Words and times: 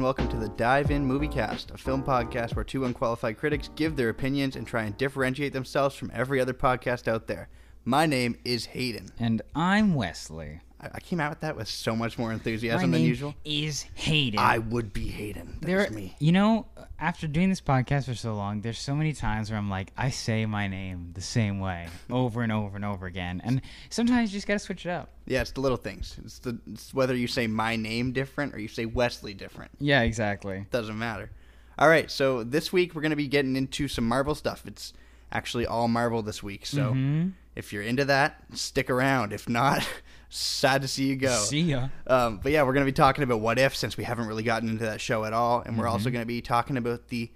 and 0.00 0.04
welcome 0.06 0.28
to 0.30 0.38
the 0.38 0.48
Dive-In 0.48 1.06
Moviecast, 1.06 1.74
a 1.74 1.76
film 1.76 2.02
podcast 2.02 2.56
where 2.56 2.64
two 2.64 2.86
unqualified 2.86 3.36
critics 3.36 3.68
give 3.76 3.96
their 3.96 4.08
opinions 4.08 4.56
and 4.56 4.66
try 4.66 4.84
and 4.84 4.96
differentiate 4.96 5.52
themselves 5.52 5.94
from 5.94 6.10
every 6.14 6.40
other 6.40 6.54
podcast 6.54 7.06
out 7.06 7.26
there. 7.26 7.50
My 7.84 8.06
name 8.06 8.38
is 8.42 8.64
Hayden. 8.64 9.10
And 9.18 9.42
I'm 9.54 9.94
Wesley. 9.94 10.60
I, 10.80 10.88
I 10.94 11.00
came 11.00 11.20
out 11.20 11.30
with 11.30 11.40
that 11.40 11.56
with 11.56 11.68
so 11.68 11.94
much 11.94 12.18
more 12.18 12.28
My 12.28 12.34
enthusiasm 12.34 12.90
than 12.90 13.00
name 13.02 13.08
usual. 13.08 13.34
is 13.44 13.82
Hayden. 13.94 14.38
I 14.38 14.58
would 14.58 14.92
be 14.92 15.08
Hayden. 15.08 15.58
there, 15.60 15.78
That's 15.80 15.92
me. 15.92 16.14
you 16.18 16.32
know, 16.32 16.66
after 16.98 17.26
doing 17.26 17.48
this 17.50 17.60
podcast 17.60 18.06
for 18.06 18.14
so 18.14 18.34
long, 18.34 18.60
there's 18.62 18.78
so 18.78 18.94
many 18.94 19.12
times 19.12 19.50
where 19.50 19.58
I'm 19.58 19.68
like, 19.70 19.92
I 19.96 20.10
say 20.10 20.46
my 20.46 20.68
name 20.68 21.10
the 21.14 21.20
same 21.20 21.60
way 21.60 21.88
over 22.10 22.42
and 22.42 22.52
over 22.52 22.76
and 22.76 22.84
over 22.84 23.06
again, 23.06 23.40
and 23.44 23.60
sometimes 23.90 24.32
you 24.32 24.36
just 24.38 24.46
gotta 24.46 24.58
switch 24.58 24.86
it 24.86 24.90
up. 24.90 25.10
Yeah, 25.26 25.42
it's 25.42 25.52
the 25.52 25.60
little 25.60 25.76
things. 25.78 26.16
It's 26.24 26.38
the 26.40 26.58
it's 26.72 26.92
whether 26.94 27.14
you 27.14 27.26
say 27.28 27.46
my 27.46 27.76
name 27.76 28.12
different 28.12 28.54
or 28.54 28.58
you 28.58 28.68
say 28.68 28.86
Wesley 28.86 29.34
different. 29.34 29.70
Yeah, 29.78 30.02
exactly. 30.02 30.66
Doesn't 30.70 30.98
matter. 30.98 31.30
All 31.78 31.88
right, 31.88 32.10
so 32.10 32.42
this 32.44 32.72
week 32.72 32.94
we're 32.94 33.00
going 33.02 33.10
to 33.10 33.16
be 33.16 33.28
getting 33.28 33.56
into 33.56 33.88
some 33.88 34.06
Marvel 34.06 34.34
stuff. 34.34 34.64
It's 34.66 34.92
actually 35.32 35.64
all 35.66 35.88
Marvel 35.88 36.20
this 36.22 36.42
week. 36.42 36.66
So 36.66 36.92
Mhm. 36.92 37.32
if 37.56 37.72
you're 37.72 37.82
into 37.84 38.04
that, 38.06 38.42
stick 38.52 38.90
around. 38.90 39.32
If 39.32 39.48
not, 39.48 39.88
sad 40.30 40.82
to 40.82 40.88
see 40.88 41.06
you 41.06 41.16
go. 41.16 41.36
See 41.36 41.60
ya. 41.60 41.88
Um, 42.06 42.38
but 42.42 42.52
yeah, 42.52 42.62
we're 42.62 42.72
going 42.72 42.86
to 42.86 42.90
be 42.90 42.94
talking 42.94 43.22
about 43.24 43.40
What 43.40 43.58
If 43.58 43.76
since 43.76 43.96
we 43.96 44.04
haven't 44.04 44.26
really 44.26 44.42
gotten 44.44 44.68
into 44.68 44.84
that 44.84 45.00
show 45.00 45.24
at 45.24 45.32
all. 45.32 45.60
And 45.60 45.76
we're 45.76 45.84
Mm-hmm. 45.84 45.92
also 45.92 46.10
going 46.10 46.22
to 46.22 46.26
be 46.26 46.40
talking 46.40 46.76
about 46.76 47.08
the 47.08 47.30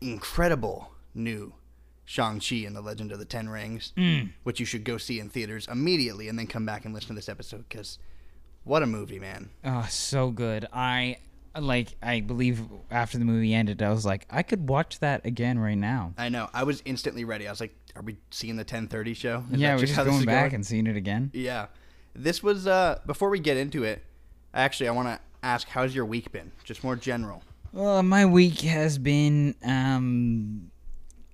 incredible 0.00 0.92
new 1.14 1.54
Shang-Chi 2.04 2.56
and 2.66 2.74
the 2.74 2.80
Legend 2.80 3.12
of 3.12 3.18
the 3.18 3.24
Ten 3.24 3.48
Rings, 3.48 3.92
Mm. 3.96 4.30
which 4.42 4.60
you 4.60 4.66
should 4.66 4.84
go 4.84 4.96
see 4.98 5.20
in 5.20 5.28
theaters 5.28 5.66
immediately 5.70 6.28
and 6.28 6.38
then 6.38 6.46
come 6.46 6.64
back 6.64 6.84
and 6.84 6.94
listen 6.94 7.08
to 7.08 7.14
this 7.14 7.28
episode 7.28 7.64
because 7.68 7.98
what 8.64 8.82
a 8.82 8.86
movie, 8.86 9.18
man. 9.18 9.50
Oh, 9.64 9.86
so 9.90 10.30
good. 10.30 10.66
I 10.72 11.18
like. 11.58 11.96
I 12.02 12.20
believe 12.20 12.62
after 12.90 13.18
the 13.18 13.24
movie 13.24 13.52
ended, 13.54 13.82
I 13.82 13.90
was 13.90 14.06
like, 14.06 14.26
I 14.30 14.42
could 14.42 14.68
watch 14.68 15.00
that 15.00 15.24
again 15.26 15.58
right 15.58 15.76
now. 15.76 16.14
I 16.16 16.28
know. 16.28 16.48
I 16.54 16.64
was 16.64 16.82
instantly 16.84 17.24
ready. 17.24 17.46
I 17.46 17.50
was 17.50 17.60
like, 17.60 17.74
"Are 17.96 18.02
we 18.02 18.16
seeing 18.30 18.56
the 18.56 18.64
10:30 18.64 19.14
show?" 19.16 19.44
Is 19.52 19.60
yeah, 19.60 19.74
we're 19.74 19.80
just 19.80 19.96
this 19.96 20.04
going 20.06 20.24
back 20.24 20.52
and 20.52 20.64
seeing 20.66 20.86
it 20.86 20.96
again. 20.96 21.30
Yeah, 21.34 21.66
this 22.18 22.42
was. 22.42 22.66
uh 22.66 23.00
Before 23.06 23.30
we 23.30 23.38
get 23.38 23.56
into 23.56 23.84
it, 23.84 24.04
actually, 24.52 24.88
I 24.88 24.92
want 24.92 25.08
to 25.08 25.20
ask, 25.42 25.68
how's 25.68 25.94
your 25.94 26.04
week 26.04 26.32
been? 26.32 26.52
Just 26.64 26.84
more 26.84 26.96
general. 26.96 27.42
Well, 27.72 28.02
my 28.02 28.24
week 28.26 28.60
has 28.62 28.98
been 28.98 29.54
um, 29.64 30.70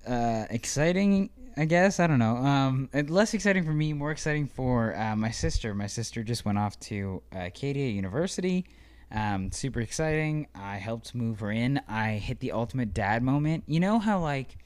uh, 0.07 0.45
exciting. 0.49 1.29
I 1.57 1.63
guess 1.63 2.01
I 2.01 2.07
don't 2.07 2.19
know. 2.19 2.35
Um, 2.35 2.89
less 3.07 3.33
exciting 3.33 3.63
for 3.63 3.71
me, 3.71 3.93
more 3.93 4.11
exciting 4.11 4.47
for 4.47 4.93
uh, 4.95 5.15
my 5.15 5.31
sister. 5.31 5.73
My 5.73 5.87
sister 5.87 6.23
just 6.23 6.43
went 6.43 6.57
off 6.57 6.77
to 6.81 7.23
uh, 7.33 7.45
Acadia 7.45 7.87
University. 7.87 8.65
Um, 9.11 9.51
super 9.51 9.79
exciting. 9.79 10.47
I 10.53 10.75
helped 10.75 11.15
move 11.15 11.39
her 11.39 11.51
in. 11.51 11.79
I 11.87 12.13
hit 12.13 12.41
the 12.41 12.51
ultimate 12.51 12.93
dad 12.93 13.23
moment. 13.23 13.63
You 13.67 13.79
know 13.79 13.99
how 13.99 14.19
like, 14.19 14.57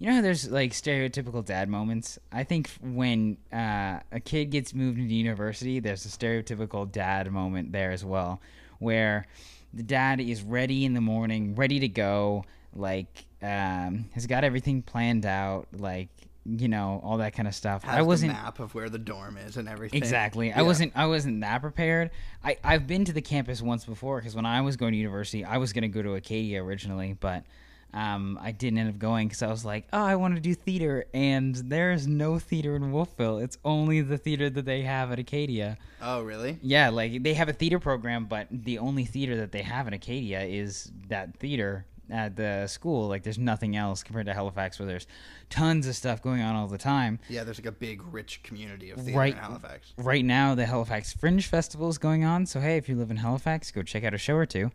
you 0.00 0.06
know 0.06 0.14
how 0.14 0.22
there's 0.22 0.50
like 0.50 0.72
stereotypical 0.72 1.44
dad 1.44 1.68
moments. 1.68 2.18
I 2.32 2.42
think 2.42 2.70
when 2.80 3.36
uh, 3.52 4.00
a 4.10 4.18
kid 4.24 4.46
gets 4.46 4.72
moved 4.72 4.98
into 4.98 5.14
university, 5.14 5.78
there's 5.78 6.06
a 6.06 6.08
stereotypical 6.08 6.90
dad 6.90 7.30
moment 7.30 7.70
there 7.70 7.90
as 7.90 8.02
well, 8.02 8.40
where 8.78 9.26
the 9.74 9.82
dad 9.82 10.18
is 10.18 10.42
ready 10.42 10.86
in 10.86 10.94
the 10.94 11.02
morning, 11.02 11.54
ready 11.54 11.80
to 11.80 11.88
go, 11.88 12.46
like 12.74 13.26
um, 13.42 14.06
has 14.14 14.26
got 14.26 14.42
everything 14.42 14.80
planned 14.80 15.26
out, 15.26 15.68
like 15.76 16.08
you 16.46 16.68
know 16.68 17.02
all 17.04 17.18
that 17.18 17.34
kind 17.34 17.46
of 17.46 17.54
stuff. 17.54 17.84
Has 17.84 17.98
I 17.98 18.00
wasn't 18.00 18.32
map 18.32 18.58
of 18.58 18.74
where 18.74 18.88
the 18.88 18.98
dorm 18.98 19.36
is 19.36 19.58
and 19.58 19.68
everything. 19.68 19.98
Exactly. 19.98 20.50
I 20.50 20.62
wasn't. 20.62 20.92
I 20.96 21.08
wasn't 21.08 21.42
that 21.42 21.60
prepared. 21.60 22.10
I 22.42 22.56
I've 22.64 22.86
been 22.86 23.04
to 23.04 23.12
the 23.12 23.20
campus 23.20 23.60
once 23.60 23.84
before 23.84 24.16
because 24.16 24.34
when 24.34 24.46
I 24.46 24.62
was 24.62 24.78
going 24.78 24.92
to 24.92 24.98
university, 24.98 25.44
I 25.44 25.58
was 25.58 25.74
going 25.74 25.82
to 25.82 25.88
go 25.88 26.00
to 26.00 26.14
Acadia 26.14 26.64
originally, 26.64 27.12
but 27.20 27.44
um, 27.92 28.38
I 28.40 28.52
didn't 28.52 28.78
end 28.78 28.88
up 28.90 28.98
going 28.98 29.28
because 29.28 29.42
I 29.42 29.48
was 29.48 29.64
like, 29.64 29.86
oh, 29.92 30.02
I 30.04 30.14
want 30.16 30.34
to 30.36 30.40
do 30.40 30.54
theater, 30.54 31.06
and 31.12 31.54
there's 31.56 32.06
no 32.06 32.38
theater 32.38 32.76
in 32.76 32.92
Wolfville. 32.92 33.38
It's 33.38 33.58
only 33.64 34.00
the 34.00 34.16
theater 34.18 34.48
that 34.50 34.64
they 34.64 34.82
have 34.82 35.10
at 35.10 35.18
Acadia. 35.18 35.76
Oh, 36.00 36.22
really? 36.22 36.58
Yeah, 36.62 36.90
like 36.90 37.22
they 37.22 37.34
have 37.34 37.48
a 37.48 37.52
theater 37.52 37.78
program, 37.80 38.26
but 38.26 38.46
the 38.50 38.78
only 38.78 39.04
theater 39.04 39.36
that 39.38 39.52
they 39.52 39.62
have 39.62 39.88
in 39.88 39.94
Acadia 39.94 40.42
is 40.42 40.90
that 41.08 41.36
theater 41.38 41.84
at 42.12 42.34
the 42.36 42.66
school. 42.66 43.06
Like 43.08 43.22
there's 43.22 43.38
nothing 43.38 43.76
else 43.76 44.02
compared 44.02 44.26
to 44.26 44.34
Halifax, 44.34 44.78
where 44.78 44.86
there's 44.86 45.06
tons 45.48 45.86
of 45.86 45.94
stuff 45.96 46.20
going 46.22 46.40
on 46.42 46.54
all 46.56 46.66
the 46.68 46.78
time. 46.78 47.18
Yeah, 47.28 47.44
there's 47.44 47.58
like 47.58 47.66
a 47.66 47.72
big, 47.72 48.02
rich 48.12 48.42
community 48.42 48.90
of 48.90 48.98
theater 49.00 49.18
Right. 49.18 49.32
in 49.34 49.38
Halifax. 49.40 49.92
right 49.96 50.24
now 50.24 50.54
the 50.54 50.66
Halifax 50.66 51.12
Fringe 51.12 51.46
Festival 51.46 51.88
is 51.88 51.98
going 51.98 52.24
on. 52.24 52.46
So 52.46 52.60
hey, 52.60 52.76
if 52.76 52.88
you 52.88 52.96
live 52.96 53.10
in 53.10 53.16
Halifax, 53.18 53.70
go 53.70 53.82
check 53.82 54.02
out 54.04 54.12
a 54.14 54.18
show 54.18 54.34
or 54.34 54.46
two. 54.46 54.70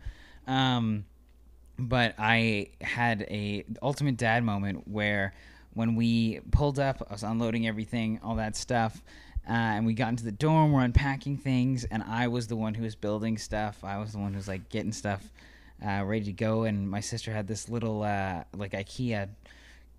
Um, 0.47 1.05
but 1.77 2.15
I 2.17 2.69
had 2.81 3.23
a 3.23 3.65
ultimate 3.81 4.17
dad 4.17 4.43
moment 4.43 4.87
where 4.87 5.33
when 5.73 5.95
we 5.95 6.39
pulled 6.51 6.79
up, 6.79 7.05
I 7.09 7.13
was 7.13 7.23
unloading 7.23 7.67
everything, 7.67 8.19
all 8.23 8.35
that 8.35 8.55
stuff. 8.55 9.01
Uh, 9.47 9.51
and 9.51 9.85
we 9.85 9.93
got 9.93 10.09
into 10.09 10.23
the 10.23 10.31
dorm, 10.31 10.71
we're 10.71 10.83
unpacking 10.83 11.37
things, 11.37 11.83
and 11.83 12.01
I 12.01 12.29
was 12.29 12.47
the 12.47 12.55
one 12.55 12.73
who 12.73 12.83
was 12.83 12.95
building 12.95 13.37
stuff. 13.37 13.83
I 13.83 13.99
was 13.99 14.13
the 14.13 14.17
one 14.17 14.31
who 14.31 14.37
was 14.37 14.47
like 14.47 14.69
getting 14.69 14.91
stuff 14.91 15.31
uh, 15.85 16.03
ready 16.03 16.25
to 16.25 16.31
go, 16.31 16.63
and 16.63 16.89
my 16.89 16.99
sister 16.99 17.31
had 17.31 17.47
this 17.47 17.69
little 17.69 18.01
uh, 18.01 18.43
like 18.57 18.71
IKEA 18.71 19.29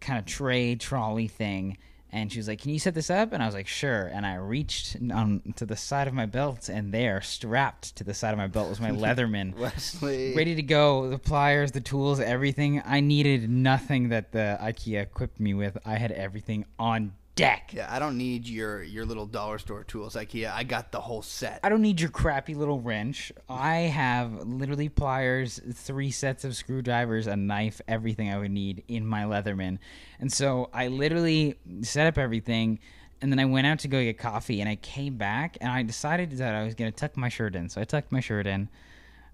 kind 0.01 0.19
of 0.19 0.27
tray 0.27 0.75
trolley 0.75 1.29
thing 1.29 1.79
and 2.17 2.33
she 2.33 2.39
was 2.39 2.49
like 2.49 2.61
can 2.61 2.71
you 2.71 2.79
set 2.79 2.95
this 2.95 3.11
up? 3.11 3.33
And 3.33 3.43
i 3.43 3.47
was 3.47 3.55
like 3.55 3.67
sure. 3.67 4.07
And 4.07 4.27
i 4.27 4.35
reached 4.37 4.97
on 5.13 5.55
to 5.57 5.67
the 5.67 5.77
side 5.77 6.09
of 6.09 6.15
my 6.15 6.27
belt 6.27 6.69
and 6.69 6.93
there 6.93 7.21
strapped 7.21 7.97
to 7.97 8.05
the 8.05 8.15
side 8.15 8.33
of 8.33 8.39
my 8.39 8.47
belt 8.47 8.69
was 8.69 8.81
my 8.81 8.91
leatherman. 9.05 9.55
Wesley. 9.57 10.35
ready 10.35 10.55
to 10.55 10.63
go. 10.63 11.09
The 11.11 11.19
pliers 11.19 11.73
the 11.73 11.81
tools 11.81 12.21
everything. 12.21 12.83
I 12.85 13.01
needed 13.01 13.49
nothing 13.51 14.09
that 14.09 14.33
the 14.33 14.59
ikea 14.61 15.03
equipped 15.03 15.41
me 15.41 15.55
with. 15.55 15.77
I 15.85 15.97
had 15.97 16.13
everything 16.13 16.65
on 16.79 17.13
deck 17.37 17.71
Yeah, 17.73 17.87
I 17.89 17.99
don't 17.99 18.19
need 18.19 18.49
your 18.49 18.83
your 18.83 19.05
little 19.05 19.27
dollar 19.27 19.59
store 19.59 19.85
tools, 19.85 20.17
IKEA. 20.17 20.51
I 20.53 20.65
got 20.65 20.91
the 20.91 21.01
whole 21.01 21.23
set. 21.23 21.61
I 21.63 21.69
don't 21.69 21.83
need 21.83 22.01
your 22.01 22.11
crappy 22.11 22.55
little 22.55 22.81
wrench. 22.81 23.31
I 23.49 23.77
have 23.77 24.47
literally 24.47 24.89
pliers, 24.89 25.61
three 25.73 26.11
sets 26.11 26.45
of 26.45 26.57
screwdrivers, 26.57 27.27
a 27.27 27.37
knife, 27.37 27.81
everything 27.87 28.33
I 28.33 28.39
would 28.39 28.51
need 28.51 28.83
in 28.89 29.07
my 29.07 29.25
Leatherman. 29.25 29.79
And 30.19 30.33
so 30.33 30.71
I 30.73 30.89
literally 30.89 31.57
set 31.83 32.07
up 32.07 32.19
everything 32.19 32.81
and 33.21 33.31
then 33.31 33.39
I 33.39 33.45
went 33.45 33.67
out 33.67 33.79
to 33.81 33.89
go 33.89 34.03
get 34.03 34.19
coffee 34.19 34.61
and 34.61 34.69
I 34.69 34.77
came 34.77 35.17
back 35.17 35.57
and 35.61 35.71
I 35.71 35.83
decided 35.83 36.33
that 36.33 36.55
I 36.55 36.65
was 36.65 36.75
going 36.75 36.91
to 36.91 36.97
tuck 36.97 37.17
my 37.17 37.29
shirt 37.29 37.55
in. 37.55 37.69
So 37.69 37.81
I 37.81 37.85
tucked 37.85 38.13
my 38.13 38.21
shirt 38.21 38.47
in. 38.47 38.69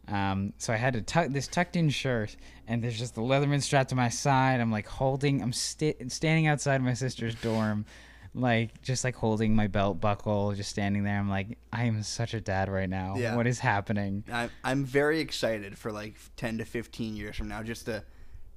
Um, 0.08 0.52
so 0.58 0.72
I 0.72 0.76
had 0.76 0.94
to 0.94 1.02
tuck 1.02 1.28
this 1.28 1.46
tucked 1.46 1.76
in 1.76 1.88
shirt, 1.90 2.36
and 2.66 2.82
there's 2.82 2.98
just 2.98 3.14
the 3.14 3.22
Leatherman 3.22 3.62
strapped 3.62 3.90
to 3.90 3.94
my 3.94 4.08
side. 4.08 4.60
I'm 4.60 4.72
like 4.72 4.86
holding, 4.86 5.42
I'm 5.42 5.52
sti 5.52 5.94
standing 6.08 6.46
outside 6.46 6.82
my 6.82 6.94
sister's 6.94 7.34
dorm, 7.36 7.86
like 8.34 8.82
just 8.82 9.04
like 9.04 9.14
holding 9.14 9.54
my 9.54 9.68
belt 9.68 10.00
buckle, 10.00 10.52
just 10.54 10.70
standing 10.70 11.04
there. 11.04 11.18
I'm 11.18 11.28
like, 11.30 11.58
I 11.72 11.84
am 11.84 12.02
such 12.02 12.34
a 12.34 12.40
dad 12.40 12.68
right 12.68 12.88
now. 12.88 13.14
Yeah. 13.16 13.36
What 13.36 13.46
is 13.46 13.60
happening? 13.60 14.24
I'm 14.32 14.50
I'm 14.64 14.84
very 14.84 15.20
excited 15.20 15.78
for 15.78 15.92
like 15.92 16.16
10 16.36 16.58
to 16.58 16.64
15 16.64 17.14
years 17.14 17.36
from 17.36 17.48
now, 17.48 17.62
just 17.62 17.86
to, 17.86 18.02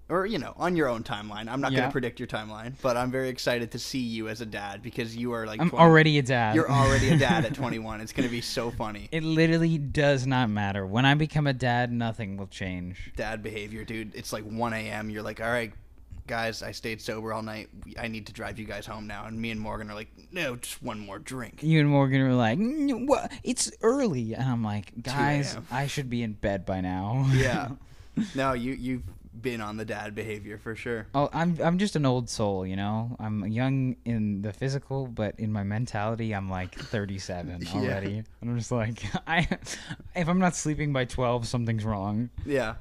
or 0.09 0.25
you 0.25 0.37
know, 0.37 0.53
on 0.57 0.75
your 0.75 0.87
own 0.87 1.03
timeline. 1.03 1.47
I'm 1.49 1.61
not 1.61 1.71
Yeah. 1.71 1.79
going 1.79 1.89
to 1.89 1.91
predict 1.91 2.19
your 2.19 2.27
timeline, 2.27 2.73
but 2.81 2.95
I'm 2.97 3.09
very 3.11 3.29
excited 3.29 3.71
to 3.71 3.79
see 3.79 3.99
you 3.99 4.27
as 4.27 4.41
a 4.41 4.45
dad 4.45 4.81
because 4.83 5.15
you 5.15 5.31
are 5.33 5.45
like 5.47 5.59
I'm 5.59 5.69
20 5.69 5.83
already 5.83 6.17
a 6.19 6.21
dad. 6.21 6.55
You're 6.55 6.69
already 6.71 7.09
a 7.09 7.17
dad 7.17 7.45
at 7.45 7.53
21. 7.55 8.01
It's 8.01 8.11
going 8.13 8.27
to 8.27 8.31
be 8.31 8.41
so 8.41 8.69
funny. 8.71 9.09
It 9.11 9.23
literally 9.23 9.77
does 9.77 10.27
not 10.27 10.49
matter. 10.49 10.85
When 10.85 11.05
I 11.05 11.15
become 11.15 11.47
a 11.47 11.53
dad, 11.53 11.91
nothing 11.91 12.37
will 12.37 12.47
change. 12.47 13.11
Dad 13.15 13.41
behavior, 13.41 13.83
dude. 13.83 14.13
It's 14.15 14.31
like 14.31 14.43
1 14.43 14.73
a.m. 14.73 15.09
You're 15.09 15.23
like, 15.23 15.41
all 15.41 15.49
right, 15.49 15.73
guys, 16.27 16.61
I 16.61 16.71
stayed 16.71 17.01
sober 17.01 17.33
all 17.33 17.41
night. 17.41 17.69
I 17.99 18.07
need 18.07 18.27
to 18.27 18.33
drive 18.33 18.59
you 18.59 18.65
guys 18.65 18.85
home 18.85 19.07
now. 19.07 19.25
And 19.25 19.39
me 19.41 19.49
and 19.51 19.59
Morgan 19.59 19.89
are 19.89 19.95
like, 19.95 20.09
no, 20.31 20.55
just 20.55 20.83
one 20.83 20.99
more 20.99 21.17
drink. 21.17 21.63
You 21.63 21.79
and 21.79 21.89
Morgan 21.89 22.21
are 22.21 22.33
like, 22.33 22.59
"Mm, 22.59 23.07
"What? 23.07 23.31
It's 23.43 23.71
early," 23.81 24.33
and 24.33 24.43
I'm 24.43 24.63
like, 24.63 24.91
"Guys, 25.01 25.55
I 25.71 25.87
should 25.87 26.09
be 26.09 26.23
in 26.23 26.33
bed 26.33 26.65
by 26.65 26.81
now." 26.81 27.27
Yeah. 27.31 27.69
no, 28.35 28.53
you 28.53 28.73
you've 28.73 29.03
been 29.41 29.61
on 29.61 29.77
the 29.77 29.85
dad 29.85 30.15
behavior 30.15 30.57
for 30.57 30.75
sure. 30.75 31.07
Oh, 31.13 31.29
I'm 31.33 31.57
I'm 31.63 31.77
just 31.77 31.95
an 31.95 32.05
old 32.05 32.29
soul, 32.29 32.65
you 32.65 32.75
know. 32.75 33.15
I'm 33.19 33.45
young 33.47 33.95
in 34.05 34.41
the 34.41 34.53
physical, 34.53 35.07
but 35.07 35.39
in 35.39 35.51
my 35.51 35.63
mentality, 35.63 36.33
I'm 36.33 36.49
like 36.49 36.75
37 36.79 37.61
Yeah. 37.61 37.73
already. 37.79 38.23
And 38.41 38.49
I'm 38.49 38.57
just 38.57 38.71
like, 38.71 39.03
I 39.27 39.47
if 40.15 40.27
I'm 40.27 40.39
not 40.39 40.55
sleeping 40.55 40.93
by 40.93 41.05
12, 41.05 41.47
something's 41.47 41.83
wrong. 41.85 42.29
Yeah. 42.45 42.75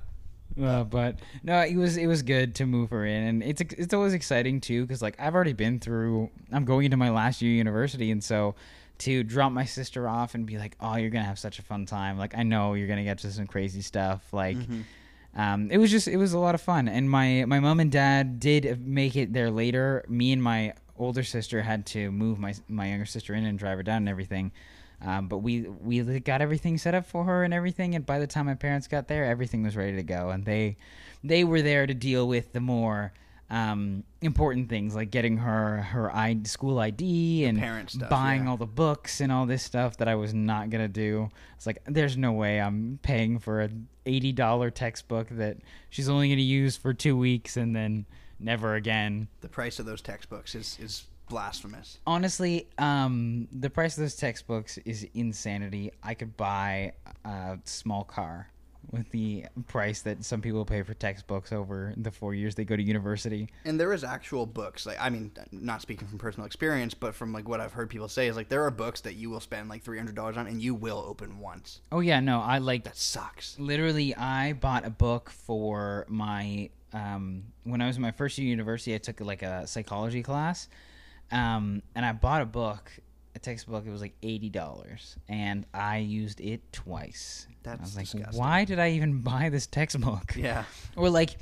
Uh, 0.63 0.85
but 0.85 1.19
no, 1.43 1.61
it 1.63 1.75
was 1.77 1.97
it 1.97 2.07
was 2.07 2.23
good 2.23 2.55
to 2.57 2.67
move 2.67 2.91
her 2.91 3.05
in, 3.05 3.25
and 3.25 3.43
it's 3.43 3.61
it's 3.61 3.93
always 3.93 4.13
exciting 4.13 4.61
too, 4.61 4.83
because 4.87 5.03
like 5.03 5.17
I've 5.19 5.35
already 5.35 5.53
been 5.55 5.81
through. 5.81 6.31
I'm 6.53 6.65
going 6.65 6.85
into 6.85 6.97
my 6.97 7.11
last 7.11 7.43
year 7.43 7.51
of 7.53 7.57
university, 7.57 8.13
and 8.13 8.23
so 8.23 8.55
to 8.99 9.25
drop 9.25 9.51
my 9.51 9.65
sister 9.65 10.09
off 10.09 10.37
and 10.37 10.47
be 10.47 10.57
like, 10.57 10.77
oh, 10.81 10.95
you're 10.95 11.11
gonna 11.11 11.25
have 11.25 11.41
such 11.41 11.59
a 11.59 11.63
fun 11.63 11.87
time. 11.87 12.19
Like 12.19 12.39
I 12.39 12.45
know 12.45 12.75
you're 12.75 12.87
gonna 12.87 13.03
get 13.03 13.19
to 13.19 13.33
some 13.33 13.49
crazy 13.49 13.81
stuff. 13.83 14.33
Like 14.33 14.57
um, 15.37 15.71
it 15.71 15.79
was 15.79 15.91
just 15.91 16.07
it 16.07 16.17
was 16.17 16.33
a 16.33 16.39
lot 16.39 16.55
of 16.55 16.61
fun, 16.61 16.89
and 16.89 17.11
my 17.11 17.45
my 17.47 17.61
mom 17.61 17.81
and 17.81 17.91
dad 17.91 18.39
did 18.39 18.87
make 18.87 19.17
it 19.17 19.33
there 19.33 19.51
later. 19.51 20.05
Me 20.09 20.33
and 20.33 20.43
my 20.43 20.75
older 20.97 21.25
sister 21.25 21.63
had 21.63 21.87
to 21.87 22.13
move 22.13 22.39
my 22.39 22.55
my 22.69 22.89
younger 22.89 23.07
sister 23.07 23.35
in 23.35 23.45
and 23.45 23.59
drive 23.59 23.77
her 23.79 23.83
down 23.83 23.99
and 23.99 24.09
everything. 24.09 24.53
Um, 25.03 25.29
but 25.29 25.39
we 25.39 25.63
we 25.63 26.03
got 26.21 26.41
everything 26.41 26.79
set 26.79 26.95
up 26.95 27.05
for 27.05 27.25
her 27.25 27.43
and 27.43 27.53
everything, 27.53 27.95
and 27.95 28.07
by 28.07 28.19
the 28.19 28.27
time 28.27 28.47
my 28.47 28.55
parents 28.55 28.87
got 28.87 29.09
there, 29.09 29.25
everything 29.25 29.63
was 29.63 29.77
ready 29.77 29.97
to 29.97 30.03
go, 30.05 30.31
and 30.31 30.45
they 30.45 30.77
they 31.25 31.43
were 31.43 31.63
there 31.63 31.87
to 31.87 31.95
deal 31.95 32.29
with 32.29 32.53
the 32.53 32.61
more 32.61 33.13
um, 33.55 34.03
important 34.21 34.69
things 34.69 34.97
like 34.97 35.13
getting 35.13 35.37
her 35.37 35.77
her 35.77 36.15
I- 36.15 36.41
school 36.43 36.81
ID 36.81 37.45
and 37.45 37.57
parent 37.57 37.91
stuff, 37.91 38.11
buying 38.11 38.45
yeah. 38.45 38.51
all 38.51 38.57
the 38.57 38.67
books 38.67 39.21
and 39.21 39.31
all 39.31 39.47
this 39.47 39.63
stuff 39.63 39.97
that 39.99 40.09
I 40.09 40.17
was 40.17 40.35
not 40.35 40.71
gonna 40.71 40.89
do. 40.89 41.31
It's 41.55 41.65
like 41.65 41.79
there's 41.87 42.17
no 42.17 42.33
way 42.33 42.61
I'm 42.61 42.99
paying 43.03 43.39
for 43.39 43.63
a 43.63 43.71
eighty 44.07 44.33
dollar 44.33 44.71
textbook 44.71 45.29
that 45.31 45.59
she's 45.89 46.09
only 46.09 46.29
gonna 46.31 46.41
use 46.41 46.77
for 46.77 46.93
two 46.93 47.17
weeks 47.17 47.57
and 47.57 47.77
then 47.77 48.07
never 48.41 48.75
again. 48.75 49.29
The 49.41 49.49
price 49.49 49.79
of 49.79 49.87
those 49.87 50.03
textbooks 50.03 50.57
is 50.57 50.77
is 50.83 51.05
blasphemous. 51.29 52.01
Honestly, 52.09 52.67
um, 52.79 53.47
the 53.53 53.71
price 53.71 53.97
of 53.97 54.03
those 54.03 54.17
textbooks 54.17 54.79
is 54.79 55.07
insanity. 55.15 55.93
I 56.03 56.15
could 56.15 56.37
buy 56.37 56.95
a 57.25 57.59
small 57.65 58.03
car 58.03 58.49
with 58.91 59.11
the 59.11 59.47
price 59.67 60.03
that 60.03 60.25
some 60.25 60.41
people 60.41 60.65
pay 60.65 60.83
for 60.83 60.95
textbooks 60.95 61.53
over 61.53 61.93
the 61.97 62.11
four 62.11 62.35
years 62.35 62.55
they 62.55 62.65
go 62.65 62.77
to 62.77 62.83
university. 62.83 63.49
And 63.65 63.79
there 63.79 63.93
is 63.93 64.05
actual 64.05 64.47
books. 64.47 64.87
Like 64.87 64.99
I 65.01 65.11
mean, 65.11 65.33
not 65.53 65.83
speaking 65.83 66.07
from 66.09 66.19
personal 66.19 66.47
experience, 66.47 66.95
but 66.95 67.15
from 67.15 67.33
like 67.33 67.49
what 67.49 67.61
I've 67.61 67.73
heard 67.73 67.91
people 67.91 68.09
say 68.09 68.29
is 68.29 68.37
like 68.37 68.49
there 68.49 68.65
are 68.65 68.71
books 68.71 69.01
that 69.03 69.15
you 69.15 69.31
will 69.31 69.41
spend 69.41 69.69
like 69.69 69.83
three 69.83 69.99
hundred 69.99 70.15
dollars 70.15 70.37
on, 70.37 70.47
and 70.47 70.61
you 70.63 70.75
will 70.75 71.05
open 71.07 71.39
once. 71.39 71.81
Oh 71.93 72.01
yeah, 72.01 72.21
no, 72.21 72.41
I 72.41 72.59
like 72.59 72.85
That 72.85 72.97
sucks. 72.97 73.59
literally 73.59 74.15
I 74.15 74.53
bought 74.55 74.85
a 74.85 74.91
book 74.91 75.31
for 75.31 76.07
my 76.09 76.71
um, 76.93 77.45
when 77.65 77.81
I 77.81 77.87
was 77.87 77.97
in 77.97 78.03
my 78.03 78.13
first 78.13 78.39
year 78.39 78.47
of 78.47 78.51
university 78.51 78.95
I 78.95 78.99
took 78.99 79.21
like 79.21 79.43
a 79.43 79.67
psychology 79.67 80.23
class 80.23 80.69
um, 81.33 81.83
and 81.95 82.07
I 82.07 82.13
bought 82.13 82.43
a 82.43 82.47
book 82.47 82.93
a 83.35 83.39
textbook 83.39 83.85
it 83.87 83.91
was 83.91 84.01
like 84.01 84.15
$80 84.23 85.17
and 85.29 85.67
I 85.75 85.99
used 85.99 86.41
it 86.41 86.73
twice 86.73 87.47
I 87.51 87.55
That's 87.65 87.81
was 87.81 87.97
like 87.97 88.07
disgusting. 88.07 88.41
why 88.41 88.65
did 88.65 88.79
I 88.79 88.91
even 88.93 89.21
buy 89.33 89.49
this 89.49 89.67
textbook 89.67 90.35
Yeah. 90.37 90.65
or 90.97 91.11
like 91.11 91.37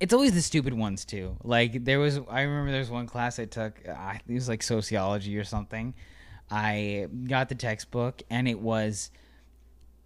it's 0.00 0.12
always 0.12 0.32
the 0.32 0.42
stupid 0.42 0.74
ones 0.74 1.04
too 1.04 1.36
like 1.42 1.84
there 1.84 1.98
was 1.98 2.18
i 2.30 2.42
remember 2.42 2.70
there 2.70 2.78
was 2.80 2.90
one 2.90 3.06
class 3.06 3.38
i 3.40 3.44
took 3.44 3.80
uh, 3.88 4.14
it 4.28 4.32
was 4.32 4.48
like 4.48 4.62
sociology 4.62 5.36
or 5.36 5.42
something 5.44 5.92
i 6.52 7.08
got 7.24 7.48
the 7.48 7.54
textbook 7.56 8.22
and 8.30 8.46
it 8.46 8.60
was 8.60 9.10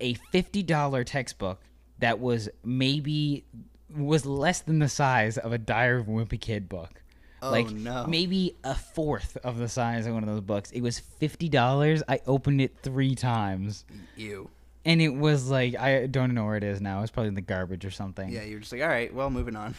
a 0.00 0.14
$50 0.34 1.04
textbook 1.04 1.60
that 1.98 2.18
was 2.20 2.48
maybe 2.64 3.44
was 3.96 4.24
less 4.26 4.60
than 4.60 4.78
the 4.80 4.88
size 4.88 5.36
of 5.38 5.52
a 5.52 5.58
Diary 5.58 6.00
of 6.00 6.08
a 6.08 6.10
Wimpy 6.10 6.40
Kid 6.40 6.68
book. 6.68 7.01
Oh, 7.42 7.50
like 7.50 7.70
no. 7.70 8.06
maybe 8.06 8.54
a 8.62 8.74
fourth 8.74 9.36
of 9.42 9.58
the 9.58 9.68
size 9.68 10.06
of 10.06 10.14
one 10.14 10.22
of 10.22 10.28
those 10.28 10.40
books. 10.40 10.70
It 10.70 10.80
was 10.80 10.98
fifty 10.98 11.48
dollars. 11.48 12.02
I 12.08 12.20
opened 12.26 12.60
it 12.60 12.76
three 12.82 13.14
times, 13.16 13.84
You. 14.16 14.48
and 14.84 15.02
it 15.02 15.08
was 15.08 15.50
like 15.50 15.76
I 15.76 16.06
don't 16.06 16.34
know 16.34 16.44
where 16.44 16.56
it 16.56 16.64
is 16.64 16.80
now. 16.80 17.02
It's 17.02 17.10
probably 17.10 17.28
in 17.28 17.34
the 17.34 17.40
garbage 17.40 17.84
or 17.84 17.90
something. 17.90 18.28
Yeah, 18.30 18.44
you're 18.44 18.60
just 18.60 18.72
like, 18.72 18.82
all 18.82 18.88
right, 18.88 19.12
well, 19.12 19.28
moving 19.28 19.56
on. 19.56 19.74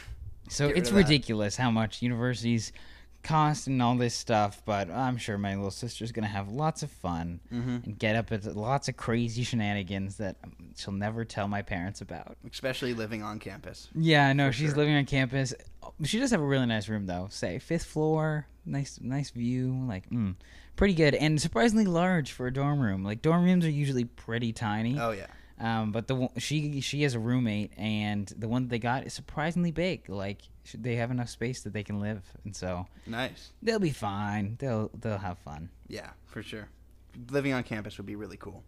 So 0.50 0.68
Get 0.68 0.77
it's 0.77 0.92
ridiculous 0.92 1.56
how 1.56 1.71
much 1.71 2.01
universities 2.01 2.74
cost 3.23 3.67
and 3.67 3.81
all 3.81 3.95
this 3.95 4.13
stuff, 4.13 4.61
but 4.65 4.89
I'm 4.91 5.17
sure 5.17 5.37
my 5.37 5.55
little 5.55 5.71
sister's 5.71 6.11
gonna 6.11 6.27
have 6.27 6.49
lots 6.49 6.83
of 6.83 6.91
fun 6.91 7.39
Mm-hmm. 7.53 7.77
and 7.85 7.97
get 7.99 8.15
up 8.15 8.31
at 8.31 8.45
lots 8.55 8.87
of 8.89 8.97
crazy 8.97 9.43
shenanigans 9.43 10.17
that 10.17 10.35
she'll 10.75 10.93
never 10.93 11.23
tell 11.25 11.47
my 11.47 11.61
parents 11.61 12.01
about. 12.01 12.37
Especially 12.49 12.93
living 12.93 13.23
on 13.23 13.39
campus. 13.39 13.89
Yeah, 13.95 14.33
no, 14.33 14.51
she's 14.51 14.69
sure. 14.69 14.77
living 14.77 14.95
on 14.95 15.05
campus. 15.05 15.53
She 16.03 16.19
does 16.19 16.31
have 16.31 16.41
a 16.41 16.45
really 16.45 16.65
nice 16.65 16.87
room 16.89 17.05
though. 17.05 17.27
Say 17.29 17.59
fifth 17.59 17.85
floor, 17.85 18.47
nice, 18.65 18.99
nice 19.01 19.29
view, 19.31 19.83
like 19.87 20.09
mm, 20.09 20.35
pretty 20.75 20.93
good 20.93 21.15
and 21.15 21.39
surprisingly 21.41 21.85
large 21.85 22.31
for 22.31 22.47
a 22.47 22.53
dorm 22.53 22.79
room. 22.79 23.03
Like 23.03 23.21
dorm 23.21 23.43
rooms 23.45 23.65
are 23.65 23.69
usually 23.69 24.05
pretty 24.05 24.53
tiny. 24.53 24.97
Oh 24.99 25.11
yeah. 25.11 25.27
Um, 25.59 25.91
but 25.91 26.07
the 26.07 26.29
she 26.38 26.81
she 26.81 27.03
has 27.03 27.13
a 27.13 27.19
roommate, 27.19 27.71
and 27.77 28.27
the 28.38 28.47
one 28.47 28.63
that 28.63 28.69
they 28.69 28.79
got 28.79 29.05
is 29.05 29.13
surprisingly 29.13 29.71
big. 29.71 30.09
Like 30.09 30.41
they 30.73 30.95
have 30.95 31.11
enough 31.11 31.29
space 31.29 31.61
that 31.61 31.73
they 31.73 31.83
can 31.83 32.00
live, 32.00 32.23
and 32.44 32.55
so 32.55 32.88
Nice. 33.05 33.51
they'll 33.61 33.79
be 33.79 33.91
fine. 33.91 34.55
They'll 34.59 34.89
they'll 35.00 35.17
have 35.19 35.38
fun. 35.39 35.69
Yeah, 35.88 36.09
for 36.25 36.41
sure. 36.41 36.69
Living 37.29 37.53
on 37.53 37.63
campus 37.63 37.97
would 37.97 38.07
be 38.07 38.15
really 38.15 38.38
cool. 38.38 38.63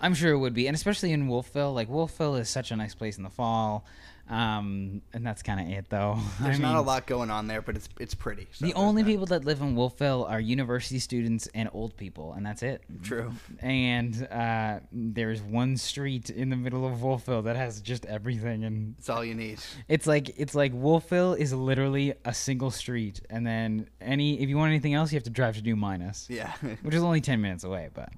I'm 0.00 0.14
sure 0.14 0.32
it 0.32 0.38
would 0.38 0.54
be, 0.54 0.66
and 0.66 0.74
especially 0.74 1.12
in 1.12 1.28
Wolfville. 1.28 1.72
Like 1.74 1.88
Wolfville 1.88 2.36
is 2.36 2.48
such 2.48 2.70
a 2.70 2.76
nice 2.76 2.94
place 2.94 3.16
in 3.18 3.22
the 3.22 3.30
fall, 3.30 3.84
um, 4.28 5.02
and 5.12 5.26
that's 5.26 5.42
kind 5.42 5.60
of 5.60 5.76
it 5.78 5.90
though. 5.90 6.18
There's 6.40 6.58
I 6.58 6.62
not 6.62 6.76
a 6.76 6.80
lot 6.80 7.06
going 7.06 7.30
on 7.30 7.48
there, 7.48 7.60
but 7.60 7.76
it's 7.76 7.88
it's 7.98 8.14
pretty. 8.14 8.46
so 8.52 8.64
The 8.64 8.74
only 8.74 9.02
that. 9.02 9.08
people 9.08 9.26
that 9.26 9.44
live 9.44 9.60
in 9.60 9.74
Wolfville 9.74 10.24
are 10.24 10.40
university 10.40 10.98
students 11.00 11.48
and 11.54 11.68
old 11.72 11.96
people, 11.96 12.32
and 12.34 12.46
that's 12.46 12.62
it. 12.62 12.82
True. 13.02 13.32
And 13.60 14.26
uh, 14.30 14.80
there's 14.92 15.42
one 15.42 15.76
street 15.76 16.30
in 16.30 16.48
the 16.48 16.56
middle 16.56 16.86
of 16.86 17.02
Wolfville 17.02 17.42
that 17.42 17.56
has 17.56 17.80
just 17.80 18.06
everything, 18.06 18.64
and 18.64 18.94
It's 18.98 19.08
all 19.10 19.24
you 19.24 19.34
need. 19.34 19.58
It's 19.88 20.06
like 20.06 20.30
it's 20.38 20.54
like 20.54 20.72
Wolfville 20.74 21.34
is 21.34 21.52
literally 21.52 22.14
a 22.24 22.32
single 22.32 22.70
street, 22.70 23.20
and 23.28 23.46
then 23.46 23.88
any 24.00 24.40
if 24.40 24.48
you 24.48 24.56
want 24.56 24.70
anything 24.70 24.94
else, 24.94 25.12
you 25.12 25.16
have 25.16 25.24
to 25.24 25.30
drive 25.30 25.56
to 25.56 25.62
New 25.62 25.76
Minas, 25.76 26.26
Yeah. 26.30 26.52
which 26.82 26.94
is 26.94 27.02
only 27.02 27.20
ten 27.20 27.40
minutes 27.40 27.64
away. 27.64 27.88
But 27.92 28.10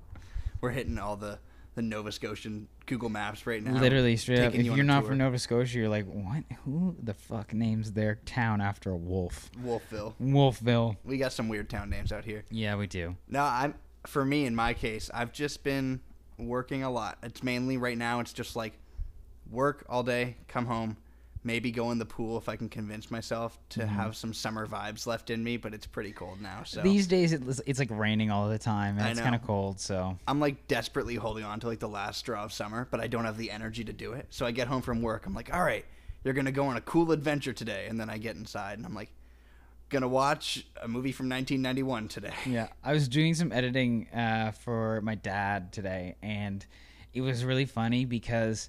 We're 0.61 0.71
hitting 0.71 0.99
all 0.99 1.17
the 1.17 1.39
the 1.75 1.83
Nova 1.83 2.13
Scotian 2.13 2.69
Google 2.87 3.09
Maps 3.09 3.47
right 3.47 3.63
now. 3.63 3.81
literally 3.81 4.17
straight 4.17 4.41
up, 4.41 4.55
if 4.55 4.65
you 4.65 4.75
you're 4.75 4.85
not 4.85 5.01
tour. 5.01 5.11
from 5.11 5.19
Nova 5.19 5.39
Scotia, 5.39 5.79
you're 5.79 5.89
like, 5.89 6.07
what? 6.07 6.45
Who 6.65 6.97
the 7.03 7.15
fuck 7.15 7.55
names 7.55 7.93
their 7.93 8.17
town 8.27 8.61
after 8.61 8.91
a 8.91 8.97
wolf? 8.97 9.51
Wolfville. 9.63 10.15
Wolfville. 10.19 10.97
We 11.05 11.17
got 11.19 11.33
some 11.33 11.49
weird 11.49 11.71
town 11.71 11.89
names 11.91 12.13
out 12.13 12.25
here. 12.25 12.45
Yeah, 12.51 12.77
we 12.77 12.87
do. 12.87 13.17
No, 13.29 13.43
I'm 13.43 13.75
for 14.07 14.25
me 14.25 14.47
in 14.47 14.55
my 14.55 14.75
case, 14.75 15.11
I've 15.15 15.33
just 15.33 15.63
been 15.65 16.01
working 16.39 16.83
a 16.83 16.91
lot. 16.91 17.19
It's 17.23 17.43
mainly 17.43 17.77
right 17.77 17.97
now 17.97 18.21
it's 18.21 18.33
just 18.33 18.57
like 18.57 18.73
work 19.51 19.85
all 19.89 20.03
day, 20.03 20.37
come 20.49 20.67
home, 20.67 20.97
maybe 21.45 21.71
go 21.73 21.91
in 21.91 21.99
the 21.99 22.05
pool 22.07 22.39
if 22.39 22.49
I 22.49 22.57
can 22.57 22.69
convince 22.69 23.11
myself 23.11 23.59
to 23.71 23.81
Mm-hmm. 23.81 23.95
have 23.95 24.17
some 24.17 24.33
summer 24.33 24.67
vibes 24.67 25.07
left 25.07 25.29
in 25.31 25.43
me, 25.43 25.57
but 25.57 25.75
it's 25.75 25.87
pretty 25.87 26.13
cold 26.13 26.41
now. 26.41 26.63
So 26.65 26.83
These 26.83 27.07
days, 27.09 27.33
it's, 27.33 27.61
it's 27.67 27.79
like 27.79 27.91
raining 27.91 28.31
all 28.31 28.49
the 28.49 28.59
time, 28.59 28.97
and 28.99 29.07
I 29.07 29.11
it's 29.11 29.21
kind 29.21 29.35
of 29.35 29.43
cold. 29.43 29.81
So 29.81 30.17
I'm 30.29 30.39
like 30.41 30.69
desperately 30.69 31.17
holding 31.17 31.45
on 31.45 31.59
to 31.61 31.67
like 31.67 31.81
the 31.81 31.89
last 31.89 32.19
straw 32.19 32.45
of 32.45 32.53
summer, 32.53 32.87
but 32.91 33.01
I 33.01 33.09
don't 33.09 33.25
have 33.25 33.37
the 33.39 33.51
energy 33.51 33.83
to 33.85 33.93
do 33.93 34.13
it. 34.13 34.27
So 34.31 34.47
I 34.47 34.53
get 34.53 34.69
home 34.69 34.83
from 34.83 35.03
work, 35.03 35.27
I'm 35.27 35.35
like, 35.35 35.53
"All 35.53 35.63
right, 35.65 35.85
you're 36.23 36.35
going 36.35 36.47
to 36.47 36.53
go 36.53 36.67
on 36.67 36.77
a 36.77 36.81
cool 36.83 37.11
adventure 37.11 37.53
today." 37.53 37.87
And 37.89 37.99
then 37.99 38.09
I 38.09 38.19
get 38.19 38.37
inside 38.37 38.79
and 38.79 38.87
I'm 38.87 38.95
like, 38.95 39.11
"Going 39.89 40.03
to 40.03 40.09
watch 40.09 40.65
a 40.81 40.87
movie 40.87 41.13
from 41.13 41.29
1991 41.29 42.07
today." 42.09 42.33
Yeah, 42.47 42.69
I 42.85 42.93
was 42.93 43.09
doing 43.09 43.35
some 43.35 43.51
editing 43.51 44.09
uh, 44.11 44.53
for 44.53 45.01
my 45.03 45.17
dad 45.17 45.73
today, 45.73 46.15
and 46.23 46.65
it 47.13 47.21
was 47.21 47.45
really 47.45 47.67
funny 47.67 48.05
because 48.05 48.69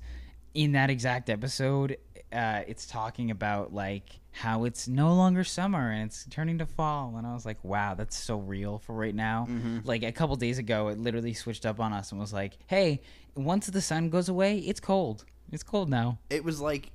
in 0.55 0.71
that 0.73 0.89
exact 0.89 1.29
episode, 1.29 1.97
uh, 2.33 2.63
it's 2.67 2.85
talking 2.85 3.31
about 3.31 3.73
like 3.73 4.19
how 4.31 4.63
it's 4.63 4.87
no 4.87 5.13
longer 5.13 5.43
summer 5.43 5.91
and 5.91 6.05
it's 6.05 6.25
turning 6.29 6.57
to 6.57 6.65
fall, 6.65 7.15
and 7.17 7.27
I 7.27 7.33
was 7.33 7.45
like, 7.45 7.63
wow, 7.63 7.93
that's 7.93 8.17
so 8.17 8.37
real 8.37 8.79
for 8.79 8.93
right 8.95 9.13
now. 9.15 9.47
Like 9.83 10.03
a 10.03 10.11
couple 10.11 10.35
days 10.35 10.57
ago, 10.57 10.87
it 10.87 10.97
literally 10.97 11.33
switched 11.33 11.65
up 11.65 11.79
on 11.79 11.93
us 11.93 12.11
and 12.11 12.19
was 12.19 12.33
like, 12.33 12.57
hey, 12.67 13.01
once 13.35 13.67
the 13.67 13.81
sun 13.81 14.09
goes 14.09 14.29
away, 14.29 14.57
it's 14.59 14.79
cold. 14.79 15.25
It's 15.51 15.63
cold 15.63 15.89
now. 15.89 16.17
It 16.29 16.43
was 16.43 16.59
like 16.59 16.91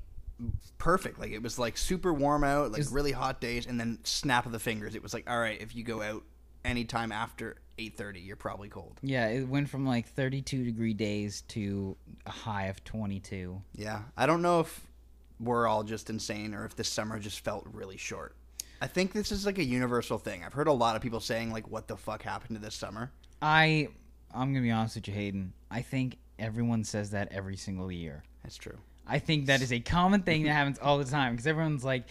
perfect. 0.78 1.18
Like 1.18 1.30
it 1.30 1.42
was 1.42 1.58
like 1.58 1.76
super 1.76 2.12
warm 2.12 2.44
out, 2.44 2.72
like 2.72 2.80
Is- 2.80 2.92
really 2.92 3.12
hot 3.12 3.40
days 3.40 3.66
and 3.66 3.78
then 3.78 3.98
snap 4.04 4.46
of 4.46 4.52
the 4.52 4.58
fingers. 4.58 4.94
It 4.94 5.02
was 5.02 5.14
like, 5.14 5.28
"All 5.30 5.38
right, 5.38 5.60
if 5.60 5.74
you 5.76 5.84
go 5.84 6.02
out 6.02 6.24
anytime 6.64 7.12
after 7.12 7.56
8:30, 7.78 8.24
you're 8.24 8.36
probably 8.36 8.68
cold." 8.68 8.98
Yeah, 9.02 9.28
it 9.28 9.48
went 9.48 9.68
from 9.68 9.86
like 9.86 10.08
32 10.08 10.64
degree 10.64 10.94
days 10.94 11.42
to 11.48 11.96
a 12.26 12.30
high 12.30 12.66
of 12.66 12.82
22. 12.84 13.62
Yeah. 13.74 14.02
I 14.16 14.26
don't 14.26 14.42
know 14.42 14.60
if 14.60 14.87
we're 15.40 15.66
all 15.66 15.82
just 15.82 16.10
insane 16.10 16.54
or 16.54 16.64
if 16.64 16.74
this 16.76 16.88
summer 16.88 17.18
just 17.18 17.40
felt 17.44 17.66
really 17.72 17.96
short. 17.96 18.34
I 18.80 18.86
think 18.86 19.12
this 19.12 19.32
is 19.32 19.44
like 19.44 19.58
a 19.58 19.64
universal 19.64 20.18
thing. 20.18 20.44
I've 20.44 20.52
heard 20.52 20.68
a 20.68 20.72
lot 20.72 20.96
of 20.96 21.02
people 21.02 21.20
saying 21.20 21.52
like 21.52 21.68
what 21.68 21.88
the 21.88 21.96
fuck 21.96 22.22
happened 22.22 22.56
to 22.56 22.64
this 22.64 22.74
summer? 22.74 23.10
I 23.42 23.88
I'm 24.34 24.52
gonna 24.52 24.62
be 24.62 24.70
honest 24.70 24.96
with 24.96 25.08
you, 25.08 25.14
Hayden. 25.14 25.52
I 25.70 25.82
think 25.82 26.18
everyone 26.38 26.84
says 26.84 27.10
that 27.10 27.32
every 27.32 27.56
single 27.56 27.90
year. 27.90 28.22
That's 28.42 28.56
true. 28.56 28.78
I 29.06 29.18
think 29.18 29.46
that 29.46 29.62
is 29.62 29.72
a 29.72 29.80
common 29.80 30.22
thing 30.22 30.42
that 30.44 30.52
happens 30.52 30.78
all 30.78 30.98
the 30.98 31.04
time 31.04 31.32
because 31.32 31.46
everyone's 31.46 31.84
like, 31.84 32.04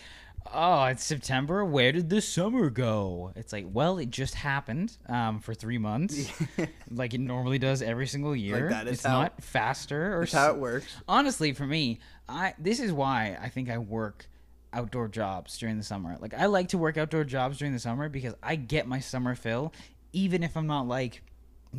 "Oh, 0.54 0.84
it's 0.86 1.04
September. 1.04 1.63
Where 1.66 1.92
did 1.92 2.10
the 2.10 2.22
summer 2.22 2.70
go?" 2.70 3.32
It's 3.36 3.51
like, 3.54 3.66
well, 3.72 3.98
it 3.98 4.10
just 4.10 4.36
happened 4.36 4.98
um, 5.08 5.39
for 5.39 5.54
three 5.54 5.77
months, 5.77 6.32
like 6.92 7.13
it 7.13 7.20
normally 7.20 7.60
does 7.60 7.82
every 7.82 8.08
single 8.08 8.36
year. 8.36 8.70
that 8.70 8.88
is 8.88 8.94
it's 8.96 9.04
how- 9.06 9.22
not 9.24 9.44
faster 9.44 10.16
or 10.18 10.22
That's 10.22 10.34
how 10.34 10.51
it 10.51 10.58
works. 10.58 10.96
honestly 11.08 11.54
for 11.54 11.66
me 11.66 12.00
i 12.30 12.54
this 12.60 12.80
is 12.80 12.92
why 12.92 13.38
i 13.42 13.48
think 13.50 13.70
i 13.70 13.77
work 13.77 14.27
outdoor 14.74 15.08
jobs 15.08 15.58
during 15.58 15.77
the 15.77 15.84
summer 15.84 16.18
like 16.20 16.34
i 16.34 16.46
like 16.46 16.68
to 16.70 16.77
work 16.77 16.98
outdoor 16.98 17.24
jobs 17.24 17.58
during 17.58 17.74
the 17.74 17.80
summer 17.80 18.10
because 18.10 18.34
i 18.44 18.56
get 18.56 18.86
my 18.88 19.00
summer 19.00 19.34
fill 19.36 19.74
even 20.12 20.44
if 20.44 20.58
i'm 20.58 20.68
not 20.68 20.88
like 20.88 21.22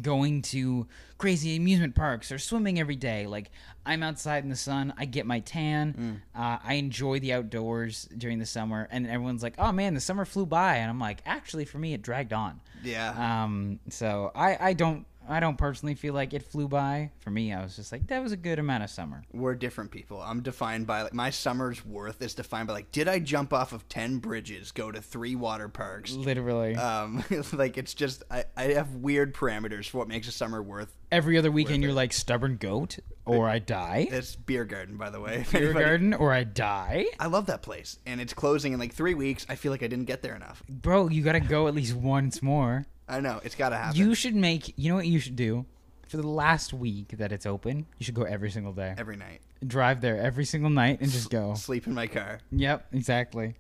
going 0.03 0.43
to 0.43 0.87
crazy 1.19 1.57
amusement 1.57 1.95
parks 1.95 2.31
or 2.33 2.39
swimming 2.39 2.79
every 2.79 2.97
day. 2.97 3.27
Like 3.27 3.51
i'm 3.87 4.03
outside 4.03 4.43
in 4.45 4.51
the 4.51 4.57
sun 4.57 4.93
i 4.99 5.07
get 5.07 5.25
my 5.25 5.41
tan 5.41 6.21
uh, 6.35 6.59
i 6.63 6.75
enjoy 6.75 7.19
the 7.21 7.33
outdoors 7.33 8.07
during 8.19 8.39
the 8.39 8.45
summer 8.45 8.87
and 8.91 9.07
everyone's 9.07 9.43
like 9.43 9.55
oh 9.57 9.73
man 9.73 9.95
the 9.95 10.01
summer 10.01 10.27
flew 10.27 10.45
by. 10.45 10.77
And 10.77 10.91
i'm 10.91 10.99
like 10.99 11.21
actually 11.25 11.65
for 11.65 11.79
me 11.79 11.95
it 11.95 12.03
dragged 12.03 12.33
on. 12.35 12.61
Yeah. 12.85 13.45
um, 13.45 13.81
so 13.89 14.31
I, 14.35 14.59
I 14.61 14.73
don't 14.75 15.07
I 15.29 15.41
don't 15.41 15.59
personally 15.59 15.95
feel 15.95 16.15
like 16.15 16.33
it 16.33 16.43
flew 16.43 16.69
by. 16.69 17.11
For 17.19 17.31
me, 17.31 17.53
I 17.53 17.63
was 17.63 17.77
just 17.77 17.93
like, 17.93 18.07
that 18.07 18.23
was 18.23 18.33
a 18.33 18.37
good 18.37 18.59
amount 18.59 18.83
of 18.83 18.91
summer. 18.91 19.23
We're 19.33 19.55
different 19.55 19.91
people. 19.91 20.23
I'm 20.23 20.43
defined 20.43 20.87
by 20.87 21.03
like 21.03 21.13
my 21.13 21.31
summer's 21.31 21.85
worth 21.85 22.23
is 22.23 22.35
defined 22.35 22.69
by 22.69 22.75
like 22.75 22.93
did 22.93 23.09
I 23.09 23.19
jump 23.19 23.53
off 23.53 23.73
of 23.73 23.89
ten 23.89 24.19
bridges, 24.19 24.73
go 24.73 24.91
to 24.91 25.03
three 25.03 25.37
water 25.37 25.69
parks? 25.69 26.13
Literally. 26.13 26.75
Um, 26.77 27.23
like 27.53 27.77
it's 27.77 27.95
just 27.95 28.23
I, 28.31 28.45
I 28.57 28.65
have 28.65 28.95
weird 28.95 29.35
parameters 29.35 29.89
for 29.89 29.99
what 29.99 30.09
makes 30.09 30.29
a 30.29 30.33
summer 30.33 30.63
worth. 30.63 30.95
Every 31.13 31.37
other 31.39 31.51
weekend, 31.51 31.83
you're 31.83 31.93
it. 31.93 31.95
like 31.95 32.13
stubborn 32.13 32.57
goat, 32.57 32.99
or 33.25 33.49
I 33.49 33.59
die. 33.59 34.09
It's 34.11 34.37
beer 34.37 34.65
garden, 34.65 34.97
by 34.97 35.11
the 35.11 35.21
way. 35.21 35.45
Beer 35.53 35.63
anybody- 35.65 35.85
garden, 35.85 36.15
or 36.15 36.33
I 36.33 36.45
die. 36.45 37.07
I 37.19 37.27
love 37.27 37.47
that 37.47 37.63
place, 37.63 37.99
and 38.07 38.21
it's 38.21 38.35
closing 38.35 38.73
in 38.73 38.79
like 38.79 38.95
three 38.95 39.15
weeks. 39.15 39.47
I 39.49 39.55
feel 39.55 39.73
like 39.73 39.83
I 39.83 39.89
didn't 39.89 40.07
get 40.07 40.23
there 40.23 40.35
enough. 40.35 40.63
Bro, 40.69 41.09
you 41.09 41.23
gotta 41.23 41.41
go 41.41 41.69
at 41.69 41.75
least 41.75 41.95
once 41.95 42.43
more. 42.43 42.87
I 43.09 43.21
know 43.21 43.41
it's 43.43 43.55
got 43.55 43.71
to 43.71 43.77
happen. 43.77 43.97
You 43.99 44.15
should 44.15 44.35
make. 44.35 44.75
You 44.77 44.91
know 44.91 44.97
what 44.97 45.07
you 45.07 45.19
should 45.19 45.37
do? 45.37 45.65
For 46.09 46.17
the 46.17 46.27
last 46.27 46.73
week 46.73 47.17
that 47.19 47.33
it's 47.33 47.45
open, 47.45 47.85
you 47.99 48.05
should 48.05 48.15
go 48.15 48.23
every 48.23 48.51
single 48.51 48.73
day. 48.73 48.95
every 48.97 49.17
night, 49.17 49.41
Drive 49.67 50.01
there 50.01 50.17
every 50.19 50.45
single 50.47 50.71
night 50.71 51.01
and 51.03 51.11
just 51.11 51.29
go. 51.31 51.53
sleep 51.55 51.87
in 51.87 51.93
my 51.95 52.07
car. 52.07 52.41
Yep, 52.51 52.87
exactly. 52.93 53.55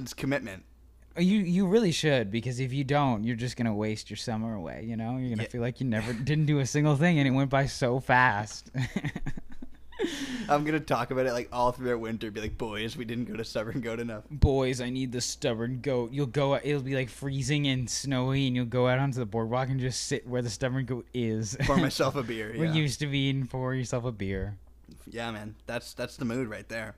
It's 0.00 0.12
commitment. 0.12 0.64
Uh, 1.16 1.20
you 1.20 1.38
you 1.40 1.66
really 1.66 1.92
should 1.92 2.30
because 2.30 2.58
if 2.60 2.72
you 2.72 2.82
don't, 2.84 3.22
you're 3.24 3.36
just 3.36 3.56
gonna 3.56 3.72
waste 3.74 4.10
your 4.10 4.16
summer 4.16 4.54
away. 4.54 4.84
You 4.88 4.96
know, 4.96 5.16
you're 5.16 5.30
gonna 5.30 5.44
Yeah. 5.44 5.48
feel 5.48 5.60
like 5.60 5.80
you 5.80 5.86
never 5.86 6.12
didn't 6.12 6.46
do 6.46 6.58
a 6.58 6.66
single 6.66 6.96
thing 6.96 7.18
and 7.20 7.28
it 7.28 7.30
went 7.30 7.50
by 7.50 7.66
so 7.66 8.00
fast. 8.00 8.70
I'm 10.48 10.64
gonna 10.64 10.80
talk 10.80 11.10
about 11.10 11.26
it 11.26 11.32
like 11.32 11.48
all 11.52 11.72
through 11.72 11.86
throughout 11.86 12.00
winter. 12.00 12.30
Be 12.30 12.40
like, 12.40 12.58
boys, 12.58 12.96
we 12.96 13.04
didn't 13.04 13.24
go 13.26 13.36
to 13.36 13.44
Stubborn 13.44 13.80
Goat 13.80 14.00
enough. 14.00 14.24
Boys, 14.30 14.80
I 14.80 14.90
need 14.90 15.12
the 15.12 15.20
stubborn 15.20 15.80
goat. 15.80 16.12
You'll 16.12 16.26
go. 16.26 16.56
It'll 16.56 16.82
be 16.82 16.94
like 16.94 17.08
freezing 17.08 17.66
and 17.66 17.88
snowy, 17.88 18.46
and 18.46 18.56
you'll 18.56 18.66
go 18.66 18.88
out 18.88 18.98
onto 18.98 19.18
the 19.18 19.26
boardwalk 19.26 19.68
and 19.68 19.80
just 19.80 20.06
sit 20.06 20.26
where 20.26 20.42
the 20.42 20.50
stubborn 20.50 20.84
goat 20.84 21.06
is. 21.14 21.56
Pour 21.62 21.76
myself 21.78 22.16
a 22.16 22.22
beer. 22.22 22.54
We're 22.56 22.72
used 22.72 23.00
to 23.00 23.06
being 23.06 23.46
pour 23.46 23.74
yourself 23.74 24.04
a 24.04 24.12
beer. 24.12 24.58
yeah, 25.06 25.30
man. 25.30 25.56
That's 25.66 25.94
that's 25.94 26.16
the 26.16 26.24
mood 26.24 26.48
right 26.48 26.68
there. 26.68 26.96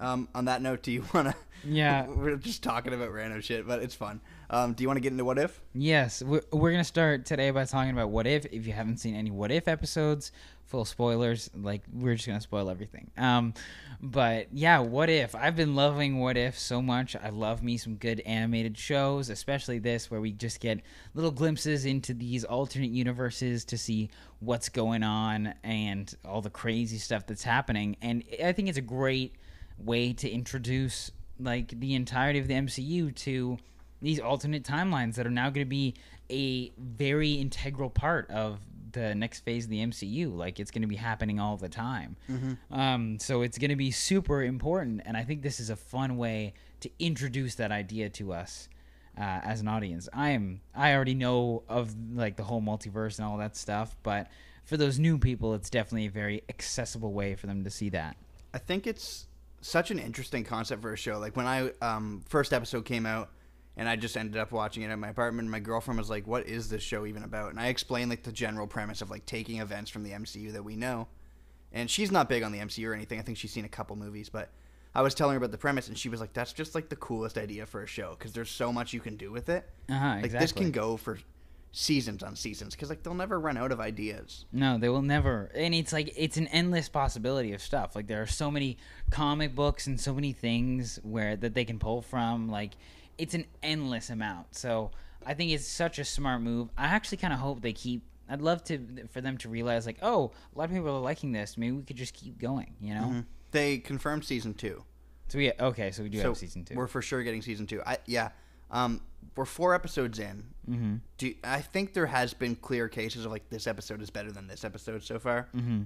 Um, 0.00 0.28
on 0.34 0.46
that 0.46 0.60
note, 0.60 0.82
do 0.82 0.92
you 0.92 1.04
wanna? 1.12 1.34
Yeah. 1.66 2.06
we're 2.08 2.36
just 2.36 2.62
talking 2.62 2.92
about 2.92 3.10
random 3.10 3.40
shit, 3.40 3.66
but 3.66 3.82
it's 3.82 3.94
fun. 3.94 4.20
Um, 4.50 4.74
do 4.74 4.82
you 4.84 4.88
want 4.88 4.98
to 4.98 5.00
get 5.00 5.12
into 5.12 5.24
what 5.24 5.38
if? 5.38 5.62
Yes, 5.72 6.22
we're, 6.22 6.42
we're 6.52 6.72
gonna 6.72 6.84
start 6.84 7.24
today 7.24 7.50
by 7.52 7.64
talking 7.64 7.90
about 7.92 8.10
what 8.10 8.26
if. 8.26 8.44
If 8.52 8.66
you 8.66 8.74
haven't 8.74 8.98
seen 8.98 9.14
any 9.14 9.30
what 9.30 9.50
if 9.50 9.66
episodes, 9.66 10.30
full 10.66 10.84
spoilers. 10.84 11.50
Like 11.54 11.82
we're 11.92 12.14
just 12.14 12.26
gonna 12.26 12.40
spoil 12.40 12.70
everything. 12.70 13.10
Um, 13.16 13.54
but 14.00 14.48
yeah, 14.52 14.80
what 14.80 15.08
if? 15.08 15.34
I've 15.34 15.56
been 15.56 15.74
loving 15.74 16.18
what 16.20 16.36
if 16.36 16.58
so 16.58 16.82
much. 16.82 17.16
I 17.16 17.30
love 17.30 17.62
me 17.62 17.76
some 17.76 17.96
good 17.96 18.20
animated 18.20 18.76
shows, 18.76 19.30
especially 19.30 19.78
this 19.78 20.10
where 20.10 20.20
we 20.20 20.32
just 20.32 20.60
get 20.60 20.80
little 21.14 21.30
glimpses 21.30 21.84
into 21.84 22.14
these 22.14 22.44
alternate 22.44 22.90
universes 22.90 23.64
to 23.66 23.78
see 23.78 24.10
what's 24.40 24.68
going 24.68 25.02
on 25.02 25.54
and 25.62 26.14
all 26.24 26.42
the 26.42 26.50
crazy 26.50 26.98
stuff 26.98 27.26
that's 27.26 27.44
happening. 27.44 27.96
And 28.02 28.22
I 28.42 28.52
think 28.52 28.68
it's 28.68 28.78
a 28.78 28.82
great 28.82 29.36
way 29.78 30.12
to 30.14 30.30
introduce 30.30 31.10
like 31.38 31.78
the 31.80 31.94
entirety 31.94 32.38
of 32.38 32.48
the 32.48 32.54
MCU 32.54 33.14
to 33.14 33.58
these 34.00 34.20
alternate 34.20 34.64
timelines 34.64 35.14
that 35.14 35.26
are 35.26 35.30
now 35.30 35.44
going 35.50 35.64
to 35.64 35.70
be 35.70 35.94
a 36.30 36.72
very 36.78 37.32
integral 37.32 37.90
part 37.90 38.30
of 38.30 38.60
the 38.94 39.14
next 39.14 39.40
phase 39.40 39.64
of 39.64 39.70
the 39.70 39.84
MCU. 39.84 40.34
Like 40.34 40.58
it's 40.58 40.70
going 40.70 40.82
to 40.82 40.88
be 40.88 40.96
happening 40.96 41.38
all 41.38 41.58
the 41.58 41.68
time. 41.68 42.16
Um, 42.70 43.18
so 43.18 43.42
it's 43.42 43.58
going 43.58 43.70
to 43.70 43.76
be 43.76 43.90
super 43.90 44.42
important, 44.42 45.02
and 45.04 45.16
I 45.16 45.22
think 45.22 45.42
this 45.42 45.60
is 45.60 45.68
a 45.68 45.76
fun 45.76 46.16
way 46.16 46.54
to 46.80 46.90
introduce 46.98 47.56
that 47.56 47.70
idea 47.70 48.08
to 48.10 48.32
us. 48.32 48.68
Uh, 49.16 49.40
as 49.44 49.60
an 49.60 49.68
audience, 49.68 50.08
I 50.12 50.30
am. 50.30 50.60
I 50.74 50.92
already 50.94 51.14
know 51.14 51.62
of 51.68 51.94
like 52.14 52.36
the 52.36 52.42
whole 52.42 52.60
multiverse 52.60 53.18
and 53.18 53.28
all 53.28 53.36
that 53.38 53.56
stuff, 53.56 53.96
but 54.02 54.26
for 54.64 54.76
those 54.76 54.98
new 54.98 55.18
people, 55.18 55.54
it's 55.54 55.70
definitely 55.70 56.06
a 56.06 56.10
very 56.10 56.42
accessible 56.48 57.12
way 57.12 57.36
for 57.36 57.46
them 57.46 57.62
to 57.62 57.70
see 57.70 57.90
that. 57.90 58.16
I 58.52 58.58
think 58.58 58.88
it's 58.88 59.28
such 59.60 59.90
an 59.90 59.98
interesting 59.98 60.42
concept 60.42 60.82
for 60.82 60.92
a 60.92 60.96
show. 60.96 61.18
Like 61.18 61.36
when 61.36 61.46
I 61.46 61.70
um, 61.80 62.22
first 62.28 62.52
episode 62.52 62.84
came 62.84 63.06
out, 63.06 63.30
and 63.76 63.88
I 63.88 63.96
just 63.96 64.16
ended 64.16 64.36
up 64.40 64.52
watching 64.52 64.82
it 64.82 64.90
at 64.90 64.98
my 64.98 65.08
apartment. 65.08 65.48
My 65.48 65.60
girlfriend 65.60 65.98
was 65.98 66.10
like, 66.10 66.26
"What 66.26 66.46
is 66.46 66.68
this 66.68 66.82
show 66.82 67.06
even 67.06 67.22
about?" 67.22 67.50
And 67.50 67.60
I 67.60 67.66
explained 67.68 68.10
like 68.10 68.22
the 68.22 68.32
general 68.32 68.66
premise 68.66 69.02
of 69.02 69.10
like 69.10 69.26
taking 69.26 69.60
events 69.60 69.90
from 69.90 70.02
the 70.04 70.10
MCU 70.12 70.52
that 70.52 70.64
we 70.64 70.76
know. 70.76 71.08
And 71.72 71.90
she's 71.90 72.12
not 72.12 72.28
big 72.28 72.42
on 72.44 72.52
the 72.52 72.60
MCU 72.60 72.88
or 72.88 72.94
anything. 72.94 73.18
I 73.18 73.22
think 73.22 73.36
she's 73.38 73.52
seen 73.52 73.64
a 73.64 73.68
couple 73.68 73.96
movies, 73.96 74.28
but 74.28 74.50
I 74.94 75.02
was 75.02 75.12
telling 75.12 75.32
her 75.32 75.38
about 75.38 75.50
the 75.50 75.58
premise, 75.58 75.88
and 75.88 75.98
she 75.98 76.08
was 76.08 76.20
like, 76.20 76.32
"That's 76.32 76.52
just 76.52 76.74
like 76.74 76.88
the 76.88 76.96
coolest 76.96 77.36
idea 77.36 77.66
for 77.66 77.82
a 77.82 77.86
show 77.86 78.14
because 78.16 78.32
there's 78.32 78.50
so 78.50 78.72
much 78.72 78.92
you 78.92 79.00
can 79.00 79.16
do 79.16 79.32
with 79.32 79.48
it. 79.48 79.68
Uh-huh, 79.88 80.18
Like 80.22 80.30
this 80.30 80.52
can 80.52 80.70
go 80.70 80.96
for 80.96 81.18
seasons 81.72 82.22
on 82.22 82.36
seasons 82.36 82.72
because 82.76 82.88
like 82.88 83.02
they'll 83.02 83.12
never 83.14 83.40
run 83.40 83.56
out 83.56 83.72
of 83.72 83.80
ideas." 83.80 84.44
No, 84.52 84.78
they 84.78 84.88
will 84.88 85.02
never. 85.02 85.50
And 85.52 85.74
it's 85.74 85.92
like 85.92 86.12
it's 86.16 86.36
an 86.36 86.46
endless 86.48 86.88
possibility 86.88 87.52
of 87.52 87.60
stuff. 87.60 87.96
Like 87.96 88.06
there 88.06 88.22
are 88.22 88.26
so 88.28 88.52
many 88.52 88.78
comic 89.10 89.56
books 89.56 89.88
and 89.88 90.00
so 90.00 90.14
many 90.14 90.32
things 90.32 91.00
where 91.02 91.34
that 91.34 91.54
they 91.54 91.64
can 91.64 91.80
pull 91.80 92.00
from. 92.02 92.48
Like 92.48 92.74
it's 93.18 93.34
an 93.34 93.44
endless 93.62 94.10
amount. 94.10 94.54
So 94.54 94.90
I 95.26 95.34
think 95.34 95.50
it's 95.52 95.66
such 95.66 95.98
a 95.98 96.04
smart 96.04 96.42
move. 96.42 96.68
I 96.76 96.86
actually 96.86 97.18
kind 97.18 97.32
of 97.32 97.38
hope 97.38 97.60
they 97.62 97.72
keep. 97.72 98.02
I'd 98.28 98.40
love 98.40 98.64
to 98.64 98.78
for 99.12 99.20
them 99.20 99.36
to 99.38 99.48
realize 99.48 99.84
like, 99.86 99.98
oh, 100.02 100.32
a 100.54 100.58
lot 100.58 100.64
of 100.64 100.70
people 100.70 100.88
are 100.88 101.00
liking 101.00 101.32
this. 101.32 101.56
Maybe 101.58 101.72
we 101.76 101.82
could 101.82 101.96
just 101.96 102.14
keep 102.14 102.38
going. 102.38 102.74
You 102.80 102.94
know. 102.94 103.02
Mhm. 103.12 103.24
They 103.50 103.78
confirmed 103.78 104.24
season 104.24 104.54
two. 104.54 104.82
So 105.28 105.38
we 105.38 105.52
okay. 105.60 105.90
So 105.90 106.02
we 106.02 106.08
do 106.08 106.18
so 106.20 106.28
have 106.28 106.36
season 106.38 106.64
two. 106.64 106.74
We're 106.74 106.86
for 106.86 107.02
sure 107.02 107.22
getting 107.22 107.42
season 107.42 107.66
two. 107.66 107.82
I 107.86 107.98
yeah. 108.06 108.30
Um, 108.70 109.00
we're 109.36 109.44
four 109.44 109.74
episodes 109.74 110.18
in. 110.18 110.44
mm-hmm. 110.68 110.94
Do 111.18 111.34
I 111.44 111.60
think 111.60 111.92
there 111.92 112.06
has 112.06 112.34
been 112.34 112.56
clear 112.56 112.88
cases 112.88 113.24
of 113.24 113.30
like 113.30 113.48
this 113.50 113.66
episode 113.66 114.00
is 114.02 114.10
better 114.10 114.32
than 114.32 114.46
this 114.48 114.64
episode 114.64 115.02
so 115.02 115.18
far, 115.18 115.48
Mm-hmm. 115.54 115.82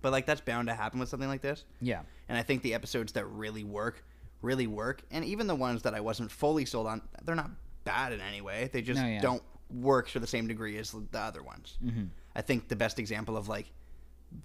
but 0.00 0.12
like 0.12 0.26
that's 0.26 0.40
bound 0.40 0.68
to 0.68 0.74
happen 0.74 1.00
with 1.00 1.08
something 1.08 1.28
like 1.28 1.42
this. 1.42 1.64
Yeah. 1.80 2.02
And 2.28 2.38
I 2.38 2.42
think 2.42 2.62
the 2.62 2.74
episodes 2.74 3.12
that 3.12 3.26
really 3.26 3.64
work, 3.64 4.04
really 4.42 4.66
work, 4.66 5.02
and 5.10 5.24
even 5.24 5.46
the 5.46 5.54
ones 5.54 5.82
that 5.82 5.94
I 5.94 6.00
wasn't 6.00 6.30
fully 6.30 6.64
sold 6.64 6.86
on, 6.86 7.02
they're 7.24 7.34
not 7.34 7.50
bad 7.84 8.12
in 8.12 8.20
any 8.20 8.40
way. 8.40 8.70
They 8.72 8.82
just 8.82 9.00
No, 9.00 9.06
yeah. 9.06 9.20
don't 9.20 9.42
work 9.70 10.08
to 10.10 10.18
the 10.20 10.26
same 10.26 10.46
degree 10.46 10.76
as 10.78 10.92
the 10.92 11.18
other 11.18 11.42
ones. 11.42 11.76
Mm-hmm. 11.84 12.04
I 12.34 12.42
think 12.42 12.68
the 12.68 12.76
best 12.76 12.98
example 12.98 13.36
of 13.36 13.48
like 13.48 13.70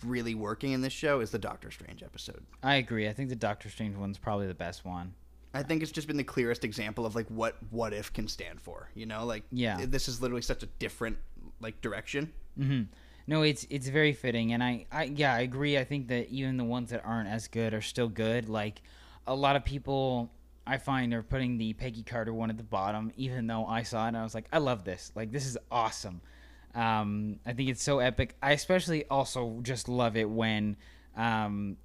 really 0.06 0.34
working 0.36 0.72
in 0.72 0.82
this 0.82 0.94
show 0.94 1.20
is 1.20 1.32
the 1.32 1.40
Doctor 1.40 1.70
Strange 1.72 2.04
episode. 2.04 2.44
I 2.62 2.76
agree. 2.76 3.08
I 3.08 3.14
think 3.14 3.30
the 3.30 3.36
Doctor 3.36 3.70
Strange 3.70 3.96
one's 3.96 4.18
probably 4.18 4.48
the 4.48 4.54
best 4.54 4.86
one. 4.86 5.14
I 5.54 5.62
think 5.62 5.84
it's 5.84 5.92
just 5.92 6.08
been 6.08 6.18
the 6.18 6.24
clearest 6.24 6.64
example 6.64 7.06
of 7.06 7.16
like 7.16 7.28
what 7.28 7.58
what 7.70 7.94
if 7.94 8.12
can 8.12 8.28
stand 8.28 8.60
for. 8.62 8.90
You 8.96 9.06
know, 9.06 9.26
like 9.26 9.44
Yeah. 9.52 9.86
this 9.86 10.08
is 10.08 10.22
literally 10.22 10.42
such 10.42 10.64
a 10.64 10.68
different 10.80 11.18
like 11.62 11.80
direction. 11.82 12.32
hmm 12.58 12.84
No, 13.28 13.44
it's 13.44 13.68
it's 13.70 13.88
very 13.88 14.14
fitting, 14.14 14.54
and 14.54 14.64
I, 14.64 14.86
I 14.92 15.04
yeah 15.04 15.34
I 15.36 15.42
agree. 15.42 15.78
I 15.78 15.84
think 15.84 16.08
that 16.08 16.30
even 16.30 16.58
the 16.58 16.64
ones 16.64 16.90
that 16.90 17.04
aren't 17.06 17.30
as 17.30 17.48
good 17.48 17.74
are 17.74 17.82
still 17.82 18.10
good. 18.10 18.50
Like 18.50 18.82
a 19.28 19.36
lot 19.36 19.56
of 19.56 19.64
people 19.66 20.32
I 20.66 20.78
find 20.78 21.14
are 21.14 21.24
putting 21.24 21.58
the 21.58 21.74
Peggy 21.74 22.04
Carter 22.04 22.34
one 22.34 22.50
at 22.50 22.58
the 22.58 22.64
bottom, 22.64 23.12
even 23.18 23.48
though 23.48 23.66
I 23.66 23.84
saw 23.84 24.06
it 24.06 24.10
and 24.10 24.18
I 24.18 24.24
was 24.24 24.34
like, 24.36 24.46
I 24.52 24.58
love 24.60 24.84
this. 24.84 25.12
Like 25.16 25.32
this 25.32 25.46
is 25.46 25.58
awesome. 25.72 26.22
Um, 26.76 27.40
I 27.46 27.54
think 27.54 27.70
it's 27.70 27.84
so 27.84 28.00
epic. 28.00 28.36
I 28.42 28.52
especially 28.54 29.06
also 29.10 29.60
just 29.62 29.88
love 29.90 30.18
it 30.18 30.30
when 30.30 30.76
um, 31.16 31.78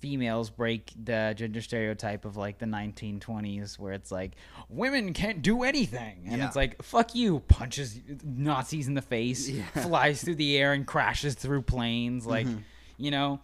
females 0.00 0.50
break 0.50 0.92
the 1.02 1.32
gender 1.36 1.60
stereotype 1.60 2.24
of 2.24 2.36
like 2.36 2.58
the 2.58 2.66
1920s 2.66 3.78
where 3.78 3.92
it's 3.92 4.12
like 4.12 4.32
women 4.68 5.12
can't 5.12 5.42
do 5.42 5.62
anything 5.64 6.22
and 6.26 6.38
Yeah. 6.38 6.46
it's 6.46 6.54
like 6.54 6.80
fuck 6.82 7.16
you 7.16 7.40
punches 7.40 7.98
nazis 8.22 8.86
in 8.86 8.94
the 8.94 9.02
face 9.02 9.48
Yeah. 9.48 9.64
flies 9.82 10.22
through 10.22 10.36
the 10.36 10.56
air 10.56 10.72
and 10.72 10.86
crashes 10.86 11.34
through 11.34 11.62
planes 11.62 12.26
like 12.26 12.46
Mhm. 12.46 12.62
you 12.96 13.10
know 13.10 13.40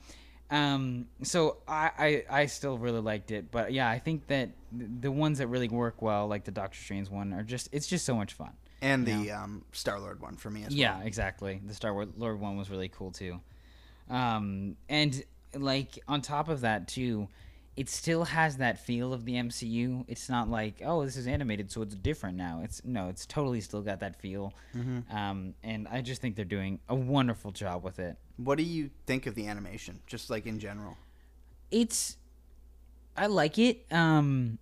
um 0.51 1.07
so 1.23 1.57
I, 1.67 1.91
I 1.99 2.41
i 2.43 2.47
still 2.47 2.77
really 2.79 3.01
liked 3.01 3.31
it 3.31 3.51
but 3.51 3.73
yeah 3.73 3.89
i 3.89 3.99
think 3.99 4.27
that 4.27 4.51
the 4.73 5.11
ones 5.11 5.39
that 5.39 5.47
really 5.47 5.69
work 5.69 6.03
well 6.03 6.27
like 6.29 6.45
the 6.45 6.51
doctor 6.51 6.79
strange 6.79 7.09
one 7.09 7.33
are 7.33 7.43
just 7.43 7.69
it's 7.73 7.87
just 7.87 8.05
so 8.05 8.15
much 8.15 8.35
fun 8.35 8.53
And 8.83 9.07
the 9.07 9.31
um, 9.31 9.65
Star 9.73 9.99
Lord 9.99 10.21
one 10.21 10.37
for 10.37 10.51
me 10.51 10.65
as 10.65 10.75
yeah, 10.75 10.93
well. 10.93 11.01
Yeah, 11.01 11.07
exactly. 11.07 11.63
The 11.67 11.73
Star 11.73 11.93
Lord 12.19 12.39
one 12.39 12.59
was 12.59 12.69
really 12.69 12.91
cool 12.91 13.13
too. 13.13 13.41
Um, 14.11 14.77
and 14.91 15.25
like 15.55 15.99
on 16.07 16.21
top 16.21 16.51
of 16.51 16.61
that 16.61 16.87
too, 16.89 17.29
it 17.77 17.89
still 17.89 18.25
has 18.25 18.59
that 18.59 18.79
feel 18.79 19.13
of 19.13 19.25
the 19.25 19.35
MCU. 19.35 20.05
It's 20.07 20.29
not 20.29 20.49
like 20.49 20.81
oh 20.85 21.05
this 21.05 21.17
is 21.17 21.27
animated 21.27 21.71
so 21.71 21.83
it's 21.83 21.95
different 21.95 22.37
now. 22.37 22.61
It's 22.63 22.83
no, 22.85 23.09
it's 23.09 23.27
totally 23.27 23.61
still 23.61 23.83
got 23.83 24.01
that 24.01 24.21
feel. 24.21 24.55
Mm-hmm. 24.75 25.17
Um, 25.17 25.55
and 25.63 25.89
I 25.89 26.01
just 26.01 26.21
think 26.21 26.37
they're 26.37 26.45
doing 26.45 26.79
a 26.89 26.95
wonderful 26.95 27.51
job 27.51 27.83
with 27.83 27.99
it. 27.99 28.17
What 28.37 28.59
do 28.59 28.65
you 28.65 28.91
think 29.07 29.27
of 29.27 29.35
the 29.35 29.47
animation, 29.47 30.01
just 30.07 30.31
like 30.31 30.47
in 30.47 30.59
general? 30.59 30.97
It's 31.71 32.17
I 33.17 33.27
like 33.27 33.59
it. 33.59 33.87
Um, 33.91 34.59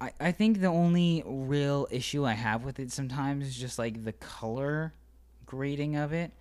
I 0.00 0.12
I 0.20 0.32
think 0.32 0.60
the 0.60 0.66
only 0.66 1.22
real 1.24 1.86
issue 1.90 2.24
I 2.24 2.32
have 2.32 2.64
with 2.64 2.80
it 2.80 2.90
sometimes 2.90 3.46
is 3.46 3.56
just 3.56 3.78
like 3.78 4.04
the 4.04 4.12
color 4.12 4.94
grading 5.46 5.96
of 5.96 6.12
it. 6.12 6.32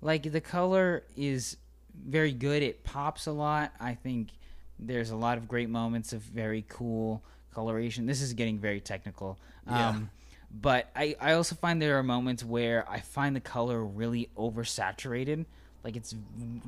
Like 0.00 0.32
the 0.32 0.40
color 0.40 1.04
is 1.16 1.56
very 1.94 2.32
good. 2.32 2.62
It 2.62 2.82
pops 2.82 3.26
a 3.26 3.32
lot. 3.32 3.72
I 3.80 3.94
think 3.94 4.30
there's 4.78 5.10
a 5.10 5.16
lot 5.16 5.38
of 5.38 5.48
great 5.48 5.68
moments 5.68 6.12
of 6.12 6.22
very 6.22 6.64
cool 6.68 7.22
coloration. 7.54 8.06
This 8.06 8.20
is 8.20 8.32
getting 8.34 8.58
very 8.58 8.80
technical. 8.80 9.38
Yeah. 9.66 9.90
Um, 9.90 10.10
but 10.50 10.88
I, 10.94 11.16
I 11.20 11.32
also 11.32 11.54
find 11.54 11.82
there 11.82 11.98
are 11.98 12.02
moments 12.02 12.44
where 12.44 12.88
I 12.88 13.00
find 13.00 13.34
the 13.34 13.40
color 13.40 13.84
really 13.84 14.30
oversaturated. 14.36 15.46
Like 15.82 15.96
it's 15.96 16.14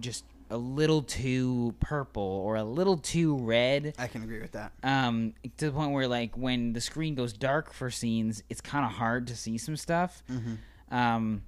just 0.01 0.25
a 0.51 0.57
little 0.57 1.03
too 1.03 1.75
purple 1.81 2.23
or 2.23 2.57
a 2.57 2.65
little 2.65 2.97
too 2.97 3.37
red. 3.37 3.95
I 3.99 4.07
can 4.07 4.23
agree 4.23 4.41
with 4.41 4.53
that. 4.53 4.73
Um, 4.83 5.35
to 5.59 5.67
the 5.67 5.73
point 5.73 5.93
where 5.93 6.09
like 6.09 6.37
when 6.37 6.73
the 6.73 6.81
screen 6.81 7.15
goes 7.15 7.33
dark 7.33 7.73
for 7.73 7.91
scenes, 7.91 8.43
it's 8.49 8.61
kind 8.61 8.85
of 8.85 8.93
hard 8.93 9.29
to 9.29 9.37
see 9.37 9.59
some 9.59 9.77
stuff. 9.77 10.23
Um, 10.91 11.43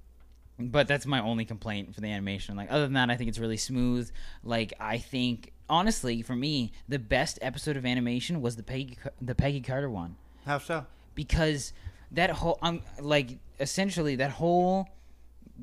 but 0.59 0.89
that's 0.89 1.07
my 1.07 1.21
only 1.21 1.45
complaint 1.45 1.95
for 1.95 2.01
the 2.01 2.09
animation. 2.09 2.57
Like 2.57 2.71
other 2.71 2.85
than 2.85 2.95
that, 2.95 3.11
I 3.11 3.17
think 3.17 3.29
it's 3.29 3.39
really 3.39 3.57
smooth. 3.57 4.11
Like 4.43 4.75
I 4.81 4.99
think 4.99 5.53
honestly, 5.69 6.23
for 6.23 6.35
me, 6.37 6.73
the 6.89 6.99
best 6.99 7.39
episode 7.43 7.77
of 7.77 7.85
animation 7.87 8.41
was 8.41 8.57
the 8.57 8.63
Peggy 8.63 8.99
the 9.21 9.35
Peggy 9.35 9.61
Carter 9.61 9.91
one 9.91 10.17
How 10.47 10.59
so? 10.59 10.87
because 11.15 11.73
that 12.13 12.31
whole 12.31 12.59
I'm 12.63 12.83
like 13.01 13.39
essentially 13.61 14.17
that 14.17 14.31
whole 14.33 14.89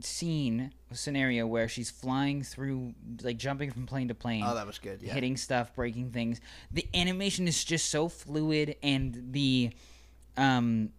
scene 0.01 0.71
scenario 0.91 1.47
where 1.47 1.67
she's 1.69 1.89
flying 1.89 2.43
through 2.43 2.93
like 3.23 3.37
jumping 3.37 3.71
from 3.71 3.85
plane 3.85 4.09
to 4.09 4.13
plane 4.15 4.43
Oh, 4.45 4.53
that 4.55 4.67
was 4.67 4.77
good. 4.77 5.01
Yeah. 5.01 5.13
hitting 5.13 5.37
stuff 5.37 5.73
breaking 5.73 6.11
things 6.11 6.39
the 6.71 6.85
animation 6.93 7.47
is 7.47 7.63
just 7.63 7.89
so 7.89 8.07
fluid 8.09 8.75
and 8.83 9.29
the 9.31 9.71
um 10.37 10.89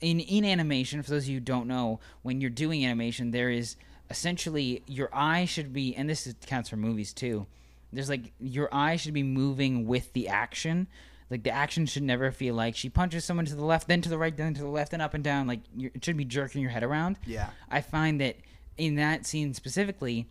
in 0.00 0.18
in 0.20 0.44
animation 0.44 1.02
for 1.02 1.10
those 1.10 1.24
of 1.24 1.28
you 1.28 1.36
who 1.36 1.40
don't 1.40 1.66
know 1.68 2.00
when 2.22 2.40
you're 2.40 2.50
doing 2.50 2.84
animation 2.84 3.30
there 3.30 3.50
is 3.50 3.76
essentially 4.10 4.82
your 4.86 5.08
eye 5.12 5.44
should 5.44 5.72
be 5.72 5.94
and 5.94 6.08
this 6.10 6.26
is, 6.26 6.34
counts 6.46 6.68
for 6.68 6.76
movies 6.76 7.12
too 7.12 7.46
there's 7.92 8.08
like 8.08 8.32
your 8.40 8.68
eye 8.72 8.96
should 8.96 9.14
be 9.14 9.22
moving 9.22 9.86
with 9.86 10.12
the 10.12 10.28
action. 10.28 10.86
Like 11.30 11.44
the 11.44 11.50
action 11.50 11.86
should 11.86 12.02
never 12.02 12.30
feel 12.30 12.54
like 12.54 12.76
she 12.76 12.88
punches 12.90 13.24
someone 13.24 13.46
to 13.46 13.54
the 13.54 13.64
left 13.64 13.88
then 13.88 14.02
to 14.02 14.08
the 14.08 14.18
right 14.18 14.36
then 14.36 14.52
to 14.54 14.60
the 14.60 14.68
left 14.68 14.92
and 14.92 15.00
up 15.00 15.14
and 15.14 15.24
down. 15.24 15.46
Like 15.46 15.60
it 15.78 16.04
should 16.04 16.16
be 16.16 16.24
jerking 16.24 16.60
your 16.60 16.70
head 16.70 16.82
around. 16.82 17.18
Yeah. 17.26 17.50
i 17.70 17.80
find 17.80 18.20
that 18.20 18.36
in 18.76 18.96
that 18.96 19.26
scene 19.26 19.54
specifically 19.54 20.28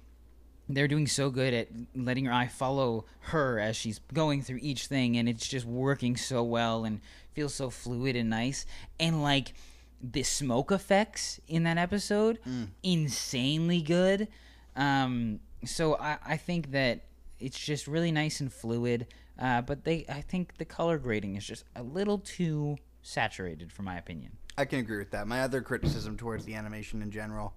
they're 0.69 0.87
doing 0.87 1.05
so 1.07 1.29
good 1.29 1.53
at 1.53 1.67
letting 1.95 2.23
your 2.25 2.33
eye 2.33 2.47
follow 2.47 3.05
her 3.19 3.59
as 3.59 3.75
she's 3.75 3.99
going 4.13 4.41
through 4.41 4.59
each 4.61 4.87
thing 4.87 5.17
and 5.17 5.27
it's 5.27 5.47
just 5.47 5.65
working 5.65 6.15
so 6.15 6.43
well 6.43 6.85
and 6.85 7.01
feels 7.33 7.53
so 7.53 7.69
fluid 7.69 8.15
and 8.15 8.29
nice. 8.29 8.65
And 8.99 9.21
like 9.21 9.53
the 10.01 10.23
smoke 10.23 10.71
effects 10.71 11.39
in 11.47 11.63
that 11.63 11.77
episode 11.77 12.39
insanely 12.83 13.81
good. 13.81 14.27
Um 14.75 15.39
so 15.65 15.95
i 15.97 16.17
i 16.25 16.37
think 16.37 16.71
that 16.71 17.01
it's 17.41 17.59
just 17.59 17.87
really 17.87 18.11
nice 18.11 18.39
and 18.39 18.53
fluid 18.53 19.07
uh 19.39 19.61
but 19.61 19.83
they 19.83 20.05
i 20.09 20.21
think 20.21 20.57
the 20.57 20.65
color 20.65 20.97
grading 20.97 21.35
is 21.35 21.45
just 21.45 21.63
a 21.75 21.83
little 21.83 22.17
too 22.19 22.77
saturated 23.01 23.71
for 23.71 23.81
my 23.81 23.97
opinion 23.97 24.37
I 24.57 24.65
can 24.65 24.79
agree 24.79 24.97
with 24.97 25.11
that. 25.11 25.27
My 25.27 25.41
other 25.41 25.61
criticism 25.61 26.17
towards 26.17 26.45
the 26.45 26.55
animation 26.55 27.01
in 27.01 27.11
general 27.11 27.53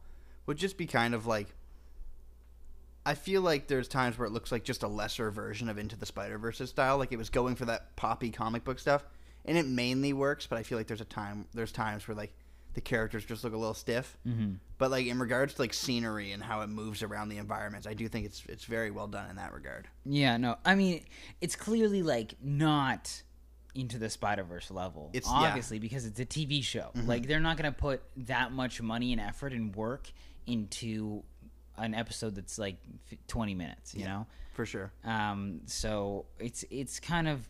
would 0.47 0.57
just 0.57 0.77
be 0.77 0.87
kind 0.87 1.15
of 1.15 1.27
like 1.27 1.55
I 3.07 3.15
feel 3.15 3.43
like 3.43 3.67
there's 3.67 3.89
times 3.89 4.17
where 4.17 4.27
it 4.27 4.33
looks 4.33 4.51
like 4.51 4.65
just 4.65 4.83
a 4.83 4.89
lesser 4.89 5.31
version 5.31 5.69
of 5.69 5.77
Into 5.77 5.97
the 5.97 6.07
Spider 6.07 6.39
Verse 6.39 6.63
style, 6.65 6.97
like 6.97 7.13
it 7.13 7.19
was 7.19 7.29
going 7.29 7.55
for 7.55 7.67
that 7.67 7.95
poppy 7.97 8.31
comic 8.31 8.65
book 8.65 8.79
stuff, 8.79 9.05
and 9.45 9.59
it 9.59 9.67
mainly 9.67 10.15
works. 10.15 10.47
But 10.47 10.59
I 10.59 10.63
feel 10.63 10.79
like 10.79 10.87
there's 10.87 11.03
a 11.03 11.07
time, 11.07 11.47
there's 11.53 11.73
times 11.73 12.09
where 12.09 12.15
like 12.15 12.33
the 12.75 12.81
characters 12.81 13.25
just 13.25 13.45
look 13.45 13.53
a 13.53 13.57
little 13.57 13.75
stiff. 13.75 14.17
mm-hmm. 14.27 14.55
But 14.79 14.91
like 14.91 15.07
in 15.07 15.19
regards 15.19 15.55
to 15.55 15.63
like 15.63 15.73
scenery 15.73 16.33
and 16.33 16.43
how 16.43 16.61
it 16.63 16.67
moves 16.69 17.03
around 17.03 17.29
the 17.29 17.39
environments, 17.39 17.87
I 17.87 17.95
do 17.95 18.09
think 18.09 18.27
it's 18.27 18.43
it's 18.49 18.65
very 18.65 18.91
well 18.91 19.07
done 19.07 19.31
in 19.31 19.37
that 19.37 19.53
regard. 19.53 19.89
Yeah, 20.05 20.37
no. 20.37 20.57
I 20.65 20.75
mean, 20.75 21.05
it's 21.41 21.57
clearly 21.57 22.03
like 22.03 22.35
not 22.43 23.23
into 23.75 23.99
the 23.99 24.11
Spider 24.11 24.45
Verse 24.45 24.71
level. 24.71 25.11
It's- 25.13 25.31
yeah. 25.33 25.49
obviously 25.49 25.79
because 25.79 26.07
it's 26.07 26.21
a 26.21 26.27
TV 26.27 26.63
show. 26.63 26.91
Like 27.07 27.27
they're 27.27 27.41
not 27.41 27.57
gonna 27.57 27.73
put 27.73 28.03
that 28.17 28.53
much 28.53 28.83
money 28.83 29.13
and 29.13 29.21
effort 29.21 29.53
and 29.53 29.75
work 29.75 30.11
into 30.47 31.23
an 31.77 31.95
episode 31.95 32.35
that's 32.35 32.59
like 32.59 32.77
twenty 33.29 33.55
minutes. 33.55 33.95
You 33.95 34.05
know. 34.05 34.27
For 34.55 34.67
sure. 34.67 34.93
Um, 35.05 35.63
so 35.67 36.27
it's 36.39 36.65
it's 36.71 37.01
kind 37.01 37.27
of 37.29 37.49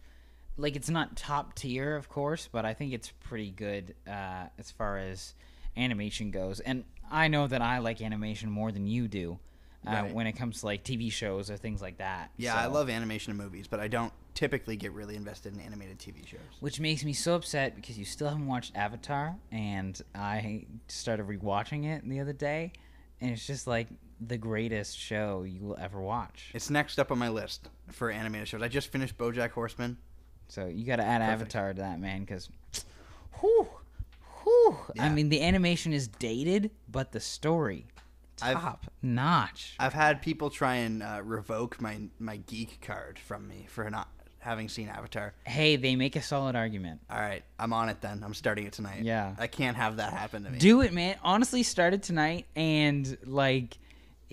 like 0.56 0.76
it's 0.76 0.90
not 0.90 1.16
top 1.16 1.54
tier, 1.54 1.96
of 1.96 2.08
course, 2.08 2.48
but 2.50 2.64
I 2.64 2.74
think 2.74 2.92
it's 2.92 3.12
pretty 3.24 3.50
good 3.50 3.94
uh, 4.06 4.46
as 4.58 4.70
far 4.70 4.98
as 4.98 5.34
animation 5.76 6.30
goes. 6.30 6.60
And 6.60 6.84
I 7.10 7.28
know 7.28 7.46
that 7.46 7.60
I 7.62 7.78
like 7.78 8.00
animation 8.00 8.50
more 8.50 8.70
than 8.72 8.86
you 8.86 9.08
do 9.08 9.38
uh, 9.86 9.90
Right. 9.90 10.14
when 10.14 10.26
it 10.26 10.32
comes 10.34 10.60
to 10.60 10.66
like 10.66 10.84
TV 10.84 11.10
shows 11.12 11.50
or 11.50 11.56
things 11.56 11.82
like 11.82 11.98
that. 11.98 12.30
Yeah, 12.36 12.54
I 12.54 12.66
love 12.66 12.88
animation 12.88 13.30
and 13.32 13.38
movies, 13.40 13.66
but 13.66 13.80
I 13.80 13.88
don't 13.88 14.12
typically 14.34 14.76
get 14.76 14.92
really 14.92 15.14
invested 15.16 15.54
in 15.54 15.60
animated 15.60 15.98
TV 15.98 16.26
shows. 16.26 16.40
Which 16.60 16.80
makes 16.80 17.04
me 17.04 17.12
so 17.12 17.34
upset 17.34 17.76
because 17.76 17.98
you 17.98 18.04
still 18.04 18.28
haven't 18.28 18.46
watched 18.46 18.74
Avatar, 18.76 19.36
and 19.52 20.00
I 20.14 20.66
started 20.88 21.26
rewatching 21.26 21.84
it 21.84 22.08
the 22.08 22.20
other 22.20 22.32
day, 22.32 22.72
and 23.20 23.30
it's 23.30 23.46
just 23.46 23.66
like 23.66 23.88
the 24.20 24.38
greatest 24.38 24.96
show 24.98 25.42
you 25.42 25.60
will 25.60 25.76
ever 25.78 26.00
watch. 26.00 26.50
It's 26.54 26.70
next 26.70 26.98
up 26.98 27.10
on 27.10 27.18
my 27.18 27.28
list 27.28 27.68
for 27.90 28.10
animated 28.10 28.48
shows. 28.48 28.62
I 28.62 28.68
just 28.68 28.90
finished 28.90 29.18
BoJack 29.18 29.50
Horseman. 29.50 29.98
So 30.54 30.66
you 30.66 30.84
got 30.84 30.96
to 30.96 31.02
add 31.04 31.20
Perfect. 31.20 31.40
Avatar 31.56 31.72
to 31.74 31.80
that, 31.80 31.98
man, 31.98 32.20
because, 32.20 32.48
whew, 33.40 33.66
whew. 34.44 34.76
I 35.00 35.08
mean, 35.08 35.28
the 35.28 35.42
animation 35.42 35.92
is 35.92 36.06
dated, 36.06 36.70
but 36.88 37.10
the 37.10 37.18
story, 37.18 37.86
I've- 38.40 38.60
top 38.60 38.86
notch. 39.02 39.74
I've 39.80 39.94
had 39.94 40.22
people 40.22 40.50
try 40.50 40.76
and 40.76 41.02
uh, 41.02 41.22
revoke 41.24 41.80
my 41.80 42.02
my 42.20 42.36
geek 42.36 42.80
card 42.80 43.18
from 43.18 43.48
me 43.48 43.66
for 43.68 43.90
not 43.90 44.06
having 44.38 44.68
seen 44.68 44.88
Avatar. 44.88 45.32
Hey, 45.44 45.74
they 45.74 45.96
make 45.96 46.14
a 46.14 46.22
solid 46.22 46.54
argument. 46.54 47.00
All 47.10 47.18
right, 47.18 47.42
I'm 47.58 47.72
on 47.72 47.88
it 47.88 48.00
then. 48.00 48.22
I'm 48.24 48.34
starting 48.34 48.66
it 48.66 48.74
tonight. 48.74 49.02
Yeah. 49.02 49.34
I 49.38 49.48
can't 49.48 49.76
have 49.76 49.96
that 49.96 50.12
happen 50.12 50.44
to 50.44 50.50
me. 50.50 50.58
Do 50.58 50.82
it, 50.82 50.92
man. 50.92 51.16
Honestly, 51.24 51.64
started 51.64 52.04
tonight, 52.04 52.46
and 52.54 53.18
like, 53.24 53.76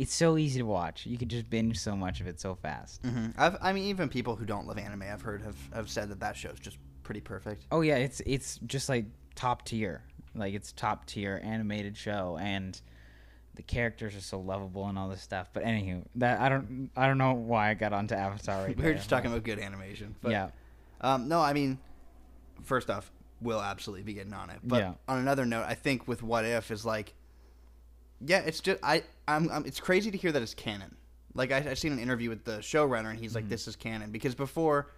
it's 0.01 0.15
so 0.15 0.35
easy 0.35 0.59
to 0.59 0.65
watch. 0.65 1.05
You 1.05 1.15
could 1.15 1.29
just 1.29 1.47
binge 1.47 1.77
so 1.77 1.95
much 1.95 2.21
of 2.21 2.27
it 2.27 2.39
so 2.39 2.55
fast. 2.55 3.01
hmm 3.05 3.27
I've, 3.37 3.55
I 3.61 3.71
mean, 3.71 3.83
even 3.83 4.09
people 4.09 4.35
who 4.35 4.45
don't 4.45 4.65
love 4.65 4.79
anime, 4.79 5.03
I've 5.03 5.21
heard 5.21 5.43
have, 5.43 5.55
have 5.75 5.89
said 5.91 6.09
that 6.09 6.19
that 6.21 6.35
show's 6.35 6.59
just 6.59 6.77
pretty 7.03 7.21
perfect. 7.21 7.67
Oh 7.71 7.81
yeah, 7.81 7.97
it's 7.97 8.19
it's 8.25 8.59
just 8.65 8.89
like 8.89 9.05
top 9.35 9.63
tier. 9.63 10.01
Like 10.33 10.55
it's 10.55 10.71
top 10.71 11.05
tier 11.05 11.39
animated 11.43 11.95
show 11.95 12.39
and 12.41 12.81
the 13.53 13.61
characters 13.61 14.15
are 14.15 14.21
so 14.21 14.39
lovable 14.39 14.87
and 14.87 14.97
all 14.97 15.07
this 15.07 15.21
stuff. 15.21 15.51
But 15.53 15.65
anywho, 15.65 16.03
that 16.15 16.41
I 16.41 16.49
don't 16.49 16.89
I 16.97 17.05
don't 17.05 17.19
know 17.19 17.33
why 17.33 17.69
I 17.69 17.73
got 17.75 17.93
onto 17.93 18.15
Avatar 18.15 18.63
right 18.63 18.75
we 18.77 18.83
were 18.83 18.95
just 18.95 19.09
talking 19.09 19.29
about 19.29 19.43
good 19.43 19.59
animation. 19.59 20.15
But, 20.19 20.31
yeah. 20.31 20.49
Um, 21.01 21.27
no, 21.27 21.41
I 21.41 21.53
mean, 21.53 21.77
first 22.63 22.89
off, 22.89 23.11
we'll 23.39 23.61
absolutely 23.61 24.03
be 24.03 24.13
getting 24.13 24.33
on 24.33 24.49
it. 24.49 24.61
But 24.63 24.79
Yeah. 24.79 24.93
on 25.07 25.19
another 25.19 25.45
note, 25.45 25.65
I 25.67 25.75
think 25.75 26.07
with 26.07 26.23
What 26.23 26.43
If 26.43 26.71
is 26.71 26.85
like, 26.85 27.13
yeah, 28.25 28.39
it's 28.39 28.59
just 28.59 28.79
I, 28.83 29.03
I'm, 29.27 29.49
I'm 29.49 29.65
it's 29.65 29.79
crazy 29.79 30.11
to 30.11 30.17
hear 30.17 30.31
that 30.31 30.41
it's 30.41 30.53
canon. 30.53 30.95
Like 31.33 31.51
I, 31.51 31.57
I 31.71 31.73
seen 31.73 31.91
an 31.91 31.99
interview 31.99 32.29
with 32.29 32.43
the 32.43 32.57
showrunner, 32.57 33.09
and 33.09 33.19
he's 33.19 33.35
like, 33.35 33.49
"This 33.49 33.67
is 33.67 33.75
canon," 33.75 34.11
because 34.11 34.35
before 34.35 34.91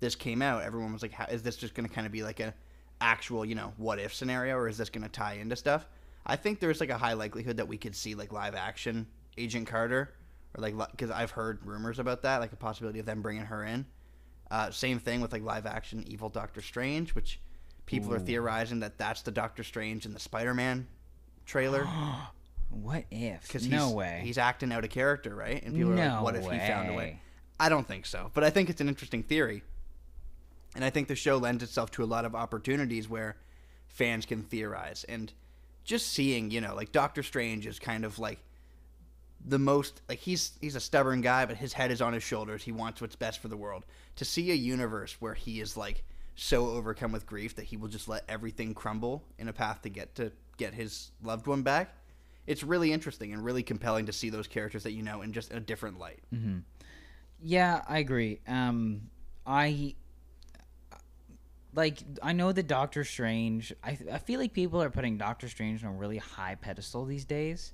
this 0.00 0.14
came 0.14 0.42
out, 0.42 0.62
everyone 0.62 0.92
was 0.92 1.02
like, 1.02 1.12
How, 1.12 1.26
"Is 1.26 1.42
this 1.42 1.56
just 1.56 1.74
going 1.74 1.88
to 1.88 1.94
kind 1.94 2.06
of 2.06 2.12
be 2.12 2.22
like 2.22 2.40
a 2.40 2.54
actual, 3.00 3.44
you 3.44 3.54
know, 3.54 3.72
what 3.76 3.98
if 3.98 4.14
scenario, 4.14 4.56
or 4.56 4.68
is 4.68 4.78
this 4.78 4.90
going 4.90 5.02
to 5.02 5.10
tie 5.10 5.34
into 5.34 5.56
stuff?" 5.56 5.86
I 6.24 6.36
think 6.36 6.60
there's 6.60 6.80
like 6.80 6.90
a 6.90 6.98
high 6.98 7.14
likelihood 7.14 7.56
that 7.56 7.66
we 7.66 7.76
could 7.76 7.96
see 7.96 8.14
like 8.14 8.32
live 8.32 8.54
action 8.54 9.06
Agent 9.36 9.66
Carter, 9.66 10.14
or 10.56 10.62
like 10.62 10.74
because 10.92 11.10
I've 11.10 11.32
heard 11.32 11.64
rumors 11.66 11.98
about 11.98 12.22
that, 12.22 12.40
like 12.40 12.52
a 12.52 12.56
possibility 12.56 13.00
of 13.00 13.06
them 13.06 13.22
bringing 13.22 13.44
her 13.44 13.64
in. 13.64 13.84
Uh, 14.50 14.70
same 14.70 14.98
thing 14.98 15.20
with 15.20 15.32
like 15.32 15.42
live 15.42 15.66
action 15.66 16.04
evil 16.06 16.28
Doctor 16.28 16.62
Strange, 16.62 17.14
which 17.14 17.40
people 17.86 18.14
are 18.14 18.20
theorizing 18.20 18.80
that 18.80 18.98
that's 18.98 19.22
the 19.22 19.30
Doctor 19.30 19.64
Strange 19.64 20.06
in 20.06 20.14
the 20.14 20.20
Spider 20.20 20.54
Man 20.54 20.86
trailer. 21.44 21.86
what 22.72 23.04
if? 23.10 23.42
Because 23.42 23.68
no 23.68 23.86
he's, 23.86 23.94
way. 23.94 24.20
he's 24.24 24.38
acting 24.38 24.72
out 24.72 24.84
a 24.84 24.88
character, 24.88 25.34
right? 25.34 25.62
And 25.62 25.74
people 25.74 25.92
are 25.92 25.96
like, 25.96 26.22
"What 26.22 26.36
if 26.36 26.44
he 26.44 26.58
found 26.58 26.88
a 26.88 26.92
way?" 26.92 26.96
way. 26.96 27.20
I 27.60 27.68
don't 27.68 27.86
think 27.86 28.06
so, 28.06 28.30
but 28.34 28.42
I 28.42 28.50
think 28.50 28.70
it's 28.70 28.80
an 28.80 28.88
interesting 28.88 29.22
theory, 29.22 29.62
and 30.74 30.84
I 30.84 30.90
think 30.90 31.08
the 31.08 31.14
show 31.14 31.36
lends 31.36 31.62
itself 31.62 31.90
to 31.92 32.02
a 32.02 32.06
lot 32.06 32.24
of 32.24 32.34
opportunities 32.34 33.08
where 33.08 33.36
fans 33.86 34.26
can 34.26 34.42
theorize 34.42 35.04
and 35.04 35.32
just 35.84 36.08
seeing, 36.08 36.50
you 36.50 36.60
know, 36.60 36.74
like 36.74 36.92
Doctor 36.92 37.22
Strange 37.22 37.66
is 37.66 37.78
kind 37.78 38.04
of 38.04 38.18
like 38.18 38.38
the 39.44 39.58
most 39.58 40.00
like 40.08 40.18
he's 40.18 40.52
he's 40.60 40.76
a 40.76 40.80
stubborn 40.80 41.20
guy, 41.20 41.46
but 41.46 41.56
his 41.56 41.72
head 41.72 41.90
is 41.90 42.00
on 42.00 42.12
his 42.12 42.22
shoulders. 42.22 42.62
He 42.62 42.72
wants 42.72 43.00
what's 43.00 43.16
best 43.16 43.40
for 43.40 43.48
the 43.48 43.56
world. 43.56 43.84
To 44.16 44.24
see 44.24 44.50
a 44.50 44.54
universe 44.54 45.16
where 45.20 45.34
he 45.34 45.60
is 45.60 45.76
like 45.76 46.04
so 46.34 46.68
overcome 46.68 47.12
with 47.12 47.26
grief 47.26 47.56
that 47.56 47.64
he 47.64 47.76
will 47.76 47.88
just 47.88 48.08
let 48.08 48.24
everything 48.28 48.74
crumble 48.74 49.24
in 49.38 49.48
a 49.48 49.52
path 49.52 49.82
to 49.82 49.88
get 49.88 50.14
to 50.16 50.32
get 50.56 50.74
his 50.74 51.10
loved 51.22 51.46
one 51.46 51.62
back. 51.62 51.94
It's 52.46 52.62
really 52.62 52.92
interesting 52.92 53.32
and 53.32 53.44
really 53.44 53.62
compelling 53.62 54.06
to 54.06 54.12
see 54.12 54.30
those 54.30 54.48
characters 54.48 54.82
that 54.82 54.92
you 54.92 55.02
know 55.02 55.22
in 55.22 55.32
just 55.32 55.52
a 55.52 55.60
different 55.60 55.98
light. 55.98 56.20
hmm 56.30 56.58
Yeah, 57.42 57.82
I 57.88 57.98
agree. 57.98 58.40
Um, 58.46 59.10
I 59.46 59.94
like. 61.74 61.98
I 62.22 62.32
know 62.32 62.52
that 62.52 62.66
Doctor 62.66 63.04
Strange. 63.04 63.72
I 63.82 63.98
I 64.12 64.18
feel 64.18 64.40
like 64.40 64.52
people 64.52 64.82
are 64.82 64.90
putting 64.90 65.16
Doctor 65.18 65.48
Strange 65.48 65.84
on 65.84 65.94
a 65.94 65.96
really 65.96 66.18
high 66.18 66.54
pedestal 66.56 67.04
these 67.04 67.24
days, 67.24 67.72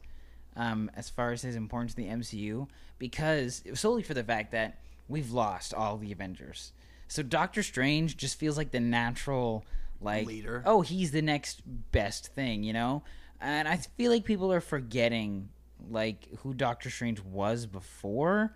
um, 0.56 0.90
as 0.94 1.08
far 1.08 1.32
as 1.32 1.42
his 1.42 1.56
importance 1.56 1.92
to 1.94 2.02
the 2.02 2.08
MCU, 2.08 2.68
because 2.98 3.62
solely 3.74 4.02
for 4.02 4.14
the 4.14 4.24
fact 4.24 4.52
that 4.52 4.78
we've 5.08 5.30
lost 5.30 5.74
all 5.74 5.96
the 5.96 6.12
Avengers. 6.12 6.72
So 7.08 7.22
Doctor 7.22 7.62
Strange 7.62 8.16
just 8.16 8.38
feels 8.38 8.56
like 8.58 8.70
the 8.70 8.80
natural 8.80 9.64
like 10.00 10.26
Leader. 10.28 10.62
oh 10.64 10.82
he's 10.82 11.10
the 11.10 11.22
next 11.22 11.60
best 11.90 12.28
thing 12.28 12.62
you 12.62 12.72
know 12.72 13.02
and 13.40 13.68
i 13.68 13.76
feel 13.76 14.10
like 14.10 14.24
people 14.24 14.52
are 14.52 14.60
forgetting 14.60 15.48
like 15.90 16.28
who 16.38 16.54
doctor 16.54 16.90
strange 16.90 17.20
was 17.20 17.66
before 17.66 18.54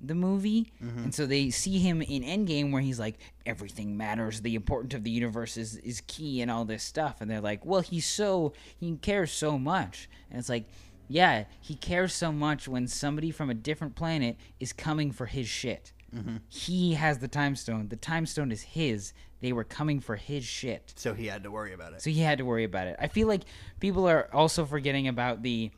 the 0.00 0.14
movie. 0.14 0.72
Mm-hmm. 0.82 1.04
and 1.04 1.14
so 1.14 1.26
they 1.26 1.50
see 1.50 1.78
him 1.78 2.02
in 2.02 2.22
endgame 2.22 2.70
where 2.72 2.82
he's 2.82 3.00
like 3.00 3.18
everything 3.46 3.96
matters. 3.96 4.40
The 4.40 4.54
importance 4.54 4.94
of 4.94 5.04
the 5.04 5.10
universe 5.10 5.56
is, 5.56 5.76
is 5.78 6.02
key 6.06 6.40
and 6.40 6.50
all 6.50 6.64
this 6.64 6.82
stuff. 6.82 7.20
And 7.20 7.30
they're 7.30 7.40
like 7.40 7.64
well 7.64 7.80
he's 7.80 8.06
so 8.06 8.52
he 8.78 8.96
cares 8.96 9.32
so 9.32 9.58
much. 9.58 10.08
And 10.30 10.38
it's 10.38 10.48
like 10.48 10.66
yeah 11.08 11.44
he 11.60 11.74
cares 11.74 12.14
so 12.14 12.30
much 12.30 12.68
when 12.68 12.86
somebody 12.86 13.30
from 13.30 13.50
a 13.50 13.54
different 13.54 13.96
planet 13.96 14.36
is 14.60 14.72
coming 14.72 15.10
for 15.10 15.26
his 15.26 15.48
shit. 15.48 15.92
Mm-hmm. 16.14 16.36
he 16.48 16.94
has 16.94 17.18
the 17.18 17.28
time 17.28 17.54
stone. 17.54 17.88
The 17.88 17.96
time 17.96 18.24
stone 18.24 18.50
is 18.50 18.62
his 18.62 19.12
they 19.40 19.52
were 19.52 19.64
coming 19.64 20.00
for 20.00 20.16
his 20.16 20.44
shit 20.44 20.92
So 20.96 21.14
he 21.14 21.26
had 21.26 21.44
to 21.44 21.50
worry 21.50 21.72
about 21.72 21.92
it. 21.92 22.02
so 22.02 22.10
he 22.10 22.20
had 22.20 22.38
to 22.38 22.44
worry 22.44 22.64
about 22.64 22.86
it. 22.88 22.96
I 22.98 23.08
feel 23.08 23.28
like 23.28 23.42
people 23.80 24.08
are 24.08 24.28
also 24.34 24.64
forgetting 24.66 25.08
about 25.08 25.42
the, 25.42 25.70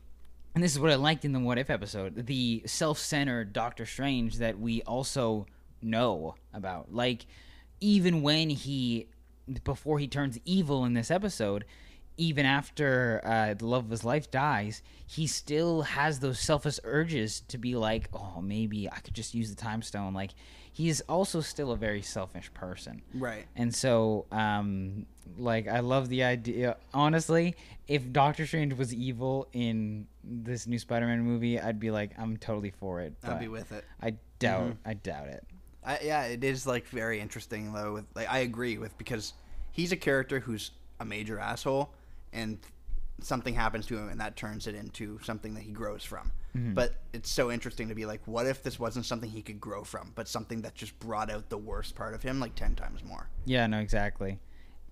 and 0.55 0.63
this 0.63 0.71
is 0.71 0.79
what 0.79 0.91
I 0.91 0.95
liked 0.95 1.25
in 1.25 1.31
the 1.33 1.39
What 1.39 1.57
If 1.57 1.69
episode, 1.69 2.25
the 2.27 2.63
self-centered 2.65 3.53
Doctor 3.53 3.85
Strange 3.85 4.37
that 4.37 4.59
we 4.59 4.81
also 4.83 5.45
know 5.81 6.35
about. 6.53 6.93
Like, 6.93 7.25
even 7.79 8.21
when 8.21 8.49
he, 8.49 9.07
before 9.63 9.99
he 9.99 10.07
turns 10.07 10.39
evil 10.45 10.85
in 10.85 10.93
this 10.93 11.09
episode, 11.11 11.65
even 12.17 12.45
after 12.45 13.21
uh, 13.23 13.53
the 13.53 13.65
love 13.65 13.85
of 13.85 13.91
his 13.91 14.03
life 14.03 14.29
dies, 14.29 14.81
he 15.07 15.27
still 15.27 15.81
has 15.81 16.19
those 16.19 16.39
selfish 16.39 16.79
urges 16.83 17.41
to 17.47 17.57
be 17.57 17.75
like, 17.75 18.09
oh, 18.13 18.41
maybe 18.41 18.89
I 18.89 18.99
could 18.99 19.13
just 19.13 19.33
use 19.33 19.49
the 19.49 19.61
time 19.61 19.81
stone. 19.81 20.13
Like, 20.13 20.31
he 20.71 20.87
is 20.87 21.01
also 21.09 21.41
still 21.41 21.71
a 21.71 21.77
very 21.77 22.01
selfish 22.01 22.53
person. 22.53 23.01
Right. 23.13 23.45
And 23.55 23.73
so, 23.73 24.25
um, 24.31 25.05
like, 25.37 25.67
I 25.67 25.79
love 25.79 26.07
the 26.09 26.23
idea. 26.23 26.77
Honestly, 26.93 27.55
if 27.87 28.11
Doctor 28.11 28.45
Strange 28.45 28.73
was 28.73 28.93
evil 28.93 29.47
in 29.51 30.07
this 30.23 30.67
new 30.67 30.79
Spider-Man 30.79 31.21
movie, 31.21 31.59
I'd 31.59 31.79
be 31.79 31.91
like, 31.91 32.11
I'm 32.17 32.37
totally 32.37 32.71
for 32.71 33.01
it. 33.01 33.13
I'd 33.23 33.39
be 33.39 33.47
with 33.47 33.71
it. 33.71 33.83
I 34.01 34.15
doubt. 34.39 34.77
I 34.85 34.93
doubt 34.93 35.27
it. 35.27 35.45
I, 35.83 35.99
yeah, 36.03 36.23
it 36.25 36.43
is 36.43 36.67
like 36.67 36.87
very 36.87 37.19
interesting 37.19 37.73
though. 37.73 37.93
With 37.93 38.05
like, 38.13 38.31
I 38.31 38.39
agree 38.39 38.77
with 38.77 38.95
because 38.97 39.33
he's 39.71 39.91
a 39.91 39.97
character 39.97 40.39
who's 40.39 40.71
a 40.99 41.05
major 41.05 41.39
asshole, 41.39 41.91
and 42.33 42.59
something 43.21 43.53
happens 43.53 43.85
to 43.87 43.97
him, 43.97 44.09
and 44.09 44.19
that 44.19 44.35
turns 44.35 44.67
it 44.67 44.75
into 44.75 45.19
something 45.23 45.53
that 45.53 45.63
he 45.63 45.71
grows 45.71 46.03
from. 46.03 46.31
Mm-hmm. 46.55 46.73
But 46.73 46.95
it's 47.13 47.29
so 47.29 47.51
interesting 47.51 47.87
to 47.89 47.95
be 47.95 48.05
like, 48.05 48.21
what 48.25 48.45
if 48.45 48.61
this 48.63 48.79
wasn't 48.79 49.05
something 49.05 49.29
he 49.29 49.41
could 49.41 49.59
grow 49.59 49.83
from, 49.83 50.11
but 50.15 50.27
something 50.27 50.61
that 50.63 50.75
just 50.75 50.99
brought 50.99 51.31
out 51.31 51.49
the 51.49 51.57
worst 51.57 51.95
part 51.95 52.13
of 52.13 52.21
him 52.21 52.39
like 52.39 52.55
ten 52.55 52.75
times 52.75 53.03
more? 53.03 53.29
Yeah, 53.45 53.67
no, 53.67 53.79
exactly. 53.79 54.39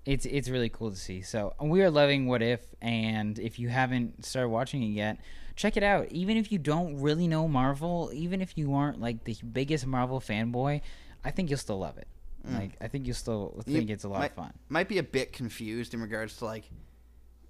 It's 0.05 0.25
it's 0.25 0.49
really 0.49 0.69
cool 0.69 0.91
to 0.91 0.97
see. 0.97 1.21
So 1.21 1.53
we 1.59 1.81
are 1.81 1.91
loving 1.91 2.27
What 2.27 2.41
If, 2.41 2.61
and 2.81 3.37
if 3.37 3.59
you 3.59 3.67
haven't 3.67 4.25
started 4.25 4.49
watching 4.49 4.81
it 4.83 4.87
yet, 4.87 5.19
check 5.55 5.75
it 5.75 5.83
out. 5.83 6.11
Even 6.11 6.37
if 6.37 6.51
you 6.51 6.57
don't 6.57 7.01
really 7.01 7.27
know 7.27 7.47
Marvel, 7.47 8.09
even 8.13 8.41
if 8.41 8.57
you 8.57 8.73
aren't 8.73 9.01
like 9.01 9.25
the 9.25 9.35
biggest 9.51 9.85
Marvel 9.85 10.21
fanboy, 10.21 10.81
I 11.25 11.31
think 11.31 11.49
you'll 11.49 11.59
still 11.59 11.79
love 11.79 11.97
it. 11.97 12.07
Mm. 12.47 12.57
Like 12.57 12.71
I 12.79 12.87
think 12.87 13.05
you'll 13.05 13.15
still 13.15 13.61
think 13.65 13.89
You 13.89 13.93
it's 13.93 14.05
a 14.05 14.09
lot 14.09 14.19
might, 14.19 14.31
of 14.31 14.37
fun. 14.37 14.53
Might 14.69 14.87
be 14.87 14.99
a 14.99 15.03
bit 15.03 15.33
confused 15.33 15.93
in 15.93 16.01
regards 16.01 16.37
to 16.37 16.45
like 16.45 16.63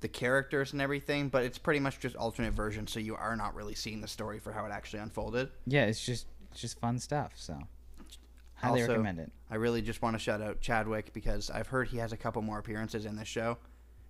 the 0.01 0.07
characters 0.07 0.71
and 0.73 0.81
everything, 0.81 1.29
but 1.29 1.43
it's 1.43 1.57
pretty 1.57 1.79
much 1.79 1.99
just 1.99 2.15
alternate 2.15 2.53
versions, 2.53 2.91
so 2.91 2.99
you 2.99 3.15
are 3.15 3.35
not 3.35 3.53
really 3.55 3.75
seeing 3.75 4.01
the 4.01 4.07
story 4.07 4.39
for 4.39 4.51
how 4.53 4.65
it 4.65 4.71
actually 4.71 4.99
unfolded. 4.99 5.49
Yeah, 5.65 5.85
it's 5.85 6.03
just 6.05 6.27
it's 6.51 6.61
just 6.61 6.79
fun 6.79 6.99
stuff. 6.99 7.33
So 7.35 7.57
highly 8.55 8.81
Also- 8.81 8.93
recommend 8.93 9.19
it. 9.19 9.31
I 9.51 9.55
really 9.55 9.81
just 9.81 10.01
want 10.01 10.15
to 10.15 10.19
shout 10.19 10.41
out 10.41 10.61
Chadwick 10.61 11.11
because 11.13 11.49
I've 11.49 11.67
heard 11.67 11.87
he 11.89 11.97
has 11.97 12.11
a 12.13 12.17
couple 12.17 12.41
more 12.41 12.59
appearances 12.59 13.05
in 13.05 13.15
this 13.15 13.27
show, 13.27 13.57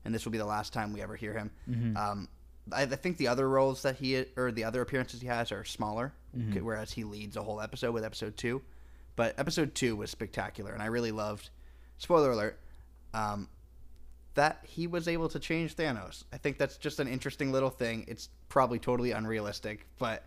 and 0.06 0.14
this 0.14 0.26
will 0.26 0.32
be 0.32 0.38
the 0.38 0.46
last 0.46 0.74
time 0.74 0.94
we 0.94 1.02
ever 1.02 1.16
hear 1.16 1.34
him. 1.34 1.52
Mm-hmm. 1.70 1.98
Um, 1.98 2.28
I, 2.72 2.84
I 2.84 2.86
think 2.88 3.18
the 3.18 3.28
other 3.30 3.50
roles 3.50 3.82
that 3.84 3.96
he 3.96 4.26
or 4.38 4.52
the 4.52 4.64
other 4.66 4.82
appearances 4.82 5.22
he 5.22 5.28
has 5.28 5.52
are 5.52 5.64
smaller, 5.64 6.14
Mm-hmm. 6.38 6.64
whereas 6.64 6.92
he 6.92 7.04
leads 7.04 7.36
a 7.38 7.42
whole 7.42 7.60
episode 7.60 7.92
with 7.92 8.04
episode 8.04 8.38
two. 8.38 8.62
But 9.16 9.34
episode 9.40 9.74
two 9.74 9.96
was 9.96 10.12
spectacular, 10.12 10.72
and 10.74 10.82
I 10.84 10.86
really 10.86 11.12
loved. 11.12 11.50
Spoiler 11.98 12.32
alert. 12.32 12.60
Um, 13.16 13.50
that 14.40 14.60
he 14.64 14.88
was 14.88 15.10
able 15.10 15.28
to 15.28 15.38
change 15.38 15.76
Thanos. 15.76 16.24
I 16.32 16.38
think 16.38 16.58
that's 16.58 16.78
just 16.78 17.02
an 17.02 17.10
interesting 17.10 17.52
little 17.52 17.70
thing. 17.70 18.06
It's 18.08 18.30
probably 18.48 18.80
totally 18.80 19.12
unrealistic, 19.12 19.86
but 19.98 20.24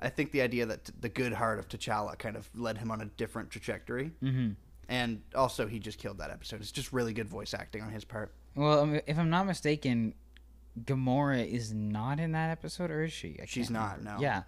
I 0.00 0.10
think 0.10 0.30
the 0.30 0.42
idea 0.42 0.64
that 0.66 0.84
t- 0.84 0.92
the 1.00 1.08
good 1.08 1.32
heart 1.32 1.58
of 1.58 1.68
T'Challa 1.68 2.16
kind 2.16 2.36
of 2.36 2.48
led 2.54 2.78
him 2.78 2.92
on 2.92 3.00
a 3.00 3.06
different 3.06 3.50
trajectory. 3.50 4.12
Mm-hmm. 4.22 4.50
And 4.88 5.22
also, 5.34 5.66
he 5.66 5.80
just 5.80 5.98
killed 5.98 6.18
that 6.18 6.30
episode. 6.30 6.60
It's 6.60 6.70
just 6.70 6.92
really 6.92 7.12
good 7.12 7.28
voice 7.28 7.52
acting 7.52 7.82
on 7.82 7.90
his 7.90 8.04
part. 8.04 8.32
Well, 8.54 8.78
um, 8.78 9.00
if 9.08 9.18
I'm 9.18 9.28
not 9.28 9.44
mistaken, 9.44 10.14
Gamora 10.84 11.44
is 11.44 11.74
not 11.74 12.20
in 12.20 12.30
that 12.32 12.50
episode, 12.50 12.92
or 12.92 13.02
is 13.02 13.12
she? 13.12 13.40
She's 13.46 13.70
can't 13.70 13.80
remember. 13.98 14.12
no. 14.12 14.20
Yeah. 14.20 14.42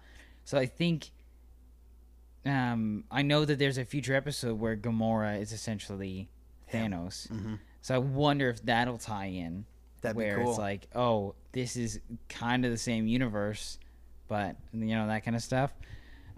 So 0.45 0.57
I 0.57 0.67
think. 0.67 1.11
Um, 2.45 3.03
I 3.11 3.23
know 3.23 3.43
that 3.43 3.59
there's 3.59 3.77
a 3.77 3.83
future 3.85 4.15
episode 4.15 4.57
where 4.57 4.77
Gamora 4.77 5.39
is 5.41 5.51
essentially 5.51 6.29
Him. 6.65 6.93
Thanos. 6.93 7.27
Mhm. 7.27 7.59
So 7.81 7.95
I 7.95 7.97
wonder 7.97 8.49
if 8.49 8.61
that'll 8.63 8.97
tie 8.97 9.25
in. 9.27 9.65
That'd 10.01 10.17
be 10.17 10.23
where 10.23 10.37
cool. 10.37 10.49
it's 10.49 10.59
like, 10.59 10.87
oh, 10.95 11.35
this 11.51 11.75
is 11.75 11.99
kind 12.29 12.65
of 12.65 12.71
the 12.71 12.77
same 12.77 13.07
universe, 13.07 13.77
but 14.27 14.55
you 14.73 14.95
know 14.95 15.07
that 15.07 15.23
kind 15.23 15.35
of 15.35 15.43
stuff. 15.43 15.71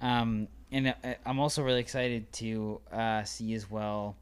Um, 0.01 0.47
and 0.71 0.89
uh, 0.89 0.93
I'm 1.25 1.39
also 1.39 1.63
really 1.63 1.79
excited 1.79 2.31
to 2.33 2.81
uh, 2.91 3.23
see 3.23 3.53
as 3.53 3.69
well, 3.69 4.17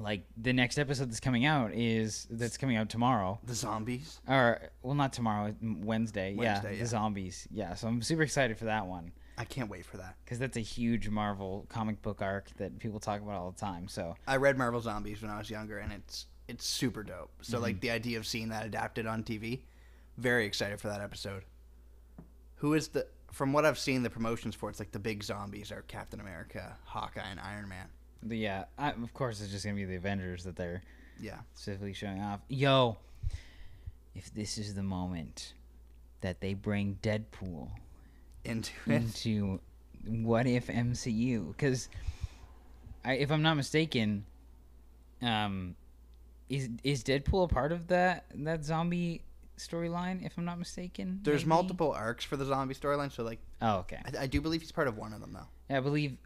like 0.00 0.24
the 0.36 0.52
next 0.52 0.78
episode 0.78 1.10
that's 1.10 1.20
coming 1.20 1.44
out 1.44 1.72
is 1.74 2.26
that's 2.30 2.56
coming 2.56 2.76
out 2.76 2.88
tomorrow, 2.88 3.38
The 3.44 3.54
zombies. 3.54 4.20
or 4.26 4.70
well, 4.82 4.94
not 4.94 5.12
tomorrow, 5.12 5.54
Wednesday. 5.60 6.32
yeah, 6.32 6.54
Wednesday, 6.54 6.74
yeah. 6.76 6.82
the 6.82 6.86
zombies. 6.86 7.48
Yeah, 7.50 7.74
so 7.74 7.88
I'm 7.88 8.00
super 8.02 8.22
excited 8.22 8.56
for 8.58 8.66
that 8.66 8.86
one 8.86 9.12
I 9.36 9.44
can't 9.44 9.68
wait 9.68 9.84
for 9.84 9.96
that. 9.96 10.16
because 10.24 10.38
that's 10.38 10.56
a 10.56 10.60
huge 10.60 11.08
Marvel 11.08 11.66
comic 11.68 12.00
book 12.02 12.22
arc 12.22 12.50
that 12.58 12.78
people 12.78 13.00
talk 13.00 13.20
about 13.20 13.34
all 13.34 13.50
the 13.50 13.60
time. 13.60 13.88
So 13.88 14.14
I 14.26 14.36
read 14.36 14.56
Marvel 14.56 14.80
Zombies 14.80 15.22
when 15.22 15.30
I 15.30 15.38
was 15.38 15.50
younger, 15.50 15.78
and 15.78 15.92
it's 15.92 16.26
it's 16.48 16.64
super 16.66 17.02
dope. 17.02 17.30
So 17.42 17.56
Mm-hmm. 17.56 17.62
like 17.62 17.80
the 17.80 17.90
idea 17.90 18.18
of 18.18 18.26
seeing 18.26 18.48
that 18.50 18.66
adapted 18.66 19.06
on 19.06 19.22
TV, 19.24 19.60
very 20.18 20.46
excited 20.46 20.80
for 20.80 20.88
that 20.88 21.00
episode. 21.00 21.44
Who 22.56 22.74
is 22.74 22.88
the? 22.88 23.06
From 23.32 23.52
what 23.52 23.64
I've 23.64 23.78
seen, 23.78 24.02
the 24.04 24.10
promotions 24.10 24.54
for 24.54 24.70
it's 24.70 24.78
like 24.78 24.92
the 24.92 24.98
big 25.00 25.22
zombies 25.24 25.72
are 25.72 25.82
Captain 25.82 26.20
America, 26.20 26.76
Hawkeye, 26.84 27.20
and 27.28 27.40
Iron 27.40 27.68
Man. 27.68 27.88
yeah, 28.28 28.64
I, 28.78 28.90
of 28.90 29.12
course 29.12 29.40
it's 29.40 29.50
just 29.50 29.64
gonna 29.64 29.74
be 29.76 29.84
the 29.84 29.96
Avengers 29.96 30.44
that 30.44 30.54
they're 30.56 30.82
Yeah, 31.20 31.38
specifically 31.54 31.92
showing 31.94 32.20
off. 32.22 32.40
Yo, 32.48 32.96
if 34.14 34.32
this 34.32 34.56
is 34.56 34.74
the 34.74 34.82
moment 34.84 35.52
that 36.20 36.40
they 36.40 36.54
bring 36.54 36.98
Deadpool 37.02 37.70
into 38.44 38.72
it. 38.86 38.92
into 38.92 39.60
what 40.06 40.46
if 40.46 40.68
MCU? 40.68 41.48
Because 41.48 41.88
if 43.04 43.30
I'm 43.32 43.42
not 43.42 43.56
mistaken, 43.56 44.24
um, 45.22 45.74
is 46.56 46.68
is 46.82 47.02
Deadpool 47.04 47.44
a 47.44 47.48
part 47.48 47.72
of 47.72 47.88
that 47.88 48.24
that 48.34 48.64
zombie 48.64 49.22
storyline? 49.58 50.24
If 50.24 50.36
I'm 50.38 50.44
not 50.44 50.58
mistaken, 50.58 51.20
There's 51.22 51.42
maybe? 51.42 51.48
multiple 51.48 51.92
arcs 51.92 52.24
for 52.24 52.36
the 52.36 52.44
zombie 52.44 52.74
storyline, 52.74 53.12
so 53.12 53.22
like 53.24 53.40
Oh, 53.62 53.78
okay. 53.78 53.98
I, 54.04 54.22
I 54.24 54.26
do 54.26 54.40
believe 54.40 54.60
he's 54.60 54.72
part 54.72 54.88
of 54.88 54.96
one 54.96 55.12
of 55.12 55.20
them 55.20 55.32
though. 55.32 55.46
Yeah, 55.70 55.78
I 55.78 55.80
believe, 55.80 56.16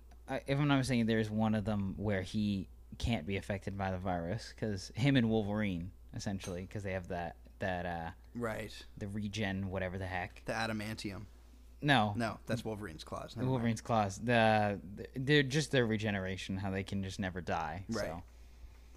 if 0.46 0.58
I'm 0.58 0.68
not 0.68 0.78
mistaken, 0.78 1.06
there's 1.06 1.30
one 1.30 1.54
of 1.54 1.64
them 1.64 1.94
where 1.96 2.22
he 2.22 2.68
can't 2.98 3.26
be 3.26 3.36
affected 3.36 3.76
by 3.78 3.90
the 3.92 3.98
virus 3.98 4.52
because 4.54 4.90
him 4.94 5.16
and 5.16 5.28
Wolverine 5.28 5.90
essentially 6.16 6.62
because 6.62 6.82
they 6.82 6.92
have 6.92 7.08
that 7.08 7.36
that 7.60 7.86
uh 7.86 8.10
Right, 8.34 8.72
the 8.98 9.08
regen 9.08 9.68
whatever 9.70 9.98
the 9.98 10.06
heck. 10.06 10.42
the 10.44 10.52
adamantium. 10.52 11.22
No, 11.80 12.12
No, 12.16 12.38
that's 12.46 12.64
Wolverine's 12.64 13.04
claws. 13.04 13.36
mind. 13.36 13.48
Wolverine's 13.48 13.80
claws. 13.80 14.18
The 14.18 14.80
they're 15.14 15.44
just 15.44 15.70
their 15.70 15.86
regeneration, 15.86 16.56
how 16.56 16.70
they 16.72 16.82
can 16.82 17.04
just 17.04 17.20
never 17.20 17.40
die. 17.40 17.84
Right. 17.88 18.06
So 18.06 18.22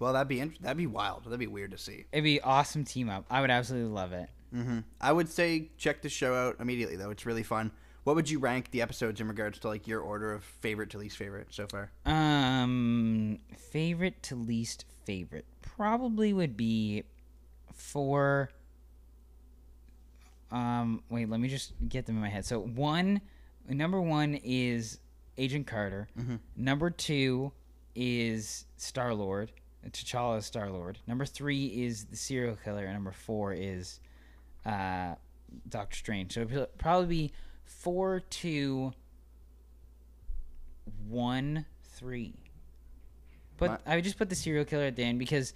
Well, 0.02 0.12
that'd 0.14 0.28
be 0.28 0.40
int- 0.40 0.60
that'd 0.62 0.76
be 0.76 0.86
wild. 0.86 1.24
That'd 1.24 1.38
be 1.38 1.46
weird 1.46 1.70
to 1.70 1.78
see. 1.78 2.06
it'd 2.12 2.24
be 2.24 2.40
awesome 2.40 2.84
team 2.84 3.08
up. 3.08 3.24
I 3.30 3.40
would 3.40 3.50
absolutely 3.50 3.90
love 3.92 4.12
it. 4.12 4.28
hmm 4.52 4.80
I 5.00 5.12
would 5.12 5.28
say 5.28 5.70
check 5.78 6.02
the 6.02 6.08
show 6.08 6.34
out 6.34 6.56
immediately 6.60 6.96
though. 6.96 7.10
It's 7.10 7.24
really 7.24 7.42
fun. 7.44 7.70
What 8.04 8.16
would 8.16 8.28
you 8.28 8.40
rank 8.40 8.72
the 8.72 8.82
episodes 8.82 9.20
in 9.20 9.28
regards 9.28 9.60
to 9.60 9.68
like 9.68 9.86
your 9.86 10.00
order 10.00 10.32
of 10.32 10.42
favorite 10.42 10.90
to 10.90 10.98
least 10.98 11.16
favorite 11.16 11.48
so 11.50 11.68
far? 11.68 11.92
Um, 12.04 13.38
favorite 13.56 14.20
to 14.24 14.34
least 14.34 14.84
favorite 15.06 15.46
probably 15.62 16.32
would 16.32 16.56
be 16.56 17.04
for. 17.72 18.50
Um, 20.50 21.02
wait, 21.08 21.30
let 21.30 21.40
me 21.40 21.48
just 21.48 21.72
get 21.88 22.06
them 22.06 22.16
in 22.16 22.22
my 22.22 22.28
head. 22.28 22.44
So 22.44 22.60
one, 22.60 23.20
number 23.68 24.00
one 24.00 24.34
is 24.42 24.98
Agent 25.38 25.66
Carter. 25.66 26.08
Mhm. 26.18 26.40
Number 26.56 26.90
two 26.90 27.52
is 27.94 28.66
Star 28.76 29.14
Lord. 29.14 29.52
T'Challa 29.90 30.38
is 30.38 30.46
Star 30.46 30.70
Lord. 30.70 30.98
Number 31.06 31.24
three 31.24 31.66
is 31.66 32.04
the 32.04 32.16
serial 32.16 32.56
killer, 32.56 32.84
and 32.84 32.92
number 32.94 33.12
four 33.12 33.52
is 33.52 33.98
uh, 34.64 35.14
Doctor 35.68 35.96
Strange. 35.96 36.34
So 36.34 36.42
it'll 36.42 36.66
probably 36.78 37.06
be 37.06 37.32
four, 37.64 38.20
two, 38.30 38.92
one, 41.08 41.66
three. 41.96 42.34
But 43.58 43.84
My- 43.86 43.92
I 43.92 43.96
would 43.96 44.04
just 44.04 44.18
put 44.18 44.28
the 44.28 44.34
serial 44.36 44.64
killer 44.64 44.84
at 44.84 44.96
the 44.96 45.02
end 45.04 45.18
because 45.18 45.54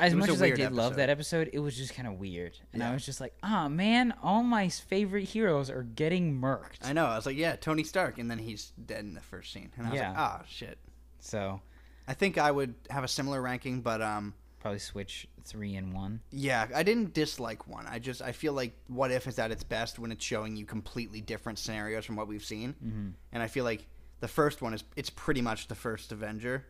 as 0.00 0.14
much 0.14 0.28
as 0.30 0.40
I 0.40 0.50
did 0.50 0.72
love 0.72 0.96
that 0.96 1.10
episode, 1.10 1.50
it 1.52 1.58
was 1.58 1.76
just 1.76 1.92
kind 1.94 2.06
of 2.06 2.14
weird, 2.20 2.56
and 2.72 2.84
I 2.84 2.92
was 2.92 3.04
just 3.04 3.20
like, 3.20 3.34
"Ah, 3.42 3.66
man, 3.68 4.14
all 4.22 4.44
my 4.44 4.68
favorite 4.68 5.24
heroes 5.24 5.70
are 5.70 5.82
getting 5.82 6.40
murked." 6.40 6.84
I 6.84 6.92
know. 6.92 7.06
I 7.06 7.16
was 7.16 7.26
like, 7.26 7.36
yeah, 7.36 7.56
Tony 7.56 7.82
Stark, 7.82 8.18
and 8.18 8.30
then 8.30 8.38
he's 8.38 8.72
dead 8.86 9.00
in 9.00 9.14
the 9.14 9.20
first 9.20 9.52
scene, 9.52 9.72
and 9.76 9.88
I 9.88 9.90
was 9.90 9.98
Yeah. 9.98 10.10
like, 10.10 10.18
oh 10.20 10.44
shit. 10.48 10.78
So 11.18 11.60
I 12.08 12.14
think 12.14 12.38
I 12.38 12.50
would 12.50 12.74
have 12.90 13.04
a 13.04 13.08
similar 13.08 13.40
ranking, 13.42 13.82
but 13.82 14.00
um, 14.02 14.32
probably 14.60 14.78
switch 14.80 15.28
three 15.44 15.76
and 15.76 15.92
one. 15.94 16.20
yeah, 16.30 16.66
I 16.74 16.82
didn't 16.82 17.12
dislike 17.14 17.68
one. 17.68 17.86
I 17.86 17.98
just 17.98 18.20
I 18.22 18.32
feel 18.32 18.52
like 18.54 18.72
What 18.88 19.10
If 19.10 19.26
is 19.26 19.38
at 19.38 19.50
its 19.50 19.62
best 19.62 19.98
when 19.98 20.10
it's 20.10 20.24
showing 20.24 20.56
you 20.56 20.64
completely 20.66 21.20
different 21.20 21.58
scenarios 21.58 22.04
from 22.06 22.16
what 22.16 22.26
we've 22.28 22.44
seen, 22.44 22.74
Mm-hmm. 22.84 23.08
and 23.32 23.42
I 23.42 23.46
feel 23.46 23.64
like 23.64 23.86
the 24.20 24.28
first 24.28 24.62
one 24.62 24.74
is 24.74 24.82
it's 24.96 25.10
pretty 25.10 25.40
much 25.42 25.68
the 25.68 25.74
first 25.74 26.10
Avenger 26.10 26.64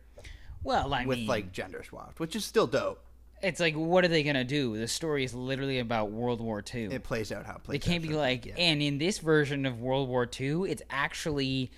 Well, 0.63 0.93
I 0.93 1.05
with 1.05 1.19
mean, 1.19 1.27
like 1.27 1.51
gender 1.51 1.83
swapped, 1.83 2.19
which 2.19 2.35
is 2.35 2.43
still 2.45 2.67
dope. 2.67 3.01
it's 3.41 3.59
like, 3.61 3.75
what 3.75 4.03
are 4.05 4.09
they 4.09 4.23
gonna 4.23 4.43
do? 4.43 4.77
The 4.77 4.87
story 4.87 5.23
is 5.23 5.33
literally 5.33 5.79
about 5.79 6.11
World 6.11 6.41
War 6.41 6.61
II. 6.73 6.85
It 6.93 7.03
plays 7.03 7.31
out 7.31 7.45
how 7.45 7.55
it 7.55 7.63
plays. 7.63 7.79
They 7.81 7.85
can't 7.91 8.03
out 8.03 8.09
be 8.09 8.15
like, 8.15 8.45
yeah. 8.45 8.55
and 8.57 8.81
in 8.81 8.97
this 8.97 9.19
version 9.19 9.65
of 9.65 9.79
World 9.81 10.09
War 10.09 10.27
II, 10.39 10.69
it's 10.69 10.83
actually, 10.89 11.71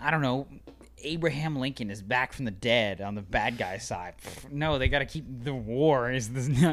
I 0.00 0.10
don't 0.12 0.22
know, 0.22 0.46
Abraham 1.02 1.56
Lincoln 1.56 1.90
is 1.90 2.02
back 2.02 2.32
from 2.32 2.44
the 2.44 2.50
dead 2.50 3.00
on 3.00 3.14
the 3.14 3.22
bad 3.22 3.58
guy 3.58 3.78
side. 3.78 4.14
Pfft, 4.22 4.52
No, 4.52 4.78
they 4.78 4.88
got 4.88 5.00
to 5.00 5.06
keep 5.06 5.24
the 5.44 5.54
war 5.54 6.10
is 6.10 6.28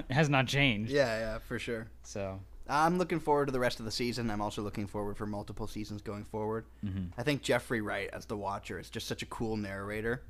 has 0.10 0.30
not 0.30 0.48
changed. 0.48 0.92
yeah, 0.92 1.20
yeah, 1.20 1.38
for 1.40 1.60
sure. 1.60 1.88
So 2.04 2.40
I'm 2.68 2.98
looking 2.98 3.20
forward 3.20 3.48
to 3.48 3.52
the 3.52 3.60
rest 3.60 3.80
of 3.80 3.86
the 3.86 3.92
season. 3.92 4.30
I'm 4.32 4.42
also 4.42 4.62
looking 4.62 4.88
forward 4.88 5.18
for 5.18 5.26
multiple 5.26 5.68
seasons 5.68 6.02
going 6.02 6.24
forward. 6.24 6.66
Mm-hmm. 6.86 7.20
I 7.20 7.24
think 7.24 7.42
Jeffrey 7.42 7.82
Wright 7.82 8.10
as 8.14 8.26
the 8.26 8.38
Watcher 8.38 8.80
is 8.80 8.90
just 8.90 9.08
such 9.08 9.22
a 9.22 9.26
cool 9.26 9.58
narrator. 9.58 10.24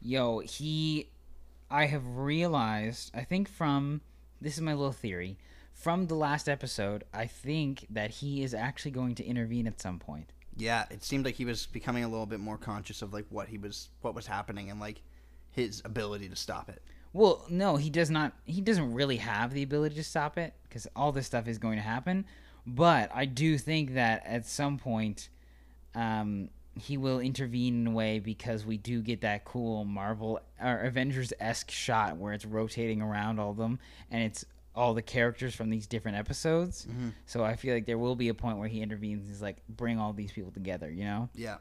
yo, 0.00 0.40
he, 0.40 1.10
I 1.70 1.86
have 1.86 2.02
realized, 2.16 3.10
I 3.14 3.22
think 3.24 3.48
from 3.48 4.00
this 4.40 4.54
is 4.54 4.60
my 4.62 4.72
little 4.74 4.92
theory. 4.92 5.36
From 5.74 6.06
the 6.08 6.14
last 6.16 6.48
episode, 6.48 7.04
I 7.14 7.26
think 7.26 7.86
that 7.90 8.10
he 8.10 8.42
is 8.42 8.52
actually 8.54 8.90
going 8.90 9.14
to 9.16 9.24
intervene 9.24 9.66
at 9.68 9.80
some 9.80 10.00
point. 10.00 10.32
Yeah, 10.58 10.84
it 10.90 11.04
seemed 11.04 11.24
like 11.24 11.36
he 11.36 11.44
was 11.44 11.66
becoming 11.66 12.04
a 12.04 12.08
little 12.08 12.26
bit 12.26 12.40
more 12.40 12.58
conscious 12.58 13.00
of 13.00 13.12
like 13.12 13.26
what 13.30 13.48
he 13.48 13.58
was, 13.58 13.88
what 14.02 14.14
was 14.14 14.26
happening, 14.26 14.70
and 14.70 14.80
like 14.80 15.02
his 15.52 15.80
ability 15.84 16.28
to 16.28 16.36
stop 16.36 16.68
it. 16.68 16.82
Well, 17.12 17.46
no, 17.48 17.76
he 17.76 17.90
does 17.90 18.10
not. 18.10 18.32
He 18.44 18.60
doesn't 18.60 18.92
really 18.92 19.16
have 19.16 19.54
the 19.54 19.62
ability 19.62 19.94
to 19.94 20.04
stop 20.04 20.36
it 20.36 20.54
because 20.64 20.86
all 20.94 21.12
this 21.12 21.26
stuff 21.26 21.48
is 21.48 21.58
going 21.58 21.76
to 21.76 21.82
happen. 21.82 22.26
But 22.66 23.10
I 23.14 23.24
do 23.24 23.56
think 23.56 23.94
that 23.94 24.26
at 24.26 24.46
some 24.46 24.78
point, 24.78 25.28
um, 25.94 26.50
he 26.78 26.96
will 26.96 27.20
intervene 27.20 27.80
in 27.82 27.86
a 27.86 27.90
way 27.90 28.18
because 28.18 28.66
we 28.66 28.76
do 28.76 29.00
get 29.00 29.20
that 29.22 29.44
cool 29.44 29.84
Marvel 29.84 30.40
or 30.62 30.80
Avengers 30.80 31.32
esque 31.40 31.70
shot 31.70 32.16
where 32.16 32.32
it's 32.32 32.44
rotating 32.44 33.02
around 33.02 33.38
all 33.38 33.50
of 33.50 33.56
them 33.56 33.78
and 34.10 34.22
it's 34.22 34.44
all 34.78 34.94
the 34.94 35.02
characters 35.02 35.54
from 35.54 35.70
these 35.70 35.86
different 35.86 36.16
episodes. 36.16 36.86
So 37.26 37.44
I 37.44 37.56
feel 37.56 37.74
like 37.74 37.86
there 37.86 37.98
will 37.98 38.14
be 38.16 38.28
a 38.28 38.34
point 38.34 38.58
where 38.58 38.68
he 38.68 38.80
intervenes. 38.80 39.28
He's 39.28 39.42
like, 39.42 39.56
bring 39.68 39.98
all 39.98 40.12
these 40.12 40.30
people 40.32 40.52
together, 40.52 40.90
you 40.90 41.04
know. 41.04 41.28
Yeah, 41.34 41.56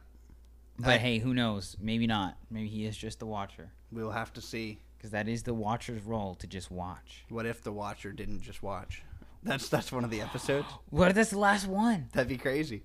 But 0.77 0.89
I- 0.95 0.97
hey, 0.97 1.17
who 1.19 1.33
knows? 1.33 1.75
Maybe 1.79 2.05
not. 2.07 2.37
Maybe 2.51 2.67
he 2.67 2.85
is 2.85 2.95
just 2.95 3.19
the 3.19 3.25
Watcher 3.25 3.71
we'll 3.91 4.11
have 4.11 4.31
to 4.33 4.41
see. 4.41 4.79
because 4.97 5.11
that 5.11 5.27
is 5.27 5.43
the 5.43 5.53
Watcher's 5.53 6.03
role 6.03 6.35
to 6.35 6.47
just 6.47 6.69
watch. 6.71 7.25
What 7.29 7.45
if 7.45 7.63
the 7.63 7.71
Watcher 7.71 8.11
didn't 8.11 8.41
just 8.41 8.61
watch? 8.63 9.01
That's 9.43 9.69
that's 9.69 9.91
one 9.91 10.03
of 10.03 10.09
the 10.11 10.21
episodes. 10.21 10.67
What 10.89 11.09
if 11.09 11.15
that's 11.15 11.29
the 11.31 11.39
last 11.39 11.67
one? 11.67 12.09
That'd 12.13 12.27
be 12.29 12.37
crazy. 12.37 12.83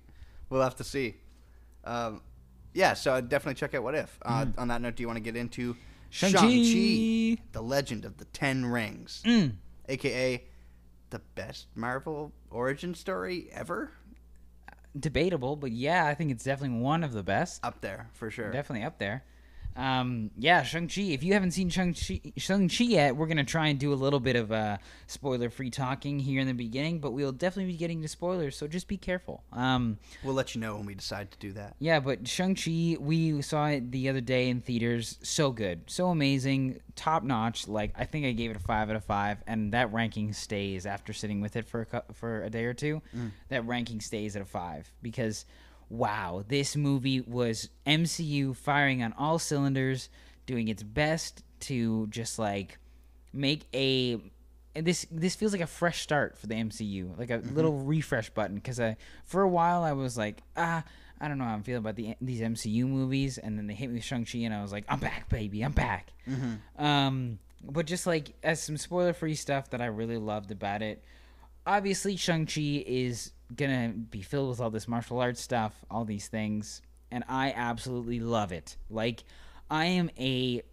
We'll 0.49 0.61
have 0.61 0.75
to 0.77 0.83
see. 0.83 1.15
Um, 1.83 2.21
yeah, 2.73 2.93
so 2.95 3.19
definitely 3.21 3.55
check 3.59 3.73
out 3.75 3.83
What 3.83 3.95
If. 3.95 4.17
Uh, 4.23 4.45
On 4.57 4.67
that 4.69 4.81
note, 4.81 4.95
do 4.95 5.03
you 5.03 5.07
want 5.07 5.17
to 5.17 5.23
get 5.23 5.35
into 5.35 5.75
Shang-Chi. 6.09 6.39
Shang-Chi, 6.39 7.41
the 7.53 7.61
Legend 7.61 8.05
of 8.05 8.17
the 8.17 8.25
Ten 8.25 8.65
Rings, 8.67 9.21
Mm. 9.25 9.53
Aka 9.87 10.43
the 11.09 11.19
best 11.35 11.67
Marvel 11.75 12.31
origin 12.49 12.93
story 12.93 13.49
ever? 13.51 13.91
Debatable, 14.99 15.55
but 15.55 15.71
yeah, 15.71 16.05
I 16.05 16.13
think 16.13 16.31
it's 16.31 16.43
definitely 16.43 16.79
one 16.79 17.03
of 17.03 17.13
the 17.13 17.23
best. 17.23 17.63
Up 17.65 17.81
there 17.81 18.09
for 18.13 18.29
sure. 18.29 18.51
Definitely 18.51 18.85
up 18.85 18.99
there. 18.99 19.23
Um, 19.75 20.31
yeah, 20.37 20.63
Shang-Chi. 20.63 21.01
If 21.01 21.23
you 21.23 21.33
haven't 21.33 21.51
seen 21.51 21.69
Shang-Chi, 21.69 22.33
Shang-Chi 22.37 22.83
yet, 22.83 23.15
we're 23.15 23.25
going 23.27 23.37
to 23.37 23.43
try 23.43 23.67
and 23.67 23.79
do 23.79 23.91
a 23.91 23.95
little 23.95 24.19
bit 24.19 24.35
of 24.35 24.51
uh, 24.51 24.77
spoiler-free 25.07 25.71
talking 25.71 26.19
here 26.19 26.39
in 26.41 26.47
the 26.47 26.53
beginning, 26.53 26.99
but 26.99 27.11
we'll 27.11 27.31
definitely 27.31 27.71
be 27.71 27.77
getting 27.77 28.01
to 28.01 28.07
spoilers, 28.07 28.55
so 28.55 28.67
just 28.67 28.87
be 28.87 28.97
careful. 28.97 29.43
Um, 29.51 29.97
We'll 30.23 30.35
let 30.35 30.53
you 30.55 30.61
know 30.61 30.75
when 30.75 30.85
we 30.85 30.95
decide 30.95 31.31
to 31.31 31.37
do 31.39 31.51
that. 31.53 31.75
Yeah, 31.79 31.99
but 31.99 32.27
Shang-Chi, 32.27 32.97
we 32.99 33.41
saw 33.41 33.67
it 33.67 33.91
the 33.91 34.09
other 34.09 34.21
day 34.21 34.49
in 34.49 34.61
theaters. 34.61 35.17
So 35.23 35.51
good. 35.51 35.81
So 35.87 36.09
amazing. 36.09 36.79
Top 36.95 37.23
notch. 37.23 37.67
Like, 37.67 37.93
I 37.97 38.05
think 38.05 38.25
I 38.25 38.31
gave 38.31 38.51
it 38.51 38.57
a 38.57 38.59
5 38.59 38.89
out 38.89 38.95
of 38.95 39.03
5, 39.03 39.43
and 39.47 39.73
that 39.73 39.91
ranking 39.91 40.33
stays 40.33 40.85
after 40.85 41.13
sitting 41.13 41.41
with 41.41 41.55
it 41.55 41.65
for 41.67 41.87
a, 41.91 42.13
for 42.13 42.43
a 42.43 42.49
day 42.49 42.65
or 42.65 42.73
two. 42.73 43.01
That 43.49 43.65
ranking 43.65 43.99
stays 44.01 44.35
at 44.35 44.41
a 44.41 44.45
5 44.45 44.91
because, 45.01 45.45
wow, 45.89 46.43
this 46.47 46.75
movie 46.75 47.21
was 47.21 47.69
MCU 47.85 48.55
firing 48.55 49.03
on 49.03 49.13
all 49.13 49.39
cylinders, 49.39 50.09
doing 50.45 50.67
its 50.67 50.83
best 50.83 51.43
to 51.61 52.07
just, 52.07 52.37
like, 52.39 52.77
make 53.31 53.65
a 53.73 54.21
and 54.75 54.85
this 54.87 55.05
this 55.11 55.35
feels 55.35 55.51
like 55.51 55.61
a 55.61 55.67
fresh 55.67 56.01
start 56.01 56.37
for 56.37 56.47
the 56.47 56.55
MCU, 56.55 57.17
like 57.17 57.29
a 57.29 57.37
little 57.53 57.77
refresh 57.79 58.29
button. 58.31 58.55
Because 58.55 58.79
I, 58.79 58.97
for 59.23 59.41
a 59.41 59.47
while, 59.47 59.83
I 59.83 59.91
was 59.91 60.17
like, 60.17 60.41
ah, 60.57 60.83
I 61.21 61.27
don't 61.27 61.37
know 61.37 61.43
how 61.45 61.53
I'm 61.53 61.63
feeling 61.63 61.79
about 61.79 61.95
the 61.95 62.15
these 62.21 62.41
MCU 62.41 62.85
movies, 62.87 63.37
and 63.37 63.57
then 63.57 63.67
they 63.67 63.73
hit 63.75 63.89
me 63.89 63.95
with 63.95 64.03
Shang 64.03 64.25
Chi, 64.25 64.39
and 64.39 64.53
I 64.53 64.61
was 64.61 64.71
like, 64.71 64.85
I'm 64.89 64.99
back, 64.99 65.29
baby, 65.29 65.61
I'm 65.61 65.73
back. 65.73 66.11
Um, 66.77 67.39
but 67.63 67.85
just 67.85 68.07
like 68.07 68.33
as 68.43 68.61
some 68.61 68.77
spoiler 68.77 69.13
free 69.13 69.35
stuff 69.35 69.69
that 69.69 69.81
I 69.81 69.85
really 69.85 70.17
loved 70.17 70.51
about 70.51 70.81
it. 70.81 71.03
Obviously, 71.65 72.17
Shang 72.17 72.45
Chi 72.45 72.83
is 72.85 73.31
gonna 73.55 73.89
be 73.89 74.21
filled 74.21 74.49
with 74.49 74.59
all 74.59 74.69
this 74.69 74.87
martial 74.87 75.19
arts 75.19 75.41
stuff, 75.41 75.73
all 75.89 76.05
these 76.05 76.27
things, 76.27 76.81
and 77.11 77.23
I 77.27 77.53
absolutely 77.55 78.19
love 78.19 78.51
it. 78.51 78.77
Like, 78.89 79.23
I 79.69 79.85
am 79.85 80.09
a 80.17 80.63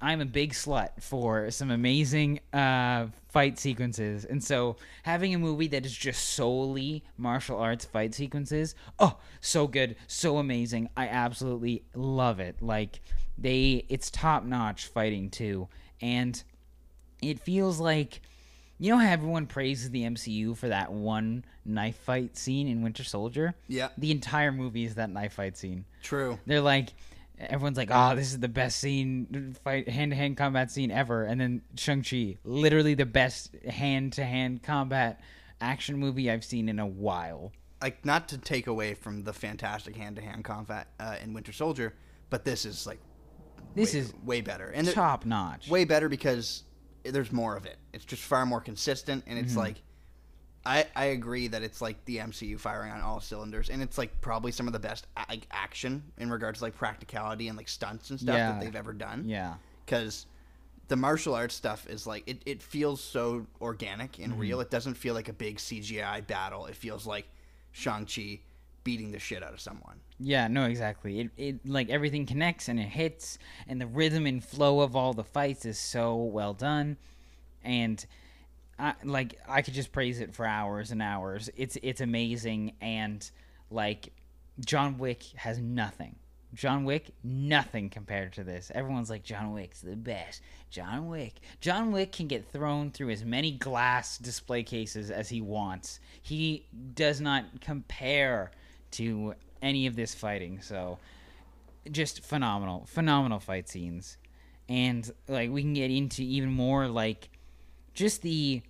I'm 0.00 0.20
a 0.20 0.26
big 0.26 0.52
slut 0.52 0.90
for 1.00 1.50
some 1.50 1.72
amazing 1.72 2.38
uh, 2.52 3.06
fight 3.30 3.58
sequences, 3.58 4.24
and 4.24 4.42
so 4.42 4.76
having 5.02 5.34
a 5.34 5.38
movie 5.38 5.68
that 5.68 5.84
is 5.84 5.96
just 5.96 6.30
solely 6.30 7.04
martial 7.16 7.58
arts 7.58 7.84
fight 7.84 8.14
sequences, 8.14 8.76
oh, 9.00 9.18
so 9.40 9.66
good, 9.66 9.96
so 10.06 10.38
amazing. 10.38 10.88
I 10.96 11.08
absolutely 11.08 11.84
love 11.94 12.38
it. 12.38 12.62
Like 12.62 13.00
they, 13.36 13.84
it's 13.88 14.10
top 14.10 14.44
notch 14.44 14.86
fighting 14.86 15.30
too, 15.30 15.68
and 16.00 16.40
it 17.20 17.40
feels 17.40 17.80
like 17.80 18.20
you 18.78 18.90
know 18.92 18.98
how 18.98 19.10
everyone 19.10 19.46
praises 19.46 19.90
the 19.90 20.02
MCU 20.04 20.56
for 20.56 20.68
that 20.68 20.92
one 20.92 21.44
knife 21.64 21.96
fight 21.96 22.36
scene 22.36 22.68
in 22.68 22.82
Winter 22.82 23.04
Soldier. 23.04 23.54
Yeah, 23.68 23.88
The 23.98 24.10
entire 24.10 24.52
movie 24.52 24.84
is 24.84 24.94
that 24.96 25.10
knife 25.10 25.34
fight 25.34 25.56
scene. 25.56 25.84
true. 26.02 26.38
They're 26.46 26.60
like, 26.60 26.90
everyone's 27.38 27.76
like, 27.76 27.90
oh, 27.92 28.14
this 28.16 28.32
is 28.32 28.40
the 28.40 28.48
best 28.48 28.78
scene, 28.78 29.54
fight 29.64 29.88
hand 29.88 30.12
to 30.12 30.16
hand 30.16 30.36
combat 30.36 30.70
scene 30.70 30.90
ever. 30.90 31.24
And 31.24 31.40
then 31.40 31.62
Shang-Chi, 31.76 32.38
literally 32.44 32.94
the 32.94 33.06
best 33.06 33.54
hand 33.68 34.14
to 34.14 34.24
hand 34.24 34.62
combat 34.62 35.20
action 35.60 35.98
movie 35.98 36.30
I've 36.30 36.44
seen 36.44 36.68
in 36.68 36.78
a 36.78 36.86
while. 36.86 37.52
Like 37.82 38.04
not 38.04 38.28
to 38.28 38.38
take 38.38 38.66
away 38.66 38.94
from 38.94 39.22
the 39.24 39.32
fantastic 39.32 39.94
hand-to-hand 39.96 40.44
combat 40.44 40.88
uh, 40.98 41.16
in 41.22 41.32
Winter 41.32 41.52
Soldier, 41.52 41.94
but 42.30 42.44
this 42.44 42.64
is 42.64 42.86
like 42.88 42.98
This 43.76 43.94
way, 43.94 44.00
is 44.00 44.12
way 44.24 44.40
better 44.40 44.66
and 44.68 44.88
top 44.88 45.24
notch. 45.24 45.68
way 45.68 45.84
better 45.84 46.08
because 46.08 46.64
there's 47.04 47.32
more 47.32 47.56
of 47.56 47.66
it. 47.66 47.76
It's 47.92 48.04
just 48.04 48.22
far 48.22 48.44
more 48.46 48.60
consistent, 48.60 49.24
and 49.26 49.38
it's 49.38 49.50
mm-hmm. 49.50 49.60
like, 49.60 49.76
I 50.66 50.86
I 50.96 51.06
agree 51.06 51.48
that 51.48 51.62
it's 51.62 51.80
like 51.80 52.04
the 52.04 52.18
MCU 52.18 52.58
firing 52.58 52.92
on 52.92 53.00
all 53.00 53.20
cylinders, 53.20 53.70
and 53.70 53.82
it's 53.82 53.98
like 53.98 54.20
probably 54.20 54.52
some 54.52 54.66
of 54.66 54.72
the 54.72 54.78
best 54.78 55.06
a- 55.16 55.24
like 55.28 55.46
action 55.50 56.02
in 56.18 56.30
regards 56.30 56.58
to 56.58 56.64
like 56.66 56.76
practicality 56.76 57.48
and 57.48 57.56
like 57.56 57.68
stunts 57.68 58.10
and 58.10 58.20
stuff 58.20 58.36
Yeah. 58.36 58.52
that 58.52 58.60
they've 58.60 58.76
ever 58.76 58.92
done. 58.92 59.24
Yeah. 59.26 59.54
because 59.84 60.26
the 60.88 60.96
martial 60.96 61.34
arts 61.34 61.54
stuff 61.54 61.86
is 61.88 62.06
like 62.06 62.24
it, 62.26 62.42
it 62.46 62.62
feels 62.62 63.02
so 63.02 63.46
organic 63.60 64.18
and 64.18 64.38
real. 64.38 64.58
Mm-hmm. 64.58 64.62
It 64.62 64.70
doesn't 64.70 64.94
feel 64.94 65.14
like 65.14 65.28
a 65.28 65.34
big 65.34 65.58
CGI 65.58 66.26
battle. 66.26 66.66
It 66.66 66.76
feels 66.76 67.06
like 67.06 67.26
Shang 67.72 68.06
Chi 68.06 68.40
beating 68.88 69.12
the 69.12 69.18
shit 69.18 69.42
out 69.42 69.52
of 69.52 69.60
someone. 69.60 70.00
Yeah, 70.18 70.48
no, 70.48 70.64
exactly. 70.64 71.20
It, 71.20 71.30
it 71.36 71.68
like 71.68 71.90
everything 71.90 72.24
connects 72.24 72.68
and 72.68 72.80
it 72.80 72.88
hits, 72.88 73.38
and 73.66 73.78
the 73.78 73.86
rhythm 73.86 74.26
and 74.26 74.42
flow 74.42 74.80
of 74.80 74.96
all 74.96 75.12
the 75.12 75.24
fights 75.24 75.66
is 75.66 75.78
so 75.78 76.16
well 76.16 76.54
done, 76.54 76.96
and 77.62 78.02
I 78.78 78.94
like 79.04 79.38
I 79.46 79.60
could 79.60 79.74
just 79.74 79.92
praise 79.92 80.20
it 80.20 80.34
for 80.34 80.46
hours 80.46 80.90
and 80.90 81.02
hours. 81.02 81.50
It's 81.54 81.76
it's 81.82 82.00
amazing, 82.00 82.76
and 82.80 83.30
like 83.70 84.14
John 84.64 84.96
Wick 84.96 85.22
has 85.36 85.58
nothing. 85.58 86.16
John 86.54 86.84
Wick, 86.84 87.10
nothing 87.22 87.90
compared 87.90 88.32
to 88.32 88.44
this. 88.44 88.72
Everyone's 88.74 89.10
like 89.10 89.22
John 89.22 89.52
Wick's 89.52 89.82
the 89.82 89.96
best. 89.96 90.40
John 90.70 91.08
Wick. 91.08 91.34
John 91.60 91.92
Wick 91.92 92.10
can 92.12 92.26
get 92.26 92.50
thrown 92.50 92.90
through 92.90 93.10
as 93.10 93.22
many 93.22 93.52
glass 93.52 94.16
display 94.16 94.62
cases 94.62 95.10
as 95.10 95.28
he 95.28 95.42
wants. 95.42 96.00
He 96.22 96.64
does 96.94 97.20
not 97.20 97.60
compare 97.60 98.50
to 98.92 99.34
any 99.62 99.86
of 99.86 99.96
this 99.96 100.14
fighting. 100.14 100.60
So 100.60 100.98
just 101.90 102.22
phenomenal, 102.22 102.84
phenomenal 102.86 103.40
fight 103.40 103.68
scenes. 103.68 104.16
And 104.68 105.10
like 105.28 105.50
we 105.50 105.62
can 105.62 105.74
get 105.74 105.90
into 105.90 106.22
even 106.22 106.50
more 106.50 106.88
like 106.88 107.30
just 107.94 108.22
the 108.22 108.62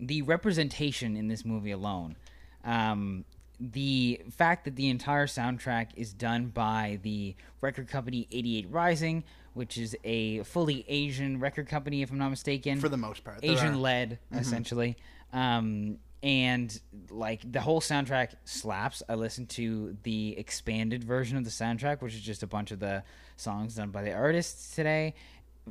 the 0.00 0.22
representation 0.22 1.16
in 1.16 1.28
this 1.28 1.44
movie 1.44 1.72
alone. 1.72 2.16
Um, 2.64 3.24
the 3.58 4.20
fact 4.30 4.64
that 4.66 4.76
the 4.76 4.88
entire 4.88 5.26
soundtrack 5.26 5.88
is 5.96 6.12
done 6.12 6.46
by 6.46 7.00
the 7.02 7.34
record 7.60 7.88
company 7.88 8.28
88 8.30 8.68
Rising, 8.70 9.24
which 9.54 9.76
is 9.76 9.96
a 10.04 10.44
fully 10.44 10.84
Asian 10.86 11.40
record 11.40 11.66
company, 11.68 12.02
if 12.02 12.12
I'm 12.12 12.18
not 12.18 12.28
mistaken. 12.28 12.78
For 12.78 12.88
the 12.88 12.96
most 12.96 13.24
part, 13.24 13.40
Asian 13.42 13.80
led, 13.80 14.20
Mm-hmm. 14.30 14.38
essentially. 14.38 14.96
Um, 15.32 15.98
and 16.22 16.80
like 17.10 17.50
the 17.50 17.60
whole 17.60 17.80
soundtrack 17.80 18.32
slaps. 18.44 19.02
I 19.08 19.14
listened 19.14 19.48
to 19.50 19.96
the 20.02 20.36
expanded 20.38 21.04
version 21.04 21.36
of 21.36 21.44
the 21.44 21.50
soundtrack, 21.50 22.02
which 22.02 22.14
is 22.14 22.20
just 22.20 22.42
a 22.42 22.46
bunch 22.46 22.70
of 22.70 22.80
the 22.80 23.02
songs 23.36 23.74
done 23.76 23.90
by 23.90 24.02
the 24.02 24.12
artists 24.12 24.74
today. 24.74 25.14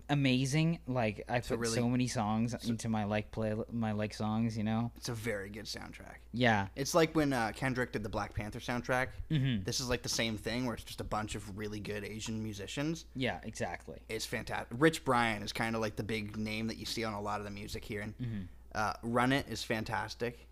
Amazing! 0.09 0.77
Like 0.87 1.23
I 1.27 1.39
put 1.39 1.57
really- 1.57 1.73
so 1.75 1.89
many 1.89 2.07
songs 2.07 2.55
into 2.67 2.87
my 2.87 3.05
like 3.05 3.31
play 3.31 3.55
my 3.71 3.93
like 3.93 4.13
songs. 4.13 4.55
You 4.55 4.63
know, 4.63 4.91
It's 4.95 5.09
a 5.09 5.13
very 5.13 5.49
good 5.49 5.65
soundtrack. 5.65 6.17
yeah, 6.33 6.67
It's 6.75 6.93
like 6.93 7.15
when 7.15 7.33
uh, 7.33 7.51
Kendrick 7.55 7.93
did 7.93 8.03
the 8.03 8.09
Black 8.09 8.35
Panther 8.35 8.59
soundtrack. 8.59 9.07
Mhm. 9.31 9.65
This 9.65 9.79
is 9.79 9.89
like 9.89 10.03
the 10.03 10.09
same 10.09 10.37
thing, 10.37 10.65
where 10.65 10.75
it's 10.75 10.83
just 10.83 11.01
a 11.01 11.03
bunch 11.03 11.33
of 11.33 11.57
really 11.57 11.79
good 11.79 12.03
Asian 12.03 12.43
musicians. 12.43 13.05
yeah, 13.15 13.39
exactly. 13.43 13.97
It's 14.07 14.25
fantastic. 14.25 14.67
Rich 14.79 15.03
Brian 15.03 15.41
is 15.41 15.51
kind 15.51 15.75
of 15.75 15.81
like 15.81 15.95
the 15.95 16.03
big 16.03 16.37
name 16.37 16.67
that 16.67 16.77
you 16.77 16.85
see 16.85 17.03
on 17.03 17.13
a 17.13 17.21
lot 17.21 17.39
of 17.39 17.45
the 17.45 17.51
music 17.51 17.83
here, 17.83 18.01
and 18.01 18.15
Mm-hmm. 18.19 18.41
Uh, 18.77 18.93
"Run 19.01 19.31
It 19.33 19.47
is 19.49 19.63
fantastic, 19.63 20.47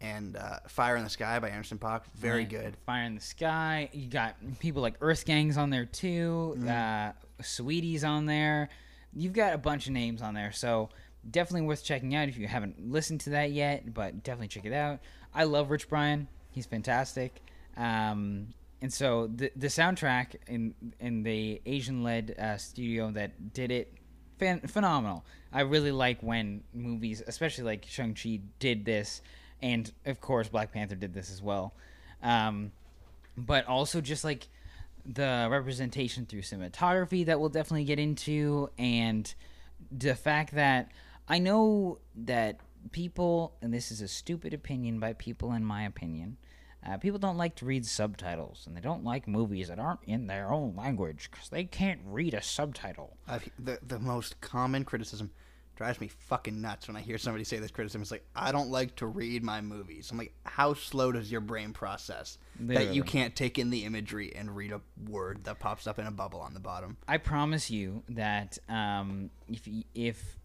and 0.00 0.36
uh, 0.36 0.58
"Fire 0.68 0.96
in 0.96 1.04
the 1.04 1.10
Sky" 1.10 1.38
by 1.38 1.48
Anderson 1.48 1.78
Paak, 1.78 2.02
very 2.14 2.40
Right. 2.40 2.48
good. 2.50 2.76
Fire 2.84 3.04
in 3.04 3.14
the 3.14 3.20
Sky. 3.20 3.88
You 3.92 4.08
got 4.08 4.36
people 4.58 4.82
like 4.82 4.94
Earth 5.00 5.24
Gangs 5.24 5.56
on 5.56 5.70
there 5.70 5.86
too. 5.86 6.54
Mm-hmm. 6.58 6.68
Uh, 6.68 7.12
Saweetie's 7.42 8.04
on 8.04 8.26
there. 8.26 8.68
You've 9.14 9.32
got 9.32 9.54
a 9.54 9.58
bunch 9.58 9.86
of 9.86 9.92
names 9.92 10.22
on 10.22 10.34
there, 10.34 10.52
so 10.52 10.90
definitely 11.30 11.66
worth 11.66 11.82
checking 11.84 12.14
out 12.14 12.28
if 12.28 12.36
you 12.38 12.46
haven't 12.46 12.90
listened 12.90 13.20
to 13.22 13.30
that 13.30 13.52
yet. 13.52 13.92
But 13.94 14.22
definitely 14.22 14.48
check 14.48 14.64
it 14.66 14.72
out. 14.72 15.00
I 15.34 15.44
love 15.44 15.70
Rich 15.70 15.88
Brian. 15.88 16.28
He's 16.50 16.66
fantastic. 16.66 17.40
Um, 17.76 18.48
and 18.82 18.92
so 18.92 19.28
the 19.34 19.50
the 19.56 19.68
soundtrack 19.68 20.34
in 20.46 20.74
in 21.00 21.22
the 21.22 21.62
Asian 21.64 22.02
led 22.02 22.34
uh, 22.38 22.56
studio 22.58 23.10
that 23.12 23.54
did 23.54 23.70
it 23.70 23.94
fan- 24.38 24.60
phenomenal. 24.60 25.24
I 25.52 25.60
really 25.60 25.92
like 25.92 26.22
when 26.22 26.62
movies, 26.72 27.22
especially 27.26 27.64
like 27.64 27.84
Shang 27.88 28.14
Chi, 28.14 28.40
did 28.58 28.84
this, 28.84 29.20
and 29.60 29.92
of 30.06 30.20
course 30.20 30.48
Black 30.48 30.72
Panther 30.72 30.94
did 30.94 31.12
this 31.12 31.30
as 31.30 31.42
well. 31.42 31.74
Um, 32.22 32.72
but 33.36 33.66
also 33.66 34.00
just 34.00 34.24
like 34.24 34.48
the 35.04 35.48
representation 35.50 36.26
through 36.26 36.42
cinematography 36.42 37.26
that 37.26 37.40
we'll 37.40 37.48
definitely 37.48 37.84
get 37.84 37.98
into, 37.98 38.70
and 38.78 39.34
the 39.90 40.14
fact 40.14 40.54
that 40.54 40.90
I 41.28 41.38
know 41.38 41.98
that 42.14 42.60
people, 42.90 43.54
and 43.62 43.72
this 43.72 43.90
is 43.92 44.00
a 44.00 44.08
stupid 44.08 44.54
opinion 44.54 44.98
by 44.98 45.12
people, 45.12 45.52
in 45.52 45.64
my 45.64 45.84
opinion. 45.84 46.36
Uh, 46.84 46.96
people 46.96 47.18
don't 47.18 47.36
like 47.36 47.54
to 47.54 47.64
read 47.64 47.86
subtitles, 47.86 48.64
and 48.66 48.76
they 48.76 48.80
don't 48.80 49.04
like 49.04 49.28
movies 49.28 49.68
that 49.68 49.78
aren't 49.78 50.02
in 50.04 50.26
their 50.26 50.50
own 50.50 50.74
language 50.74 51.28
because 51.30 51.48
they 51.48 51.62
can't 51.62 52.00
read 52.04 52.34
a 52.34 52.42
subtitle. 52.42 53.16
I've, 53.28 53.48
the 53.56 53.78
the 53.86 54.00
most 54.00 54.40
common 54.40 54.84
criticism 54.84 55.30
drives 55.76 56.00
me 56.00 56.08
fucking 56.08 56.60
nuts 56.60 56.88
when 56.88 56.96
I 56.96 57.00
hear 57.00 57.18
somebody 57.18 57.44
say 57.44 57.58
this 57.58 57.70
criticism. 57.70 58.02
It's 58.02 58.10
like 58.10 58.24
I 58.34 58.52
don't 58.52 58.70
like 58.70 58.96
to 58.96 59.06
read 59.06 59.42
my 59.42 59.60
movies. 59.60 60.10
I'm 60.10 60.18
like, 60.18 60.34
how 60.44 60.74
slow 60.74 61.12
does 61.12 61.30
your 61.30 61.40
brain 61.40 61.72
process 61.72 62.38
that 62.60 62.94
you 62.94 63.02
can't 63.02 63.34
take 63.34 63.58
in 63.58 63.70
the 63.70 63.84
imagery 63.84 64.32
and 64.34 64.54
read 64.54 64.72
a 64.72 64.80
word 65.08 65.44
that 65.44 65.58
pops 65.58 65.86
up 65.86 65.98
in 65.98 66.06
a 66.06 66.10
bubble 66.10 66.40
on 66.40 66.54
the 66.54 66.60
bottom? 66.60 66.96
I 67.08 67.18
promise 67.18 67.70
you 67.70 68.02
that 68.10 68.58
um, 68.68 69.30
if 69.48 69.68
if 69.94 70.38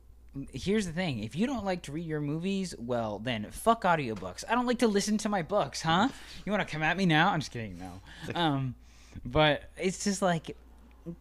here's 0.53 0.85
the 0.85 0.91
thing, 0.91 1.23
if 1.23 1.35
you 1.35 1.47
don't 1.47 1.65
like 1.65 1.83
to 1.83 1.91
read 1.91 2.05
your 2.05 2.21
movies, 2.21 2.75
well 2.77 3.19
then 3.19 3.47
fuck 3.51 3.83
audiobooks. 3.83 4.43
I 4.49 4.55
don't 4.55 4.65
like 4.67 4.79
to 4.79 4.87
listen 4.87 5.17
to 5.19 5.29
my 5.29 5.41
books, 5.41 5.81
huh? 5.81 6.09
You 6.45 6.51
want 6.51 6.67
to 6.67 6.71
come 6.71 6.83
at 6.83 6.97
me 6.97 7.05
now? 7.05 7.29
I'm 7.29 7.39
just 7.39 7.51
kidding, 7.51 7.77
no. 7.77 8.01
Um, 8.35 8.75
but 9.25 9.63
it's 9.77 10.03
just 10.03 10.21
like, 10.21 10.55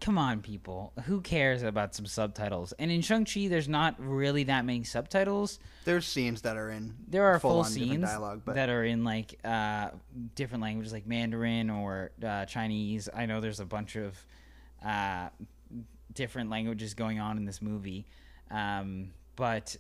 come 0.01 0.19
on, 0.19 0.41
people. 0.41 0.93
Who 1.05 1.21
cares 1.21 1.63
about 1.63 1.95
some 1.95 2.07
subtitles? 2.07 2.73
And 2.79 2.91
in 2.91 3.03
Shang 3.03 3.25
Chi, 3.25 3.49
there's 3.49 3.69
not 3.69 3.95
really 3.99 4.45
that 4.45 4.65
many 4.65 4.85
subtitles. 4.85 5.59
There's 5.85 6.07
scenes 6.07 6.43
that 6.43 6.57
are 6.57 6.71
in 6.71 6.95
There 7.09 7.25
are 7.25 7.39
full, 7.39 7.51
full-on 7.51 7.71
scenes 7.71 8.05
dialogue, 8.05 8.43
but 8.45 8.55
that 8.57 8.69
are 8.69 8.85
in 8.85 9.05
like 9.05 9.39
uh, 9.45 9.91
different 10.35 10.63
languages, 10.63 10.93
like 10.93 11.07
Mandarin 11.07 11.71
or 11.71 12.11
uh, 12.25 12.45
Chinese. 12.47 13.09
I 13.15 13.27
know 13.27 13.41
there's 13.41 13.61
a 13.61 13.67
bunch 13.67 13.97
of 13.97 14.17
uh, 14.85 15.29
different 16.13 16.51
languages 16.51 16.95
going 16.95 17.21
on 17.21 17.37
in 17.37 17.45
this 17.45 17.63
movie, 17.63 18.07
um, 18.51 19.11
but 19.37 19.77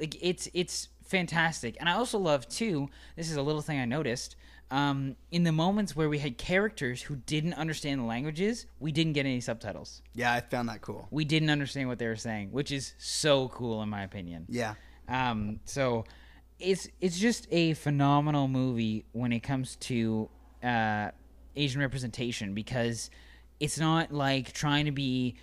like 0.00 0.16
it's 0.20 0.48
it's 0.54 0.88
fantastic. 1.04 1.76
And 1.80 1.88
I 1.88 1.92
also 1.92 2.18
love 2.18 2.48
too. 2.48 2.88
This 3.16 3.30
is 3.30 3.36
a 3.36 3.42
little 3.42 3.62
thing 3.62 3.78
I 3.78 3.84
noticed. 3.84 4.36
Um, 4.70 5.16
in 5.30 5.44
the 5.44 5.52
moments 5.52 5.94
where 5.94 6.08
we 6.08 6.18
had 6.18 6.38
characters 6.38 7.02
who 7.02 7.16
didn't 7.16 7.54
understand 7.54 8.00
the 8.00 8.04
languages, 8.04 8.66
we 8.80 8.92
didn't 8.92 9.12
get 9.12 9.26
any 9.26 9.40
subtitles. 9.40 10.02
yeah, 10.14 10.32
I 10.32 10.40
found 10.40 10.68
that 10.68 10.80
cool. 10.80 11.06
We 11.10 11.24
didn't 11.24 11.50
understand 11.50 11.88
what 11.88 11.98
they 11.98 12.06
were 12.08 12.16
saying, 12.16 12.50
which 12.50 12.72
is 12.72 12.94
so 12.98 13.48
cool 13.48 13.82
in 13.82 13.88
my 13.88 14.02
opinion. 14.02 14.46
Yeah, 14.48 14.74
Um, 15.08 15.60
so 15.64 16.04
it's 16.58 16.88
it's 17.00 17.18
just 17.18 17.46
a 17.50 17.74
phenomenal 17.74 18.48
movie 18.48 19.04
when 19.12 19.32
it 19.32 19.40
comes 19.40 19.76
to 19.76 20.28
uh, 20.62 21.10
Asian 21.56 21.80
representation 21.80 22.54
because 22.54 23.10
it's 23.60 23.78
not 23.78 24.12
like 24.12 24.52
trying 24.52 24.86
to 24.86 24.92
be 24.92 25.36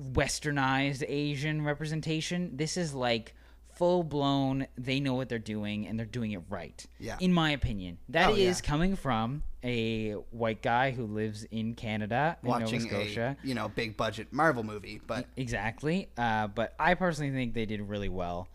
westernized 0.00 1.04
Asian 1.06 1.62
representation. 1.64 2.56
This 2.56 2.76
is 2.76 2.94
like 2.94 3.34
full 3.74 4.02
blown. 4.02 4.66
They 4.78 5.00
know 5.00 5.14
what 5.14 5.28
they're 5.28 5.38
doing 5.38 5.86
and 5.86 5.98
they're 5.98 6.06
doing 6.06 6.32
it 6.32 6.42
right. 6.48 6.84
Yeah. 6.98 7.16
In 7.20 7.32
my 7.32 7.50
opinion, 7.52 7.98
that 8.10 8.30
Oh, 8.30 8.34
is 8.34 8.60
yeah. 8.62 8.68
coming 8.68 8.96
from 8.96 9.42
a 9.64 10.12
white 10.30 10.62
guy 10.62 10.90
who 10.90 11.04
lives 11.06 11.44
in 11.44 11.74
Canada, 11.74 12.36
in 12.42 12.48
Nova 12.50 12.60
watching 12.64 12.80
Scotia. 12.80 13.36
a 13.42 13.46
you 13.46 13.54
know 13.54 13.68
big 13.68 13.96
budget 13.96 14.32
Marvel 14.32 14.62
movie, 14.64 15.00
but 15.06 15.26
Exactly. 15.36 16.08
Uh, 16.16 16.46
but 16.48 16.74
I 16.78 16.94
personally 16.94 17.32
think 17.32 17.54
they 17.54 17.66
did 17.66 17.80
really 17.82 18.08
well. 18.08 18.48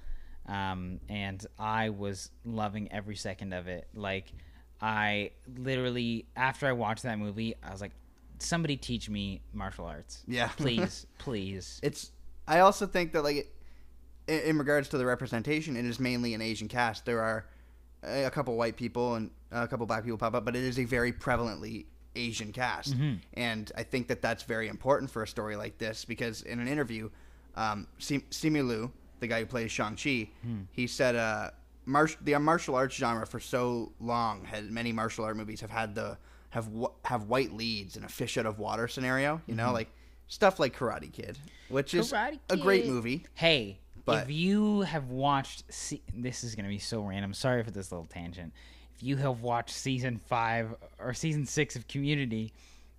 Um, 0.47 0.99
and 1.10 1.45
I 1.60 1.89
was 1.89 2.30
loving 2.45 2.89
every 2.91 3.15
second 3.17 3.51
of 3.53 3.67
it. 3.67 3.86
Like, 3.93 4.32
I 4.82 5.32
literally, 5.58 6.25
after 6.38 6.67
I 6.67 6.71
watched 6.71 7.03
that 7.03 7.19
movie, 7.19 7.56
I 7.62 7.71
was 7.71 7.82
like, 7.82 7.91
somebody 8.39 8.77
teach 8.77 9.10
me 9.10 9.41
martial 9.51 9.86
arts. 9.86 10.23
Yeah. 10.27 10.47
Please, 10.58 11.06
please. 11.17 11.80
it's. 11.84 12.12
I 12.47 12.60
also 12.60 12.88
think 12.88 13.12
that 13.12 13.23
like, 13.23 13.51
in, 14.27 14.39
in 14.41 14.57
regards 14.57 14.89
to 14.89 14.97
the 14.97 15.05
representation, 15.05 15.75
it 15.75 15.85
is 15.85 15.99
mainly 15.99 16.33
an 16.33 16.41
Asian 16.41 16.67
cast. 16.67 17.05
There 17.05 17.21
are 17.21 17.45
a 18.03 18.25
a 18.25 18.29
couple 18.31 18.55
white 18.55 18.75
people 18.77 19.15
and 19.15 19.31
a 19.51 19.67
couple 19.67 19.85
black 19.85 20.03
people 20.03 20.17
pop 20.17 20.33
up, 20.35 20.45
but 20.45 20.55
it 20.55 20.63
is 20.63 20.77
a 20.79 20.85
very 20.85 21.11
prevalently 21.11 21.85
Asian 22.15 22.51
cast, 22.51 22.95
and 23.35 23.71
I 23.77 23.83
think 23.83 24.07
that 24.07 24.21
that's 24.21 24.43
very 24.43 24.67
important 24.69 25.11
for 25.11 25.21
a 25.23 25.27
story 25.27 25.55
like 25.55 25.77
this 25.77 26.03
because 26.05 26.41
in 26.41 26.59
an 26.59 26.67
interview, 26.67 27.09
um, 27.55 27.85
Sim- 27.99 28.23
Simu 28.31 28.67
Liu, 28.67 28.91
the 29.19 29.27
guy 29.27 29.39
who 29.41 29.45
plays 29.45 29.71
Shang 29.71 29.95
Chi, 29.95 30.29
he 30.71 30.87
said, 30.87 31.15
uh, 31.15 31.51
mar- 31.85 32.09
the 32.21 32.37
martial 32.39 32.75
arts 32.75 32.95
genre 32.95 33.25
for 33.27 33.39
so 33.39 33.91
long 33.99 34.45
had 34.45 34.71
many 34.71 34.91
martial 34.91 35.25
art 35.25 35.37
movies 35.37 35.61
have 35.61 35.69
had 35.69 35.93
the 35.95 36.17
have 36.49 36.67
have 37.03 37.23
white 37.25 37.53
leads 37.53 37.97
in 37.97 38.04
a 38.04 38.10
fish 38.10 38.37
out 38.37 38.45
of 38.45 38.58
water 38.58 38.87
scenario, 38.87 39.41
you 39.47 39.54
know, 39.56 39.71
like 39.73 39.89
stuff 40.27 40.60
like 40.60 40.75
Karate 40.75 41.12
Kid, 41.12 41.37
which 41.69 41.93
is 41.93 42.12
Karate 42.12 42.39
a 42.49 42.58
great 42.58 42.85
movie. 42.87 43.25
Hey, 43.35 43.79
But- 44.08 44.23
if 44.23 44.31
you 44.31 44.81
have 44.81 45.10
watched, 45.10 45.63
se- 45.71 46.01
this 46.15 46.43
is 46.43 46.55
going 46.55 46.63
to 46.65 46.69
be 46.69 46.79
so 46.79 47.01
random. 47.01 47.33
Sorry 47.33 47.62
for 47.63 47.71
this 47.71 47.91
little 47.91 48.08
tangent. 48.08 48.53
If 48.95 49.03
you 49.03 49.17
have 49.17 49.41
watched 49.41 49.75
season 49.75 50.17
five 50.17 50.73
or 50.97 51.13
season 51.13 51.45
six 51.45 51.75
of 51.75 51.87
Community, 51.87 52.53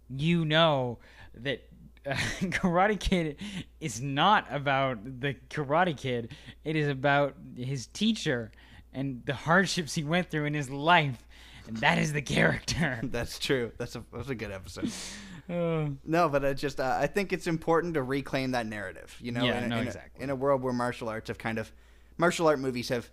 you 0.08 0.44
know 0.44 0.98
that 1.34 1.62
uh, 2.06 2.12
Karate 2.40 3.00
Kid 3.00 3.36
is 3.80 4.00
not 4.00 4.46
about 4.50 4.98
the 5.20 5.34
Karate 5.50 5.96
Kid. 5.96 6.32
It 6.64 6.76
is 6.76 6.88
about 6.88 7.34
his 7.56 7.86
teacher 7.88 8.52
and 8.92 9.22
the 9.26 9.34
hardships 9.34 9.94
he 9.94 10.04
went 10.04 10.30
through 10.30 10.44
in 10.44 10.54
his 10.54 10.70
life. 10.70 11.26
And 11.66 11.76
that 11.78 11.98
is 11.98 12.12
the 12.12 12.22
character. 12.22 13.00
That's 13.02 13.38
true. 13.38 13.72
That's 13.76 13.94
a 13.96 14.04
that's 14.12 14.28
a 14.30 14.34
good 14.34 14.50
episode. 14.52 14.90
No, 15.48 16.28
but 16.28 16.44
I 16.44 16.52
just 16.52 16.78
uh, 16.80 16.96
I 17.00 17.06
think 17.06 17.32
it's 17.32 17.46
important 17.46 17.94
to 17.94 18.02
reclaim 18.02 18.50
that 18.52 18.66
narrative. 18.66 19.16
You 19.20 19.32
know, 19.32 19.44
Yeah, 19.44 19.58
in, 19.58 19.64
a, 19.64 19.68
no, 19.68 19.76
in, 19.78 19.82
a- 19.84 19.86
exactly. 19.86 20.22
in 20.24 20.30
a 20.30 20.36
world 20.36 20.62
where 20.62 20.72
martial 20.72 21.08
arts 21.08 21.28
have 21.28 21.38
kind 21.38 21.58
of 21.58 21.72
martial 22.18 22.46
art 22.48 22.58
movies 22.58 22.88
have 22.90 23.08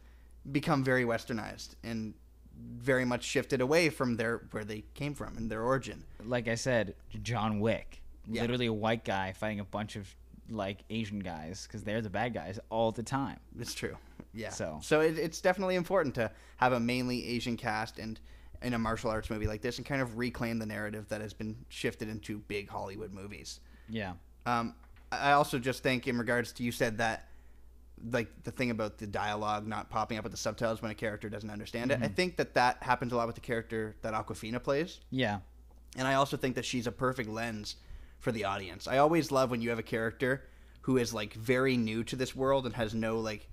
become 0.51 0.83
very 0.83 1.05
westernized 1.05 1.75
and 1.83 2.13
very 2.77 3.05
much 3.05 3.23
shifted 3.23 3.61
away 3.61 3.89
from 3.89 4.15
their 4.17 4.43
where 4.51 4.63
they 4.63 4.83
came 4.93 5.13
from 5.13 5.38
and 5.38 5.49
their 5.49 5.63
origin. 5.63 6.03
like 6.25 6.47
I 6.47 6.55
said, 6.55 6.95
John 7.21 7.59
Wick, 7.59 8.01
Yeah. 8.27 8.41
literally 8.41 8.67
a 8.67 8.73
white 8.73 9.03
guy 9.05 9.33
fighting 9.33 9.59
a 9.59 9.65
bunch 9.65 9.95
of 9.95 10.13
like 10.49 10.79
Asian 10.89 11.19
guys 11.19 11.65
because 11.67 11.83
they're 11.83 12.01
the 12.01 12.09
bad 12.09 12.33
guys 12.33 12.59
all 12.69 12.91
the 12.91 13.01
time. 13.03 13.39
It's 13.59 13.73
true. 13.73 13.97
Yeah. 14.33 14.49
So- 14.51 14.79
so 14.83 15.01
it, 15.01 15.17
it's 15.17 15.41
definitely 15.41 15.75
important 15.75 16.15
to 16.15 16.31
have 16.57 16.71
a 16.73 16.79
mainly 16.79 17.25
Asian 17.27 17.57
cast 17.57 17.97
and 17.99 18.19
in 18.61 18.73
a 18.73 18.79
martial 18.79 19.09
arts 19.09 19.29
movie 19.29 19.47
like 19.47 19.61
this 19.61 19.77
and 19.77 19.85
kind 19.85 20.01
of 20.01 20.17
reclaim 20.17 20.59
the 20.59 20.65
narrative 20.65 21.07
that 21.09 21.21
has 21.21 21.33
been 21.33 21.55
shifted 21.69 22.09
into 22.09 22.39
big 22.39 22.69
Hollywood 22.69 23.11
movies. 23.13 23.59
Yeah, 23.89 24.13
Um, 24.45 24.75
I 25.11 25.33
also 25.33 25.59
just 25.59 25.83
think, 25.83 26.07
in 26.07 26.17
regards 26.17 26.51
to 26.53 26.63
you 26.63 26.71
said 26.71 26.97
that 26.97 27.27
like 28.11 28.43
the 28.43 28.51
thing 28.51 28.71
about 28.71 28.97
the 28.97 29.07
dialogue 29.07 29.65
not 29.65 29.89
popping 29.89 30.17
up 30.17 30.23
with 30.23 30.31
the 30.31 30.37
subtitles 30.37 30.81
when 30.81 30.91
a 30.91 30.95
character 30.95 31.29
doesn't 31.29 31.49
understand 31.49 31.91
it. 31.91 31.99
I 32.01 32.05
Mm-hmm. 32.05 32.13
think 32.15 32.37
that 32.37 32.53
that 32.55 32.83
happens 32.83 33.13
a 33.13 33.15
lot 33.15 33.25
with 33.27 33.35
the 33.35 33.41
character 33.41 33.95
that 34.01 34.13
Awkwafina 34.13 34.61
plays. 34.61 34.99
Yeah. 35.11 35.39
And 35.97 36.05
I 36.07 36.15
also 36.15 36.35
think 36.35 36.55
that 36.55 36.65
she's 36.65 36.87
a 36.87 36.91
perfect 36.91 37.29
lens 37.29 37.77
for 38.19 38.31
the 38.33 38.43
audience. 38.43 38.87
I 38.87 38.97
always 38.97 39.31
love 39.31 39.49
when 39.49 39.61
you 39.61 39.69
have 39.69 39.79
a 39.79 39.83
character 39.83 40.43
who 40.81 40.97
is 40.97 41.13
like 41.13 41.33
very 41.33 41.77
new 41.77 42.03
to 42.03 42.15
this 42.17 42.35
world 42.35 42.65
and 42.65 42.75
has 42.75 42.93
no 42.93 43.19
like 43.19 43.47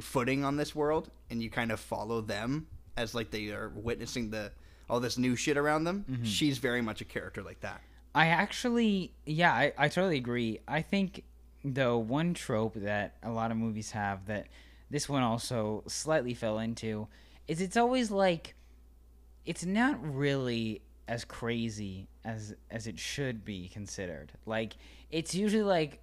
footing 0.00 0.44
on 0.44 0.56
this 0.56 0.74
world 0.74 1.10
and 1.28 1.42
you 1.42 1.50
kind 1.50 1.70
of 1.72 1.80
follow 1.80 2.20
them 2.20 2.66
as 2.96 3.14
like 3.14 3.30
they 3.30 3.50
are 3.50 3.70
witnessing 3.74 4.30
the 4.30 4.52
all 4.90 5.00
this 5.00 5.16
new 5.16 5.36
shit 5.36 5.56
around 5.56 5.84
them. 5.84 6.04
Mm-hmm. 6.10 6.24
She's 6.24 6.58
very 6.58 6.82
much 6.82 7.00
a 7.00 7.04
character 7.04 7.42
like 7.42 7.60
that. 7.60 7.80
I 8.14 8.26
actually, 8.26 9.14
yeah, 9.24 9.52
I, 9.52 9.72
I 9.78 9.88
totally 9.88 10.18
agree. 10.18 10.60
I 10.68 10.82
think, 10.82 11.24
though, 11.64 11.96
one 11.96 12.34
trope 12.34 12.74
that 12.74 13.16
a 13.22 13.30
lot 13.30 13.50
of 13.50 13.56
movies 13.56 13.92
have 13.92 14.26
that 14.26 14.48
this 14.90 15.08
one 15.08 15.22
also 15.22 15.82
slightly 15.86 16.34
fell 16.34 16.58
into 16.58 17.08
is 17.48 17.62
it's 17.62 17.78
always 17.78 18.10
like, 18.10 18.54
it's 19.46 19.64
not 19.64 19.98
really 20.14 20.82
as 21.08 21.24
crazy 21.24 22.08
as 22.24 22.54
as 22.70 22.86
it 22.86 22.98
should 22.98 23.44
be 23.44 23.68
considered. 23.68 24.32
Like, 24.44 24.74
it's 25.10 25.34
usually 25.34 25.62
like, 25.62 26.02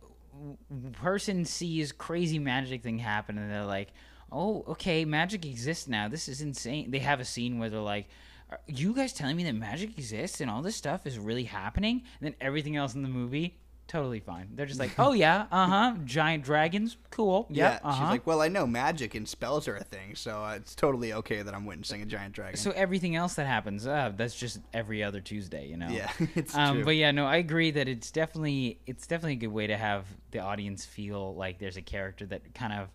person 0.93 1.45
sees 1.45 1.91
crazy 1.91 2.39
magic 2.39 2.81
thing 2.81 2.97
happen 2.97 3.37
and 3.37 3.51
they're 3.51 3.65
like, 3.65 3.89
oh, 4.31 4.63
okay, 4.69 5.05
magic 5.05 5.45
exists 5.45 5.87
now. 5.87 6.07
This 6.07 6.27
is 6.27 6.41
insane. 6.41 6.91
They 6.91 6.99
have 6.99 7.19
a 7.19 7.25
scene 7.25 7.59
where 7.59 7.69
they're 7.69 7.79
like, 7.79 8.07
are 8.49 8.59
you 8.67 8.93
guys 8.93 9.13
telling 9.13 9.37
me 9.37 9.43
that 9.43 9.53
magic 9.55 9.97
exists 9.97 10.41
and 10.41 10.49
all 10.49 10.61
this 10.61 10.75
stuff 10.75 11.05
is 11.05 11.19
really 11.19 11.43
happening? 11.43 12.01
And 12.19 12.27
then 12.27 12.35
everything 12.41 12.75
else 12.75 12.95
in 12.95 13.03
the 13.03 13.07
movie, 13.09 13.59
totally 13.87 14.19
fine. 14.19 14.49
They're 14.55 14.65
just 14.65 14.79
like, 14.79 14.91
oh 14.97 15.13
yeah, 15.13 15.45
uh 15.51 15.67
huh, 15.67 15.93
giant 16.03 16.43
dragons, 16.43 16.97
cool. 17.11 17.45
Yep, 17.49 17.81
yeah, 17.83 17.87
uh-huh. 17.87 17.99
she's 18.03 18.09
like, 18.09 18.25
well, 18.25 18.41
I 18.41 18.47
know 18.47 18.65
magic 18.65 19.13
and 19.15 19.27
spells 19.27 19.67
are 19.67 19.75
a 19.75 19.83
thing, 19.83 20.15
so 20.15 20.43
uh, 20.43 20.53
it's 20.55 20.73
totally 20.73 21.13
okay 21.13 21.43
that 21.43 21.53
I'm 21.53 21.65
witnessing 21.65 22.01
a 22.01 22.05
giant 22.05 22.33
dragon. 22.33 22.57
so 22.57 22.71
everything 22.71 23.15
else 23.15 23.35
that 23.35 23.45
happens, 23.45 23.85
uh, 23.85 24.11
that's 24.17 24.35
just 24.35 24.59
every 24.73 25.03
other 25.03 25.21
Tuesday, 25.21 25.67
you 25.67 25.77
know. 25.77 25.89
yeah, 25.89 26.11
it's 26.35 26.55
Um, 26.55 26.77
true. 26.77 26.85
but 26.85 26.95
yeah, 26.95 27.11
no, 27.11 27.25
I 27.27 27.35
agree 27.37 27.69
that 27.71 27.87
it's 27.87 28.09
definitely 28.09 28.79
it's 28.87 29.05
definitely 29.05 29.33
a 29.33 29.37
good 29.37 29.47
way 29.53 29.67
to 29.67 29.77
have 29.77 30.05
the 30.31 30.39
audience 30.39 30.85
feel 30.85 31.35
like 31.35 31.59
there's 31.59 31.77
a 31.77 31.81
character 31.83 32.25
that 32.27 32.53
kind 32.55 32.73
of 32.73 32.89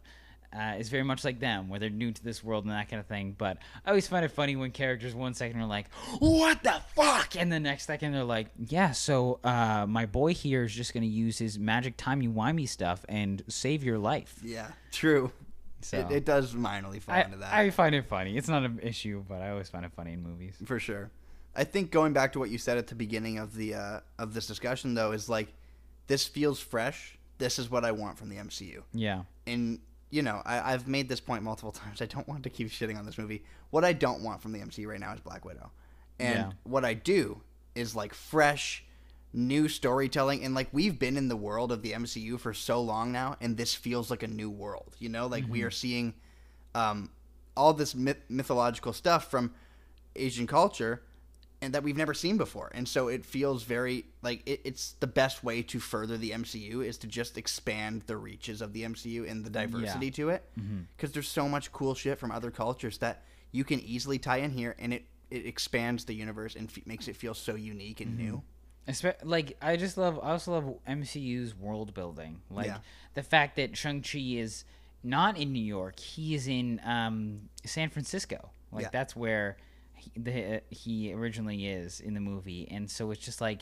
uh, 0.54 0.74
is 0.78 0.88
very 0.88 1.02
much 1.02 1.24
like 1.24 1.40
them, 1.40 1.68
where 1.68 1.80
they're 1.80 1.90
new 1.90 2.12
to 2.12 2.22
this 2.24 2.42
world 2.44 2.64
and 2.64 2.72
that 2.72 2.88
kind 2.88 3.00
of 3.00 3.06
thing. 3.06 3.34
But 3.36 3.58
I 3.84 3.88
always 3.90 4.06
find 4.06 4.24
it 4.24 4.30
funny 4.30 4.56
when 4.56 4.70
characters 4.70 5.14
one 5.14 5.34
second 5.34 5.60
are 5.60 5.66
like, 5.66 5.92
"What 6.18 6.62
the 6.62 6.80
fuck," 6.94 7.36
and 7.36 7.50
the 7.52 7.60
next 7.60 7.86
second 7.86 8.12
they're 8.12 8.24
like, 8.24 8.48
"Yeah, 8.58 8.92
so 8.92 9.40
uh, 9.44 9.86
my 9.88 10.06
boy 10.06 10.34
here 10.34 10.62
is 10.64 10.72
just 10.74 10.94
gonna 10.94 11.06
use 11.06 11.38
his 11.38 11.58
magic 11.58 11.96
timey 11.96 12.28
wimey 12.28 12.68
stuff 12.68 13.04
and 13.08 13.42
save 13.48 13.82
your 13.84 13.98
life." 13.98 14.38
yeah, 14.42 14.68
true. 14.92 15.32
So 15.80 15.98
It, 15.98 16.10
it 16.10 16.24
does 16.24 16.54
minorly 16.54 17.02
fall 17.02 17.14
I, 17.14 17.20
into 17.22 17.36
that. 17.38 17.52
I 17.52 17.68
find 17.70 17.94
it 17.94 18.06
funny. 18.06 18.36
It's 18.38 18.48
not 18.48 18.62
an 18.64 18.80
issue, 18.82 19.22
but 19.28 19.42
I 19.42 19.50
always 19.50 19.68
find 19.68 19.84
it 19.84 19.92
funny 19.92 20.14
in 20.14 20.22
movies. 20.22 20.54
for 20.64 20.78
sure. 20.78 21.10
I 21.54 21.64
think 21.64 21.90
going 21.90 22.12
back 22.14 22.32
to 22.32 22.38
what 22.38 22.48
you 22.50 22.56
said 22.58 22.78
at 22.78 22.86
the 22.86 22.94
beginning 22.94 23.38
of 23.38 23.54
the 23.54 23.74
uh, 23.74 24.00
of 24.18 24.32
this 24.34 24.46
discussion, 24.46 24.94
though, 24.94 25.12
is 25.12 25.28
like 25.28 25.52
this 26.06 26.26
feels 26.26 26.58
fresh. 26.58 27.18
This 27.38 27.58
is 27.58 27.70
what 27.70 27.84
I 27.84 27.92
want 27.92 28.16
from 28.16 28.28
the 28.28 28.36
MCU, 28.36 28.82
Yeah. 28.92 29.22
and 29.46 29.78
you 30.14 30.22
know, 30.22 30.40
I, 30.44 30.72
I've 30.72 30.86
made 30.86 31.08
this 31.08 31.18
point 31.20 31.42
multiple 31.42 31.72
times. 31.82 32.00
I 32.00 32.06
don't 32.06 32.28
want 32.28 32.44
to 32.44 32.50
keep 32.50 32.68
shitting 32.68 32.96
on 32.96 33.04
this 33.04 33.18
movie. 33.18 33.42
What 33.70 33.84
I 33.84 33.92
don't 33.92 34.22
want 34.22 34.40
from 34.40 34.52
the 34.52 34.60
MCU 34.60 34.86
right 34.86 35.00
now 35.00 35.12
is 35.12 35.20
Black 35.20 35.44
Widow, 35.44 35.70
and 36.20 36.38
Yeah. 36.38 36.52
what 36.62 36.84
I 36.84 36.94
do 36.94 37.40
is 37.74 37.96
like 37.96 38.14
fresh, 38.14 38.84
new 39.32 39.66
storytelling. 39.68 40.44
And 40.44 40.54
like 40.54 40.68
we've 40.72 40.98
been 40.98 41.16
in 41.16 41.26
the 41.28 41.36
world 41.36 41.72
of 41.72 41.82
the 41.82 41.92
MCU 41.92 42.38
for 42.38 42.54
so 42.54 42.80
long 42.80 43.10
now, 43.10 43.36
and 43.40 43.56
this 43.56 43.74
feels 43.74 44.08
like 44.10 44.22
a 44.22 44.28
new 44.28 44.48
world. 44.48 44.94
You 45.00 45.08
know, 45.08 45.26
like 45.26 45.44
we 45.48 45.62
are 45.62 45.70
seeing 45.72 46.14
um, 46.76 47.10
all 47.56 47.72
this 47.72 47.94
myth- 47.94 48.22
mythological 48.28 48.92
stuff 48.92 49.28
from 49.30 49.52
Asian 50.16 50.46
culture 50.46 51.02
and 51.64 51.74
that 51.74 51.82
we've 51.82 51.96
never 51.96 52.14
seen 52.14 52.36
before. 52.36 52.70
And 52.74 52.86
so 52.88 53.08
it 53.08 53.24
feels 53.24 53.62
very 53.64 54.04
like 54.22 54.42
it, 54.46 54.60
it's 54.64 54.92
the 55.00 55.06
best 55.06 55.42
way 55.42 55.62
to 55.62 55.80
further 55.80 56.16
the 56.16 56.30
MCU 56.30 56.84
is 56.86 56.98
to 56.98 57.06
just 57.06 57.36
expand 57.38 58.02
the 58.06 58.16
reaches 58.16 58.60
of 58.62 58.72
the 58.72 58.82
MCU 58.82 59.28
and 59.28 59.44
the 59.44 59.50
diversity 59.50 60.10
to 60.12 60.28
it 60.28 60.48
because 60.96 61.12
there's 61.12 61.28
so 61.28 61.48
much 61.48 61.72
cool 61.72 61.94
shit 61.94 62.18
from 62.18 62.30
other 62.30 62.50
cultures 62.50 62.98
that 62.98 63.22
you 63.50 63.64
can 63.64 63.80
easily 63.80 64.18
tie 64.18 64.38
in 64.38 64.50
here 64.50 64.76
and 64.78 64.92
it 64.92 65.04
it 65.30 65.46
expands 65.46 66.04
the 66.04 66.14
universe 66.14 66.54
and 66.54 66.68
f- 66.68 66.86
makes 66.86 67.08
it 67.08 67.16
feel 67.16 67.34
so 67.34 67.54
unique 67.56 68.00
and 68.00 68.16
new. 68.16 68.42
Espe- 68.86 69.16
like 69.24 69.56
I 69.62 69.76
just 69.76 69.96
love 69.96 70.18
I 70.22 70.30
also 70.32 70.52
love 70.52 70.74
MCU's 70.86 71.54
world 71.56 71.94
building. 71.94 72.42
Like 72.50 72.66
Yeah. 72.66 72.78
the 73.14 73.22
fact 73.22 73.56
that 73.56 73.76
Shang-Chi 73.76 74.18
is 74.38 74.64
not 75.02 75.36
in 75.38 75.52
New 75.52 75.64
York, 75.64 75.98
he 75.98 76.34
is 76.34 76.46
in 76.48 76.80
um, 76.84 77.48
San 77.64 77.88
Francisco. 77.90 78.50
Like 78.72 78.82
Yeah. 78.84 78.88
that's 78.92 79.16
where 79.16 79.56
he, 79.94 80.10
the, 80.16 80.62
he 80.70 81.12
originally 81.12 81.66
is 81.66 82.00
in 82.00 82.14
the 82.14 82.20
movie. 82.20 82.68
And 82.70 82.90
so 82.90 83.10
it's 83.10 83.24
just 83.24 83.40
like 83.40 83.60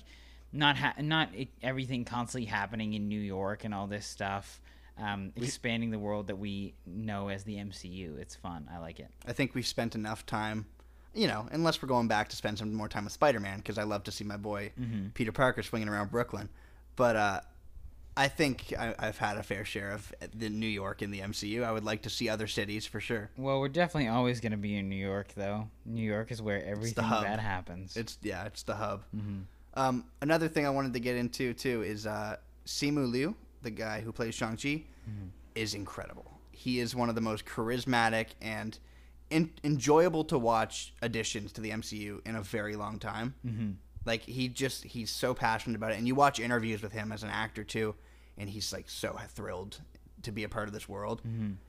not 0.52 0.76
ha- 0.76 0.94
not 1.00 1.30
everything 1.62 2.04
constantly 2.04 2.46
happening 2.46 2.94
in 2.94 3.08
New 3.08 3.20
York 3.20 3.64
and 3.64 3.74
all 3.74 3.86
this 3.86 4.06
stuff. 4.06 4.60
Um, 4.98 5.32
expanding 5.36 5.90
the 5.90 5.98
world 5.98 6.26
that 6.26 6.36
we 6.36 6.74
know 6.86 7.28
as 7.28 7.44
the 7.44 7.56
MCU. 7.56 8.18
It's 8.18 8.34
fun. 8.36 8.68
I 8.72 8.78
like 8.78 9.00
it. 9.00 9.08
I 9.26 9.32
think 9.32 9.54
we've 9.54 9.66
spent 9.66 9.94
enough 9.94 10.26
time, 10.26 10.66
you 11.14 11.26
know, 11.26 11.46
unless 11.50 11.80
we're 11.80 11.88
going 11.88 12.08
back 12.08 12.28
to 12.28 12.36
spend 12.36 12.58
some 12.58 12.74
more 12.74 12.88
time 12.88 13.04
with 13.04 13.12
Spider 13.14 13.40
Man, 13.40 13.56
because 13.56 13.78
I 13.78 13.84
love 13.84 14.04
to 14.04 14.12
see 14.12 14.22
my 14.24 14.36
boy 14.36 14.70
Peter 15.14 15.32
Parker 15.32 15.62
swinging 15.62 15.88
around 15.88 16.10
Brooklyn. 16.10 16.50
But 16.94 17.16
uh, 17.16 17.40
I 18.16 18.28
think 18.28 18.74
I, 18.78 18.94
I've 18.98 19.18
had 19.18 19.38
a 19.38 19.42
fair 19.42 19.64
share 19.64 19.90
of 19.90 20.12
the 20.34 20.50
New 20.50 20.66
York 20.66 21.00
in 21.00 21.10
the 21.10 21.20
MCU. 21.20 21.64
I 21.64 21.72
would 21.72 21.84
like 21.84 22.02
to 22.02 22.10
see 22.10 22.28
other 22.28 22.46
cities 22.46 22.84
for 22.86 23.00
sure. 23.00 23.30
Well, 23.38 23.58
we're 23.58 23.68
definitely 23.68 24.08
always 24.08 24.40
going 24.40 24.52
to 24.52 24.58
be 24.58 24.76
in 24.76 24.88
New 24.88 24.96
York, 24.96 25.28
though. 25.34 25.68
New 25.86 26.02
York 26.02 26.30
is 26.30 26.42
where 26.42 26.62
everything 26.64 27.08
bad 27.08 27.40
happens. 27.40 27.96
It's 27.96 28.18
yeah, 28.22 28.44
it's 28.44 28.62
the 28.64 28.74
hub. 28.74 29.02
Um, 29.74 30.04
another 30.20 30.48
thing 30.48 30.66
I 30.66 30.70
wanted 30.70 30.92
to 30.92 31.00
get 31.00 31.16
into 31.16 31.54
too 31.54 31.82
is 31.82 32.06
uh, 32.06 32.36
Simu 32.66 33.10
Liu, 33.10 33.34
the 33.62 33.70
guy 33.70 34.00
who 34.02 34.12
plays 34.12 34.34
Shang 34.34 34.56
Chi, 34.56 34.82
is 35.54 35.74
incredible. 35.74 36.38
He 36.50 36.80
is 36.80 36.94
one 36.94 37.08
of 37.08 37.14
the 37.14 37.20
most 37.22 37.46
charismatic 37.46 38.28
and 38.42 38.78
in- 39.30 39.50
enjoyable 39.64 40.24
to 40.24 40.38
watch 40.38 40.92
additions 41.00 41.52
to 41.52 41.60
the 41.60 41.70
MCU 41.70 42.24
in 42.26 42.36
a 42.36 42.42
very 42.42 42.76
long 42.76 42.98
time. 42.98 43.34
Mm-hmm. 43.46 43.70
Like 44.05 44.22
he 44.22 44.48
just 44.48 44.84
he's 44.84 45.11
so 45.11 45.34
passionate 45.34 45.76
about 45.76 45.92
it, 45.92 45.98
and 45.98 46.07
you 46.07 46.14
watch 46.14 46.40
interviews 46.40 46.82
with 46.82 46.92
him 46.92 47.12
as 47.12 47.22
an 47.22 47.30
actor 47.30 47.64
too, 47.64 47.94
and 48.36 48.48
he's 48.50 48.72
like 48.72 48.88
so 48.88 49.16
thrilled 49.28 49.80
to 50.22 50.32
be 50.32 50.44
a 50.44 50.48
part 50.48 50.68
of 50.68 50.74
this 50.74 50.88
world. 50.88 51.22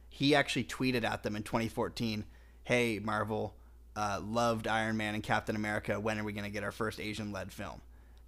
He 0.10 0.36
actually 0.36 0.66
tweeted 0.66 1.04
at 1.04 1.24
them 1.24 1.36
in 1.36 1.44
2014, 1.44 2.26
"Hey 2.64 3.00
Marvel, 3.00 3.56
uh, 3.96 4.20
loved 4.24 4.68
Iron 4.68 4.98
Man 4.98 5.16
and 5.16 5.24
Captain 5.24 5.56
America. 5.56 6.00
When 6.00 6.20
are 6.20 6.24
we 6.24 6.34
going 6.34 6.44
to 6.46 6.52
get 6.52 6.64
our 6.64 6.72
first 6.72 7.00
Asian-led 7.00 7.52
film?" 7.52 7.82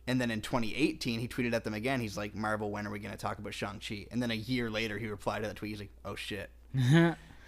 And 0.07 0.21
then 0.21 0.29
in 0.29 0.41
2018, 0.41 1.19
he 1.19 1.27
tweeted 1.27 1.53
at 1.53 1.63
them 1.63 1.73
again. 1.73 1.99
He's 1.99 2.15
like, 2.17 2.35
"Marvel, 2.35 2.69
when 2.71 2.85
are 2.85 2.91
we 2.91 2.99
going 2.99 3.11
to 3.11 3.17
talk 3.17 3.39
about 3.39 3.53
Shang 3.53 3.79
Chi?" 3.87 4.05
And 4.11 4.21
then 4.21 4.29
a 4.31 4.35
year 4.35 4.69
later, 4.69 4.97
he 4.99 5.07
replied 5.07 5.41
to 5.41 5.47
that 5.47 5.55
tweet. 5.55 5.71
He's 5.71 5.79
like, 5.79 5.91
"Oh 6.03 6.15
shit," 6.15 6.49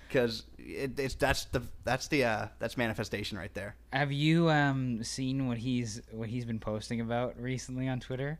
because 0.07 0.43
it, 0.57 0.99
it's 0.99 1.15
that's 1.15 1.45
the 1.45 1.61
that's 1.83 2.07
the 2.07 2.25
uh, 2.25 2.47
that's 2.59 2.77
manifestation 2.77 3.37
right 3.37 3.53
there. 3.53 3.75
Have 3.93 4.11
you 4.11 4.49
um 4.49 5.03
seen 5.03 5.47
what 5.47 5.57
he's 5.57 6.01
what 6.11 6.29
he's 6.29 6.45
been 6.45 6.59
posting 6.59 7.01
about 7.01 7.39
recently 7.39 7.87
on 7.87 7.99
Twitter? 7.99 8.39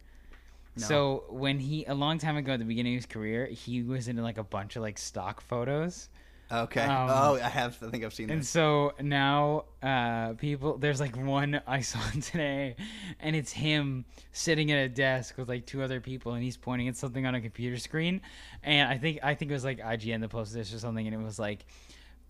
No. 0.78 0.86
So 0.86 1.24
when 1.30 1.60
he 1.60 1.86
a 1.86 1.94
long 1.94 2.20
time 2.20 2.38
ago 2.38 2.54
at 2.54 2.60
the 2.60 2.66
beginning 2.66 2.94
of 2.94 3.00
his 3.00 3.06
career, 3.06 3.48
he 3.48 3.82
was 3.82 4.08
into 4.08 4.22
like 4.22 4.38
a 4.38 4.44
bunch 4.44 4.76
of 4.76 4.82
like 4.82 4.98
stock 4.98 5.42
photos. 5.42 6.10
Okay. 6.50 6.82
Um, 6.82 7.10
oh, 7.10 7.36
I 7.36 7.50
have. 7.50 7.78
I 7.84 7.90
think 7.90 8.06
I've 8.06 8.14
seen 8.14 8.30
And 8.30 8.40
this. 8.42 8.50
so 8.50 8.94
now 9.02 9.66
uh 9.84 10.34
people 10.34 10.78
there's 10.78 11.00
like 11.00 11.18
one 11.18 11.62
I 11.68 11.82
saw 11.82 12.00
today 12.22 12.76
and 13.20 13.36
it's 13.36 13.52
him 13.52 14.06
sitting 14.32 14.72
at 14.72 14.78
a 14.78 14.88
desk 14.90 15.38
with 15.38 15.50
like 15.50 15.66
two 15.66 15.84
other 15.84 16.00
people 16.00 16.34
and 16.34 16.44
he's 16.44 16.56
pointing 16.58 16.88
at 16.88 16.96
something 16.96 17.26
on 17.26 17.36
a 17.36 17.42
computer 17.42 17.78
screen 17.78 18.22
and 18.64 18.88
I 18.90 18.98
think 18.98 19.20
I 19.24 19.36
think 19.36 19.52
it 19.52 19.54
was 19.56 19.66
like 19.66 19.80
IGN 19.80 20.22
that 20.22 20.30
posted 20.30 20.60
this 20.62 20.74
or 20.74 20.80
something 20.80 21.06
and 21.06 21.14
it 21.14 21.24
was 21.24 21.38
like 21.38 21.66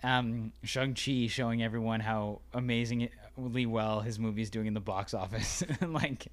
um 0.04 0.52
Shang-Chi 0.64 1.28
showing 1.28 1.62
everyone 1.64 2.00
how 2.00 2.42
amazingly 2.54 3.12
well 3.38 4.02
his 4.02 4.20
movie's 4.20 4.50
doing 4.50 4.68
in 4.68 4.74
the 4.74 4.80
box 4.80 5.14
office. 5.14 5.64
like 5.88 6.28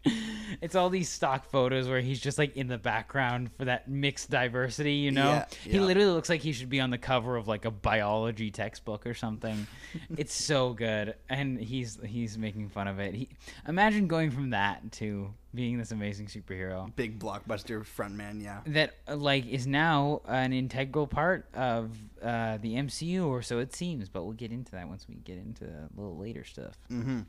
it's 0.60 0.74
all 0.74 0.90
these 0.90 1.08
stock 1.08 1.50
photos 1.50 1.88
where 1.88 2.00
he's 2.00 2.20
just 2.20 2.38
like 2.38 2.56
in 2.56 2.66
the 2.66 2.78
background 2.78 3.50
for 3.56 3.66
that 3.66 3.88
mixed 3.88 4.30
diversity, 4.30 4.94
you 4.94 5.10
know? 5.10 5.24
Yeah, 5.24 5.44
He 5.62 5.80
literally 5.80 6.10
looks 6.10 6.28
like 6.28 6.40
he 6.40 6.52
should 6.52 6.70
be 6.70 6.80
on 6.80 6.90
the 6.90 6.98
cover 6.98 7.36
of 7.36 7.46
like 7.46 7.64
a 7.64 7.70
biology 7.70 8.50
textbook 8.50 9.06
or 9.06 9.14
something. 9.14 9.66
it's 10.16 10.34
so 10.34 10.72
good, 10.72 11.14
and 11.28 11.60
he's 11.60 11.98
he's 12.04 12.38
making 12.38 12.68
fun 12.70 12.88
of 12.88 12.98
it. 12.98 13.14
He 13.14 13.28
imagine 13.68 14.08
going 14.08 14.30
from 14.30 14.50
that 14.50 14.92
to 14.92 15.32
being 15.54 15.78
this 15.78 15.92
amazing 15.92 16.26
superhero 16.26 16.94
Big 16.96 17.18
blockbuster 17.18 17.84
frontman. 17.84 18.42
Yeah. 18.42 18.60
that 18.66 18.94
uh, 19.08 19.16
like 19.16 19.46
is 19.46 19.66
now 19.66 20.20
an 20.26 20.52
integral 20.52 21.06
part 21.06 21.46
of 21.54 21.90
uh, 22.22 22.58
the 22.58 22.74
MCU, 22.74 23.26
or 23.26 23.42
so 23.42 23.58
it 23.58 23.74
seems. 23.74 24.08
But 24.08 24.24
we'll 24.24 24.32
get 24.32 24.52
into 24.52 24.72
that 24.72 24.88
once 24.88 25.06
we 25.08 25.16
get 25.16 25.38
into 25.38 25.64
a 25.64 25.88
little 26.00 26.16
later 26.16 26.44
stuff. 26.44 26.74
Mm-hmm. 26.90 27.20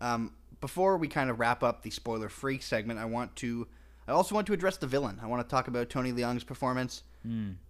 Um, 0.00 0.32
before 0.60 0.96
we 0.96 1.08
kind 1.08 1.30
of 1.30 1.38
wrap 1.38 1.62
up 1.62 1.82
the 1.82 1.90
spoiler 1.90 2.28
free 2.28 2.58
segment, 2.58 2.98
I 2.98 3.04
want 3.04 3.36
to. 3.36 3.66
I 4.06 4.12
also 4.12 4.34
want 4.34 4.46
to 4.46 4.54
address 4.54 4.78
the 4.78 4.86
villain. 4.86 5.20
I 5.22 5.26
want 5.26 5.46
to 5.46 5.50
talk 5.50 5.68
about 5.68 5.90
Tony 5.90 6.12
Leung's 6.12 6.42
performance. 6.42 7.02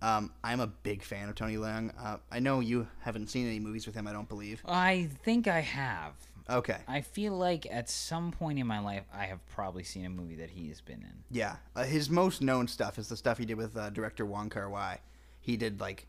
Um, 0.03 0.33
I'm 0.45 0.61
a 0.61 0.67
big 0.69 1.03
fan 1.03 1.29
of 1.29 1.35
Tony 1.35 1.57
Leung. 1.57 1.93
Uh, 2.01 2.19
I 2.31 2.39
know 2.39 2.61
you 2.61 2.87
haven't 3.01 3.29
seen 3.29 3.47
any 3.47 3.59
movies 3.59 3.87
with 3.87 3.97
him. 3.97 4.07
I 4.07 4.13
don't 4.13 4.29
believe. 4.29 4.63
I 4.65 5.09
think 5.25 5.49
I 5.49 5.61
have. 5.61 6.13
Okay. 6.51 6.79
I 6.87 7.03
feel 7.03 7.35
like 7.35 7.67
at 7.71 7.91
some 7.91 8.33
point 8.33 8.59
in 8.59 8.67
my 8.67 8.79
life, 8.79 9.05
I 9.13 9.27
have 9.27 9.47
probably 9.49 9.85
seen 9.85 10.07
a 10.07 10.11
movie 10.11 10.37
that 10.37 10.51
he 10.51 10.69
has 10.69 10.81
been 10.81 11.03
in. 11.03 11.25
Yeah, 11.31 11.57
uh, 11.77 11.85
his 11.85 12.09
most 12.09 12.41
known 12.41 12.69
stuff 12.69 12.99
is 12.99 13.09
the 13.09 13.17
stuff 13.17 13.39
he 13.39 13.45
did 13.45 13.57
with 13.57 13.77
uh, 13.77 13.91
director 13.91 14.25
Wong 14.25 14.49
Kar 14.49 14.69
Wai. 14.71 15.01
He 15.41 15.57
did 15.57 15.81
like 15.81 16.07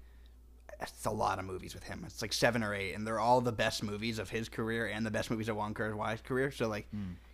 it's 0.82 1.06
a 1.06 1.12
lot 1.12 1.40
of 1.40 1.46
movies 1.46 1.74
with 1.74 1.84
him. 1.84 2.04
It's 2.06 2.22
like 2.22 2.32
seven 2.32 2.64
or 2.64 2.74
eight, 2.74 2.94
and 2.94 3.06
they're 3.06 3.20
all 3.20 3.42
the 3.42 3.52
best 3.52 3.84
movies 3.84 4.18
of 4.18 4.30
his 4.30 4.48
career 4.48 4.88
and 4.88 5.06
the 5.06 5.12
best 5.12 5.30
movies 5.30 5.50
of 5.50 5.58
Wong 5.58 5.74
Kar 5.74 5.96
Wai's 5.96 6.22
career. 6.22 6.52
So 6.52 6.68
like, 6.68 6.88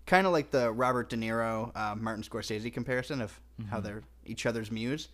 kind 0.08 0.26
of 0.26 0.34
like 0.34 0.52
the 0.52 0.72
Robert 0.72 1.10
De 1.10 1.16
Niro, 1.16 1.72
uh, 1.76 1.96
Martin 1.96 2.24
Scorsese 2.24 2.74
comparison 2.74 3.22
of 3.22 3.40
how 3.70 3.80
they're 3.80 4.02
each 4.26 4.46
other's 4.46 4.72
muse. 4.72 5.10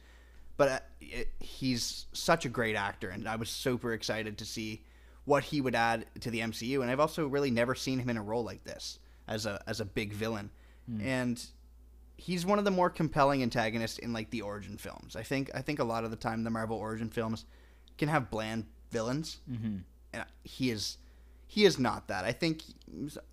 But 0.57 0.69
uh, 0.69 0.79
it, 1.01 1.29
he's 1.39 2.05
such 2.13 2.45
a 2.45 2.49
great 2.49 2.75
actor, 2.75 3.09
and 3.09 3.27
I 3.27 3.35
was 3.35 3.49
super 3.49 3.93
excited 3.93 4.37
to 4.37 4.45
see 4.45 4.83
what 5.31 5.45
he 5.45 5.61
would 5.61 5.75
add 5.75 6.05
to 6.19 6.29
the 6.29 6.41
MCU. 6.41 6.81
And 6.81 6.91
I've 6.91 6.99
also 6.99 7.25
really 7.25 7.51
never 7.51 7.73
seen 7.73 7.99
him 7.99 8.09
in 8.09 8.17
a 8.17 8.21
role 8.21 8.43
like 8.43 8.65
this 8.65 8.99
as 9.29 9.45
a 9.45 9.63
as 9.65 9.79
a 9.79 9.85
big 9.85 10.11
villain, 10.11 10.49
and 11.01 11.41
he's 12.17 12.45
one 12.45 12.59
of 12.59 12.65
the 12.65 12.71
more 12.71 12.89
compelling 12.89 13.41
antagonists 13.41 13.97
in 13.97 14.11
like 14.11 14.29
the 14.29 14.41
origin 14.41 14.77
films. 14.77 15.15
I 15.15 15.23
think 15.23 15.49
I 15.55 15.61
think 15.61 15.79
a 15.79 15.85
lot 15.85 16.03
of 16.03 16.11
the 16.11 16.17
time 16.17 16.43
the 16.43 16.49
Marvel 16.49 16.75
origin 16.75 17.09
films 17.09 17.45
can 17.97 18.09
have 18.09 18.29
bland 18.29 18.65
villains, 18.89 19.39
mm-hmm. 19.49 19.77
and 20.11 20.25
he 20.43 20.69
is 20.69 20.97
he 21.47 21.63
is 21.63 21.79
not 21.79 22.09
that. 22.09 22.25
I 22.25 22.33
think 22.33 22.63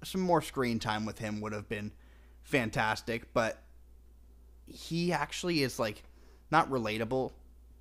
some 0.04 0.20
more 0.20 0.40
screen 0.40 0.78
time 0.78 1.04
with 1.04 1.18
him 1.18 1.40
would 1.40 1.52
have 1.52 1.68
been 1.68 1.90
fantastic, 2.44 3.34
but 3.34 3.60
he 4.66 5.12
actually 5.12 5.64
is 5.64 5.80
like 5.80 6.04
not 6.52 6.70
relatable, 6.70 7.32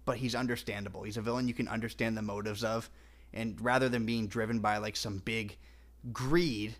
but 0.05 0.18
he's 0.18 0.34
understandable. 0.34 1.03
He's 1.03 1.18
a 1.18 1.22
villain 1.22 1.47
you 1.47 1.53
can 1.53 1.68
understand 1.68 2.18
the 2.18 2.24
motives 2.24 2.63
of, 2.63 2.89
and 3.34 3.59
rather 3.61 3.89
than 3.89 4.05
being 4.05 4.28
driven 4.28 4.59
by 4.59 4.78
like 4.78 4.95
some 4.95 5.19
big 5.19 5.57
greed, 6.13 6.75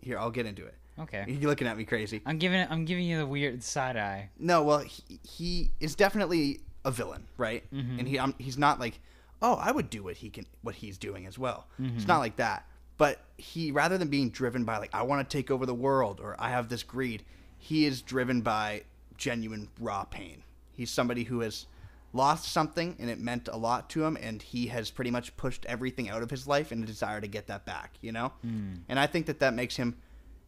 here 0.00 0.18
I'll 0.18 0.30
get 0.30 0.46
into 0.46 0.64
it. 0.64 0.74
Okay. 0.98 1.24
You're 1.26 1.50
looking 1.50 1.66
at 1.66 1.76
me 1.76 1.84
crazy. 1.84 2.22
I'm 2.24 2.38
giving 2.38 2.66
I'm 2.70 2.84
giving 2.84 3.04
you 3.04 3.18
the 3.18 3.26
weird 3.26 3.62
side 3.62 3.96
eye. 3.96 4.30
No, 4.38 4.62
well, 4.62 4.78
he, 4.80 5.18
he 5.22 5.70
is 5.80 5.94
definitely 5.94 6.60
a 6.84 6.90
villain, 6.90 7.24
right? 7.36 7.64
And 7.72 8.06
he 8.06 8.18
um, 8.18 8.34
he's 8.38 8.58
not 8.58 8.78
like, 8.78 9.00
oh, 9.42 9.54
I 9.54 9.72
would 9.72 9.90
do 9.90 10.04
what 10.04 10.16
he 10.16 10.30
can, 10.30 10.46
what 10.62 10.74
he's 10.76 10.98
doing 10.98 11.26
as 11.26 11.38
well. 11.38 11.66
It's 11.78 12.06
not 12.06 12.18
like 12.18 12.36
that. 12.36 12.66
But 12.96 13.18
he, 13.36 13.72
rather 13.72 13.98
than 13.98 14.06
being 14.08 14.30
driven 14.30 14.64
by 14.64 14.78
like, 14.78 14.94
I 14.94 15.02
want 15.02 15.28
to 15.28 15.36
take 15.36 15.50
over 15.50 15.66
the 15.66 15.74
world 15.74 16.20
or 16.22 16.36
I 16.38 16.50
have 16.50 16.68
this 16.68 16.84
greed, 16.84 17.24
he 17.58 17.86
is 17.86 18.00
driven 18.02 18.40
by 18.42 18.82
genuine 19.16 19.68
raw 19.80 20.04
pain. 20.04 20.44
He's 20.72 20.90
somebody 20.90 21.24
who 21.24 21.40
has 21.40 21.66
lost 22.14 22.50
something 22.50 22.96
and 22.98 23.10
it 23.10 23.20
meant 23.20 23.48
a 23.52 23.56
lot 23.56 23.90
to 23.90 24.04
him, 24.04 24.16
and 24.20 24.40
he 24.40 24.68
has 24.68 24.90
pretty 24.90 25.10
much 25.10 25.36
pushed 25.36 25.66
everything 25.66 26.08
out 26.08 26.22
of 26.22 26.30
his 26.30 26.46
life 26.46 26.72
in 26.72 26.82
a 26.82 26.86
desire 26.86 27.20
to 27.20 27.28
get 27.28 27.48
that 27.48 27.66
back. 27.66 27.94
You 28.00 28.12
know, 28.12 28.32
hmm. 28.40 28.76
and 28.88 28.98
I 28.98 29.06
think 29.06 29.26
that 29.26 29.40
that 29.40 29.54
makes 29.54 29.76
him 29.76 29.96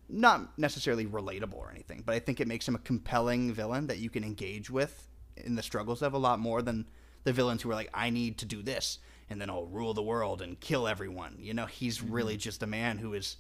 not 0.09 0.59
necessarily 0.59 1.05
relatable 1.05 1.57
or 1.57 1.71
anything, 1.71 2.03
but 2.07 2.15
I 2.15 2.21
think 2.21 2.41
it 2.41 2.49
makes 2.49 2.67
him 2.67 2.75
a 2.75 2.79
compelling 2.79 3.53
villain 3.53 3.89
that 3.89 3.99
you 3.99 4.09
can 4.09 4.25
engage 4.25 4.71
with 4.71 5.09
in 5.37 5.57
the 5.57 5.63
struggles 5.63 6.01
of 6.01 6.15
a 6.15 6.19
lot 6.19 6.39
more 6.39 6.63
than 6.63 6.87
the 7.25 7.33
villains 7.33 7.63
who 7.63 7.71
are 7.71 7.75
like, 7.75 7.91
I 7.93 8.11
need 8.11 8.39
to 8.39 8.47
do 8.47 8.63
this 8.63 9.01
and 9.29 9.41
then 9.41 9.51
I'll 9.51 9.67
rule 9.67 9.95
the 9.95 10.03
world 10.03 10.41
and 10.43 10.59
kill 10.61 10.87
everyone. 10.87 11.37
You 11.41 11.55
know, 11.55 11.67
he's 11.67 12.03
really 12.03 12.35
hmm. 12.35 12.41
just 12.41 12.63
a 12.63 12.67
man 12.67 12.99
who 12.99 13.15
is 13.15 13.37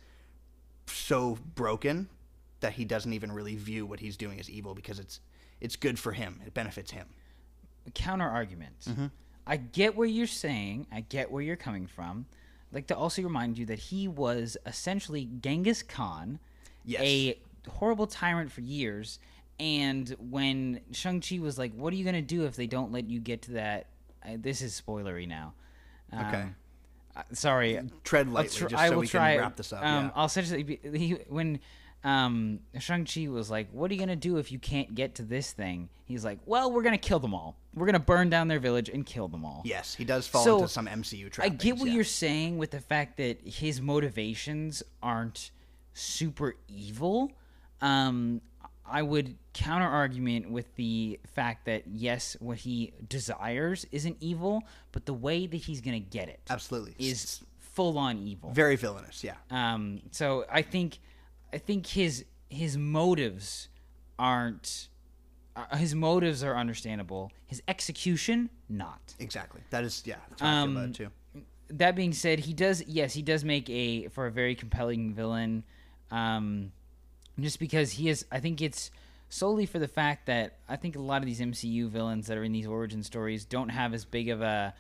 so 0.86 1.38
broken 1.54 2.08
that 2.60 2.72
he 2.74 2.84
doesn't 2.84 3.12
even 3.12 3.32
really 3.32 3.56
view 3.56 3.86
what 3.86 4.00
he's 4.00 4.16
doing 4.16 4.40
as 4.40 4.50
evil 4.50 4.74
because 4.74 4.98
it's 4.98 5.20
it's 5.60 5.76
good 5.76 5.98
for 5.98 6.12
him. 6.12 6.42
It 6.44 6.52
benefits 6.52 6.90
him. 6.90 7.06
Counter 7.94 8.28
argument. 8.28 8.80
Mm-hmm. 8.88 9.06
I 9.46 9.56
get 9.56 9.96
where 9.96 10.08
you're 10.08 10.26
saying. 10.26 10.86
I 10.92 11.00
get 11.02 11.30
where 11.30 11.42
you're 11.42 11.56
coming 11.56 11.86
from. 11.86 12.26
I'd 12.70 12.74
like 12.74 12.86
to 12.88 12.96
also 12.96 13.22
remind 13.22 13.58
you 13.58 13.66
that 13.66 13.78
he 13.78 14.08
was 14.08 14.56
essentially 14.66 15.26
Genghis 15.40 15.82
Khan, 15.82 16.38
Yes. 16.84 17.00
a 17.02 17.38
horrible 17.70 18.06
tyrant 18.06 18.50
for 18.52 18.60
years. 18.60 19.18
And 19.58 20.08
when 20.30 20.80
Shang 20.92 21.20
Chi 21.20 21.38
was 21.38 21.58
like, 21.58 21.72
"What 21.74 21.92
are 21.92 21.96
you 21.96 22.04
gonna 22.04 22.20
do 22.22 22.44
if 22.44 22.56
they 22.56 22.66
don't 22.66 22.92
let 22.92 23.08
you 23.08 23.20
get 23.20 23.42
to 23.42 23.52
that?" 23.52 23.86
Uh, 24.24 24.30
this 24.38 24.60
is 24.60 24.78
spoilery 24.80 25.26
now. 25.26 25.54
Um, 26.12 26.26
Okay. 26.26 26.44
uh, 27.16 27.22
sorry. 27.32 27.80
Tread 28.04 28.28
lightly 28.30 28.50
tr- 28.50 28.66
just 28.66 28.74
I 28.82 28.88
so 28.88 28.94
will 28.94 29.00
we 29.00 29.06
try. 29.08 29.32
can 29.34 29.40
wrap 29.42 29.56
this 29.56 29.72
up. 29.72 29.82
Um, 29.84 30.04
yeah. 30.06 30.10
I'll 30.14 30.26
essentially 30.26 30.62
be, 30.64 30.80
he, 30.98 31.10
when 31.28 31.60
um, 32.04 32.60
Shang 32.78 33.04
Chi 33.04 33.28
was 33.28 33.50
like, 33.50 33.68
"What 33.72 33.90
are 33.90 33.94
you 33.94 34.00
gonna 34.00 34.16
do 34.16 34.36
if 34.38 34.52
you 34.52 34.58
can't 34.58 34.94
get 34.94 35.16
to 35.16 35.22
this 35.22 35.52
thing?" 35.52 35.88
He's 36.04 36.24
like, 36.24 36.38
"Well, 36.46 36.70
we're 36.70 36.82
gonna 36.82 36.98
kill 36.98 37.18
them 37.18 37.34
all. 37.34 37.56
We're 37.74 37.86
gonna 37.86 37.98
burn 37.98 38.30
down 38.30 38.48
their 38.48 38.60
village 38.60 38.88
and 38.88 39.04
kill 39.04 39.28
them 39.28 39.44
all." 39.44 39.62
Yes, 39.64 39.94
he 39.94 40.04
does 40.04 40.26
fall 40.28 40.44
So, 40.44 40.56
into 40.58 40.68
some 40.68 40.86
MCU 40.86 41.28
trap. 41.30 41.44
I 41.46 41.48
get 41.48 41.76
what 41.78 41.88
yeah. 41.88 41.94
you're 41.94 42.04
saying 42.04 42.58
with 42.58 42.70
the 42.70 42.80
fact 42.80 43.16
that 43.16 43.40
his 43.46 43.80
motivations 43.80 44.82
aren't 45.02 45.50
super 45.94 46.54
evil. 46.68 47.32
Um, 47.80 48.40
I 48.88 49.02
would 49.02 49.36
counter 49.52 49.88
argument 49.88 50.48
with 50.50 50.72
the 50.76 51.18
fact 51.34 51.64
that 51.66 51.88
yes, 51.88 52.36
what 52.38 52.58
he 52.58 52.92
desires 53.08 53.84
isn't 53.90 54.16
evil, 54.20 54.62
but 54.92 55.06
the 55.06 55.14
way 55.14 55.46
that 55.48 55.56
he's 55.56 55.80
gonna 55.80 55.98
get 55.98 56.28
it 56.28 56.40
Absolutely. 56.48 56.94
is 57.00 57.40
full 57.58 57.98
on 57.98 58.16
evil. 58.18 58.52
very 58.52 58.76
villainous. 58.76 59.24
Yeah. 59.24 59.34
Um, 59.50 60.02
so 60.12 60.44
I 60.50 60.62
think, 60.62 60.98
I 61.56 61.58
think 61.58 61.86
his 61.86 62.26
his 62.50 62.76
motives 62.76 63.68
aren't. 64.18 64.88
Uh, 65.56 65.74
his 65.78 65.94
motives 65.94 66.44
are 66.44 66.54
understandable. 66.54 67.32
His 67.46 67.62
execution, 67.66 68.50
not. 68.68 69.14
Exactly. 69.18 69.62
That 69.70 69.84
is 69.84 70.02
yeah. 70.04 70.16
That's 70.28 70.42
how 70.42 70.48
I 70.48 70.62
feel 70.64 70.72
about 70.72 70.84
Um, 70.84 70.90
it 70.90 70.94
too. 70.94 71.08
that 71.70 71.96
being 71.96 72.12
said, 72.12 72.40
he 72.40 72.52
does 72.52 72.84
yes, 72.86 73.14
he 73.14 73.22
does 73.22 73.42
make 73.42 73.70
a 73.70 74.08
for 74.08 74.26
a 74.26 74.30
very 74.30 74.54
compelling 74.54 75.14
villain. 75.14 75.64
Um, 76.10 76.72
just 77.40 77.58
because 77.58 77.92
he 77.92 78.10
is, 78.10 78.26
I 78.30 78.38
think 78.38 78.60
it's 78.60 78.90
solely 79.30 79.64
for 79.64 79.78
the 79.78 79.88
fact 79.88 80.26
that 80.26 80.58
I 80.68 80.76
think 80.76 80.94
a 80.94 81.00
lot 81.00 81.22
of 81.22 81.26
these 81.26 81.40
MCU 81.40 81.88
villains 81.88 82.26
that 82.26 82.36
are 82.36 82.44
in 82.44 82.52
these 82.52 82.66
origin 82.66 83.02
stories 83.02 83.46
don't 83.46 83.70
have 83.70 83.94
as 83.94 84.04
big 84.04 84.28
of 84.28 84.42
a 84.42 84.74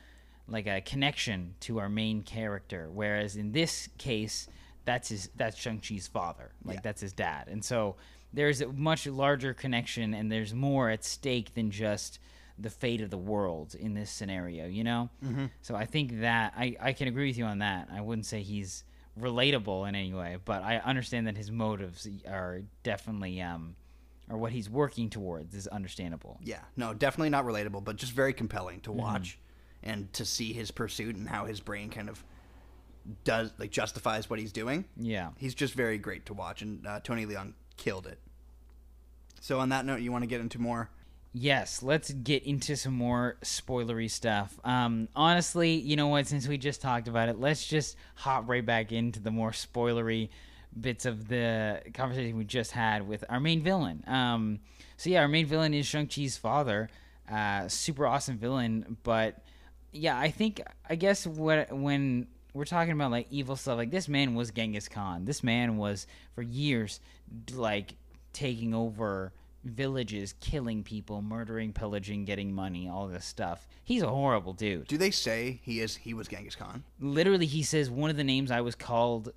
like 0.46 0.66
a 0.66 0.82
connection 0.82 1.54
to 1.60 1.78
our 1.78 1.88
main 1.88 2.20
character. 2.22 2.90
Whereas 2.92 3.34
in 3.34 3.52
this 3.52 3.88
case, 3.96 4.46
that's 4.86 5.10
his 5.10 5.28
that's 5.36 5.56
Shang 5.58 5.80
Chi's 5.80 6.06
father, 6.08 6.52
like 6.64 6.76
Yeah. 6.76 6.80
that's 6.84 7.02
his 7.02 7.12
dad, 7.12 7.48
and 7.48 7.62
so 7.62 7.96
there's 8.32 8.60
a 8.62 8.68
much 8.72 9.06
larger 9.06 9.52
connection 9.54 10.12
and 10.14 10.30
there's 10.32 10.52
more 10.54 10.88
at 10.90 11.04
stake 11.04 11.52
than 11.54 11.70
just 11.70 12.18
the 12.58 12.68
fate 12.70 13.00
of 13.02 13.10
the 13.10 13.16
world 13.18 13.74
in 13.74 13.94
this 13.94 14.10
scenario, 14.10 14.66
you 14.66 14.82
know? 14.84 15.08
Mm-hmm. 15.24 15.46
So 15.62 15.74
I 15.76 15.84
think 15.86 16.20
that 16.20 16.52
I, 16.56 16.74
I 16.80 16.92
can 16.92 17.06
agree 17.08 17.28
with 17.28 17.38
you 17.38 17.44
on 17.44 17.58
that. 17.60 17.88
I 17.92 18.00
wouldn't 18.00 18.26
say 18.26 18.42
he's 18.42 18.82
relatable 19.18 19.88
in 19.88 19.94
any 19.94 20.12
way, 20.12 20.36
but 20.44 20.62
I 20.62 20.78
understand 20.78 21.26
that 21.26 21.36
his 21.36 21.50
motives 21.50 22.06
are 22.28 22.62
definitely, 22.82 23.40
um, 23.40 23.76
or 24.28 24.36
what 24.38 24.52
he's 24.52 24.68
working 24.68 25.08
towards 25.08 25.54
is 25.54 25.66
understandable. 25.68 26.38
Yeah, 26.42 26.60
no, 26.76 26.92
definitely 26.94 27.30
not 27.30 27.44
relatable, 27.44 27.84
but 27.84 27.96
just 27.96 28.12
very 28.12 28.32
compelling 28.34 28.76
Mm-hmm. 28.80 28.82
to 28.84 28.92
watch 28.92 29.38
and 29.82 30.12
to 30.14 30.24
see 30.24 30.52
his 30.52 30.70
pursuit 30.70 31.16
and 31.16 31.28
how 31.28 31.44
his 31.46 31.60
brain 31.60 31.90
kind 31.90 32.08
of 32.08 32.22
does 33.24 33.52
like 33.58 33.70
justifies 33.70 34.28
what 34.28 34.38
he's 34.38 34.52
doing. 34.52 34.84
Yeah. 34.96 35.30
He's 35.36 35.54
just 35.54 35.74
very 35.74 35.98
great 35.98 36.26
to 36.26 36.34
watch, 36.34 36.62
and 36.62 36.86
uh, 36.86 37.00
Tony 37.00 37.26
Leung 37.26 37.52
killed 37.76 38.06
it. 38.06 38.18
So 39.40 39.60
on 39.60 39.68
that 39.68 39.84
note, 39.84 40.00
you 40.00 40.12
want 40.12 40.22
to 40.22 40.26
get 40.26 40.40
into 40.40 40.60
more? 40.60 40.90
Yes, 41.32 41.82
let's 41.82 42.10
get 42.10 42.44
into 42.44 42.76
some 42.76 42.94
more 42.94 43.36
spoilery 43.44 44.10
stuff. 44.10 44.58
Um, 44.64 45.08
honestly, 45.14 45.74
you 45.74 45.94
know 45.94 46.08
what? 46.08 46.26
Since 46.26 46.48
we 46.48 46.56
just 46.56 46.80
talked 46.80 47.08
about 47.08 47.28
it, 47.28 47.38
let's 47.38 47.66
just 47.66 47.96
hop 48.14 48.48
right 48.48 48.64
back 48.64 48.90
into 48.90 49.20
the 49.20 49.30
more 49.30 49.50
spoilery 49.50 50.30
bits 50.80 51.04
of 51.04 51.28
the 51.28 51.82
conversation 51.94 52.36
we 52.36 52.44
just 52.44 52.72
had 52.72 53.06
with 53.06 53.22
our 53.28 53.38
main 53.38 53.62
villain. 53.62 54.02
Um, 54.06 54.60
so 54.96 55.10
yeah, 55.10 55.20
our 55.20 55.28
main 55.28 55.46
villain 55.46 55.74
is 55.74 55.86
Shang 55.86 56.08
Chi's 56.08 56.38
father. 56.38 56.88
Uh, 57.30 57.68
super 57.68 58.06
awesome 58.06 58.38
villain, 58.38 58.96
but 59.02 59.42
yeah, 59.92 60.18
I 60.18 60.30
think 60.30 60.62
I 60.88 60.94
guess 60.94 61.26
what 61.26 61.72
when 61.72 62.28
we're 62.56 62.64
talking 62.64 62.92
about 62.92 63.10
like 63.10 63.26
evil 63.30 63.54
stuff, 63.54 63.76
like 63.76 63.90
this 63.90 64.08
man 64.08 64.34
was 64.34 64.50
Genghis 64.50 64.88
Khan. 64.88 65.26
This 65.26 65.42
man 65.42 65.76
was 65.76 66.06
for 66.34 66.40
years 66.42 67.00
like 67.52 67.94
taking 68.32 68.72
over 68.72 69.32
villages, 69.62 70.34
killing 70.40 70.82
people, 70.82 71.20
murdering, 71.20 71.72
pillaging, 71.72 72.24
getting 72.24 72.52
money, 72.52 72.88
all 72.88 73.08
this 73.08 73.26
stuff. 73.26 73.68
He's 73.84 74.02
a 74.02 74.08
horrible 74.08 74.54
dude. 74.54 74.86
Do 74.86 74.96
they 74.96 75.10
say 75.10 75.60
he 75.62 75.80
is 75.80 75.96
he 75.96 76.14
was 76.14 76.28
Genghis 76.28 76.56
Khan? 76.56 76.82
Literally, 76.98 77.46
he 77.46 77.62
says 77.62 77.90
one 77.90 78.08
of 78.08 78.16
the 78.16 78.24
names 78.24 78.50
I 78.50 78.62
was 78.62 78.74
called, 78.74 79.32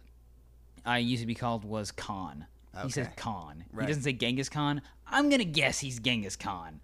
I 0.86 1.00
used 1.00 1.22
to 1.22 1.28
be 1.28 1.36
called 1.36 1.66
was 1.66 1.92
Khan. 1.92 2.46
He 2.84 2.90
says 2.90 3.08
Khan. 3.18 3.66
Right. 3.74 3.84
He 3.84 3.88
doesn't 3.88 4.04
say 4.04 4.14
Genghis 4.14 4.48
Khan. 4.48 4.82
I'm 5.06 5.30
gonna 5.30 5.44
guess 5.44 5.80
he's 5.80 6.00
Genghis 6.00 6.38
Khan, 6.38 6.80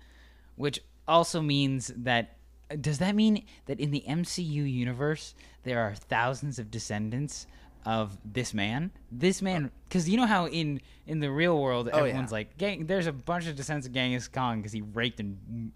which 0.58 0.82
also 1.08 1.42
means 1.42 1.94
that. 1.96 2.35
Does 2.82 3.00
that 3.00 3.16
mean 3.16 3.46
that 3.66 3.80
in 3.80 3.92
the 3.92 4.04
MCU 4.08 4.72
universe 4.72 5.36
there 5.64 5.80
are 5.82 5.96
thousands 5.96 6.60
of 6.60 6.72
descendants 6.72 7.48
of 7.86 8.18
this 8.26 8.54
man. 8.54 8.92
This 9.12 9.42
man, 9.42 9.70
oh. 9.72 9.80
because 9.88 10.10
you 10.10 10.18
know 10.18 10.26
how 10.26 10.48
in 10.48 10.82
in 11.06 11.20
the 11.20 11.32
real 11.32 11.62
world 11.62 11.88
Oh, 11.94 12.00
everyone's 12.00 12.32
yeah. 12.32 12.38
like, 12.38 12.58
gang, 12.58 12.88
there's 12.88 13.06
a 13.06 13.14
bunch 13.14 13.46
of 13.48 13.56
descendants 13.56 13.88
of 13.88 13.94
Genghis 13.94 14.28
Khan 14.28 14.58
because 14.58 14.72
he 14.72 14.82
raped 14.82 15.22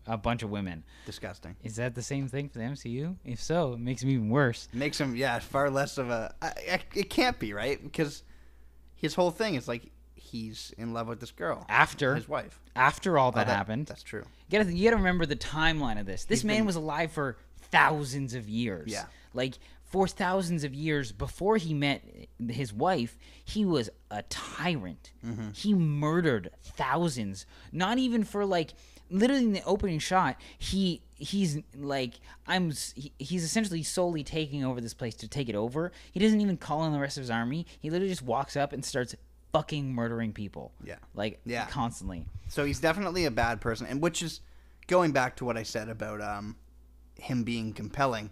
a 0.07 0.17
bunch 0.17 0.41
of 0.41 0.49
women. 0.49 0.83
Disgusting. 1.05 1.55
Is 1.63 1.75
that 1.75 1.93
the 1.93 2.01
same 2.01 2.27
thing 2.27 2.49
for 2.49 2.57
the 2.57 2.65
MCU? 2.65 3.15
If 3.23 3.41
so, 3.41 3.73
it 3.73 3.79
makes 3.79 4.01
him 4.01 4.09
even 4.09 4.29
worse. 4.29 4.67
Makes 4.73 4.99
him 4.99 5.15
yeah 5.15 5.37
far 5.39 5.69
less 5.69 5.97
of 5.97 6.09
a. 6.09 6.33
I, 6.41 6.47
I, 6.47 6.79
it 6.95 7.09
can't 7.09 7.37
be 7.37 7.53
right 7.53 7.81
because 7.81 8.23
his 8.95 9.13
whole 9.13 9.31
thing 9.31 9.55
is 9.55 9.67
like 9.67 9.91
he's 10.30 10.73
in 10.77 10.93
love 10.93 11.07
with 11.07 11.19
this 11.19 11.32
girl, 11.32 11.65
After 11.69 12.15
his 12.15 12.27
wife. 12.30 12.59
after 12.75 13.17
all 13.17 13.32
that, 13.34 13.47
Oh, 13.47 13.51
happened, 13.51 13.88
That's 13.88 14.03
true. 14.03 14.23
You 14.49 14.57
gotta, 14.59 14.73
you 14.73 14.84
gotta 14.86 14.97
remember 14.97 15.25
the 15.25 15.36
timeline 15.36 15.99
of 15.99 16.05
this. 16.05 16.25
This 16.25 16.39
He's 16.39 16.45
man 16.45 16.57
been- 16.59 16.65
was 16.65 16.75
alive 16.75 17.11
for 17.11 17.38
thousands 17.71 18.34
of 18.34 18.47
years. 18.49 18.91
Yeah. 18.91 19.05
Like, 19.34 19.55
for 19.84 20.07
thousands 20.07 20.63
of 20.63 20.73
years 20.73 21.11
before 21.11 21.57
he 21.57 21.73
met 21.73 22.03
his 22.47 22.71
wife, 22.71 23.17
he 23.43 23.65
was 23.65 23.89
a 24.11 24.21
tyrant. 24.23 25.11
Mm-hmm. 25.25 25.49
He 25.53 25.73
murdered 25.73 26.51
thousands. 26.61 27.45
Not 27.71 27.97
even 27.97 28.23
for, 28.23 28.45
like, 28.45 28.73
literally 29.09 29.43
in 29.45 29.53
the 29.53 29.63
opening 29.63 29.99
shot, 29.99 30.36
he. 30.57 31.01
He's 31.21 31.57
like 31.75 32.13
I'm. 32.47 32.71
he- 32.95 33.11
He's 33.19 33.43
essentially 33.43 33.84
solely 33.84 34.23
taking 34.23 34.63
over 34.63 34.80
this 34.80 34.93
place 34.93 35.15
to 35.15 35.27
take 35.27 35.49
it 35.49 35.55
over. 35.55 35.91
He 36.13 36.19
doesn't 36.19 36.39
even 36.39 36.55
call 36.55 36.86
in 36.86 36.93
the 36.93 36.99
rest 36.99 37.17
of 37.17 37.23
his 37.23 37.30
army. 37.32 37.65
He 37.82 37.89
literally 37.89 38.09
just 38.11 38.21
walks 38.21 38.55
up 38.55 38.71
and 38.71 38.86
starts 38.86 39.15
fucking 39.52 39.93
murdering 39.93 40.34
people. 40.34 40.72
Yeah. 40.84 40.95
like 41.16 41.39
Yeah. 41.45 41.66
constantly. 41.68 42.26
So 42.47 42.66
he's 42.66 42.80
definitely 42.80 43.26
a 43.26 43.32
bad 43.32 43.62
person, 43.62 43.88
and 43.88 44.02
which 44.02 44.22
is 44.24 44.41
going 44.88 45.12
back 45.12 45.36
to 45.38 45.45
what 45.45 45.58
I 45.58 45.64
said 45.64 45.89
about 45.89 46.22
um, 46.22 46.56
him 47.20 47.43
being 47.43 47.74
compelling. 47.74 48.30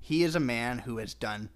He 0.00 0.24
is 0.24 0.34
a 0.34 0.40
man 0.40 0.78
who 0.80 0.98
has 0.98 1.14
done 1.14 1.50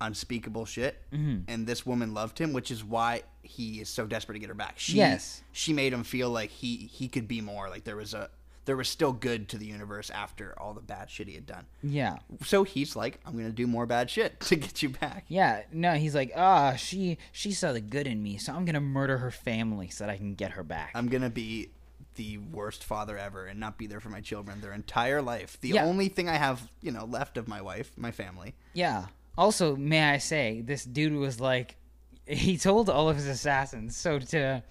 unspeakable 0.00 0.66
shit, 0.66 1.00
Mm-hmm. 1.12 1.42
and 1.48 1.66
this 1.66 1.86
woman 1.86 2.14
loved 2.14 2.38
him, 2.38 2.52
which 2.52 2.70
is 2.70 2.84
why 2.84 3.22
he 3.42 3.80
is 3.80 3.88
so 3.88 4.06
desperate 4.06 4.34
to 4.34 4.38
get 4.40 4.48
her 4.48 4.54
back. 4.54 4.74
She, 4.78 4.96
Yes. 4.98 5.42
she 5.52 5.72
made 5.72 5.92
him 5.92 6.04
feel 6.04 6.30
like 6.30 6.50
he 6.50 6.76
he 6.92 7.08
could 7.08 7.28
be 7.28 7.40
more. 7.40 7.68
Like 7.68 7.84
there 7.84 7.96
was 7.96 8.14
a 8.14 8.30
there 8.64 8.76
was 8.76 8.88
still 8.88 9.12
good 9.12 9.48
to 9.48 9.58
the 9.58 9.66
universe 9.66 10.08
after 10.10 10.54
all 10.58 10.72
the 10.72 10.80
bad 10.80 11.10
shit 11.10 11.26
he 11.28 11.34
had 11.34 11.46
done. 11.46 11.66
Yeah. 11.82 12.18
So 12.44 12.62
he's 12.64 12.94
like, 12.94 13.18
I'm 13.26 13.36
gonna 13.36 13.50
do 13.50 13.66
more 13.66 13.86
bad 13.86 14.08
shit 14.10 14.38
to 14.48 14.56
get 14.56 14.82
you 14.82 14.90
back. 14.90 15.24
Yeah, 15.28 15.62
no, 15.72 15.94
he's 15.94 16.14
like, 16.14 16.32
ah, 16.36 16.74
she 16.76 17.18
she 17.32 17.52
saw 17.52 17.72
the 17.72 17.80
good 17.80 18.06
in 18.06 18.22
me, 18.22 18.36
so 18.38 18.52
I'm 18.52 18.64
gonna 18.64 18.80
murder 18.80 19.18
her 19.18 19.30
family 19.30 19.88
so 19.88 20.04
that 20.04 20.10
I 20.12 20.16
can 20.16 20.34
get 20.34 20.52
her 20.52 20.62
back. 20.62 20.92
I'm 20.94 21.08
gonna 21.08 21.30
be 21.30 21.70
the 22.16 22.36
worst 22.38 22.84
father 22.84 23.16
ever 23.16 23.46
and 23.46 23.58
not 23.58 23.78
be 23.78 23.86
there 23.86 23.98
for 24.00 24.10
my 24.10 24.20
children 24.20 24.60
their 24.60 24.72
entire 24.74 25.22
life. 25.22 25.58
The 25.60 25.70
Yeah. 25.70 25.84
only 25.86 26.08
thing 26.08 26.28
I 26.28 26.36
have, 26.36 26.68
you 26.82 26.90
know, 26.92 27.06
left 27.06 27.36
of 27.38 27.48
my 27.48 27.62
wife, 27.62 27.90
my 27.96 28.10
family. 28.10 28.54
yeah. 28.74 29.06
Also, 29.38 29.74
may 29.76 30.02
I 30.02 30.18
say, 30.18 30.60
this 30.60 30.84
dude 30.84 31.14
was 31.14 31.40
like, 31.40 31.76
he 32.26 32.58
told 32.58 32.90
all 32.90 33.08
of 33.08 33.16
his 33.16 33.26
assassins. 33.26 33.96
So 33.96 34.18
to 34.18 34.62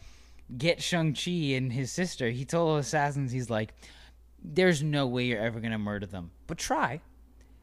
get 0.58 0.82
Shang 0.82 1.14
Chi 1.14 1.32
and 1.56 1.72
his 1.72 1.91
sister, 1.91 2.30
he 2.30 2.45
told 2.45 2.78
the 2.78 2.80
assassins, 2.82 3.32
he's 3.32 3.49
like, 3.49 3.74
there's 4.43 4.82
no 4.84 5.08
way 5.08 5.26
you're 5.26 5.39
ever 5.41 5.60
gonna 5.60 5.78
murder 5.78 6.06
them, 6.06 6.32
but 6.47 6.58
try. 6.58 7.02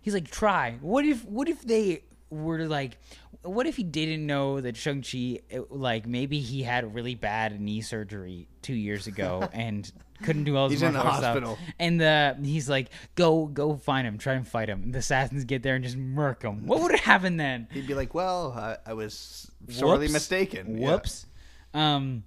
He's 0.01 0.15
like, 0.15 0.31
try. 0.31 0.79
What 0.81 1.05
if 1.05 1.25
what 1.25 1.49
if 1.49 1.63
they 1.63 2.03
were 2.31 2.65
like 2.67 2.99
what 3.43 3.67
if 3.67 3.77
he 3.77 3.83
didn't 3.83 4.27
know 4.27 4.61
that 4.61 4.77
Shang-Chi 4.77 5.41
like 5.71 6.07
maybe 6.07 6.41
he 6.41 6.63
had 6.63 6.95
really 6.95 7.15
bad 7.15 7.59
knee 7.61 7.81
surgery 7.81 8.49
2 8.63 8.75
years 8.75 9.07
ago 9.07 9.49
and 9.53 9.91
couldn't 10.25 10.45
do 10.45 10.57
all 10.57 10.69
this 10.69 10.81
He's 10.81 10.83
in 10.89 10.93
the 10.93 10.99
martial 10.99 11.15
stuff. 11.19 11.25
hospital. 11.35 11.59
And 11.79 12.01
the 12.01 12.37
he's 12.43 12.69
like, 12.69 12.91
"Go 13.15 13.47
go 13.47 13.77
find 13.77 14.07
him, 14.07 14.19
try 14.19 14.35
and 14.35 14.47
fight 14.47 14.69
him." 14.69 14.83
And 14.83 14.93
the 14.93 14.99
assassins 14.99 15.45
get 15.45 15.63
there 15.63 15.77
and 15.77 15.85
just 15.85 15.97
murk 15.97 16.43
him. 16.43 16.67
What 16.67 16.83
would 16.83 16.99
happen 16.99 17.37
then? 17.37 17.69
He'd 17.73 17.87
be 17.87 17.95
like, 17.95 18.15
"Well, 18.15 18.53
I, 18.53 18.77
I 18.91 18.95
was 18.95 19.49
sorely 19.69 20.07
Whoops. 20.07 20.13
mistaken." 20.15 20.77
Yeah. 20.79 20.91
Whoops. 20.95 21.27
Um, 21.73 22.25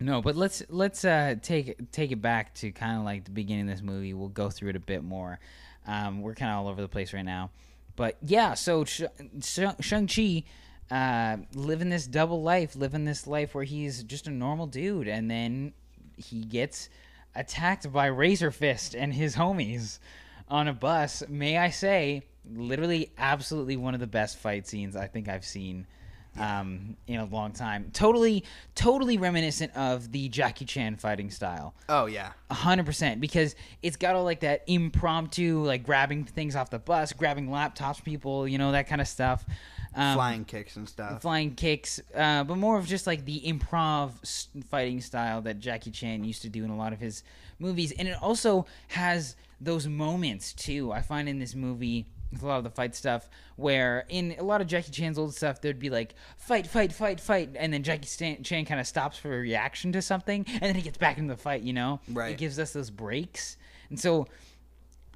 no, 0.00 0.22
but 0.22 0.34
let's 0.34 0.62
let's 0.68 1.04
uh, 1.04 1.34
take 1.42 1.92
take 1.92 2.10
it 2.10 2.22
back 2.22 2.54
to 2.56 2.72
kind 2.72 2.98
of 2.98 3.04
like 3.04 3.24
the 3.24 3.30
beginning 3.30 3.68
of 3.68 3.76
this 3.76 3.82
movie. 3.82 4.14
We'll 4.14 4.28
go 4.28 4.48
through 4.48 4.70
it 4.70 4.76
a 4.76 4.80
bit 4.80 5.04
more. 5.04 5.38
Um, 5.86 6.22
we're 6.22 6.34
kind 6.34 6.50
of 6.50 6.58
all 6.58 6.68
over 6.68 6.80
the 6.80 6.88
place 6.88 7.12
right 7.12 7.24
now, 7.24 7.50
but 7.96 8.16
yeah. 8.22 8.54
So 8.54 8.84
Sh- 8.84 9.02
Shang 9.40 10.06
Chi. 10.06 10.44
Uh, 10.90 11.36
living 11.54 11.88
this 11.88 12.04
double 12.04 12.42
life, 12.42 12.74
living 12.74 13.04
this 13.04 13.24
life 13.24 13.54
where 13.54 13.62
he's 13.62 14.02
just 14.02 14.26
a 14.26 14.30
normal 14.30 14.66
dude, 14.66 15.06
and 15.06 15.30
then 15.30 15.72
he 16.16 16.42
gets 16.42 16.88
attacked 17.36 17.92
by 17.92 18.06
Razor 18.06 18.50
Fist 18.50 18.94
and 18.94 19.14
his 19.14 19.36
homies 19.36 20.00
on 20.48 20.66
a 20.66 20.72
bus. 20.72 21.22
May 21.28 21.58
I 21.58 21.70
say, 21.70 22.24
literally, 22.52 23.12
absolutely 23.18 23.76
one 23.76 23.94
of 23.94 24.00
the 24.00 24.08
best 24.08 24.38
fight 24.38 24.66
scenes 24.66 24.96
I 24.96 25.06
think 25.06 25.28
I've 25.28 25.44
seen 25.44 25.86
um, 26.40 26.96
in 27.06 27.20
a 27.20 27.24
long 27.26 27.52
time. 27.52 27.90
Totally, 27.92 28.42
totally 28.74 29.18
reminiscent 29.18 29.76
of 29.76 30.10
the 30.10 30.28
Jackie 30.30 30.64
Chan 30.64 30.96
fighting 30.96 31.30
style. 31.30 31.74
Oh 31.88 32.06
yeah. 32.06 32.32
A 32.48 32.54
hundred 32.54 32.86
percent, 32.86 33.20
because 33.20 33.54
it's 33.82 33.96
got 33.96 34.16
all 34.16 34.24
like 34.24 34.40
that 34.40 34.64
impromptu, 34.66 35.62
like 35.64 35.84
grabbing 35.84 36.24
things 36.24 36.56
off 36.56 36.70
the 36.70 36.78
bus, 36.78 37.12
grabbing 37.12 37.48
laptops, 37.48 38.02
people, 38.02 38.48
you 38.48 38.58
know, 38.58 38.72
that 38.72 38.88
kind 38.88 39.00
of 39.00 39.06
stuff. 39.06 39.44
Um, 39.94 40.14
Flying 40.14 40.44
kicks 40.44 40.76
and 40.76 40.88
stuff. 40.88 41.20
flying 41.20 41.54
kicks, 41.56 42.00
uh, 42.14 42.44
but 42.44 42.56
more 42.56 42.78
of 42.78 42.86
just 42.86 43.06
like 43.06 43.24
the 43.24 43.40
improv 43.40 44.46
fighting 44.70 45.00
style 45.00 45.42
that 45.42 45.58
Jackie 45.58 45.90
Chan 45.90 46.24
used 46.24 46.42
to 46.42 46.48
do 46.48 46.64
in 46.64 46.70
a 46.70 46.76
lot 46.76 46.92
of 46.92 47.00
his 47.00 47.22
movies. 47.58 47.92
And 47.92 48.08
it 48.08 48.16
also 48.22 48.66
has 48.88 49.34
those 49.60 49.86
moments 49.88 50.52
too. 50.52 50.92
I 50.92 51.02
find 51.02 51.28
in 51.28 51.38
this 51.40 51.54
movie 51.54 52.06
with 52.32 52.42
a 52.42 52.46
lot 52.46 52.58
of 52.58 52.64
the 52.64 52.70
fight 52.70 52.94
stuff 52.94 53.28
where 53.56 54.04
in 54.08 54.34
a 54.38 54.42
lot 54.42 54.60
of 54.60 54.66
Jackie 54.66 54.92
Chan's 54.92 55.18
old 55.18 55.34
stuff 55.34 55.60
there'd 55.60 55.78
be 55.78 55.90
like 55.90 56.14
fight, 56.36 56.66
fight, 56.66 56.92
fight, 56.92 57.20
fight, 57.20 57.50
and 57.56 57.72
then 57.72 57.82
Jackie 57.82 58.06
Stan- 58.06 58.42
Chan 58.42 58.64
kind 58.66 58.80
of 58.80 58.86
stops 58.86 59.18
for 59.18 59.34
a 59.34 59.40
reaction 59.40 59.92
to 59.92 60.02
something, 60.02 60.44
and 60.48 60.60
then 60.62 60.74
he 60.74 60.82
gets 60.82 60.98
back 60.98 61.18
into 61.18 61.34
the 61.34 61.40
fight. 61.40 61.62
You 61.62 61.72
know, 61.72 62.00
Right. 62.08 62.32
It 62.32 62.38
gives 62.38 62.58
us 62.58 62.72
those 62.72 62.90
breaks, 62.90 63.56
and 63.88 63.98
so. 63.98 64.26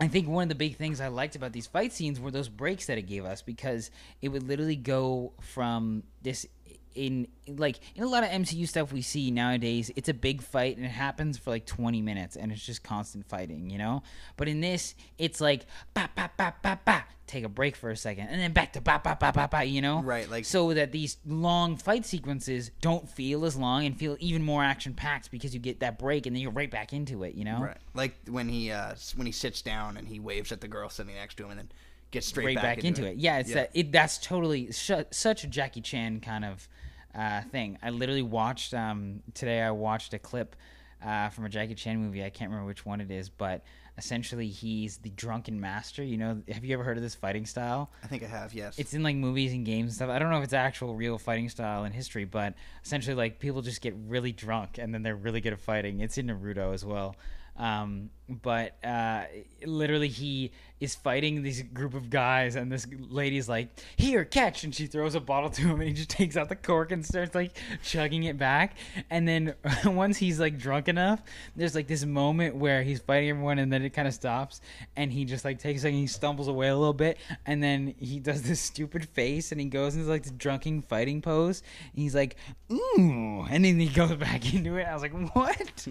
I 0.00 0.08
think 0.08 0.26
one 0.26 0.42
of 0.42 0.48
the 0.48 0.56
big 0.56 0.74
things 0.76 1.00
I 1.00 1.06
liked 1.06 1.36
about 1.36 1.52
these 1.52 1.68
fight 1.68 1.92
scenes 1.92 2.18
were 2.18 2.32
those 2.32 2.48
breaks 2.48 2.86
that 2.86 2.98
it 2.98 3.02
gave 3.02 3.24
us 3.24 3.42
because 3.42 3.92
it 4.20 4.30
would 4.30 4.42
literally 4.42 4.74
go 4.74 5.34
from 5.40 6.02
this 6.20 6.48
in 6.94 7.26
like 7.48 7.80
in 7.94 8.02
a 8.02 8.06
lot 8.06 8.22
of 8.22 8.30
MCU 8.30 8.66
stuff 8.68 8.92
we 8.92 9.02
see 9.02 9.30
nowadays 9.30 9.90
it's 9.96 10.08
a 10.08 10.14
big 10.14 10.42
fight 10.42 10.76
and 10.76 10.86
it 10.86 10.90
happens 10.90 11.36
for 11.36 11.50
like 11.50 11.66
20 11.66 12.00
minutes 12.02 12.36
and 12.36 12.52
it's 12.52 12.64
just 12.64 12.82
constant 12.82 13.26
fighting, 13.26 13.70
you 13.70 13.78
know? 13.78 14.02
But 14.36 14.48
in 14.48 14.60
this 14.60 14.94
it's 15.18 15.40
like 15.40 15.66
ba 15.92 16.08
ba 16.14 16.30
ba 16.36 16.54
ba 16.62 16.78
ba 16.84 17.04
take 17.26 17.42
a 17.44 17.48
break 17.48 17.74
for 17.74 17.90
a 17.90 17.96
second 17.96 18.28
and 18.28 18.40
then 18.40 18.52
back 18.52 18.72
to 18.74 18.80
ba 18.80 19.00
ba 19.02 19.16
ba 19.18 19.32
ba 19.34 19.48
ba, 19.50 19.64
you 19.64 19.82
know? 19.82 20.02
Right, 20.02 20.30
like- 20.30 20.44
so 20.44 20.72
that 20.74 20.92
these 20.92 21.16
long 21.26 21.76
fight 21.76 22.04
sequences 22.06 22.70
don't 22.80 23.08
feel 23.08 23.44
as 23.44 23.56
long 23.56 23.84
and 23.86 23.96
feel 23.98 24.16
even 24.20 24.42
more 24.42 24.62
action 24.62 24.94
packed 24.94 25.30
because 25.30 25.52
you 25.54 25.60
get 25.60 25.80
that 25.80 25.98
break 25.98 26.26
and 26.26 26.34
then 26.36 26.42
you're 26.42 26.50
right 26.52 26.70
back 26.70 26.92
into 26.92 27.24
it, 27.24 27.34
you 27.34 27.44
know? 27.44 27.60
Right. 27.60 27.78
Like 27.94 28.14
when 28.28 28.48
he 28.48 28.70
uh 28.70 28.94
when 29.16 29.26
he 29.26 29.32
sits 29.32 29.62
down 29.62 29.96
and 29.96 30.06
he 30.08 30.20
waves 30.20 30.52
at 30.52 30.60
the 30.60 30.68
girl 30.68 30.88
sitting 30.88 31.14
next 31.14 31.36
to 31.36 31.44
him 31.44 31.50
and 31.50 31.58
then 31.60 31.68
gets 32.10 32.28
straight, 32.28 32.46
right 32.46 32.56
back, 32.56 32.84
into, 32.84 33.04
it. 33.04 33.16
Yeah, 33.16 33.38
it's 33.38 33.52
that. 33.54 33.70
It 33.74 33.90
that's 33.90 34.18
totally 34.18 34.70
sh- 34.70 34.92
such 35.10 35.42
a 35.42 35.48
Jackie 35.48 35.80
Chan 35.80 36.20
kind 36.20 36.44
of 36.44 36.68
uh, 37.14 37.42
thing. 37.42 37.78
I 37.82 37.90
literally 37.90 38.22
watched 38.22 38.74
um, 38.74 39.22
today. 39.34 39.60
I 39.60 39.70
watched 39.70 40.14
a 40.14 40.18
clip 40.18 40.56
uh, 41.04 41.28
from 41.28 41.44
a 41.44 41.48
Jackie 41.48 41.74
Chan 41.74 41.98
movie. 41.98 42.24
I 42.24 42.30
can't 42.30 42.50
remember 42.50 42.66
which 42.66 42.84
one 42.84 43.00
it 43.00 43.10
is, 43.10 43.28
but 43.28 43.62
essentially 43.96 44.48
he's 44.48 44.98
the 44.98 45.10
drunken 45.10 45.60
master. 45.60 46.02
You 46.02 46.16
know, 46.16 46.42
have 46.50 46.64
you 46.64 46.74
ever 46.74 46.82
heard 46.82 46.96
of 46.96 47.02
this 47.02 47.14
fighting 47.14 47.46
style? 47.46 47.90
I 48.02 48.06
think 48.06 48.22
I 48.22 48.26
have. 48.26 48.54
Yes. 48.54 48.78
It's 48.78 48.94
in 48.94 49.02
like 49.02 49.16
movies 49.16 49.52
and 49.52 49.64
games 49.64 49.86
and 49.86 49.94
stuff. 49.94 50.10
I 50.10 50.18
don't 50.18 50.30
know 50.30 50.38
if 50.38 50.44
it's 50.44 50.52
actual 50.52 50.94
real 50.94 51.18
fighting 51.18 51.48
style 51.48 51.84
in 51.84 51.92
history, 51.92 52.24
but 52.24 52.54
essentially 52.84 53.14
like 53.14 53.38
people 53.38 53.62
just 53.62 53.80
get 53.80 53.94
really 54.06 54.32
drunk 54.32 54.78
and 54.78 54.92
then 54.92 55.02
they're 55.02 55.16
really 55.16 55.40
good 55.40 55.52
at 55.52 55.60
fighting. 55.60 56.00
It's 56.00 56.18
in 56.18 56.26
Naruto 56.26 56.74
as 56.74 56.84
well. 56.84 57.16
Um, 57.56 58.10
but 58.28 58.76
uh, 58.82 59.24
literally 59.64 60.08
he 60.08 60.50
is 60.80 60.94
fighting 60.96 61.42
this 61.42 61.62
group 61.62 61.94
of 61.94 62.10
guys 62.10 62.56
and 62.56 62.72
this 62.72 62.84
lady's 63.08 63.48
like, 63.48 63.68
"Here, 63.96 64.24
catch!" 64.24 64.64
and 64.64 64.74
she 64.74 64.86
throws 64.86 65.14
a 65.14 65.20
bottle 65.20 65.50
to 65.50 65.62
him 65.62 65.78
and 65.80 65.84
he 65.88 65.92
just 65.94 66.10
takes 66.18 66.36
out 66.36 66.48
the 66.48 66.56
cork 66.56 66.90
and 66.90 67.04
starts 67.06 67.34
like 67.34 67.56
chugging 67.84 68.24
it 68.24 68.36
back. 68.38 68.76
And 69.08 69.28
then 69.28 69.54
once 69.84 70.16
he's 70.16 70.40
like 70.40 70.58
drunk 70.58 70.88
enough, 70.88 71.22
there's 71.54 71.74
like 71.76 71.86
this 71.86 72.04
moment 72.04 72.56
where 72.56 72.82
he's 72.82 72.98
fighting 73.00 73.30
everyone 73.30 73.58
and 73.60 73.72
then 73.72 73.82
it 73.82 73.90
kind 73.90 74.08
of 74.08 74.14
stops 74.14 74.60
and 74.96 75.12
he 75.12 75.24
just 75.24 75.44
like 75.44 75.58
takes 75.60 75.80
a 75.80 75.82
second, 75.82 75.98
he 75.98 76.06
stumbles 76.08 76.48
away 76.48 76.68
a 76.68 76.76
little 76.76 76.92
bit 76.94 77.18
and 77.46 77.62
then 77.62 77.94
he 78.00 78.18
does 78.18 78.42
this 78.42 78.60
stupid 78.60 79.08
face 79.10 79.52
and 79.52 79.60
he 79.60 79.66
goes 79.68 79.94
into 79.94 80.08
like 80.08 80.24
the 80.24 80.30
drunken 80.32 80.82
fighting 80.82 81.22
pose 81.22 81.62
and 81.92 82.02
he's 82.02 82.14
like, 82.16 82.36
"Ooh," 82.72 83.44
and 83.48 83.64
then 83.64 83.78
he 83.78 83.88
goes 83.88 84.12
back 84.16 84.52
into 84.52 84.76
it. 84.76 84.84
I 84.88 84.92
was 84.94 85.02
like, 85.02 85.12
"What?" 85.36 85.86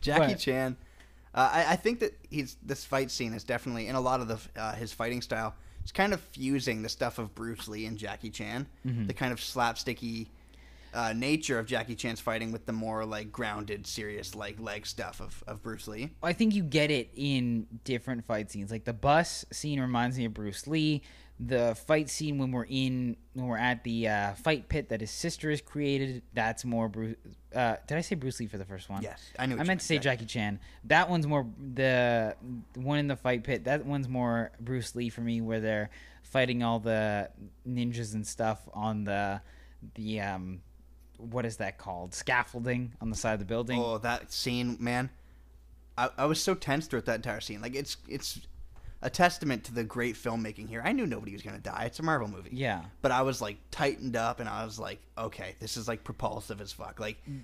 Jackie 0.00 0.32
But- 0.32 0.38
Chan. 0.40 0.76
Uh, 1.34 1.50
I, 1.52 1.72
I 1.72 1.76
think 1.76 2.00
that 2.00 2.12
he's 2.30 2.56
this 2.62 2.84
fight 2.84 3.10
scene 3.10 3.32
is 3.34 3.44
definitely 3.44 3.86
in 3.88 3.94
a 3.94 4.00
lot 4.00 4.20
of 4.20 4.28
the 4.28 4.38
uh, 4.60 4.74
his 4.74 4.92
fighting 4.92 5.22
style. 5.22 5.54
It's 5.82 5.92
kind 5.92 6.12
of 6.12 6.20
fusing 6.20 6.82
the 6.82 6.88
stuff 6.88 7.18
of 7.18 7.34
Bruce 7.34 7.66
Lee 7.68 7.86
and 7.86 7.96
Jackie 7.96 8.30
Chan, 8.30 8.66
Mm-hmm. 8.86 9.06
the 9.06 9.14
kind 9.14 9.32
of 9.32 9.38
slapsticky, 9.38 10.26
uh, 10.94 11.12
nature 11.12 11.58
of 11.58 11.66
Jackie 11.66 11.94
Chan's 11.94 12.20
fighting 12.20 12.52
with 12.52 12.66
the 12.66 12.72
more 12.72 13.04
like 13.04 13.30
grounded, 13.30 13.86
serious 13.86 14.34
like 14.34 14.60
leg 14.60 14.86
stuff 14.86 15.20
of, 15.20 15.42
of 15.46 15.62
Bruce 15.62 15.88
Lee. 15.88 16.10
I 16.22 16.32
think 16.32 16.54
you 16.54 16.62
get 16.62 16.90
it 16.90 17.10
in 17.14 17.66
different 17.84 18.26
fight 18.26 18.50
scenes. 18.50 18.70
Like 18.70 18.84
the 18.84 18.92
bus 18.92 19.44
scene 19.50 19.80
reminds 19.80 20.18
me 20.18 20.24
of 20.24 20.34
Bruce 20.34 20.66
Lee. 20.66 21.02
The 21.40 21.76
fight 21.86 22.10
scene 22.10 22.38
when 22.38 22.50
we're 22.50 22.66
in 22.68 23.16
when 23.34 23.46
we're 23.46 23.58
at 23.58 23.84
the 23.84 24.08
uh, 24.08 24.34
fight 24.34 24.68
pit 24.68 24.88
that 24.88 25.00
his 25.00 25.12
sister 25.12 25.50
has 25.50 25.60
created, 25.60 26.22
that's 26.34 26.64
more 26.64 26.88
Bruce. 26.88 27.16
Uh, 27.54 27.76
did 27.86 27.96
I 27.96 28.00
say 28.00 28.16
Bruce 28.16 28.40
Lee 28.40 28.48
for 28.48 28.58
the 28.58 28.64
first 28.64 28.90
one? 28.90 29.02
Yes, 29.02 29.22
I 29.38 29.46
knew. 29.46 29.54
what 29.54 29.62
I 29.62 29.64
meant 29.64 29.78
to 29.78 29.86
say 29.86 29.98
Jackie 29.98 30.24
Chan. 30.24 30.58
That 30.84 31.08
one's 31.08 31.28
more 31.28 31.46
the 31.74 32.34
one 32.74 32.98
in 32.98 33.06
the 33.06 33.14
fight 33.14 33.44
pit. 33.44 33.64
That 33.64 33.86
one's 33.86 34.08
more 34.08 34.50
Bruce 34.58 34.96
Lee 34.96 35.10
for 35.10 35.20
me, 35.20 35.40
where 35.40 35.60
they're 35.60 35.90
fighting 36.24 36.64
all 36.64 36.80
the 36.80 37.30
ninjas 37.66 38.14
and 38.14 38.26
stuff 38.26 38.68
on 38.74 39.04
the 39.04 39.40
the 39.94 40.20
um 40.20 40.60
what 41.18 41.44
is 41.44 41.56
that 41.58 41.78
called 41.78 42.14
scaffolding 42.14 42.92
on 43.00 43.10
the 43.10 43.16
side 43.16 43.34
of 43.34 43.38
the 43.40 43.44
building. 43.44 43.80
Oh, 43.80 43.98
that 43.98 44.32
scene, 44.32 44.76
man! 44.80 45.10
I, 45.96 46.10
I 46.16 46.24
was 46.26 46.40
so 46.40 46.54
tense 46.54 46.86
throughout 46.86 47.06
that 47.06 47.16
entire 47.16 47.40
scene. 47.40 47.60
Like 47.60 47.74
it's 47.74 47.96
it's 48.08 48.40
a 49.02 49.10
testament 49.10 49.64
to 49.64 49.74
the 49.74 49.84
great 49.84 50.14
filmmaking 50.14 50.68
here. 50.68 50.82
I 50.84 50.92
knew 50.92 51.06
nobody 51.06 51.32
was 51.32 51.42
gonna 51.42 51.58
die. 51.58 51.84
It's 51.86 51.98
a 51.98 52.02
Marvel 52.02 52.28
movie. 52.28 52.50
Yeah, 52.52 52.82
but 53.02 53.10
I 53.10 53.22
was 53.22 53.40
like 53.40 53.58
tightened 53.70 54.16
up, 54.16 54.40
and 54.40 54.48
I 54.48 54.64
was 54.64 54.78
like, 54.78 55.00
okay, 55.16 55.56
this 55.60 55.76
is 55.76 55.88
like 55.88 56.04
propulsive 56.04 56.60
as 56.60 56.72
fuck. 56.72 57.00
Like 57.00 57.18
mm. 57.28 57.40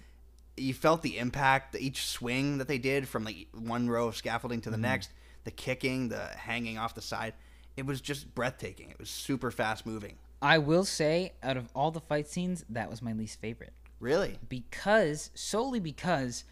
you 0.57 0.72
felt 0.72 1.03
the 1.03 1.18
impact, 1.18 1.77
each 1.79 2.07
swing 2.07 2.59
that 2.59 2.68
they 2.68 2.79
did 2.79 3.09
from 3.09 3.25
like 3.25 3.49
one 3.53 3.89
row 3.89 4.09
of 4.09 4.16
scaffolding 4.16 4.61
to 4.62 4.70
the 4.70 4.77
mm-hmm. 4.77 4.83
next, 4.83 5.11
the 5.45 5.51
kicking, 5.51 6.09
the 6.09 6.25
hanging 6.37 6.79
off 6.79 6.95
the 6.95 7.03
side. 7.03 7.35
It 7.77 7.87
was 7.87 8.01
just 8.01 8.35
breathtaking. 8.37 8.91
It 8.91 9.01
was 9.01 9.11
super 9.11 9.51
fast 9.51 9.85
moving. 9.85 10.16
I 10.45 10.59
will 10.59 10.84
say, 10.84 11.32
out 11.42 11.57
of 11.57 11.68
all 11.74 11.90
the 11.90 12.01
fight 12.01 12.28
scenes, 12.28 12.64
that 12.68 12.90
was 12.90 13.01
my 13.01 13.12
least 13.14 13.40
favorite 13.40 13.72
Really? 13.99 14.38
because 14.49 15.30
solely 15.34 15.80
because 15.80 16.45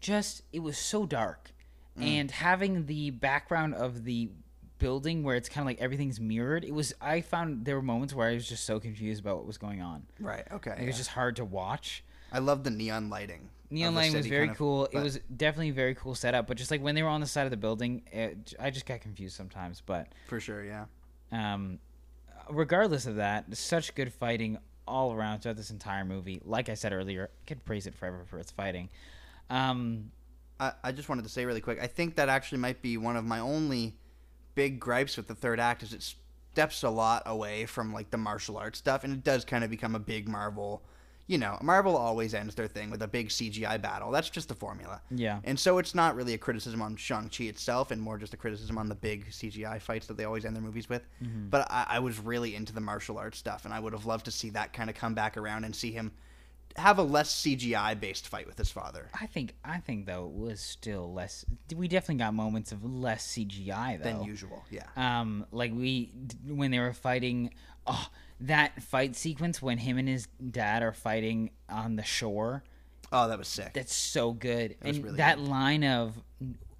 just 0.00 0.42
it 0.52 0.60
was 0.60 0.78
so 0.78 1.04
dark, 1.04 1.50
and 1.96 2.30
having 2.30 2.86
the 2.86 3.10
background 3.10 3.74
of 3.74 4.04
the 4.04 4.30
building 4.78 5.22
where 5.22 5.36
it's 5.36 5.48
kind 5.50 5.62
of 5.62 5.66
like 5.66 5.80
everything's 5.80 6.18
mirrored. 6.18 6.64
It 6.64 6.72
was 6.72 6.94
I 7.00 7.20
found 7.20 7.66
there 7.66 7.74
were 7.76 7.82
moments 7.82 8.14
where 8.14 8.28
I 8.28 8.34
was 8.34 8.48
just 8.48 8.64
so 8.64 8.80
confused 8.80 9.20
about 9.20 9.36
what 9.36 9.46
was 9.46 9.58
going 9.58 9.82
on. 9.82 10.04
Right. 10.18 10.44
Okay. 10.52 10.74
It 10.80 10.86
was 10.86 10.96
just 10.96 11.10
hard 11.10 11.36
to 11.36 11.44
watch. 11.44 12.02
I 12.32 12.38
love 12.38 12.64
the 12.64 12.70
neon 12.70 13.10
lighting. 13.10 13.50
Neon 13.68 13.94
lighting 13.94 14.16
was 14.16 14.26
very 14.26 14.46
kind 14.46 14.50
of- 14.52 14.56
cool. 14.58 14.86
it 14.86 14.98
was 15.00 15.18
definitely 15.36 15.68
a 15.70 15.74
very 15.74 15.94
cool 15.94 16.14
setup, 16.14 16.46
but 16.46 16.56
just 16.56 16.70
like 16.70 16.80
when 16.82 16.94
they 16.94 17.02
were 17.02 17.08
on 17.10 17.20
the 17.20 17.26
side 17.26 17.44
of 17.44 17.50
the 17.50 17.56
building, 17.58 18.02
it, 18.10 18.54
I 18.58 18.70
just 18.70 18.86
got 18.86 19.00
confused 19.02 19.36
sometimes. 19.36 19.82
But 19.84 20.08
for 20.28 20.40
sure. 20.40 20.64
Yeah. 20.64 20.86
um, 21.32 21.78
regardless 22.50 23.06
of 23.06 23.16
that, 23.16 23.56
such 23.56 23.94
good 23.94 24.12
fighting 24.12 24.58
all 24.86 25.12
around 25.12 25.40
throughout 25.40 25.56
this 25.56 25.70
entire 25.70 26.04
movie. 26.04 26.40
Like 26.44 26.68
I 26.68 26.74
said 26.74 26.92
earlier, 26.92 27.30
I 27.32 27.46
could 27.46 27.64
praise 27.64 27.86
it 27.86 27.94
forever 27.94 28.24
for 28.26 28.38
its 28.38 28.50
fighting. 28.50 28.88
Um, 29.48 30.10
I, 30.58 30.72
I 30.84 30.92
just 30.92 31.08
wanted 31.08 31.22
to 31.22 31.28
say 31.28 31.44
really 31.44 31.60
quick. 31.60 31.80
I 31.80 31.86
think 31.86 32.16
that 32.16 32.28
actually 32.28 32.58
might 32.58 32.82
be 32.82 32.96
one 32.96 33.16
of 33.16 33.24
my 33.24 33.40
only 33.40 33.96
big 34.54 34.80
gripes 34.80 35.16
with 35.16 35.26
the 35.28 35.34
third 35.34 35.60
act 35.60 35.82
is 35.82 35.92
it 35.92 36.02
steps 36.52 36.82
a 36.82 36.90
lot 36.90 37.22
away 37.26 37.66
from 37.66 37.92
like 37.92 38.10
the 38.10 38.18
martial 38.18 38.56
arts 38.56 38.78
stuff, 38.78 39.04
and 39.04 39.12
it 39.12 39.24
does 39.24 39.44
kind 39.44 39.64
of 39.64 39.70
become 39.70 39.94
a 39.94 40.00
big 40.00 40.28
Marvel. 40.28 40.82
You 41.30 41.38
know, 41.38 41.56
Marvel 41.62 41.96
always 41.96 42.34
ends 42.34 42.56
their 42.56 42.66
thing 42.66 42.90
with 42.90 43.02
a 43.02 43.06
big 43.06 43.28
CGI 43.28 43.80
battle. 43.80 44.10
That's 44.10 44.28
just 44.28 44.48
the 44.48 44.54
formula. 44.56 45.00
yeah, 45.12 45.38
And 45.44 45.56
so 45.56 45.78
it's 45.78 45.94
not 45.94 46.16
really 46.16 46.34
a 46.34 46.38
criticism 46.38 46.82
on 46.82 46.96
Shang-Chi 46.96 47.44
itself 47.44 47.92
and 47.92 48.02
more 48.02 48.18
just 48.18 48.34
a 48.34 48.36
criticism 48.36 48.76
on 48.76 48.88
the 48.88 48.96
big 48.96 49.30
CGI 49.30 49.80
fights 49.80 50.08
that 50.08 50.16
they 50.16 50.24
always 50.24 50.44
end 50.44 50.56
their 50.56 50.62
movies 50.62 50.88
with. 50.88 51.06
But 51.20 51.70
I, 51.70 51.86
I 51.88 51.98
was 52.00 52.18
really 52.18 52.56
into 52.56 52.72
the 52.72 52.80
martial 52.80 53.16
arts 53.16 53.38
stuff, 53.38 53.64
and 53.64 53.72
I 53.72 53.78
would 53.78 53.92
have 53.92 54.06
loved 54.06 54.24
to 54.24 54.32
see 54.32 54.50
that 54.50 54.72
kind 54.72 54.90
of 54.90 54.96
come 54.96 55.14
back 55.14 55.36
around 55.36 55.62
and 55.62 55.76
see 55.76 55.92
him 55.92 56.10
have 56.76 56.98
a 56.98 57.02
less 57.02 57.32
CGI-based 57.42 58.26
fight 58.28 58.46
with 58.46 58.56
his 58.56 58.70
father 58.70 59.08
I 59.20 59.26
think 59.26 59.54
I 59.64 59.78
think 59.78 60.06
though 60.06 60.26
it 60.26 60.32
was 60.32 60.60
still 60.60 61.12
less. 61.12 61.44
We 61.74 61.88
definitely 61.88 62.22
got 62.24 62.32
moments 62.34 62.72
of 62.72 62.84
less 62.84 63.26
CGI 63.26 63.98
though. 63.98 64.04
than 64.04 64.22
usual. 64.22 64.64
Yeah. 64.70 64.86
um 64.96 65.46
like 65.52 65.72
we 65.72 66.12
when 66.46 66.70
they 66.70 66.78
were 66.78 66.92
fighting 66.92 67.50
oh 67.86 68.08
that 68.40 68.82
fight 68.82 69.14
sequence 69.16 69.60
when 69.60 69.78
him 69.78 69.98
and 69.98 70.08
his 70.08 70.26
dad 70.50 70.82
are 70.82 70.92
fighting 70.92 71.50
on 71.68 71.96
the 71.96 72.04
shore 72.04 72.62
Oh, 73.12 73.28
that 73.28 73.38
was 73.38 73.48
sick. 73.48 73.72
that's 73.74 73.94
so 73.94 74.32
good 74.32 74.76
was 74.82 74.96
and 74.96 75.04
really 75.04 75.16
that 75.18 75.36
good. 75.38 75.48
line 75.48 75.84
of 75.84 76.14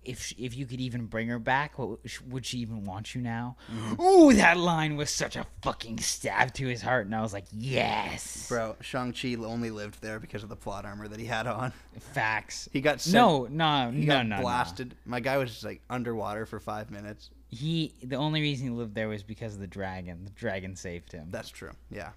if 0.02 0.22
sh- 0.22 0.34
if 0.38 0.56
you 0.56 0.64
could 0.64 0.80
even 0.80 1.04
bring 1.04 1.28
her 1.28 1.38
back 1.38 1.78
what 1.78 1.98
would 2.28 2.46
she 2.46 2.58
even 2.61 2.84
want 2.84 3.14
you 3.14 3.20
now 3.20 3.56
Mm-hmm. 3.70 4.00
ooh 4.00 4.32
that 4.32 4.56
line 4.56 4.96
was 4.96 5.11
such 5.11 5.36
a 5.36 5.44
fucking 5.61 5.98
stab 5.98 6.54
to 6.54 6.66
his 6.66 6.80
heart 6.80 7.04
and 7.04 7.14
i 7.14 7.20
was 7.20 7.34
like 7.34 7.44
yes 7.52 8.48
Bro, 8.48 8.76
Shang-Chi 8.80 9.34
only 9.44 9.70
lived 9.70 10.00
there 10.00 10.18
because 10.18 10.42
of 10.42 10.48
the 10.48 10.56
plot 10.56 10.86
armor 10.86 11.06
that 11.08 11.20
he 11.20 11.26
had 11.26 11.46
on. 11.46 11.72
facts 11.98 12.68
He 12.72 12.80
got 12.80 13.00
sent, 13.02 13.14
no 13.14 13.46
no 13.50 13.90
he 13.90 14.06
no 14.06 14.14
got 14.14 14.26
no 14.26 14.36
no. 14.36 14.42
blasted. 14.42 14.96
My 15.04 15.20
guy 15.20 15.36
was 15.36 15.50
just 15.50 15.64
like 15.64 15.82
underwater 15.90 16.46
for 16.46 16.58
five 16.61 16.90
minutes. 16.90 17.28
He 17.51 17.94
the 18.03 18.16
only 18.16 18.40
reason 18.40 18.68
he 18.68 18.72
lived 18.72 18.94
there 18.94 19.09
was 19.09 19.22
because 19.22 19.55
of 19.55 19.61
the 19.61 19.66
dragon 19.66 20.24
the 20.24 20.30
dragon 20.30 20.76
saved 20.76 21.12
him 21.12 21.28
That's 21.30 21.48
true. 21.51 21.72
Yeah. 21.90 22.11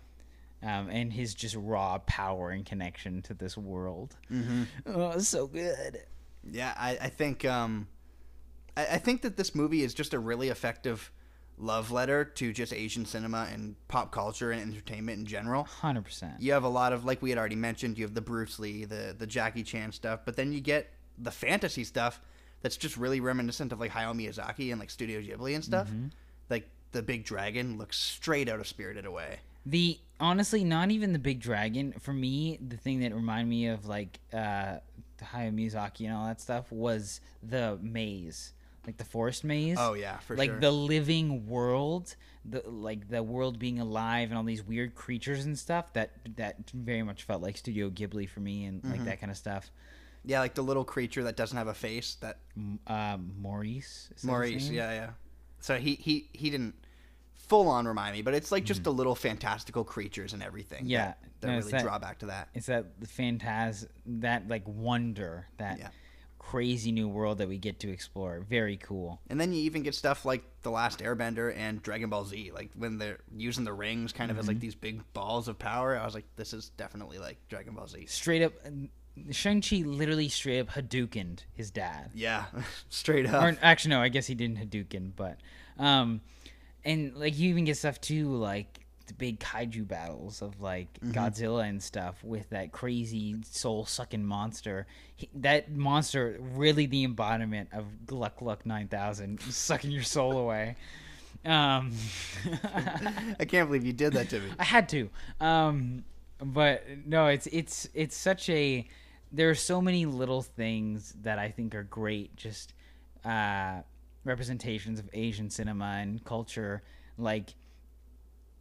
um, 0.61 0.89
and 0.89 1.11
his 1.11 1.33
just 1.33 1.55
raw 1.55 1.97
power 2.05 2.49
and 2.51 2.65
connection 2.65 3.21
to 3.23 3.33
this 3.33 3.57
world. 3.57 4.15
Mm-hmm. 4.31 4.63
Oh, 4.85 5.17
so 5.19 5.47
good. 5.47 6.03
Yeah, 6.49 6.73
I, 6.77 6.97
I 7.01 7.09
think 7.09 7.45
um, 7.45 7.87
I, 8.77 8.85
I 8.93 8.97
think 8.97 9.21
that 9.23 9.37
this 9.37 9.55
movie 9.55 9.81
is 9.83 9.93
just 9.93 10.13
a 10.13 10.19
really 10.19 10.49
effective 10.49 11.11
love 11.57 11.91
letter 11.91 12.25
to 12.25 12.51
just 12.51 12.73
Asian 12.73 13.05
cinema 13.05 13.47
and 13.53 13.75
pop 13.87 14.11
culture 14.11 14.51
and 14.51 14.61
entertainment 14.61 15.19
in 15.19 15.25
general. 15.25 15.63
Hundred 15.63 16.03
percent. 16.05 16.33
You 16.39 16.51
have 16.53 16.63
a 16.63 16.69
lot 16.69 16.93
of 16.93 17.05
like 17.05 17.21
we 17.21 17.29
had 17.29 17.39
already 17.39 17.55
mentioned. 17.55 17.97
You 17.97 18.05
have 18.05 18.13
the 18.13 18.21
Bruce 18.21 18.59
Lee, 18.59 18.85
the 18.85 19.15
the 19.17 19.27
Jackie 19.27 19.63
Chan 19.63 19.91
stuff, 19.93 20.21
but 20.25 20.35
then 20.35 20.51
you 20.53 20.59
get 20.61 20.91
the 21.17 21.31
fantasy 21.31 21.83
stuff 21.83 22.19
that's 22.63 22.75
just 22.77 22.97
really 22.97 23.19
reminiscent 23.19 23.71
of 23.71 23.79
like 23.79 23.91
Hayao 23.91 24.15
Miyazaki 24.15 24.71
and 24.71 24.79
like 24.79 24.89
Studio 24.89 25.21
Ghibli 25.21 25.53
and 25.53 25.63
stuff. 25.63 25.87
Like 26.49 26.67
the 26.93 27.03
big 27.03 27.23
dragon 27.25 27.77
looks 27.77 27.97
straight 27.99 28.49
out 28.49 28.59
of 28.59 28.67
Spirited 28.67 29.05
Away. 29.05 29.37
The 29.65 29.99
honestly, 30.19 30.63
not 30.63 30.89
even 30.91 31.13
the 31.13 31.19
big 31.19 31.39
dragon. 31.39 31.93
For 31.99 32.11
me, 32.13 32.57
the 32.67 32.77
thing 32.77 32.99
that 33.01 33.13
reminded 33.13 33.49
me 33.49 33.67
of 33.67 33.85
like 33.85 34.19
uh, 34.33 34.77
Hayao 35.21 35.53
Miyazaki 35.53 36.05
and 36.05 36.13
all 36.13 36.25
that 36.25 36.41
stuff 36.41 36.71
was 36.71 37.21
the 37.41 37.77
maze, 37.81 38.51
like 38.85 38.97
the 38.97 39.05
forest 39.05 39.43
maze. 39.43 39.77
Oh 39.79 39.93
yeah, 39.93 40.17
for 40.19 40.33
sure. 40.33 40.37
like 40.37 40.49
sure. 40.49 40.59
the 40.59 40.71
living 40.71 41.47
world, 41.47 42.15
the 42.43 42.61
like 42.67 43.07
the 43.07 43.23
world 43.23 43.57
being 43.57 43.79
alive 43.79 44.29
and 44.29 44.37
all 44.37 44.43
these 44.43 44.63
weird 44.63 44.95
creatures 44.95 45.45
and 45.45 45.57
stuff. 45.57 45.93
That 45.93 46.11
that 46.35 46.69
very 46.73 47.03
much 47.03 47.23
felt 47.23 47.41
like 47.41 47.55
Studio 47.57 47.89
Ghibli 47.89 48.27
for 48.29 48.41
me 48.41 48.65
and 48.65 48.81
Mm-hmm. 48.81 48.91
like 48.91 49.05
that 49.05 49.19
kind 49.21 49.31
of 49.31 49.37
stuff. 49.37 49.71
Yeah, 50.25 50.39
like 50.39 50.53
the 50.55 50.61
little 50.63 50.85
creature 50.85 51.23
that 51.23 51.35
doesn't 51.35 51.57
have 51.57 51.67
a 51.67 51.73
face. 51.73 52.15
That 52.21 52.39
Uh, 52.87 53.17
Morris. 53.17 54.09
is 54.15 54.23
Morris, 54.23 54.69
yeah, 54.69 54.91
yeah. 54.93 55.09
So 55.59 55.77
he 55.77 55.95
he 55.95 56.29
he 56.33 56.49
didn't 56.49 56.75
full 57.35 57.67
on 57.67 57.85
remind 57.87 58.15
me, 58.15 58.21
but 58.21 58.33
it's 58.33 58.51
like 58.51 58.63
Mm-hmm. 58.63 58.67
just 58.67 58.83
the 58.83 58.93
little 58.93 59.15
fantastical 59.15 59.83
creatures 59.83 60.33
and 60.33 60.41
everything. 60.41 60.85
Yeah, 60.85 61.07
that, 61.07 61.17
that 61.41 61.47
no, 61.47 61.57
really 61.57 61.71
that- 61.71 61.81
draw 61.83 61.99
back 61.99 62.19
to 62.19 62.27
that. 62.27 62.49
It's 62.53 62.67
that 62.67 62.85
that 64.05 64.47
like 64.47 64.63
wonder 64.67 65.47
that 65.57 65.79
Yeah. 65.79 65.89
crazy 66.39 66.91
new 66.91 67.07
world 67.07 67.37
that 67.39 67.47
we 67.47 67.57
get 67.57 67.79
to 67.81 67.89
explore. 67.89 68.41
Very 68.49 68.77
cool. 68.77 69.19
And 69.29 69.39
then 69.39 69.53
you 69.53 69.61
even 69.63 69.83
get 69.83 69.95
stuff 69.95 70.25
like 70.25 70.43
The 70.61 70.71
Last 70.71 70.99
Airbender 70.99 71.55
and 71.55 71.81
Dragon 71.81 72.09
Ball 72.09 72.25
Z, 72.25 72.51
like 72.53 72.71
when 72.75 72.97
they're 72.97 73.19
using 73.35 73.63
the 73.63 73.73
rings 73.73 74.11
kind 74.13 74.29
of 74.31 74.37
as 74.37 74.43
Mm-hmm. 74.43 74.49
like 74.49 74.59
these 74.59 74.75
big 74.75 75.01
balls 75.13 75.47
of 75.47 75.57
power. 75.59 75.97
I 75.97 76.05
was 76.05 76.13
like, 76.13 76.25
this 76.35 76.53
is 76.53 76.69
definitely 76.69 77.17
like 77.19 77.37
Dragon 77.49 77.75
Ball 77.75 77.87
Z. 77.87 78.05
Straight 78.07 78.41
up, 78.41 78.53
Shang 79.31 79.61
Chi 79.61 79.77
literally 79.85 80.27
straight 80.29 80.59
up 80.59 80.69
Hadoukened 80.69 81.39
his 81.53 81.69
dad. 81.71 82.11
Yeah, 82.13 82.45
straight 82.89 83.27
up. 83.27 83.43
Or 83.43 83.57
actually, 83.61 83.91
no, 83.91 84.01
I 84.01 84.09
guess 84.09 84.25
he 84.27 84.35
didn't 84.35 84.57
Hadouken, 84.57 85.11
but 85.15 85.37
um, 85.77 86.21
and 86.83 87.15
like 87.15 87.37
you 87.37 87.49
even 87.49 87.65
get 87.65 87.77
stuff 87.77 88.01
too, 88.01 88.27
like 88.35 88.79
the 89.07 89.13
big 89.13 89.39
kaiju 89.39 89.87
battles 89.87 90.41
of 90.41 90.61
like 90.61 90.87
Mm-hmm. 90.99 91.11
Godzilla 91.11 91.67
and 91.67 91.83
stuff 91.83 92.23
with 92.23 92.49
that 92.51 92.71
crazy 92.71 93.35
soul 93.43 93.85
sucking 93.85 94.25
monster. 94.25 94.87
He, 95.15 95.29
that 95.35 95.69
monster 95.71 96.37
really 96.39 96.85
the 96.85 97.03
embodiment 97.03 97.69
of 97.73 98.05
Gluck 98.05 98.37
Gluck 98.37 98.65
Nine 98.65 98.87
Thousand, 98.87 99.41
sucking 99.49 99.91
your 99.91 100.03
soul 100.03 100.37
away. 100.37 100.75
Um, 101.45 101.91
I 103.39 103.45
can't 103.45 103.67
believe 103.67 103.85
you 103.85 103.91
did 103.93 104.13
that 104.13 104.29
to 104.29 104.39
me. 104.39 104.47
I 104.57 104.63
had 104.63 104.87
to. 104.89 105.09
Um, 105.41 106.05
but 106.41 106.83
no, 107.05 107.27
it's 107.27 107.47
it's 107.47 107.87
it's 107.93 108.15
such 108.17 108.49
a. 108.49 108.87
There 109.33 109.49
are 109.49 109.55
so 109.55 109.81
many 109.81 110.05
little 110.05 110.41
things 110.41 111.15
that 111.23 111.39
I 111.39 111.49
think 111.49 111.75
are 111.75 111.83
great. 111.83 112.35
Just 112.35 112.73
uh, 113.25 113.81
representations 114.23 114.99
of 114.99 115.09
Asian 115.13 115.49
cinema 115.49 115.97
and 116.01 116.23
culture, 116.23 116.83
like 117.17 117.55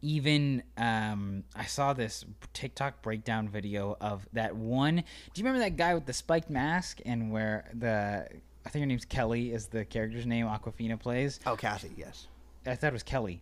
even 0.01 0.63
um, 0.77 1.43
I 1.55 1.65
saw 1.65 1.93
this 1.93 2.25
TikTok 2.51 3.01
breakdown 3.01 3.47
video 3.47 3.95
of 4.01 4.27
that 4.33 4.55
one. 4.55 4.97
Do 4.97 5.41
you 5.41 5.45
remember 5.45 5.59
that 5.59 5.77
guy 5.77 5.93
with 5.93 6.05
the 6.05 6.13
spiked 6.13 6.49
mask 6.49 6.99
and 7.05 7.31
where 7.31 7.69
the 7.73 8.27
I 8.65 8.69
think 8.69 8.83
her 8.83 8.85
name's 8.85 9.05
Kelly 9.05 9.51
is 9.51 9.67
the 9.67 9.85
character's 9.85 10.25
name 10.25 10.45
Awkwafina 10.45 10.99
plays. 10.99 11.39
Oh, 11.45 11.55
Kathy, 11.55 11.91
yes. 11.97 12.27
I 12.65 12.75
thought 12.75 12.87
it 12.87 12.93
was 12.93 13.03
Kelly. 13.03 13.41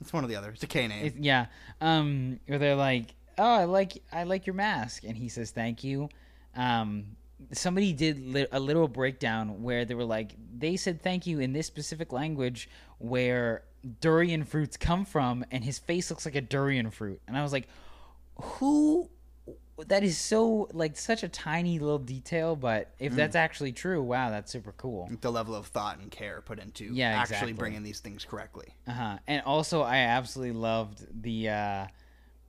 It's 0.00 0.12
one 0.12 0.24
or 0.24 0.28
the 0.28 0.36
other. 0.36 0.50
It's 0.50 0.62
a 0.62 0.66
K 0.66 0.86
name. 0.86 1.06
It, 1.06 1.14
yeah. 1.16 1.46
Um, 1.80 2.40
where 2.46 2.58
they're 2.58 2.74
like, 2.74 3.14
"Oh, 3.38 3.44
I 3.44 3.64
like 3.64 4.02
I 4.12 4.24
like 4.24 4.46
your 4.46 4.54
mask," 4.54 5.04
and 5.04 5.16
he 5.16 5.28
says, 5.28 5.50
"Thank 5.50 5.82
you." 5.82 6.08
Um, 6.56 7.16
somebody 7.52 7.92
did 7.92 8.18
li- 8.20 8.46
a 8.52 8.60
little 8.60 8.88
breakdown 8.88 9.62
where 9.62 9.84
they 9.84 9.94
were 9.94 10.04
like, 10.04 10.32
they 10.56 10.76
said 10.76 11.02
thank 11.02 11.26
you 11.26 11.40
in 11.40 11.52
this 11.52 11.66
specific 11.66 12.12
language 12.12 12.68
where 12.98 13.64
durian 14.00 14.44
fruits 14.44 14.76
come 14.76 15.04
from, 15.04 15.44
and 15.50 15.62
his 15.64 15.78
face 15.78 16.10
looks 16.10 16.24
like 16.24 16.34
a 16.36 16.40
durian 16.40 16.90
fruit, 16.90 17.20
and 17.28 17.36
I 17.36 17.42
was 17.42 17.52
like, 17.52 17.68
who? 18.36 19.10
That 19.88 20.04
is 20.04 20.16
so 20.16 20.68
like 20.72 20.96
such 20.96 21.24
a 21.24 21.28
tiny 21.28 21.80
little 21.80 21.98
detail, 21.98 22.54
but 22.54 22.94
if 23.00 23.14
that's 23.16 23.34
actually 23.34 23.72
true, 23.72 24.00
wow, 24.00 24.30
that's 24.30 24.52
super 24.52 24.72
cool. 24.76 25.10
The 25.20 25.32
level 25.32 25.54
of 25.56 25.66
thought 25.66 25.98
and 25.98 26.12
care 26.12 26.40
put 26.40 26.60
into 26.60 26.84
Yeah, 26.94 27.08
actually 27.08 27.34
exactly. 27.34 27.52
bringing 27.54 27.82
these 27.82 27.98
things 27.98 28.24
correctly. 28.24 28.68
Uh 28.86 28.92
huh. 28.92 29.18
And 29.26 29.42
also, 29.42 29.82
I 29.82 29.96
absolutely 29.98 30.54
loved 30.58 31.04
the. 31.22 31.48
uh 31.48 31.86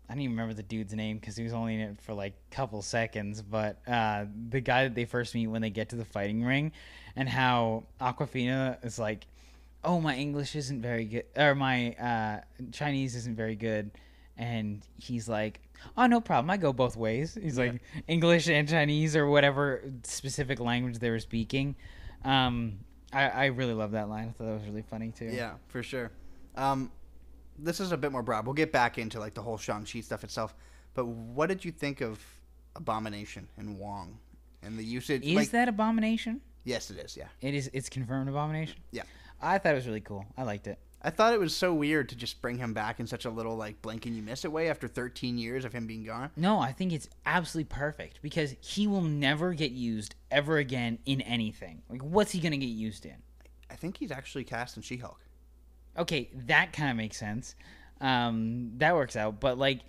I 0.09 0.13
don't 0.13 0.21
even 0.21 0.35
remember 0.35 0.53
the 0.53 0.63
dude's 0.63 0.93
name 0.93 1.17
because 1.17 1.35
he 1.35 1.43
was 1.43 1.53
only 1.53 1.75
in 1.75 1.81
it 1.81 2.01
for 2.01 2.13
like 2.13 2.33
a 2.51 2.55
couple 2.55 2.81
seconds. 2.81 3.41
But 3.41 3.79
uh 3.87 4.25
the 4.49 4.61
guy 4.61 4.83
that 4.83 4.95
they 4.95 5.05
first 5.05 5.33
meet 5.35 5.47
when 5.47 5.61
they 5.61 5.69
get 5.69 5.89
to 5.89 5.95
the 5.95 6.05
fighting 6.05 6.43
ring, 6.43 6.71
and 7.15 7.27
how 7.27 7.83
Awkwafina 7.99 8.83
is 8.85 8.99
like, 8.99 9.25
"Oh, 9.83 9.99
my 9.99 10.15
English 10.15 10.55
isn't 10.55 10.81
very 10.81 11.05
good, 11.05 11.25
or 11.35 11.55
my 11.55 11.93
uh 11.93 12.41
Chinese 12.71 13.15
isn't 13.15 13.35
very 13.35 13.55
good," 13.55 13.91
and 14.37 14.85
he's 14.97 15.27
like. 15.27 15.61
Oh 15.97 16.07
no 16.07 16.21
problem. 16.21 16.49
I 16.49 16.57
go 16.57 16.71
both 16.71 16.95
ways. 16.95 17.37
He's 17.39 17.57
like 17.57 17.81
English 18.07 18.47
and 18.47 18.67
Chinese 18.67 19.15
or 19.15 19.27
whatever 19.27 19.83
specific 20.03 20.59
language 20.61 20.99
they 20.99 21.09
were 21.09 21.19
speaking. 21.19 21.75
Um, 22.23 22.79
I, 23.11 23.27
I 23.29 23.45
really 23.47 23.73
love 23.73 23.91
that 23.91 24.09
line. 24.09 24.29
I 24.29 24.31
thought 24.31 24.45
that 24.45 24.53
was 24.53 24.63
really 24.65 24.83
funny 24.83 25.11
too. 25.11 25.29
Yeah, 25.31 25.55
for 25.67 25.83
sure. 25.83 26.11
Um, 26.55 26.91
this 27.57 27.79
is 27.79 27.91
a 27.91 27.97
bit 27.97 28.11
more 28.11 28.23
broad. 28.23 28.45
We'll 28.45 28.53
get 28.53 28.71
back 28.71 28.97
into 28.97 29.19
like 29.19 29.33
the 29.33 29.41
whole 29.41 29.57
Shang-Chi 29.57 30.01
stuff 30.01 30.23
itself. 30.23 30.55
But 30.93 31.07
what 31.07 31.47
did 31.47 31.65
you 31.65 31.71
think 31.71 32.01
of 32.01 32.19
Abomination 32.75 33.47
and 33.57 33.77
Wong 33.77 34.17
and 34.63 34.77
the 34.77 34.83
usage? 34.83 35.23
Is 35.23 35.35
like, 35.35 35.51
that 35.51 35.67
Abomination? 35.67 36.41
yes, 36.63 36.89
it 36.89 36.97
is. 36.97 37.15
Yeah, 37.15 37.27
It 37.41 37.53
is. 37.53 37.69
It's 37.73 37.89
confirmed 37.89 38.29
Abomination. 38.29 38.77
Yeah. 38.91 39.03
I 39.41 39.57
thought 39.57 39.73
it 39.73 39.75
was 39.75 39.87
really 39.87 40.01
cool. 40.01 40.25
I 40.37 40.43
liked 40.43 40.67
it. 40.67 40.79
I 41.01 41.11
thought 41.11 41.33
it 41.33 41.39
was 41.39 41.55
so 41.55 41.71
weird 41.71 42.09
to 42.09 42.15
just 42.15 42.41
bring 42.41 42.57
him 42.57 42.73
back 42.73 42.99
in 42.99 43.05
such 43.05 43.25
a 43.25 43.29
little 43.29 43.55
like 43.55 43.79
blink 43.83 44.07
and 44.07 44.15
you 44.15 44.23
miss 44.23 44.43
it 44.43 44.51
way 44.51 44.71
after 44.71 44.87
13 44.87 45.37
years 45.37 45.63
of 45.63 45.71
him 45.71 45.85
being 45.85 46.03
gone. 46.03 46.31
No, 46.35 46.59
I 46.59 46.71
think 46.71 46.91
it's 46.91 47.07
absolutely 47.27 47.69
perfect 47.69 48.21
because 48.23 48.55
he 48.59 48.87
will 48.87 49.03
never 49.03 49.53
get 49.53 49.71
used 49.71 50.15
ever 50.31 50.57
again 50.57 50.97
in 51.05 51.21
anything. 51.21 51.83
Like, 51.89 52.01
what's 52.01 52.31
he 52.31 52.39
gonna 52.39 52.57
get 52.57 52.65
used 52.65 53.05
in? 53.05 53.17
I 53.69 53.75
think 53.75 53.97
he's 53.97 54.11
actually 54.11 54.45
cast 54.45 54.77
in 54.77 54.83
She-Hulk. 54.83 55.19
Okay, 55.97 56.29
that 56.47 56.73
kind 56.73 56.91
of 56.91 56.97
makes 56.97 57.17
sense. 57.17 57.55
Um, 58.01 58.71
that 58.77 58.95
works 58.95 59.15
out. 59.15 59.39
But 59.39 59.57
like, 59.57 59.81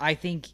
I 0.00 0.14
think 0.14 0.48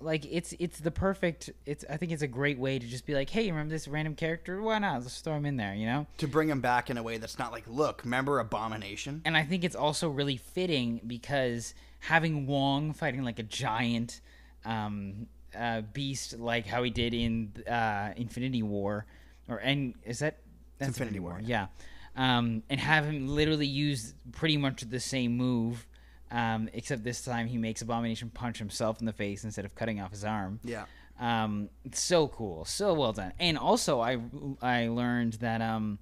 like 0.00 0.24
it's 0.30 0.54
it's 0.58 0.78
the 0.80 0.90
perfect. 0.90 1.50
It's 1.64 1.84
I 1.88 1.96
think 1.96 2.12
it's 2.12 2.22
a 2.22 2.28
great 2.28 2.58
way 2.58 2.78
to 2.78 2.86
just 2.86 3.06
be 3.06 3.14
like, 3.14 3.30
hey, 3.30 3.50
remember 3.50 3.70
this 3.70 3.88
random 3.88 4.14
character? 4.14 4.60
Why 4.62 4.78
not? 4.78 5.02
Let's 5.02 5.20
throw 5.20 5.34
him 5.36 5.46
in 5.46 5.56
there. 5.56 5.74
You 5.74 5.86
know. 5.86 6.06
To 6.18 6.28
bring 6.28 6.48
him 6.48 6.60
back 6.60 6.90
in 6.90 6.98
a 6.98 7.02
way 7.02 7.18
that's 7.18 7.38
not 7.38 7.52
like, 7.52 7.64
look, 7.66 8.02
remember 8.04 8.38
Abomination? 8.38 9.22
and 9.24 9.36
I 9.36 9.42
think 9.42 9.64
it's 9.64 9.76
also 9.76 10.08
really 10.08 10.36
fitting 10.36 11.00
because 11.06 11.74
having 12.00 12.46
Wong 12.46 12.92
fighting 12.92 13.24
like 13.24 13.38
a 13.38 13.42
giant 13.44 14.20
um, 14.64 15.26
uh, 15.58 15.80
beast, 15.92 16.38
like 16.38 16.66
how 16.66 16.82
he 16.82 16.90
did 16.90 17.14
in 17.14 17.52
uh, 17.68 18.12
Infinity 18.16 18.62
War, 18.62 19.06
or 19.48 19.58
and 19.58 19.94
is 20.04 20.20
that 20.20 20.38
that's 20.78 20.88
Infinity 20.88 21.20
War, 21.20 21.40
Yeah, 21.42 21.66
um, 22.16 22.62
and 22.70 22.80
have 22.80 23.04
him 23.04 23.28
literally 23.28 23.66
use 23.66 24.14
pretty 24.32 24.56
much 24.56 24.82
the 24.82 25.00
same 25.00 25.36
move. 25.36 25.86
Um, 26.28 26.68
except 26.72 27.04
this 27.04 27.24
time 27.24 27.46
he 27.46 27.56
makes 27.56 27.82
Abomination 27.82 28.30
punch 28.30 28.58
himself 28.58 28.98
in 28.98 29.06
the 29.06 29.12
face 29.12 29.44
instead 29.44 29.64
of 29.64 29.76
cutting 29.76 30.00
off 30.00 30.10
his 30.10 30.24
arm. 30.24 30.58
Yeah. 30.64 30.86
Um, 31.20 31.68
so 31.92 32.26
cool, 32.26 32.64
so 32.64 32.94
well 32.94 33.12
done. 33.12 33.32
And 33.38 33.56
also, 33.56 34.00
I 34.00 34.18
I 34.60 34.88
learned 34.88 35.34
that 35.34 35.62
um, 35.62 35.98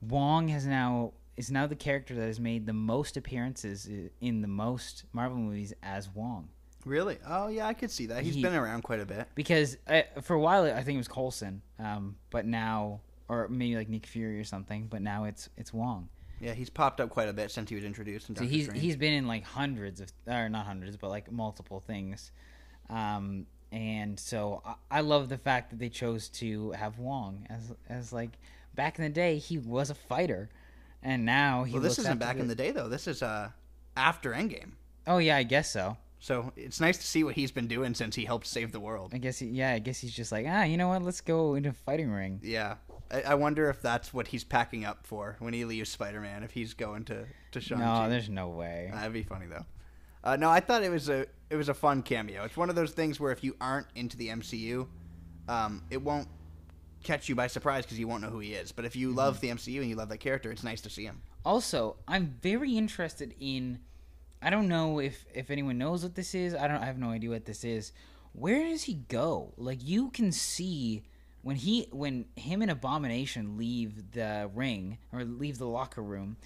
Wong 0.00 0.48
has 0.48 0.66
now 0.66 1.12
is 1.36 1.50
now 1.50 1.66
the 1.66 1.76
character 1.76 2.14
that 2.14 2.26
has 2.26 2.40
made 2.40 2.66
the 2.66 2.72
most 2.72 3.16
appearances 3.16 3.88
in 4.20 4.40
the 4.40 4.48
most 4.48 5.04
Marvel 5.12 5.36
movies 5.38 5.72
as 5.82 6.08
Wong. 6.12 6.48
Really? 6.84 7.18
Oh, 7.26 7.48
yeah, 7.48 7.66
I 7.66 7.74
could 7.74 7.90
see 7.90 8.06
that. 8.06 8.24
He's 8.24 8.34
He- 8.36 8.42
been 8.42 8.54
around 8.54 8.82
quite 8.82 9.00
a 9.00 9.06
bit. 9.06 9.28
Because 9.34 9.76
uh, 9.86 10.02
for 10.22 10.34
a 10.34 10.40
while 10.40 10.64
I 10.64 10.82
think 10.82 10.94
it 10.94 10.98
was 10.98 11.08
Coulson, 11.08 11.60
um, 11.78 12.16
but 12.30 12.46
now 12.46 13.02
or 13.28 13.48
maybe 13.48 13.76
like 13.76 13.88
Nick 13.88 14.06
Fury 14.06 14.38
or 14.40 14.44
something, 14.44 14.86
but 14.88 15.02
now 15.02 15.24
it's 15.24 15.48
it's 15.56 15.72
Wong. 15.72 16.08
Yeah, 16.40 16.54
he's 16.54 16.70
popped 16.70 17.00
up 17.00 17.10
quite 17.10 17.28
a 17.28 17.32
bit 17.32 17.50
since 17.50 17.68
he 17.68 17.74
was 17.74 17.84
introduced 17.84 18.28
in 18.28 18.36
So 18.36 18.42
Doctor 18.42 18.54
he's 18.54 18.64
Strange. 18.66 18.80
he's 18.82 18.96
been 18.96 19.12
in 19.12 19.26
like 19.26 19.44
hundreds 19.44 20.00
of 20.00 20.12
or 20.26 20.48
not 20.48 20.66
hundreds, 20.66 20.96
but 20.96 21.10
like 21.10 21.30
multiple 21.32 21.80
things. 21.80 22.30
Um, 22.88 23.46
and 23.72 24.18
so 24.18 24.62
I, 24.64 24.74
I 24.90 25.00
love 25.00 25.28
the 25.28 25.38
fact 25.38 25.70
that 25.70 25.78
they 25.78 25.88
chose 25.88 26.28
to 26.30 26.70
have 26.72 26.98
Wong 26.98 27.46
as 27.50 27.74
as 27.88 28.12
like 28.12 28.30
back 28.74 28.98
in 28.98 29.04
the 29.04 29.10
day 29.10 29.38
he 29.38 29.58
was 29.58 29.90
a 29.90 29.94
fighter, 29.94 30.48
and 31.02 31.24
now 31.24 31.64
he 31.64 31.74
well, 31.74 31.82
this 31.82 31.98
isn't 31.98 32.18
back 32.18 32.38
in 32.38 32.48
the 32.48 32.54
day 32.54 32.70
though. 32.70 32.88
This 32.88 33.06
is 33.06 33.22
uh 33.22 33.50
after 33.96 34.32
Endgame. 34.32 34.70
Oh 35.06 35.18
yeah, 35.18 35.36
I 35.36 35.42
guess 35.42 35.70
so. 35.70 35.96
So 36.20 36.52
it's 36.56 36.80
nice 36.80 36.98
to 36.98 37.06
see 37.06 37.22
what 37.22 37.34
he's 37.34 37.52
been 37.52 37.68
doing 37.68 37.94
since 37.94 38.16
he 38.16 38.24
helped 38.24 38.46
save 38.46 38.72
the 38.72 38.80
world. 38.80 39.12
I 39.14 39.18
guess 39.18 39.38
he, 39.38 39.46
yeah, 39.46 39.72
I 39.72 39.78
guess 39.78 39.98
he's 40.00 40.12
just 40.14 40.32
like 40.32 40.46
ah, 40.48 40.62
you 40.64 40.76
know 40.76 40.88
what? 40.88 41.02
Let's 41.02 41.20
go 41.20 41.54
into 41.54 41.72
fighting 41.72 42.10
ring. 42.10 42.40
Yeah, 42.42 42.74
I, 43.10 43.22
I 43.22 43.34
wonder 43.34 43.68
if 43.70 43.80
that's 43.80 44.12
what 44.12 44.28
he's 44.28 44.44
packing 44.44 44.84
up 44.84 45.06
for 45.06 45.36
when 45.38 45.54
he 45.54 45.64
leaves 45.64 45.90
Spider-Man. 45.90 46.42
If 46.42 46.52
he's 46.52 46.74
going 46.74 47.04
to 47.06 47.26
to 47.52 47.60
Shang 47.60 47.78
No, 47.78 48.08
there's 48.08 48.28
no 48.28 48.48
way. 48.48 48.90
That'd 48.92 49.12
be 49.12 49.22
funny 49.22 49.46
though. 49.46 49.64
Uh, 50.24 50.36
no, 50.36 50.50
I 50.50 50.60
thought 50.60 50.82
it 50.82 50.90
was 50.90 51.08
a 51.08 51.26
it 51.50 51.56
was 51.56 51.68
a 51.68 51.74
fun 51.74 52.02
cameo. 52.02 52.44
It's 52.44 52.56
one 52.56 52.68
of 52.68 52.76
those 52.76 52.92
things 52.92 53.18
where 53.18 53.32
if 53.32 53.42
you 53.42 53.56
aren't 53.60 53.86
into 53.94 54.16
the 54.16 54.28
MCU, 54.28 54.86
um, 55.48 55.82
it 55.90 56.02
won't 56.02 56.28
catch 57.02 57.28
you 57.28 57.34
by 57.34 57.46
surprise 57.46 57.84
because 57.84 57.98
you 57.98 58.08
won't 58.08 58.22
know 58.22 58.28
who 58.28 58.40
he 58.40 58.52
is. 58.52 58.72
But 58.72 58.84
if 58.84 58.96
you 58.96 59.12
love 59.12 59.40
the 59.40 59.48
MCU 59.48 59.80
and 59.80 59.88
you 59.88 59.96
love 59.96 60.08
that 60.08 60.18
character, 60.18 60.50
it's 60.50 60.64
nice 60.64 60.80
to 60.82 60.90
see 60.90 61.04
him. 61.04 61.22
Also, 61.44 61.96
I'm 62.06 62.36
very 62.42 62.76
interested 62.76 63.34
in. 63.40 63.80
I 64.42 64.50
don't 64.50 64.68
know 64.68 65.00
if 65.00 65.24
if 65.34 65.50
anyone 65.50 65.78
knows 65.78 66.02
what 66.02 66.14
this 66.14 66.34
is. 66.34 66.54
I 66.54 66.68
don't. 66.68 66.82
I 66.82 66.86
have 66.86 66.98
no 66.98 67.10
idea 67.10 67.30
what 67.30 67.44
this 67.46 67.64
is. 67.64 67.92
Where 68.32 68.68
does 68.68 68.84
he 68.84 68.94
go? 68.94 69.54
Like 69.56 69.78
you 69.82 70.10
can 70.10 70.30
see 70.30 71.04
when 71.48 71.56
he 71.56 71.88
when 71.92 72.26
him 72.36 72.60
and 72.60 72.70
Abomination 72.70 73.56
leave 73.56 74.12
the 74.12 74.50
ring 74.54 74.98
or 75.14 75.24
leave 75.24 75.56
the 75.56 75.66
locker 75.66 76.02
room. 76.02 76.36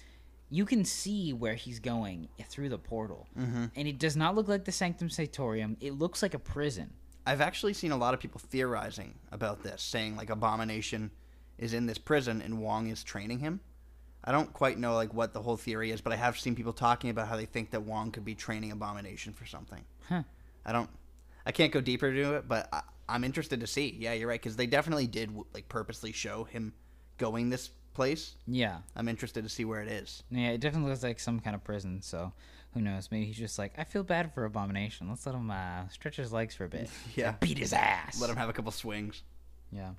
You 0.49 0.63
can 0.63 0.85
see 0.85 1.33
where 1.33 1.55
he's 1.55 1.79
going 1.79 2.29
through 2.47 2.69
the 2.69 2.77
portal, 2.77 3.27
mm-hmm. 3.37 3.65
and 3.75 3.85
it 3.85 3.99
does 3.99 4.15
not 4.15 4.33
look 4.33 4.47
like 4.47 4.63
the 4.63 4.71
Sanctum 4.71 5.09
Sanctorum. 5.09 5.75
It 5.81 5.95
looks 5.95 6.21
like 6.21 6.33
a 6.33 6.39
prison. 6.39 6.93
I've 7.27 7.41
actually 7.41 7.73
seen 7.73 7.91
a 7.91 7.97
lot 7.97 8.13
of 8.13 8.21
people 8.21 8.39
theorizing 8.39 9.15
about 9.33 9.61
this, 9.61 9.81
saying 9.81 10.15
like 10.15 10.29
Abomination 10.29 11.11
is 11.57 11.73
in 11.73 11.85
this 11.85 11.97
prison 11.97 12.41
and 12.41 12.61
Wong 12.61 12.87
is 12.87 13.03
training 13.03 13.39
him. 13.39 13.59
I 14.23 14.31
don't 14.31 14.53
quite 14.53 14.77
know 14.77 14.93
like 14.93 15.13
what 15.13 15.33
the 15.33 15.41
whole 15.41 15.57
theory 15.57 15.91
is, 15.91 15.99
but 15.99 16.13
I 16.13 16.15
have 16.15 16.39
seen 16.39 16.55
people 16.55 16.71
talking 16.71 17.09
about 17.09 17.27
how 17.27 17.35
they 17.35 17.45
think 17.45 17.71
that 17.71 17.81
Wong 17.81 18.11
could 18.11 18.23
be 18.23 18.35
training 18.35 18.71
Abomination 18.71 19.33
for 19.33 19.45
something. 19.45 19.83
Huh. 20.07 20.23
I 20.65 20.71
don't, 20.71 20.89
I 21.45 21.51
can't 21.51 21.73
go 21.73 21.81
deeper 21.81 22.07
into 22.07 22.35
it, 22.35 22.47
but 22.47 22.69
I, 22.71 22.83
I'm 23.13 23.23
interested 23.23 23.59
to 23.59 23.67
see. 23.67 23.95
Yeah, 23.99 24.13
you're 24.13 24.27
right 24.27 24.41
because 24.41 24.55
they 24.55 24.65
definitely 24.65 25.07
did 25.07 25.31
like 25.53 25.69
purposely 25.69 26.11
show 26.11 26.45
him 26.45 26.73
going 27.17 27.49
this 27.49 27.69
place. 27.93 28.33
Yeah, 28.47 28.77
I'm 28.95 29.07
interested 29.07 29.43
to 29.43 29.49
see 29.49 29.65
where 29.65 29.81
it 29.81 29.87
is. 29.87 30.23
yeah. 30.31 30.49
It 30.49 30.59
definitely 30.61 30.89
looks 30.89 31.03
like 31.03 31.19
some 31.19 31.39
kind 31.39 31.55
of 31.55 31.63
prison. 31.63 32.01
So 32.01 32.33
who 32.73 32.81
knows? 32.81 33.09
Maybe 33.11 33.25
he's 33.27 33.37
just 33.37 33.59
like, 33.59 33.73
I 33.77 33.83
feel 33.83 34.03
bad 34.03 34.33
for 34.33 34.45
Abomination. 34.45 35.07
Let's 35.09 35.25
let 35.27 35.35
him 35.35 35.51
uh, 35.51 35.87
stretch 35.89 36.15
his 36.15 36.33
legs 36.33 36.55
for 36.55 36.65
a 36.65 36.69
bit. 36.69 36.89
Yeah, 37.15 37.35
beat 37.39 37.59
his 37.59 37.71
ass. 37.71 38.19
let 38.19 38.31
him 38.31 38.35
have 38.35 38.49
a 38.49 38.53
couple 38.53 38.71
swings. 38.71 39.21
Yeah. 39.71 39.91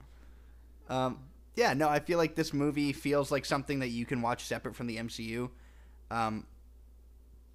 Um, 0.89 1.21
yeah, 1.55 1.73
no, 1.73 1.89
I 1.89 2.01
feel 2.01 2.19
like 2.19 2.35
this 2.35 2.53
movie 2.53 2.93
feels 2.93 3.31
like 3.31 3.45
something 3.45 3.79
that 3.79 3.89
you 3.89 4.05
can 4.07 4.23
watch 4.23 4.45
separate 4.45 4.75
from 4.75 4.89
the 4.89 4.97
MCU. 4.97 5.51
Um, 6.11 6.47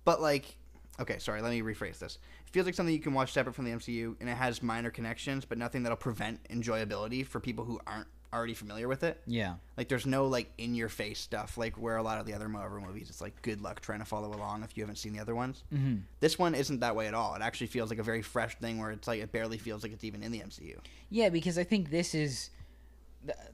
but 0.05 0.21
like, 0.21 0.55
okay, 1.01 1.19
sorry, 1.19 1.41
let 1.41 1.51
me 1.51 1.61
rephrase 1.61 1.99
this. 1.99 2.17
Feels 2.51 2.65
like 2.65 2.75
something 2.75 2.93
you 2.93 3.01
can 3.01 3.13
watch 3.13 3.31
separate 3.31 3.53
from 3.53 3.65
the 3.65 3.71
MCU, 3.71 4.15
and 4.19 4.29
it 4.29 4.35
has 4.35 4.63
minor 4.63 4.89
connections, 4.89 5.45
but 5.45 5.57
nothing 5.57 5.83
that'll 5.83 5.97
prevent 5.97 6.43
enjoyability 6.49 7.25
for 7.25 7.39
people 7.39 7.63
who 7.65 7.79
aren't 7.85 8.07
already 8.31 8.53
familiar 8.53 8.87
with 8.87 9.03
it. 9.03 9.21
Yeah. 9.25 9.55
Like, 9.77 9.87
there's 9.89 10.05
no 10.05 10.25
like 10.27 10.51
in 10.57 10.75
your 10.75 10.89
face 10.89 11.19
stuff, 11.19 11.57
like 11.57 11.77
where 11.77 11.97
a 11.97 12.03
lot 12.03 12.19
of 12.19 12.25
the 12.25 12.33
other 12.33 12.47
Marvel 12.47 12.79
movies, 12.79 13.09
it's 13.09 13.21
like 13.21 13.41
good 13.41 13.61
luck 13.61 13.81
trying 13.81 13.99
to 13.99 14.05
follow 14.05 14.29
along 14.33 14.63
if 14.63 14.77
you 14.77 14.83
haven't 14.83 14.97
seen 14.97 15.13
the 15.13 15.19
other 15.19 15.35
ones. 15.35 15.63
hmm 15.71 15.97
This 16.19 16.37
one 16.37 16.53
isn't 16.55 16.79
that 16.81 16.95
way 16.95 17.07
at 17.07 17.13
all. 17.13 17.33
It 17.35 17.41
actually 17.41 17.67
feels 17.67 17.89
like 17.89 17.99
a 17.99 18.03
very 18.03 18.21
fresh 18.21 18.55
thing 18.59 18.77
where 18.79 18.91
it's 18.91 19.07
like 19.07 19.21
it 19.21 19.31
barely 19.31 19.57
feels 19.57 19.81
like 19.83 19.91
it's 19.93 20.03
even 20.03 20.21
in 20.23 20.31
the 20.31 20.39
MCU. 20.39 20.77
Yeah, 21.09 21.29
because 21.29 21.57
I 21.57 21.63
think 21.63 21.89
this 21.89 22.13
is 22.13 22.49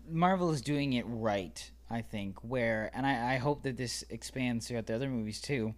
Marvel 0.09 0.51
is 0.51 0.61
doing 0.61 0.93
it 0.93 1.05
right. 1.07 1.71
I 1.89 2.01
think 2.01 2.37
where, 2.41 2.89
and 2.93 3.05
I, 3.05 3.35
I 3.35 3.37
hope 3.37 3.63
that 3.63 3.77
this 3.77 4.03
expands 4.09 4.67
throughout 4.67 4.87
the 4.87 4.95
other 4.95 5.09
movies 5.09 5.39
too. 5.39 5.73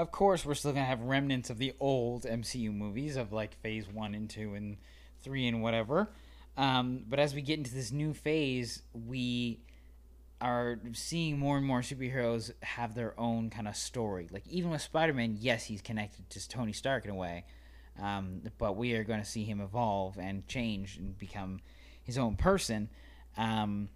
Of 0.00 0.10
course, 0.10 0.46
we're 0.46 0.54
still 0.54 0.72
gonna 0.72 0.86
have 0.86 1.02
remnants 1.02 1.50
of 1.50 1.58
the 1.58 1.74
old 1.78 2.24
MCU 2.24 2.72
movies 2.72 3.16
of 3.16 3.34
like 3.34 3.60
Phase 3.60 3.86
One 3.86 4.14
and 4.14 4.30
Two 4.30 4.54
and 4.54 4.78
Three 5.20 5.46
and 5.46 5.62
whatever. 5.62 6.08
Um, 6.56 7.04
but 7.06 7.18
as 7.18 7.34
we 7.34 7.42
get 7.42 7.58
into 7.58 7.74
this 7.74 7.92
new 7.92 8.14
phase, 8.14 8.82
we 8.94 9.60
are 10.40 10.80
seeing 10.94 11.38
more 11.38 11.58
and 11.58 11.66
more 11.66 11.82
superheroes 11.82 12.50
have 12.62 12.94
their 12.94 13.12
own 13.20 13.50
kind 13.50 13.68
of 13.68 13.76
story. 13.76 14.26
Like 14.32 14.46
even 14.48 14.70
with 14.70 14.80
Spider-Man, 14.80 15.36
yes, 15.38 15.64
he's 15.64 15.82
connected 15.82 16.30
to 16.30 16.48
Tony 16.48 16.72
Stark 16.72 17.04
in 17.04 17.10
a 17.10 17.14
way, 17.14 17.44
Um, 18.00 18.40
but 18.56 18.76
we 18.78 18.94
are 18.94 19.04
going 19.04 19.20
to 19.20 19.26
see 19.26 19.44
him 19.44 19.60
evolve 19.60 20.18
and 20.18 20.48
change 20.48 20.96
and 20.96 21.18
become 21.18 21.60
his 22.02 22.16
own 22.16 22.36
person. 22.36 22.88
Um, 23.36 23.90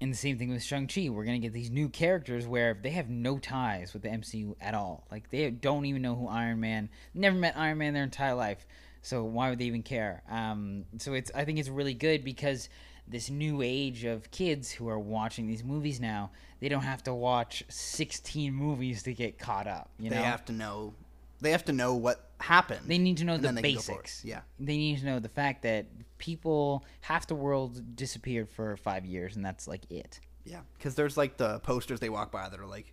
and 0.00 0.12
the 0.12 0.16
same 0.16 0.38
thing 0.38 0.50
with 0.50 0.62
Shang-Chi. 0.62 1.08
We're 1.08 1.24
going 1.24 1.40
to 1.40 1.46
get 1.46 1.52
these 1.52 1.70
new 1.70 1.88
characters 1.88 2.46
where 2.46 2.78
they 2.80 2.90
have 2.90 3.08
no 3.08 3.38
ties 3.38 3.92
with 3.92 4.02
the 4.02 4.08
MCU 4.08 4.54
at 4.60 4.74
all. 4.74 5.04
Like, 5.10 5.30
they 5.30 5.50
don't 5.50 5.86
even 5.86 6.02
know 6.02 6.14
who 6.14 6.28
Iron 6.28 6.60
Man, 6.60 6.88
never 7.14 7.36
met 7.36 7.56
Iron 7.56 7.78
Man 7.78 7.94
their 7.94 8.04
entire 8.04 8.34
life. 8.34 8.66
So 9.02 9.24
why 9.24 9.50
would 9.50 9.58
they 9.58 9.64
even 9.64 9.82
care? 9.82 10.22
Um, 10.30 10.84
so 10.98 11.14
it's, 11.14 11.30
I 11.34 11.44
think 11.44 11.58
it's 11.58 11.68
really 11.68 11.94
good 11.94 12.24
because 12.24 12.68
this 13.06 13.30
new 13.30 13.62
age 13.62 14.04
of 14.04 14.30
kids 14.30 14.70
who 14.70 14.88
are 14.88 14.98
watching 14.98 15.46
these 15.46 15.64
movies 15.64 16.00
now, 16.00 16.30
they 16.60 16.68
don't 16.68 16.82
have 16.82 17.02
to 17.04 17.14
watch 17.14 17.64
16 17.68 18.52
movies 18.52 19.02
to 19.04 19.14
get 19.14 19.38
caught 19.38 19.66
up. 19.66 19.90
You 19.98 20.10
they 20.10 20.16
know, 20.16 20.22
have 20.22 20.44
to 20.46 20.52
know. 20.52 20.94
They 21.40 21.52
have 21.52 21.64
to 21.66 21.72
know 21.72 21.94
what 21.94 22.30
happened. 22.40 22.80
they 22.86 22.98
need 22.98 23.16
to 23.18 23.24
know 23.24 23.36
the 23.36 23.42
then 23.42 23.54
they 23.56 23.62
can 23.62 23.74
go 23.74 23.80
forward. 23.80 24.02
basics. 24.02 24.24
Yeah. 24.24 24.40
They 24.60 24.76
need 24.76 24.98
to 25.00 25.06
know 25.06 25.18
the 25.20 25.28
fact 25.28 25.62
that 25.62 25.86
people, 26.18 26.84
half 27.00 27.26
the 27.26 27.34
world 27.34 27.96
disappeared 27.96 28.48
for 28.50 28.76
five 28.76 29.06
years, 29.06 29.36
and 29.36 29.44
that's 29.44 29.66
like 29.66 29.90
it. 29.90 30.20
Yeah, 30.44 30.60
because 30.76 30.94
there's 30.94 31.16
like 31.16 31.36
the 31.36 31.58
posters 31.60 32.00
they 32.00 32.08
walk 32.08 32.32
by 32.32 32.48
that 32.48 32.58
are 32.58 32.66
like 32.66 32.92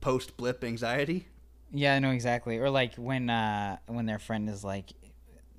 post 0.00 0.36
blip 0.36 0.64
anxiety. 0.64 1.26
Yeah, 1.72 1.94
I 1.94 1.98
know 1.98 2.10
exactly. 2.10 2.58
Or 2.58 2.70
like 2.70 2.94
when 2.96 3.30
uh 3.30 3.78
when 3.86 4.06
their 4.06 4.18
friend 4.18 4.48
is 4.48 4.64
like 4.64 4.92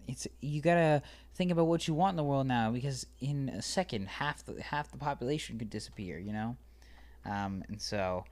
it's 0.07 0.27
you 0.41 0.61
gotta 0.61 1.01
think 1.35 1.51
about 1.51 1.67
what 1.67 1.87
you 1.87 1.93
want 1.93 2.11
in 2.11 2.17
the 2.17 2.23
world 2.23 2.47
now 2.47 2.71
because 2.71 3.05
in 3.19 3.49
a 3.49 3.61
second 3.61 4.07
half 4.07 4.43
the 4.45 4.61
half 4.61 4.91
the 4.91 4.97
population 4.97 5.57
could 5.57 5.69
disappear, 5.69 6.17
you 6.17 6.33
know? 6.33 6.57
Um 7.25 7.63
and 7.67 7.81
so 7.81 8.25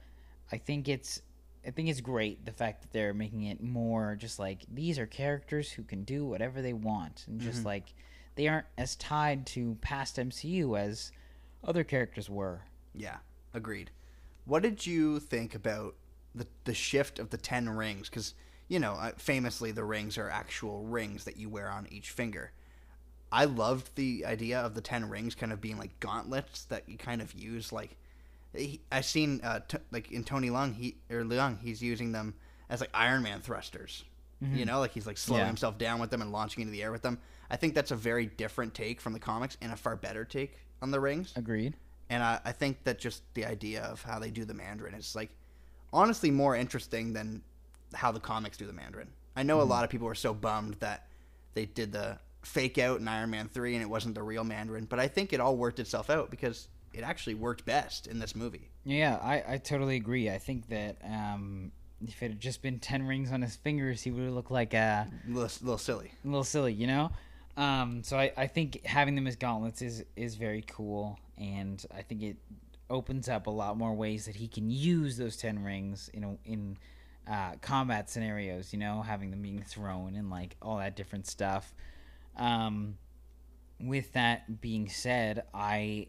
I 0.52 0.58
think 0.58 0.88
it's 0.88 1.22
I 1.66 1.70
think 1.70 1.88
it's 1.88 2.00
great 2.00 2.44
the 2.44 2.52
fact 2.52 2.82
that 2.82 2.92
they're 2.92 3.14
making 3.14 3.44
it 3.44 3.62
more 3.62 4.16
just 4.18 4.38
like 4.38 4.64
these 4.72 4.98
are 4.98 5.06
characters 5.06 5.70
who 5.70 5.82
can 5.82 6.04
do 6.04 6.24
whatever 6.24 6.62
they 6.62 6.72
want 6.72 7.24
and 7.28 7.40
just 7.40 7.64
like 7.64 7.94
they 8.40 8.48
aren't 8.48 8.64
as 8.78 8.96
tied 8.96 9.44
to 9.44 9.76
past 9.82 10.16
MCU 10.16 10.78
as 10.78 11.12
other 11.62 11.84
characters 11.84 12.30
were. 12.30 12.62
Yeah, 12.94 13.18
agreed. 13.52 13.90
What 14.46 14.62
did 14.62 14.86
you 14.86 15.20
think 15.20 15.54
about 15.54 15.94
the 16.34 16.46
the 16.64 16.72
shift 16.72 17.18
of 17.18 17.28
the 17.28 17.36
ten 17.36 17.68
rings? 17.68 18.08
Because 18.08 18.32
you 18.66 18.78
know, 18.78 18.92
uh, 18.94 19.10
famously, 19.18 19.72
the 19.72 19.84
rings 19.84 20.16
are 20.16 20.30
actual 20.30 20.84
rings 20.84 21.24
that 21.24 21.36
you 21.36 21.50
wear 21.50 21.68
on 21.68 21.86
each 21.90 22.08
finger. 22.10 22.52
I 23.30 23.44
loved 23.44 23.94
the 23.96 24.24
idea 24.24 24.58
of 24.60 24.74
the 24.74 24.80
ten 24.80 25.10
rings 25.10 25.34
kind 25.34 25.52
of 25.52 25.60
being 25.60 25.76
like 25.76 26.00
gauntlets 26.00 26.64
that 26.66 26.88
you 26.88 26.96
kind 26.96 27.20
of 27.20 27.34
use. 27.34 27.72
Like, 27.72 27.98
he, 28.56 28.80
I 28.90 29.02
seen 29.02 29.42
uh, 29.44 29.60
t- 29.68 29.76
like 29.92 30.10
in 30.12 30.24
Tony 30.24 30.48
Leung, 30.48 30.74
he 30.74 30.96
or 31.10 31.24
Leung, 31.24 31.60
he's 31.60 31.82
using 31.82 32.12
them 32.12 32.32
as 32.70 32.80
like 32.80 32.90
Iron 32.94 33.22
Man 33.22 33.42
thrusters. 33.42 34.02
You 34.54 34.64
know, 34.64 34.80
like 34.80 34.92
he's 34.92 35.06
like 35.06 35.18
slowing 35.18 35.42
Yeah. 35.42 35.48
himself 35.48 35.76
down 35.76 36.00
with 36.00 36.08
them 36.08 36.22
and 36.22 36.32
launching 36.32 36.62
into 36.62 36.72
the 36.72 36.82
air 36.82 36.90
with 36.92 37.02
them. 37.02 37.18
I 37.50 37.56
think 37.56 37.74
that's 37.74 37.90
a 37.90 37.96
very 37.96 38.26
different 38.26 38.74
take 38.74 39.00
from 39.00 39.12
the 39.12 39.18
comics 39.18 39.56
and 39.60 39.72
a 39.72 39.76
far 39.76 39.96
better 39.96 40.24
take 40.24 40.56
on 40.82 40.90
the 40.90 41.00
rings. 41.00 41.32
Agreed. 41.36 41.74
And 42.08 42.22
I, 42.22 42.40
I 42.44 42.52
think 42.52 42.84
that 42.84 42.98
just 42.98 43.22
the 43.34 43.44
idea 43.44 43.82
of 43.82 44.02
how 44.02 44.18
they 44.18 44.30
do 44.30 44.44
the 44.44 44.54
Mandarin 44.54 44.94
is 44.94 45.14
like 45.14 45.30
honestly 45.92 46.30
more 46.30 46.56
interesting 46.56 47.12
than 47.12 47.42
how 47.94 48.12
the 48.12 48.20
comics 48.20 48.56
do 48.56 48.66
the 48.66 48.72
Mandarin. 48.72 49.08
I 49.36 49.42
know 49.42 49.60
a 49.60 49.62
lot 49.64 49.84
of 49.84 49.90
people 49.90 50.06
were 50.06 50.14
so 50.14 50.34
bummed 50.34 50.74
that 50.80 51.06
they 51.54 51.66
did 51.66 51.92
the 51.92 52.18
fake 52.42 52.78
out 52.78 53.00
in 53.00 53.08
Iron 53.08 53.30
Man 53.30 53.48
3 53.48 53.74
and 53.74 53.82
it 53.82 53.88
wasn't 53.88 54.14
the 54.14 54.22
real 54.22 54.44
Mandarin, 54.44 54.84
but 54.86 54.98
I 54.98 55.08
think 55.08 55.32
it 55.32 55.40
all 55.40 55.56
worked 55.56 55.78
itself 55.80 56.10
out 56.10 56.30
because 56.30 56.68
it 56.92 57.02
actually 57.02 57.34
worked 57.34 57.64
best 57.64 58.06
in 58.06 58.18
this 58.18 58.34
movie. 58.34 58.70
Yeah, 58.84 59.18
I, 59.22 59.54
I 59.54 59.56
totally 59.58 59.96
agree. 59.96 60.30
I 60.30 60.38
think 60.38 60.68
that 60.68 60.96
um, 61.04 61.70
if 62.04 62.22
it 62.22 62.28
had 62.30 62.40
just 62.40 62.62
been 62.62 62.78
10 62.80 63.06
rings 63.06 63.30
on 63.30 63.42
his 63.42 63.56
fingers, 63.56 64.02
he 64.02 64.10
would 64.10 64.24
have 64.24 64.32
looked 64.32 64.50
like 64.50 64.74
a, 64.74 65.06
A 65.28 65.30
little, 65.30 65.50
little 65.62 65.78
silly. 65.78 66.12
a 66.24 66.28
little 66.28 66.44
silly, 66.44 66.72
you 66.72 66.86
know? 66.86 67.10
Um, 67.60 68.02
so 68.02 68.18
I, 68.18 68.32
I 68.38 68.46
think 68.46 68.86
having 68.86 69.14
them 69.14 69.26
as 69.26 69.36
gauntlets 69.36 69.82
is, 69.82 70.02
is 70.16 70.34
very 70.36 70.62
cool, 70.62 71.18
and 71.36 71.84
I 71.94 72.00
think 72.00 72.22
it 72.22 72.36
opens 72.88 73.28
up 73.28 73.46
a 73.46 73.50
lot 73.50 73.76
more 73.76 73.92
ways 73.92 74.24
that 74.24 74.34
he 74.34 74.48
can 74.48 74.70
use 74.70 75.18
those 75.18 75.36
10 75.36 75.62
rings 75.62 76.08
in, 76.14 76.24
a, 76.24 76.36
in 76.46 76.78
uh, 77.30 77.52
combat 77.60 78.08
scenarios, 78.08 78.72
you 78.72 78.78
know, 78.78 79.02
having 79.02 79.30
them 79.30 79.42
being 79.42 79.62
thrown 79.62 80.16
and 80.16 80.30
like 80.30 80.56
all 80.62 80.78
that 80.78 80.96
different 80.96 81.26
stuff. 81.26 81.74
Um, 82.38 82.96
with 83.78 84.10
that 84.14 84.62
being 84.62 84.88
said, 84.88 85.42
I 85.52 86.06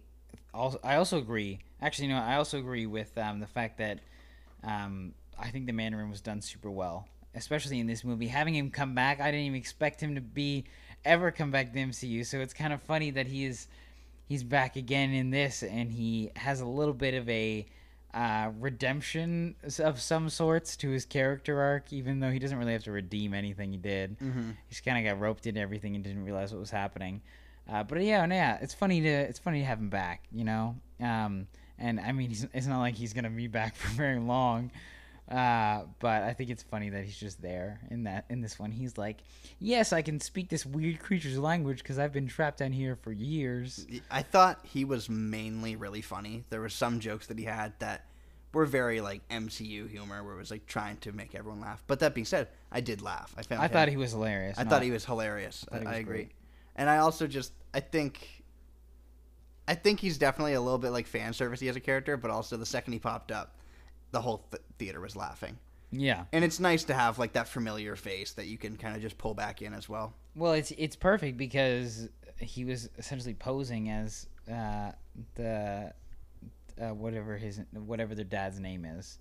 also 0.54 0.80
I 0.86 0.96
also 0.96 1.18
agree. 1.18 1.60
Actually, 1.82 2.08
no, 2.08 2.18
I 2.18 2.36
also 2.36 2.60
agree 2.60 2.86
with 2.86 3.18
um, 3.18 3.42
the 3.42 3.48
fact 3.48 3.78
that 3.80 4.00
um, 4.64 5.14
I 5.38 5.50
think 5.50 5.66
the 5.66 5.74
Mandarin 5.74 6.10
was 6.10 6.22
done 6.22 6.40
super 6.40 6.72
well, 6.72 7.10
especially 7.36 7.80
in 7.80 7.88
this 7.88 8.06
movie. 8.06 8.28
Having 8.28 8.56
him 8.56 8.72
come 8.72 8.96
back, 8.96 9.20
I 9.20 9.32
didn't 9.32 9.48
even 9.48 9.60
expect 9.60 10.00
him 10.02 10.16
to 10.16 10.22
be 10.22 10.66
ever 11.06 11.32
come 11.32 11.52
back 11.52 11.74
to 11.74 11.80
MCU. 11.80 12.26
So 12.26 12.40
it's 12.40 12.54
kind 12.54 12.74
of 12.74 12.82
funny 12.82 13.12
that 13.12 13.28
he 13.28 13.46
is 13.46 13.68
he's 14.28 14.44
back 14.44 14.76
again 14.76 15.12
in 15.12 15.30
this, 15.30 15.64
and 15.64 15.92
he 15.92 16.32
has 16.36 16.62
a 16.62 16.66
little 16.66 16.94
bit 16.94 17.14
of 17.14 17.28
a 17.30 17.66
uh, 18.14 18.52
redemption 18.60 19.56
of 19.80 20.02
some 20.02 20.30
sorts 20.30 20.76
to 20.78 20.90
his 20.90 21.06
character 21.06 21.62
arc, 21.62 21.94
even 21.94 22.20
though 22.20 22.30
he 22.30 22.40
doesn't 22.40 22.58
really 22.58 22.74
have 22.74 22.84
to 22.84 22.92
redeem 22.92 23.34
anything 23.34 23.72
he 23.72 23.78
did. 23.78 24.20
Mm-hmm. 24.20 24.52
He's 24.68 24.82
kind 24.82 24.98
of 24.98 25.10
got 25.10 25.20
roped 25.20 25.48
into 25.48 25.60
everything 25.60 25.96
and 25.96 26.04
didn't 26.04 26.26
realize 26.26 26.52
what 26.52 26.60
was 26.60 26.72
happening. 26.72 27.22
Uh, 27.72 27.84
but 27.84 28.02
yeah, 28.02 28.26
no, 28.26 28.36
yeah, 28.36 28.58
it's 28.62 28.74
funny 28.74 29.02
to 29.02 29.08
it's 29.08 29.40
funny 29.40 29.60
to 29.60 29.66
have 29.66 29.80
him 29.80 29.90
back, 29.90 30.24
you 30.32 30.44
know. 30.44 30.76
Um, 31.00 31.48
and 31.78 32.00
I 32.00 32.12
mean, 32.12 32.36
it's 32.54 32.68
not 32.68 32.80
like 32.80 32.96
he's 32.96 33.14
gonna 33.14 33.30
be 33.30 33.48
back 33.48 33.76
for 33.78 33.88
very 33.90 34.20
long. 34.20 34.72
Uh, 35.32 35.86
but 36.00 36.24
I 36.24 36.34
think 36.34 36.50
it's 36.50 36.64
funny 36.64 36.90
that 36.90 37.06
he's 37.06 37.16
just 37.16 37.42
there 37.42 37.80
in 37.90 38.04
that 38.04 38.26
in 38.30 38.42
this 38.42 38.60
one. 38.60 38.70
He's 38.70 38.98
like, 38.98 39.20
yes, 39.60 39.94
I 39.94 40.02
can 40.02 40.20
speak 40.20 40.50
this 40.50 40.66
weird 40.66 41.00
creature's 41.00 41.38
language 41.38 41.78
because 41.78 41.98
I've 41.98 42.12
been 42.12 42.28
trapped 42.28 42.60
down 42.60 42.74
here 42.74 42.98
for 42.98 43.14
years. 43.14 43.86
I 44.10 44.24
thought 44.24 44.60
he 44.64 44.84
was 44.84 45.10
mainly 45.10 45.78
really 45.78 46.02
funny. 46.02 46.44
There 46.50 46.60
were 46.60 46.68
some 46.70 47.00
jokes 47.00 47.28
that 47.28 47.40
he 47.40 47.46
had 47.46 47.72
that 47.80 48.06
were 48.54 48.66
very 48.66 49.00
like 49.00 49.26
MCU 49.30 49.90
humor, 49.90 50.22
where 50.22 50.34
it 50.34 50.38
was 50.38 50.52
like 50.52 50.66
trying 50.66 50.98
to 50.98 51.14
make 51.14 51.34
everyone 51.34 51.62
laugh. 51.62 51.82
But 51.88 52.00
that 52.02 52.14
being 52.14 52.26
said, 52.26 52.50
I 52.70 52.82
did 52.82 53.02
laugh. 53.02 53.34
I 53.38 53.44
found. 53.44 53.62
I 53.62 53.66
him- 53.66 53.72
thought 53.72 53.88
he 53.88 53.96
was 53.96 54.12
hilarious. 54.12 54.58
I 54.58 54.66
thought 54.66 54.84
he 54.84 54.92
was 54.92 55.06
hilarious. 55.06 55.66
I, 55.72 55.78
thought 55.78 55.88
he 55.88 55.88
I 55.88 55.96
agree, 56.00 56.16
great. 56.16 56.32
and 56.76 56.90
I 56.90 56.98
also 56.98 57.26
just 57.26 57.54
I 57.74 57.80
think, 57.80 58.44
I 59.66 59.76
think 59.76 60.02
he's 60.02 60.18
definitely 60.18 60.54
a 60.54 60.62
little 60.62 60.78
bit 60.78 60.90
like 60.90 61.08
fan 61.08 61.32
servicey 61.32 61.70
as 61.70 61.78
a 61.78 61.80
character, 61.80 62.18
but 62.18 62.32
also 62.32 62.58
the 62.58 62.66
second 62.66 62.92
he 62.92 63.00
popped 63.00 63.32
up, 63.32 63.56
the 64.12 64.22
whole 64.22 64.46
th- 64.52 64.62
theater 64.78 65.00
was 65.02 65.16
laughing, 65.16 65.58
Yeah. 65.92 66.26
and 66.34 66.44
it's 66.44 66.60
nice 66.60 66.84
to 66.86 66.94
have 66.94 67.18
like 67.20 67.34
that 67.34 67.48
familiar 67.48 67.96
face 67.96 68.34
that 68.34 68.46
you 68.48 68.58
can 68.58 68.78
kind 68.78 68.96
of 68.96 69.02
just 69.02 69.18
pull 69.18 69.34
back 69.34 69.62
in 69.62 69.74
as 69.74 69.88
well. 69.90 70.14
Well, 70.36 70.54
it's 70.54 70.72
it's 70.78 70.96
perfect 70.96 71.38
because 71.38 72.10
he 72.40 72.66
was 72.66 72.90
essentially 72.98 73.34
posing 73.34 73.90
as 73.90 74.28
uh, 74.52 74.92
the 75.36 75.94
uh, 76.82 76.94
whatever 76.94 77.38
his 77.38 77.60
whatever 77.74 78.16
their 78.16 78.26
dad's 78.26 78.60
name 78.60 78.86
is, 78.86 79.20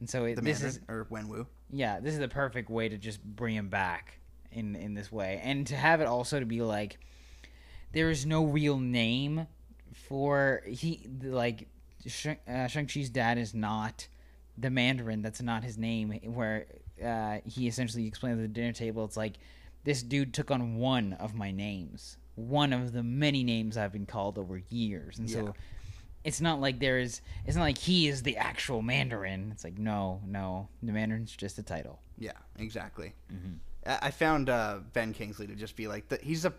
and 0.00 0.08
so 0.08 0.24
it, 0.24 0.36
The 0.36 0.42
this 0.42 0.62
is 0.62 0.80
or 0.88 1.06
Wenwu. 1.10 1.46
yeah, 1.70 2.00
this 2.00 2.14
is 2.14 2.20
the 2.20 2.28
perfect 2.28 2.70
way 2.70 2.88
to 2.88 2.96
just 2.98 3.22
bring 3.24 3.54
him 3.56 3.68
back 3.68 4.18
in 4.52 4.74
in 4.76 4.94
this 4.94 5.10
way, 5.10 5.40
and 5.42 5.66
to 5.68 5.76
have 5.76 6.00
it 6.00 6.06
also 6.06 6.38
to 6.40 6.46
be 6.46 6.60
like 6.62 6.98
there 7.92 8.10
is 8.10 8.24
no 8.26 8.44
real 8.44 8.78
name 8.78 9.46
for 9.92 10.62
he 10.66 11.08
like 11.22 11.66
Shang, 12.06 12.38
uh, 12.48 12.66
Shang 12.66 12.86
Chi's 12.86 13.10
dad 13.10 13.36
is 13.38 13.54
not 13.54 14.06
the 14.60 14.70
Mandarin. 14.70 15.22
That's 15.22 15.42
not 15.42 15.64
his 15.64 15.78
name. 15.78 16.10
Where 16.24 16.66
uh, 17.04 17.38
he 17.44 17.66
essentially 17.66 18.06
explains 18.06 18.38
at 18.38 18.42
the 18.42 18.48
dinner 18.48 18.72
table, 18.72 19.04
it's 19.04 19.16
like 19.16 19.34
this 19.84 20.02
dude 20.02 20.34
took 20.34 20.50
on 20.50 20.76
one 20.76 21.14
of 21.14 21.34
my 21.34 21.50
names, 21.50 22.16
one 22.34 22.72
of 22.72 22.92
the 22.92 23.02
many 23.02 23.42
names 23.42 23.76
I've 23.76 23.92
been 23.92 24.06
called 24.06 24.38
over 24.38 24.60
years, 24.68 25.18
and 25.18 25.28
Yeah. 25.28 25.36
so 25.36 25.54
it's 26.22 26.40
not 26.40 26.60
like 26.60 26.78
there 26.80 26.98
is. 26.98 27.22
It's 27.46 27.56
not 27.56 27.62
like 27.62 27.78
he 27.78 28.06
is 28.08 28.22
the 28.22 28.36
actual 28.36 28.82
Mandarin. 28.82 29.50
It's 29.52 29.64
like 29.64 29.78
no, 29.78 30.20
no, 30.26 30.68
the 30.82 30.92
Mandarin's 30.92 31.34
just 31.34 31.58
a 31.58 31.62
title. 31.62 32.00
Yeah, 32.18 32.32
exactly. 32.58 33.14
Mhm. 33.32 33.56
I 33.86 33.98
I 34.08 34.10
found 34.10 34.50
uh, 34.50 34.80
Ben 34.92 35.14
Kingsley 35.14 35.46
to 35.46 35.54
just 35.54 35.76
be 35.76 35.88
like 35.88 36.08
the, 36.10 36.18
he's 36.22 36.44
a 36.44 36.52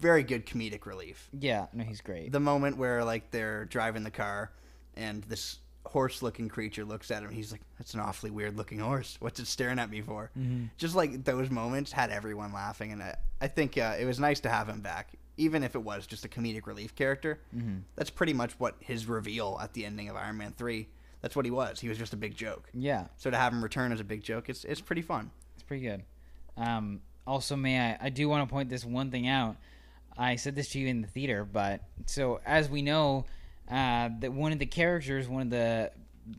very 0.00 0.22
good 0.22 0.46
comedic 0.46 0.86
relief. 0.86 1.28
Yeah, 1.38 1.66
no, 1.72 1.82
he's 1.84 2.00
great. 2.00 2.30
the 2.32 2.40
moment 2.40 2.76
where 2.76 3.04
like 3.04 3.30
they're 3.32 3.64
driving 3.64 4.04
the 4.04 4.10
car 4.10 4.52
and 4.94 5.22
this 5.24 5.58
horse-looking 5.86 6.48
creature 6.48 6.84
looks 6.84 7.10
at 7.10 7.22
him 7.22 7.30
he's 7.30 7.50
like 7.52 7.60
that's 7.78 7.94
an 7.94 8.00
awfully 8.00 8.30
weird 8.30 8.56
looking 8.56 8.78
horse 8.78 9.16
what's 9.20 9.40
it 9.40 9.46
staring 9.46 9.78
at 9.78 9.90
me 9.90 10.00
for 10.00 10.30
Mhm. 10.38 10.70
just 10.76 10.94
like 10.94 11.24
those 11.24 11.50
moments 11.50 11.90
had 11.92 12.10
everyone 12.10 12.52
laughing 12.52 12.92
and 12.92 13.02
i, 13.02 13.16
I 13.40 13.48
think 13.48 13.76
uh, 13.76 13.96
it 13.98 14.04
was 14.04 14.20
nice 14.20 14.40
to 14.40 14.48
have 14.48 14.68
him 14.68 14.80
back 14.80 15.12
even 15.36 15.62
if 15.64 15.74
it 15.74 15.82
was 15.82 16.06
just 16.06 16.24
a 16.24 16.28
comedic 16.28 16.66
relief 16.66 16.94
character 16.94 17.40
Mhm. 17.54 17.82
that's 17.96 18.10
pretty 18.10 18.32
much 18.32 18.52
what 18.58 18.76
his 18.80 19.06
reveal 19.06 19.58
at 19.60 19.72
the 19.72 19.84
ending 19.84 20.08
of 20.08 20.16
iron 20.16 20.36
man 20.38 20.52
3 20.56 20.88
that's 21.20 21.34
what 21.36 21.44
he 21.44 21.50
was 21.50 21.80
he 21.80 21.88
was 21.88 21.98
just 21.98 22.12
a 22.12 22.16
big 22.16 22.34
joke 22.36 22.68
Yeah, 22.72 23.08
so 23.16 23.30
to 23.30 23.36
have 23.36 23.52
him 23.52 23.62
return 23.62 23.92
as 23.92 24.00
a 24.00 24.04
big 24.04 24.22
joke 24.22 24.48
it's, 24.48 24.64
it's 24.64 24.80
pretty 24.80 25.02
fun 25.02 25.30
it's 25.54 25.62
pretty 25.64 25.82
good. 25.82 26.02
Um, 26.56 27.00
also, 27.26 27.54
may 27.56 27.78
I? 27.92 27.98
I 28.06 28.08
do 28.10 28.28
want 28.28 28.46
to 28.48 28.52
point 28.52 28.68
this 28.68 28.84
one 28.84 29.10
thing 29.10 29.28
out. 29.28 29.56
I 30.18 30.36
said 30.36 30.54
this 30.56 30.70
to 30.70 30.78
you 30.80 30.88
in 30.88 31.00
the 31.02 31.06
theater, 31.08 31.44
but 31.44 31.80
so 32.06 32.40
as 32.44 32.68
we 32.68 32.82
know, 32.82 33.24
uh, 33.70 34.08
that 34.20 34.32
one 34.32 34.52
of 34.52 34.58
the 34.58 34.66
characters, 34.66 35.28
one 35.28 35.42
of 35.42 35.50
the 35.50 35.90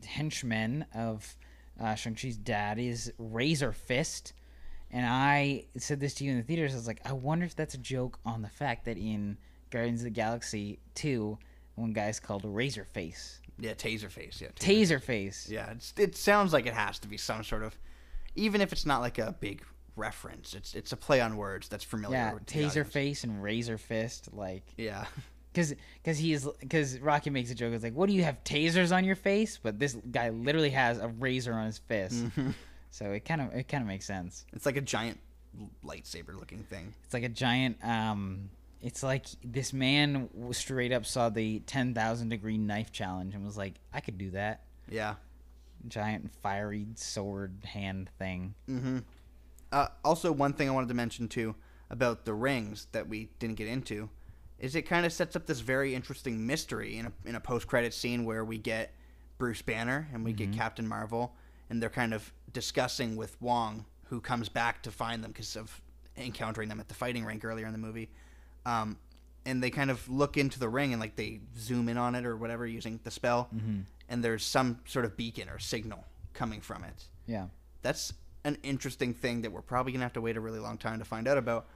henchmen 0.06 0.84
of 0.94 1.36
uh, 1.80 1.94
Shang 1.94 2.14
Chi's 2.14 2.36
dad, 2.36 2.78
is 2.78 3.12
Razor 3.18 3.72
Fist, 3.72 4.32
And 4.90 5.04
I 5.06 5.66
said 5.76 6.00
this 6.00 6.14
to 6.14 6.24
you 6.24 6.30
in 6.32 6.36
the 6.36 6.42
theaters. 6.42 6.72
I 6.72 6.76
was 6.76 6.86
like, 6.86 7.00
I 7.04 7.12
wonder 7.12 7.44
if 7.46 7.56
that's 7.56 7.74
a 7.74 7.78
joke 7.78 8.18
on 8.24 8.42
the 8.42 8.48
fact 8.48 8.84
that 8.84 8.96
in 8.96 9.36
Guardians 9.70 10.00
of 10.00 10.04
the 10.04 10.10
Galaxy 10.10 10.78
2, 10.94 11.36
one 11.74 11.92
guy's 11.92 12.20
called 12.20 12.44
Razor 12.44 12.84
Face. 12.84 13.40
Yeah, 13.58 13.74
taser 13.74 14.10
face. 14.10 14.40
Yeah, 14.40 14.48
Taser 14.56 15.00
Face. 15.02 15.48
Yeah, 15.48 15.70
it's, 15.70 15.94
it 15.96 16.16
sounds 16.16 16.52
like 16.52 16.66
it 16.66 16.74
has 16.74 16.98
to 17.00 17.08
be 17.08 17.16
some 17.16 17.44
sort 17.44 17.62
of, 17.62 17.76
even 18.34 18.60
if 18.60 18.72
it's 18.72 18.84
not 18.86 19.00
like 19.00 19.18
a 19.18 19.34
big 19.38 19.62
reference. 19.96 20.54
It's 20.54 20.74
it's 20.74 20.90
a 20.92 20.96
play 20.96 21.20
on 21.20 21.36
words 21.36 21.68
that's 21.68 21.84
familiar. 21.84 22.16
Yeah, 22.16 22.34
with 22.34 22.46
Taser. 22.46 22.84
Face 22.86 23.22
and 23.22 23.40
Razor 23.42 23.78
Fist. 23.78 24.28
Like, 24.32 24.64
Yeah, 24.76 25.04
because 25.54 25.74
because 26.02 26.18
he's 26.18 26.46
because 26.60 26.98
Rocky 26.98 27.30
makes 27.30 27.50
a 27.50 27.54
joke. 27.54 27.72
It's 27.72 27.84
like, 27.84 27.94
what 27.94 28.08
do 28.08 28.14
you 28.14 28.24
have 28.24 28.42
tasers 28.42 28.94
on 28.94 29.04
your 29.04 29.14
face? 29.16 29.58
But 29.62 29.78
this 29.78 29.96
guy 30.10 30.30
literally 30.30 30.70
has 30.70 30.98
a 30.98 31.08
razor 31.08 31.52
on 31.54 31.66
his 31.66 31.78
fist. 31.78 32.24
So 32.90 33.12
it 33.12 33.24
kind 33.24 33.40
of 33.40 33.54
it 33.54 33.68
kind 33.68 33.82
of 33.82 33.88
makes 33.88 34.04
sense. 34.04 34.44
it's 34.52 34.66
like 34.66 34.76
a 34.76 34.80
giant 34.80 35.18
lightsaber 35.84 36.38
looking 36.38 36.64
thing. 36.64 36.92
It's 37.04 37.14
like 37.14 37.22
a 37.22 37.28
giant. 37.28 37.82
um 37.84 38.50
It's 38.82 39.02
like 39.02 39.26
this 39.44 39.72
man 39.72 40.28
straight 40.52 40.92
up 40.92 41.06
saw 41.06 41.28
the 41.28 41.60
ten 41.60 41.94
thousand 41.94 42.28
degree 42.30 42.58
knife 42.58 42.92
challenge 42.92 43.34
and 43.34 43.44
was 43.44 43.56
like, 43.56 43.74
I 43.92 44.00
could 44.00 44.18
do 44.18 44.30
that. 44.32 44.64
Yeah. 44.90 45.14
Giant 45.88 46.30
fiery 46.42 46.86
sword 46.94 47.58
hand 47.64 48.10
thing. 48.18 48.54
Mm-hmm. 48.68 48.98
Uh, 49.72 49.88
also, 50.04 50.30
one 50.30 50.52
thing 50.52 50.68
I 50.68 50.72
wanted 50.72 50.88
to 50.88 50.94
mention 50.94 51.28
too 51.28 51.54
about 51.90 52.24
the 52.24 52.32
rings 52.34 52.86
that 52.92 53.08
we 53.08 53.28
didn't 53.38 53.56
get 53.56 53.68
into 53.68 54.08
is 54.64 54.74
it 54.74 54.82
kind 54.82 55.04
of 55.04 55.12
sets 55.12 55.36
up 55.36 55.44
this 55.46 55.60
very 55.60 55.94
interesting 55.94 56.46
mystery 56.46 56.96
in 56.96 57.06
a 57.06 57.12
in 57.26 57.34
a 57.34 57.40
post 57.40 57.66
credit 57.66 57.92
scene 57.92 58.24
where 58.24 58.44
we 58.44 58.56
get 58.56 58.92
Bruce 59.36 59.60
Banner 59.62 60.08
and 60.12 60.24
we 60.24 60.32
get 60.32 60.52
Captain 60.52 60.88
Marvel 60.88 61.34
and 61.68 61.82
they're 61.82 61.90
kind 61.90 62.14
of 62.14 62.32
discussing 62.52 63.14
with 63.16 63.40
Wong 63.42 63.84
who 64.06 64.20
comes 64.20 64.48
back 64.48 64.82
to 64.82 64.90
find 64.90 65.22
them 65.22 65.32
because 65.32 65.54
of 65.56 65.80
encountering 66.16 66.68
them 66.68 66.80
at 66.80 66.88
the 66.88 66.94
fighting 66.94 67.24
rink 67.24 67.44
earlier 67.44 67.66
in 67.66 67.72
the 67.72 67.78
movie. 67.78 68.08
Um, 68.64 68.96
and 69.44 69.62
they 69.62 69.70
kind 69.70 69.90
of 69.90 70.08
look 70.08 70.36
into 70.38 70.58
the 70.58 70.68
ring 70.68 70.92
and 70.92 71.00
like 71.00 71.16
they 71.16 71.40
zoom 71.58 71.88
in 71.90 71.98
on 71.98 72.14
it 72.14 72.24
or 72.24 72.34
whatever 72.36 72.66
using 72.66 73.00
the 73.04 73.10
spell, 73.10 73.50
and 74.08 74.24
there's 74.24 74.44
some 74.44 74.78
sort 74.86 75.04
of 75.04 75.16
beacon 75.16 75.48
or 75.50 75.58
signal 75.58 76.04
coming 76.32 76.60
from 76.62 76.84
it 76.84 77.04
Yeah. 77.26 77.46
that's 77.82 78.14
an 78.44 78.56
interesting 78.62 79.12
thing 79.14 79.42
that 79.42 79.52
we're 79.52 79.62
probably 79.62 79.92
gonna 79.92 80.04
have 80.04 80.12
to 80.14 80.20
wait 80.22 80.36
a 80.36 80.40
really 80.40 80.58
long 80.58 80.78
time 80.78 80.98
to 81.00 81.04
find 81.04 81.28
out 81.28 81.36
about. 81.38 81.66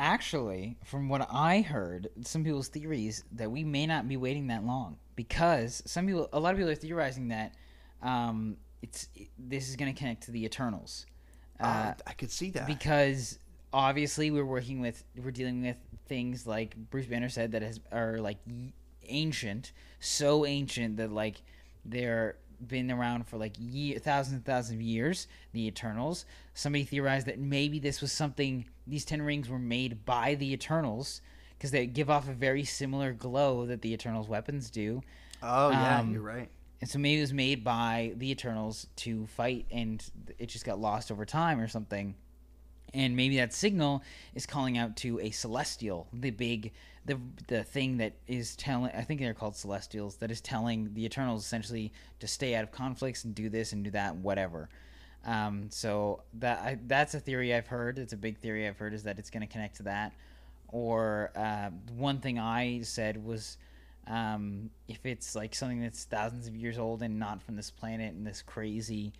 Actually, 0.00 0.78
from 0.84 1.10
what 1.10 1.28
I 1.30 1.60
heard, 1.60 2.08
some 2.22 2.42
people's 2.42 2.68
theories 2.68 3.22
that 3.32 3.50
we 3.50 3.64
may 3.64 3.86
not 3.86 4.08
be 4.08 4.16
waiting 4.16 4.46
that 4.46 4.64
long 4.64 4.96
because 5.14 5.82
some 5.84 6.06
people, 6.06 6.26
a 6.32 6.40
lot 6.40 6.52
of 6.52 6.56
people 6.56 6.70
are 6.72 6.74
theorizing 6.74 7.28
that 7.28 7.54
um, 8.02 8.56
it's 8.80 9.08
this 9.38 9.68
is 9.68 9.76
going 9.76 9.92
to 9.92 9.98
connect 9.98 10.22
to 10.22 10.30
the 10.30 10.42
Eternals. 10.44 11.04
Uh, 11.60 11.64
Uh, 11.66 11.94
I 12.06 12.12
could 12.14 12.30
see 12.30 12.48
that. 12.52 12.66
because 12.66 13.38
obviously 13.74 14.30
we're 14.30 14.46
working 14.46 14.80
with 14.80 15.04
we're 15.22 15.30
dealing 15.30 15.62
with 15.62 15.76
things 16.06 16.46
like 16.46 16.74
Bruce 16.90 17.04
Banner 17.06 17.28
said 17.28 17.52
that 17.52 17.60
has 17.60 17.78
are 17.92 18.16
like 18.18 18.38
ancient, 19.06 19.72
so 20.00 20.46
ancient 20.46 20.96
that 20.96 21.12
like 21.12 21.42
they're 21.84 22.36
been 22.66 22.90
around 22.90 23.26
for 23.26 23.38
like 23.38 23.54
ye- 23.58 23.98
thousands 23.98 24.36
and 24.36 24.44
thousands 24.44 24.76
of 24.76 24.82
years. 24.82 25.26
The 25.52 25.66
Eternals. 25.66 26.24
Somebody 26.54 26.84
theorized 26.84 27.26
that 27.26 27.38
maybe 27.38 27.78
this 27.78 28.00
was 28.00 28.12
something. 28.12 28.64
These 28.90 29.04
ten 29.04 29.22
rings 29.22 29.48
were 29.48 29.58
made 29.58 30.04
by 30.04 30.34
the 30.34 30.52
Eternals 30.52 31.20
because 31.56 31.70
they 31.70 31.86
give 31.86 32.08
off 32.08 32.28
a 32.28 32.32
very 32.32 32.64
similar 32.64 33.12
glow 33.12 33.66
that 33.66 33.82
the 33.82 33.92
Eternals 33.92 34.28
weapons 34.28 34.70
do. 34.70 35.02
oh 35.42 35.70
yeah, 35.70 36.00
um, 36.00 36.12
you're 36.12 36.22
right. 36.22 36.48
And 36.80 36.88
so 36.88 36.98
maybe 36.98 37.18
it 37.18 37.22
was 37.22 37.34
made 37.34 37.62
by 37.62 38.14
the 38.16 38.30
Eternals 38.30 38.86
to 38.96 39.26
fight, 39.26 39.66
and 39.70 40.02
it 40.38 40.46
just 40.46 40.64
got 40.64 40.80
lost 40.80 41.12
over 41.12 41.26
time 41.26 41.60
or 41.60 41.68
something. 41.68 42.14
And 42.94 43.14
maybe 43.14 43.36
that 43.36 43.52
signal 43.52 44.02
is 44.34 44.46
calling 44.46 44.78
out 44.78 44.96
to 44.98 45.20
a 45.20 45.30
celestial, 45.30 46.08
the 46.12 46.30
big, 46.30 46.72
the 47.04 47.20
the 47.46 47.62
thing 47.62 47.98
that 47.98 48.14
is 48.26 48.56
telling. 48.56 48.92
I 48.92 49.02
think 49.02 49.20
they're 49.20 49.34
called 49.34 49.54
celestials. 49.54 50.16
That 50.16 50.30
is 50.30 50.40
telling 50.40 50.94
the 50.94 51.04
Eternals 51.04 51.44
essentially 51.44 51.92
to 52.18 52.26
stay 52.26 52.54
out 52.54 52.64
of 52.64 52.72
conflicts 52.72 53.24
and 53.24 53.34
do 53.34 53.48
this 53.48 53.72
and 53.72 53.84
do 53.84 53.90
that, 53.90 54.14
and 54.14 54.22
whatever. 54.22 54.70
Um, 55.24 55.66
so 55.70 56.22
that 56.34 56.58
I, 56.60 56.78
that's 56.86 57.14
a 57.14 57.20
theory 57.20 57.54
I've 57.54 57.66
heard. 57.66 57.98
It's 57.98 58.12
a 58.12 58.16
big 58.16 58.38
theory 58.38 58.66
I've 58.66 58.78
heard 58.78 58.94
is 58.94 59.02
that 59.04 59.18
it's 59.18 59.30
going 59.30 59.46
to 59.46 59.52
connect 59.52 59.76
to 59.76 59.82
that. 59.84 60.12
Or 60.68 61.30
uh, 61.36 61.70
one 61.96 62.20
thing 62.20 62.38
I 62.38 62.80
said 62.82 63.22
was 63.24 63.58
um, 64.06 64.70
if 64.88 65.04
it's 65.04 65.34
like 65.34 65.54
something 65.54 65.80
that's 65.82 66.04
thousands 66.04 66.46
of 66.46 66.56
years 66.56 66.78
old 66.78 67.02
and 67.02 67.18
not 67.18 67.42
from 67.42 67.56
this 67.56 67.70
planet 67.70 68.14
and 68.14 68.26
this 68.26 68.42
crazy 68.42 69.12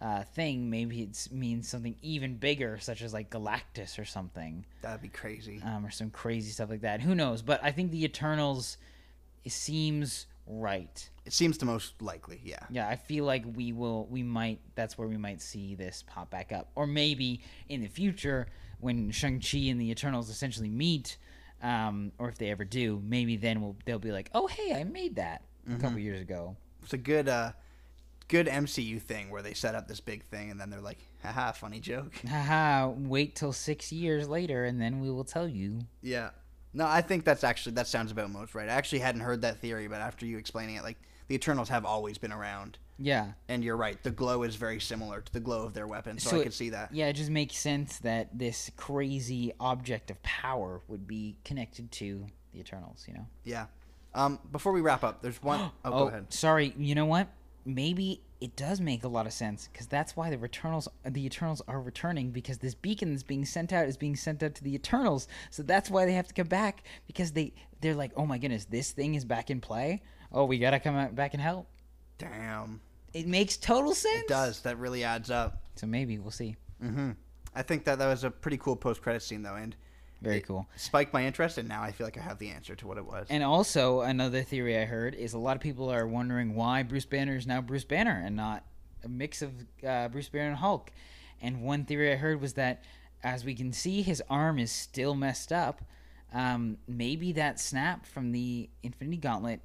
uh, 0.00 0.22
thing, 0.34 0.70
maybe 0.70 1.02
it 1.02 1.28
means 1.30 1.68
something 1.68 1.96
even 2.02 2.36
bigger, 2.36 2.78
such 2.80 3.02
as 3.02 3.12
like 3.12 3.30
Galactus 3.30 3.98
or 3.98 4.04
something, 4.04 4.64
That'd 4.80 5.02
be 5.02 5.08
crazy. 5.08 5.60
um, 5.64 5.84
or 5.84 5.90
some 5.90 6.10
crazy 6.10 6.50
stuff 6.50 6.70
like 6.70 6.80
that. 6.80 7.00
Who 7.02 7.14
knows? 7.14 7.42
But 7.42 7.62
I 7.62 7.72
think 7.72 7.90
the 7.90 8.04
Eternals 8.04 8.78
it 9.44 9.52
seems 9.52 10.26
right. 10.46 11.08
It 11.24 11.32
seems 11.32 11.58
the 11.58 11.66
most 11.66 12.00
likely. 12.02 12.40
Yeah. 12.44 12.58
Yeah, 12.70 12.88
I 12.88 12.96
feel 12.96 13.24
like 13.24 13.44
we 13.54 13.72
will, 13.72 14.06
we 14.06 14.22
might, 14.22 14.60
that's 14.74 14.98
where 14.98 15.08
we 15.08 15.16
might 15.16 15.40
see 15.40 15.74
this 15.74 16.04
pop 16.06 16.30
back 16.30 16.52
up. 16.52 16.70
Or 16.74 16.86
maybe 16.86 17.42
in 17.68 17.80
the 17.80 17.88
future, 17.88 18.48
when 18.80 19.10
Shang-Chi 19.10 19.58
and 19.58 19.80
the 19.80 19.90
Eternals 19.90 20.28
essentially 20.28 20.68
meet, 20.68 21.16
um, 21.62 22.12
or 22.18 22.28
if 22.28 22.38
they 22.38 22.50
ever 22.50 22.64
do, 22.64 23.00
maybe 23.04 23.36
then 23.36 23.60
we'll, 23.60 23.76
they'll 23.84 23.98
be 23.98 24.12
like, 24.12 24.30
oh, 24.34 24.48
hey, 24.48 24.74
I 24.74 24.84
made 24.84 25.16
that 25.16 25.42
a 25.72 25.76
couple 25.76 25.98
years 25.98 26.20
ago. 26.20 26.56
It's 26.82 26.92
a 26.92 26.98
good, 26.98 27.28
uh, 27.28 27.52
good 28.26 28.46
MCU 28.46 29.00
thing 29.00 29.30
where 29.30 29.42
they 29.42 29.54
set 29.54 29.74
up 29.74 29.86
this 29.86 30.00
big 30.00 30.24
thing 30.24 30.50
and 30.50 30.60
then 30.60 30.70
they're 30.70 30.80
like, 30.80 30.98
haha, 31.22 31.52
funny 31.52 31.78
joke. 31.78 32.14
Haha, 32.28 32.88
wait 32.88 33.36
till 33.36 33.52
six 33.52 33.92
years 33.92 34.28
later 34.28 34.64
and 34.64 34.80
then 34.80 35.00
we 35.00 35.10
will 35.10 35.22
tell 35.22 35.46
you. 35.46 35.80
Yeah. 36.00 36.30
No, 36.74 36.86
I 36.86 37.02
think 37.02 37.24
that's 37.24 37.44
actually 37.44 37.72
that 37.74 37.86
sounds 37.86 38.10
about 38.12 38.30
most 38.30 38.54
right. 38.54 38.68
I 38.68 38.72
actually 38.72 39.00
hadn't 39.00 39.20
heard 39.22 39.42
that 39.42 39.58
theory, 39.60 39.88
but 39.88 40.00
after 40.00 40.24
you 40.26 40.38
explaining 40.38 40.76
it, 40.76 40.82
like 40.82 40.96
the 41.28 41.34
Eternals 41.34 41.68
have 41.68 41.84
always 41.84 42.18
been 42.18 42.32
around, 42.32 42.78
Yeah. 42.98 43.32
and 43.48 43.62
you're 43.62 43.76
right. 43.76 44.02
The 44.02 44.10
glow 44.10 44.42
is 44.42 44.56
very 44.56 44.80
similar 44.80 45.20
to 45.20 45.32
the 45.32 45.40
glow 45.40 45.64
of 45.64 45.74
their 45.74 45.86
weapon, 45.86 46.18
so, 46.18 46.30
So 46.30 46.40
I 46.40 46.42
could 46.44 46.54
see 46.54 46.70
that. 46.70 46.92
Yeah, 46.94 47.06
it 47.06 47.12
just 47.14 47.30
makes 47.30 47.56
sense 47.56 47.98
that 47.98 48.36
this 48.38 48.70
crazy 48.76 49.52
object 49.60 50.10
of 50.10 50.22
power 50.22 50.80
would 50.88 51.06
be 51.06 51.36
connected 51.44 51.90
to 51.92 52.26
the 52.52 52.60
Eternals, 52.60 53.04
you 53.06 53.14
know? 53.14 53.26
Yeah. 53.44 53.66
Um, 54.14 54.38
before 54.50 54.72
we 54.72 54.80
wrap 54.80 55.04
up, 55.04 55.22
there's 55.22 55.42
one 55.42 55.70
oh, 55.84 55.90
go 55.90 56.08
ahead. 56.08 56.32
Sorry, 56.32 56.74
you 56.76 56.94
know 56.94 57.06
what? 57.06 57.28
Maybe 57.64 58.22
it 58.40 58.56
does 58.56 58.80
make 58.80 59.04
a 59.04 59.08
lot 59.08 59.26
of 59.26 59.32
sense 59.32 59.68
because 59.72 59.86
that's 59.86 60.16
why 60.16 60.28
the 60.30 60.44
Eternals, 60.44 60.88
the 61.04 61.24
Eternals 61.24 61.62
are 61.68 61.80
returning 61.80 62.30
because 62.30 62.58
this 62.58 62.74
beacon 62.74 63.10
that's 63.10 63.22
being 63.22 63.44
sent 63.44 63.72
out 63.72 63.86
is 63.86 63.96
being 63.96 64.16
sent 64.16 64.42
out 64.42 64.54
to 64.56 64.64
the 64.64 64.74
Eternals. 64.74 65.28
So 65.50 65.62
that's 65.62 65.90
why 65.90 66.04
they 66.06 66.12
have 66.14 66.26
to 66.26 66.34
come 66.34 66.48
back 66.48 66.82
because 67.06 67.32
they 67.32 67.52
they're 67.80 67.94
like, 67.94 68.12
oh 68.16 68.26
my 68.26 68.38
goodness, 68.38 68.64
this 68.64 68.90
thing 68.90 69.14
is 69.14 69.24
back 69.24 69.50
in 69.50 69.60
play. 69.60 70.02
Oh, 70.32 70.44
we 70.44 70.58
gotta 70.58 70.80
come 70.80 70.96
out 70.96 71.14
back 71.14 71.34
and 71.34 71.42
help. 71.42 71.68
Damn. 72.18 72.80
It 73.12 73.26
makes 73.28 73.56
total 73.56 73.94
sense. 73.94 74.22
It 74.22 74.28
does. 74.28 74.60
That 74.62 74.78
really 74.78 75.04
adds 75.04 75.30
up. 75.30 75.62
So 75.76 75.86
maybe 75.86 76.18
we'll 76.18 76.30
see. 76.30 76.56
Mm-hmm. 76.82 77.10
I 77.54 77.62
think 77.62 77.84
that 77.84 77.98
that 77.98 78.06
was 78.06 78.24
a 78.24 78.30
pretty 78.30 78.56
cool 78.56 78.76
post 78.76 79.02
credit 79.02 79.22
scene 79.22 79.42
though, 79.42 79.54
and 79.56 79.76
Very 80.22 80.38
it 80.38 80.46
cool. 80.46 80.66
Spiked 80.76 81.12
my 81.12 81.26
interest, 81.26 81.58
and 81.58 81.68
now 81.68 81.82
I 81.82 81.92
feel 81.92 82.06
like 82.06 82.16
I 82.16 82.22
have 82.22 82.38
the 82.38 82.48
answer 82.48 82.74
to 82.76 82.86
what 82.86 82.96
it 82.98 83.04
was. 83.04 83.26
And 83.28 83.42
also 83.42 84.00
another 84.02 84.42
theory 84.42 84.78
I 84.78 84.84
heard 84.84 85.14
is 85.14 85.32
a 85.32 85.38
lot 85.38 85.56
of 85.56 85.62
people 85.62 85.90
are 85.90 86.06
wondering 86.06 86.54
why 86.54 86.82
Bruce 86.82 87.06
Banner 87.06 87.36
is 87.36 87.46
now 87.46 87.60
Bruce 87.60 87.84
Banner 87.84 88.22
and 88.24 88.36
not 88.36 88.64
a 89.04 89.08
mix 89.08 89.42
of 89.42 89.52
uh, 89.86 90.08
Bruce 90.08 90.28
Banner 90.28 90.50
and 90.50 90.56
Hulk. 90.56 90.90
And 91.40 91.62
one 91.62 91.84
theory 91.84 92.12
I 92.12 92.16
heard 92.16 92.40
was 92.40 92.52
that 92.54 92.84
as 93.24 93.44
we 93.44 93.54
can 93.54 93.72
see, 93.72 94.02
his 94.02 94.22
arm 94.28 94.58
is 94.58 94.70
still 94.70 95.14
messed 95.14 95.52
up. 95.52 95.82
Um, 96.34 96.78
maybe 96.88 97.32
that 97.32 97.60
snap 97.60 98.06
from 98.06 98.32
the 98.32 98.70
Infinity 98.82 99.18
Gauntlet 99.18 99.60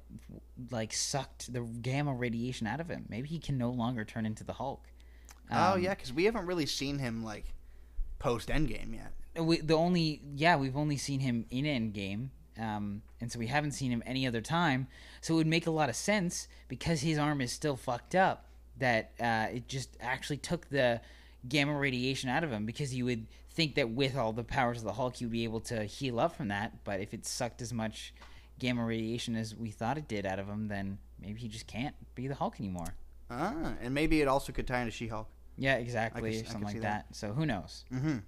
like 0.70 0.92
sucked 0.92 1.52
the 1.52 1.60
gamma 1.60 2.12
radiation 2.12 2.66
out 2.66 2.80
of 2.80 2.88
him. 2.88 3.06
Maybe 3.08 3.28
he 3.28 3.38
can 3.38 3.56
no 3.56 3.70
longer 3.70 4.04
turn 4.04 4.26
into 4.26 4.44
the 4.44 4.52
Hulk. 4.52 4.84
oh 5.50 5.74
Um, 5.74 5.82
yeah, 5.82 5.94
because 5.94 6.12
we 6.12 6.24
haven't 6.24 6.46
really 6.46 6.66
seen 6.66 6.98
him 6.98 7.24
like 7.24 7.46
post 8.18 8.48
Endgame 8.48 8.94
yet. 8.94 9.12
We, 9.42 9.60
the 9.60 9.74
only 9.74 10.20
yeah 10.34 10.56
we've 10.56 10.76
only 10.76 10.96
seen 10.96 11.20
him 11.20 11.44
in 11.50 11.64
Endgame, 11.64 12.28
um, 12.62 13.02
and 13.20 13.30
so 13.30 13.38
we 13.38 13.46
haven't 13.46 13.72
seen 13.72 13.90
him 13.90 14.02
any 14.06 14.26
other 14.26 14.40
time. 14.40 14.88
So 15.20 15.34
it 15.34 15.36
would 15.38 15.46
make 15.46 15.66
a 15.66 15.70
lot 15.70 15.88
of 15.88 15.96
sense 15.96 16.48
because 16.68 17.00
his 17.00 17.18
arm 17.18 17.40
is 17.40 17.52
still 17.52 17.76
fucked 17.76 18.14
up 18.14 18.46
that 18.78 19.12
uh, 19.20 19.46
it 19.52 19.68
just 19.68 19.96
actually 20.00 20.36
took 20.36 20.68
the 20.70 21.00
gamma 21.48 21.76
radiation 21.76 22.30
out 22.30 22.44
of 22.44 22.50
him 22.50 22.66
because 22.66 22.94
you 22.94 23.04
would 23.04 23.26
think 23.50 23.74
that 23.74 23.90
with 23.90 24.16
all 24.16 24.32
the 24.32 24.44
powers 24.44 24.78
of 24.78 24.84
the 24.84 24.92
Hulk 24.92 25.20
you 25.20 25.26
would 25.26 25.32
be 25.32 25.44
able 25.44 25.60
to 25.60 25.84
heal 25.84 26.20
up 26.20 26.36
from 26.36 26.48
that, 26.48 26.84
but 26.84 27.00
if 27.00 27.12
it 27.12 27.26
sucked 27.26 27.60
as 27.60 27.72
much 27.72 28.14
gamma 28.58 28.84
radiation 28.84 29.36
as 29.36 29.54
we 29.54 29.70
thought 29.70 29.98
it 29.98 30.08
did 30.08 30.26
out 30.26 30.38
of 30.38 30.46
him, 30.46 30.68
then 30.68 30.98
maybe 31.20 31.40
he 31.40 31.48
just 31.48 31.66
can't 31.66 31.94
be 32.14 32.28
the 32.28 32.34
Hulk 32.34 32.60
anymore. 32.60 32.94
Ah, 33.30 33.74
and 33.80 33.92
maybe 33.92 34.20
it 34.20 34.28
also 34.28 34.52
could 34.52 34.66
tie 34.66 34.80
into 34.80 34.90
She-Hulk. 34.92 35.28
Yeah, 35.56 35.76
exactly, 35.76 36.38
I 36.38 36.42
could 36.42 36.46
something 36.48 36.64
like 36.64 36.80
that. 36.82 37.06
that. 37.08 37.16
So 37.16 37.32
who 37.32 37.44
knows? 37.46 37.84
hmm 37.90 38.18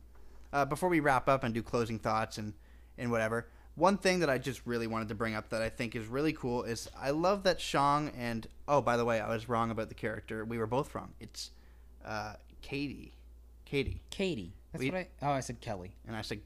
Uh, 0.52 0.64
before 0.64 0.88
we 0.88 1.00
wrap 1.00 1.28
up 1.28 1.44
and 1.44 1.54
do 1.54 1.62
closing 1.62 1.98
thoughts 1.98 2.38
and 2.38 2.52
and 2.98 3.10
whatever, 3.10 3.46
one 3.76 3.96
thing 3.96 4.20
that 4.20 4.28
I 4.28 4.36
just 4.38 4.60
really 4.66 4.86
wanted 4.86 5.08
to 5.08 5.14
bring 5.14 5.34
up 5.34 5.48
that 5.50 5.62
I 5.62 5.68
think 5.70 5.94
is 5.96 6.06
really 6.06 6.32
cool 6.32 6.64
is 6.64 6.88
I 7.00 7.10
love 7.10 7.44
that 7.44 7.60
Shang 7.60 8.10
and 8.16 8.46
oh 8.68 8.80
by 8.82 8.96
the 8.96 9.04
way 9.04 9.20
I 9.20 9.28
was 9.28 9.48
wrong 9.48 9.70
about 9.70 9.88
the 9.88 9.94
character. 9.94 10.44
We 10.44 10.58
were 10.58 10.66
both 10.66 10.94
wrong. 10.94 11.12
It's 11.20 11.50
uh, 12.04 12.34
Katie, 12.62 13.12
Katie, 13.64 14.02
Katie. 14.10 14.52
That's 14.72 14.82
We- 14.84 14.90
what 14.90 14.98
I. 14.98 15.08
Oh, 15.22 15.30
I 15.30 15.40
said 15.40 15.60
Kelly. 15.60 15.92
and 16.06 16.14
I 16.16 16.22
said 16.22 16.40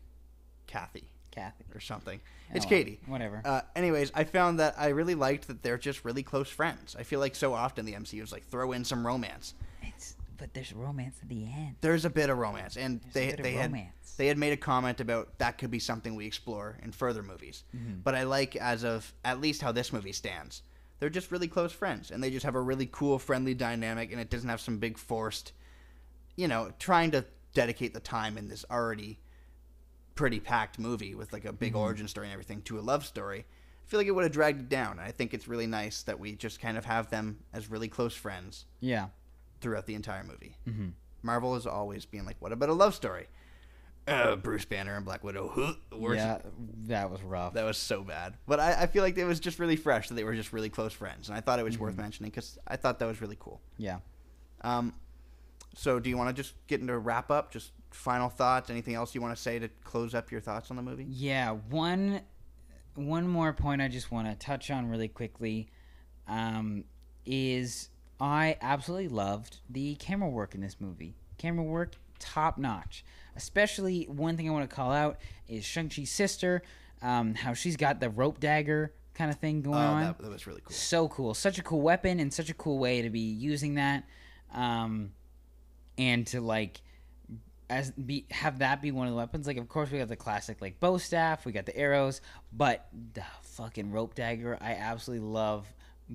Kathy 0.67 1.05
Kathy. 1.31 1.65
or 1.75 1.81
something. 1.81 2.21
Oh, 2.51 2.57
It's 2.57 2.67
Katie. 2.67 3.01
Whatever. 3.07 3.43
Uh, 3.45 3.63
anyways, 3.75 4.13
I 4.15 4.25
found 4.25 4.61
that 4.61 4.75
I 4.79 4.89
really 4.89 5.15
liked 5.17 5.49
that 5.49 5.63
they're 5.63 5.79
just 5.79 6.05
really 6.05 6.23
close 6.23 6.49
friends. 6.49 6.95
I 6.99 7.03
feel 7.03 7.19
like 7.21 7.35
so 7.35 7.53
often 7.55 7.85
the 7.87 7.95
MCU 7.95 8.23
is 8.23 8.31
like 8.33 8.45
throw 8.47 8.73
in 8.73 8.85
some 8.85 9.05
romance. 9.07 9.55
But 10.36 10.52
there's 10.55 10.73
romance 10.73 11.16
at 11.23 11.28
the 11.28 11.44
end. 11.44 11.77
There's 11.81 12.05
a 12.05 12.11
bit 12.11 12.31
of 12.31 12.39
romance, 12.39 12.77
and 12.77 13.01
There's 13.12 13.36
they 13.36 13.43
they 13.43 13.52
had 13.52 13.70
romance. 13.73 14.15
they 14.16 14.27
had 14.27 14.39
made 14.39 14.52
a 14.52 14.56
comment 14.56 15.01
about 15.01 15.39
that 15.39 15.59
could 15.59 15.70
be 15.70 15.78
something 15.78 16.15
we 16.15 16.27
explore 16.27 16.78
in 16.82 16.93
further 16.93 17.23
movies. 17.23 17.65
Mm-hmm. 17.74 18.01
But 18.02 18.15
I 18.15 18.24
like 18.24 18.56
as 18.56 18.85
of 18.85 19.12
at 19.24 19.40
least 19.40 19.62
how 19.62 19.73
this 19.73 19.93
movie 19.93 20.12
stands. 20.12 20.62
They're 21.01 21.11
just 21.11 21.31
really 21.31 21.48
close 21.48 21.73
friends, 21.73 22.11
and 22.11 22.23
they 22.23 22.31
just 22.31 22.44
have 22.44 22.55
a 22.55 22.61
really 22.61 22.89
cool, 22.90 23.19
friendly 23.19 23.55
dynamic, 23.55 24.12
and 24.12 24.20
it 24.20 24.31
doesn't 24.31 24.48
have 24.48 24.61
some 24.61 24.78
big 24.78 24.97
forced, 24.97 25.52
you 26.36 26.48
know, 26.48 26.73
trying 26.78 27.11
to 27.12 27.24
dedicate 27.52 27.93
the 27.94 28.01
time 28.01 28.39
in 28.39 28.48
this 28.48 28.65
already 28.70 29.19
pretty 30.15 30.40
packed 30.40 30.78
movie 30.78 31.15
with 31.15 31.32
like 31.32 31.44
a 31.44 31.52
big 31.52 31.73
Mm-hmm. 31.73 31.82
origin 31.82 32.09
story 32.09 32.27
and 32.27 32.32
everything 32.32 32.62
to 32.62 32.78
a 32.78 32.81
love 32.81 33.05
story. 33.05 33.40
I 33.85 33.86
feel 33.90 33.98
like 34.01 34.06
it 34.06 34.12
would 34.12 34.24
have 34.24 34.32
dragged 34.32 34.61
it 34.61 34.69
down. 34.69 34.98
I 34.98 35.11
think 35.11 35.35
it's 35.35 35.47
really 35.48 35.66
nice 35.66 36.02
that 36.05 36.19
we 36.19 36.36
just 36.36 36.61
kind 36.61 36.78
of 36.78 36.85
have 36.86 37.11
them 37.11 37.40
as 37.52 37.70
really 37.70 37.89
close 37.89 38.15
friends 38.15 38.65
Yeah. 38.81 39.09
Throughout 39.61 39.87
the 39.87 39.95
entire 39.95 40.25
movie. 40.25 40.57
Mm-hmm. 40.69 40.89
Marvel 41.23 41.55
is 41.57 41.67
always 41.67 42.05
being 42.05 42.25
like, 42.27 42.37
"What 42.41 42.53
about 42.53 42.69
a 42.69 42.73
love 42.75 42.95
story?" 42.95 43.27
Uh, 44.07 44.37
Bruce 44.37 44.67
Banner 44.67 44.97
and 44.97 45.05
Black 45.07 45.25
Widow. 45.25 45.51
Huh, 45.55 45.73
worst. 45.99 46.19
Yeah, 46.19 46.39
that 46.89 47.11
was 47.11 47.23
rough. 47.23 47.55
That 47.55 47.65
was 47.65 47.79
so 47.79 48.03
bad. 48.03 48.35
But 48.47 48.61
I, 48.61 48.83
I 48.83 48.87
feel 48.87 49.03
like 49.03 49.17
it 49.17 49.25
was 49.25 49.41
just 49.41 49.59
really 49.59 49.77
fresh 49.77 50.09
that 50.09 50.15
they 50.15 50.25
were 50.25 50.35
just 50.35 50.53
really 50.53 50.69
close 50.69 50.93
friends, 50.93 51.29
and 51.29 51.39
I 51.39 51.41
thought 51.41 51.59
it 51.59 51.63
was 51.65 51.77
Mm-hmm. 51.77 51.85
worth 51.85 51.97
mentioning 51.97 52.31
because 52.31 52.59
I 52.69 52.77
thought 52.77 52.99
that 52.99 53.07
was 53.07 53.21
really 53.23 53.37
cool. 53.41 53.61
yeah. 53.79 53.99
Um, 54.61 54.95
so 55.77 55.99
do 55.99 56.09
you 56.11 56.17
want 56.17 56.35
to 56.35 56.43
just 56.43 56.55
get 56.69 56.81
into 56.81 56.93
a 56.93 56.99
wrap 56.99 57.31
up? 57.31 57.51
Just 57.51 57.73
final 57.91 58.29
thoughts? 58.29 58.71
Anything 58.71 58.95
else 58.95 59.15
you 59.15 59.21
want 59.21 59.35
to 59.35 59.41
say 59.43 59.59
to 59.59 59.69
close 59.83 60.15
up 60.15 60.31
your 60.31 60.41
thoughts 60.41 60.71
on 60.71 60.77
the 60.77 60.83
movie? 60.83 61.07
Yeah, 61.09 61.51
one 61.71 62.21
one 62.95 63.27
more 63.27 63.53
point 63.53 63.83
I 63.83 63.89
just 63.89 64.11
want 64.13 64.29
to 64.29 64.35
touch 64.37 64.71
on 64.71 64.89
really 64.89 65.09
quickly 65.09 65.69
um, 66.29 66.85
is 67.27 67.89
I 68.25 68.57
absolutely 68.63 69.09
loved 69.09 69.59
the 69.69 69.97
camera 69.97 70.31
work 70.31 70.55
in 70.55 70.63
this 70.63 70.77
movie. 70.81 71.15
Camera 71.37 71.63
work 71.63 71.93
top 72.19 72.57
notch. 72.57 73.05
Especially 73.37 74.05
one 74.05 74.37
thing 74.39 74.49
I 74.49 74.53
want 74.53 74.69
to 74.69 74.75
call 74.75 74.93
out 74.93 75.19
is 75.47 75.63
Shang 75.65 75.91
Chi's 75.91 76.11
sister, 76.11 76.63
um, 77.03 77.35
how 77.35 77.53
she's 77.53 77.77
got 77.77 78.01
the 78.01 78.09
rope 78.09 78.41
dagger 78.41 78.95
kind 79.13 79.31
of 79.31 79.37
thing 79.39 79.61
going 79.61 79.77
Oh, 79.77 79.81
on. 79.81 80.03
that, 80.05 80.19
that 80.21 80.31
was 80.31 80.47
really 80.47 80.63
cool. 80.65 80.75
So 80.75 81.09
cool. 81.09 81.35
Such 81.35 81.59
a 81.59 81.63
cool 81.63 81.83
weapon 81.83 82.19
and 82.19 82.33
such 82.33 82.49
a 82.49 82.55
cool 82.55 82.79
way 82.79 83.03
to 83.03 83.11
be 83.11 83.21
using 83.21 83.75
that. 83.75 84.05
Um, 84.55 85.11
and 85.99 86.27
to 86.29 86.41
like 86.41 86.81
as 87.69 87.91
be 87.93 88.27
have 88.31 88.61
that 88.61 88.81
be 88.81 88.91
one 88.91 89.07
of 89.07 89.13
the 89.13 89.19
weapons. 89.19 89.47
Like 89.47 89.59
of 89.59 89.69
course 89.69 89.91
we 89.91 89.99
got 89.99 90.09
the 90.09 90.17
classic 90.17 90.63
like 90.63 90.81
bow 90.81 90.97
staff, 90.97 91.45
we 91.45 91.53
got 91.53 91.67
the 91.67 91.77
arrows, 91.77 92.23
but 92.55 92.89
the 93.13 93.25
fucking 93.43 93.91
rope 93.93 94.15
dagger, 94.15 94.57
I 94.63 94.73
absolutely 94.77 95.27
love 95.29 95.67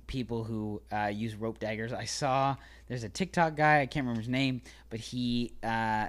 people 0.08 0.44
who 0.44 0.82
uh, 0.92 1.08
use 1.08 1.36
rope 1.36 1.60
daggers. 1.60 1.92
I 1.94 2.06
saw 2.06 2.56
there's 2.88 3.04
a 3.04 3.10
TikTok 3.10 3.56
guy, 3.56 3.82
I 3.82 3.86
can't 3.86 4.04
remember 4.06 4.22
his 4.22 4.30
name, 4.30 4.62
but 4.90 5.00
he 5.00 5.54
uh, 5.64 6.08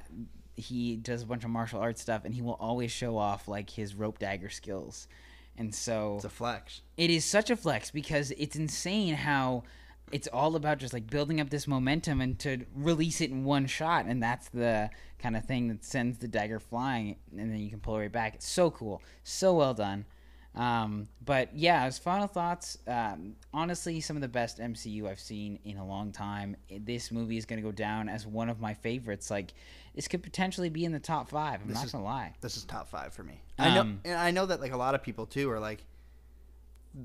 he 0.56 0.96
does 0.96 1.22
a 1.22 1.26
bunch 1.26 1.44
of 1.44 1.50
martial 1.50 1.80
arts 1.80 2.02
stuff 2.02 2.24
and 2.24 2.34
he 2.34 2.42
will 2.42 2.58
always 2.60 2.90
show 2.92 3.16
off 3.16 3.48
like 3.48 3.70
his 3.70 3.94
rope 3.94 4.18
dagger 4.18 4.50
skills. 4.50 5.08
And 5.56 5.74
so 5.74 6.16
It's 6.16 6.24
a 6.24 6.30
flex. 6.30 6.82
it 6.96 7.10
is 7.10 7.24
such 7.24 7.50
a 7.50 7.56
flex 7.56 7.90
because 7.90 8.30
it's 8.32 8.56
insane 8.56 9.14
how 9.14 9.64
it's 10.12 10.26
all 10.28 10.56
about 10.56 10.78
just 10.78 10.92
like 10.92 11.08
building 11.08 11.40
up 11.40 11.50
this 11.50 11.66
momentum 11.68 12.20
and 12.20 12.38
to 12.40 12.64
release 12.74 13.20
it 13.20 13.30
in 13.30 13.44
one 13.44 13.66
shot 13.66 14.06
and 14.06 14.22
that's 14.22 14.48
the 14.48 14.90
kind 15.18 15.36
of 15.36 15.44
thing 15.44 15.68
that 15.68 15.84
sends 15.84 16.18
the 16.18 16.28
dagger 16.28 16.58
flying 16.58 17.16
and 17.36 17.52
then 17.52 17.58
you 17.60 17.70
can 17.70 17.78
pull 17.78 17.96
it 17.96 18.00
right 18.00 18.12
back 18.12 18.34
it's 18.34 18.48
so 18.48 18.70
cool 18.70 19.02
so 19.22 19.54
well 19.54 19.72
done 19.74 20.04
um, 20.60 21.08
but 21.24 21.48
yeah 21.56 21.84
as 21.84 21.98
final 21.98 22.26
thoughts 22.26 22.76
um, 22.86 23.34
honestly 23.52 24.00
some 24.00 24.16
of 24.16 24.22
the 24.22 24.28
best 24.28 24.58
mcu 24.58 25.08
i've 25.08 25.18
seen 25.18 25.58
in 25.64 25.76
a 25.78 25.84
long 25.86 26.12
time 26.12 26.54
this 26.84 27.10
movie 27.10 27.36
is 27.36 27.46
going 27.46 27.60
to 27.60 27.66
go 27.66 27.72
down 27.72 28.08
as 28.08 28.26
one 28.26 28.48
of 28.50 28.60
my 28.60 28.74
favorites 28.74 29.30
like 29.30 29.52
this 29.94 30.06
could 30.06 30.22
potentially 30.22 30.68
be 30.68 30.84
in 30.84 30.92
the 30.92 31.00
top 31.00 31.28
five 31.30 31.60
i'm 31.62 31.68
This 31.68 31.76
not 31.76 31.84
is- 31.86 31.92
gonna 31.92 32.04
lie 32.04 32.34
This 32.40 32.56
is 32.56 32.64
top 32.64 32.88
five 32.88 33.12
for 33.12 33.22
me. 33.24 33.40
I 33.58 33.74
know, 33.74 33.80
Um, 33.80 34.00
and 34.04 34.14
I 34.18 34.30
know 34.30 34.46
that 34.46 34.60
like 34.60 34.72
a 34.72 34.76
lot 34.76 34.94
of 34.94 35.02
people 35.02 35.26
too 35.26 35.50
are 35.50 35.58
like 35.60 35.82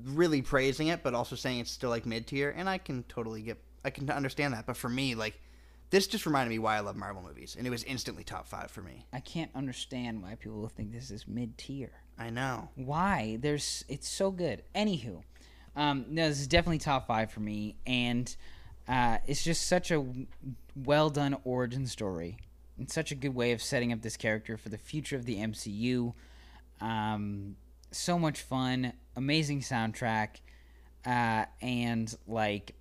really 0.04 0.42
praising 0.42 0.88
it, 0.88 1.02
but 1.02 1.14
also 1.14 1.36
saying 1.36 1.60
it's 1.60 1.70
still 1.70 1.90
like 1.90 2.06
mid 2.06 2.26
tier, 2.26 2.52
and 2.56 2.68
I 2.68 2.78
can 2.78 3.02
totally 3.04 3.42
get, 3.42 3.58
I 3.84 3.90
can 3.90 4.10
understand 4.10 4.54
that. 4.54 4.66
But 4.66 4.76
for 4.76 4.88
me, 4.88 5.14
like, 5.14 5.38
this 5.90 6.06
just 6.06 6.26
reminded 6.26 6.50
me 6.50 6.58
why 6.58 6.76
I 6.76 6.80
love 6.80 6.96
Marvel 6.96 7.22
movies, 7.22 7.54
and 7.56 7.66
it 7.66 7.70
was 7.70 7.84
instantly 7.84 8.24
top 8.24 8.46
five 8.48 8.70
for 8.70 8.82
me. 8.82 9.06
i 9.12 9.20
can't 9.20 9.50
understand 9.54 10.22
why 10.22 10.34
people 10.34 10.68
think 10.68 10.92
this 10.92 11.10
is 11.10 11.26
mid-tier 11.26 11.90
I 12.18 12.30
know. 12.30 12.70
why 12.74 13.38
there's 13.40 13.84
it's 13.88 14.08
so 14.08 14.30
good 14.30 14.62
anywho 14.74 15.22
um 15.76 16.06
no 16.08 16.28
this 16.28 16.40
is 16.40 16.46
definitely 16.46 16.78
top 16.78 17.06
five 17.06 17.30
for 17.30 17.40
me 17.40 17.76
and 17.86 18.34
uh 18.88 19.18
it's 19.26 19.44
just 19.44 19.66
such 19.68 19.90
a 19.90 20.04
well 20.74 21.10
done 21.10 21.36
origin 21.44 21.86
story 21.86 22.38
and 22.78 22.90
such 22.90 23.10
a 23.12 23.14
good 23.14 23.34
way 23.34 23.52
of 23.52 23.62
setting 23.62 23.92
up 23.92 24.02
this 24.02 24.16
character 24.16 24.56
for 24.56 24.68
the 24.70 24.78
future 24.78 25.16
of 25.16 25.24
the 25.26 25.36
mcu 25.36 26.12
um 26.80 27.56
so 27.90 28.18
much 28.18 28.40
fun 28.40 28.92
amazing 29.14 29.60
soundtrack 29.60 30.40
uh 31.06 31.44
and 31.62 32.16
like 32.26 32.74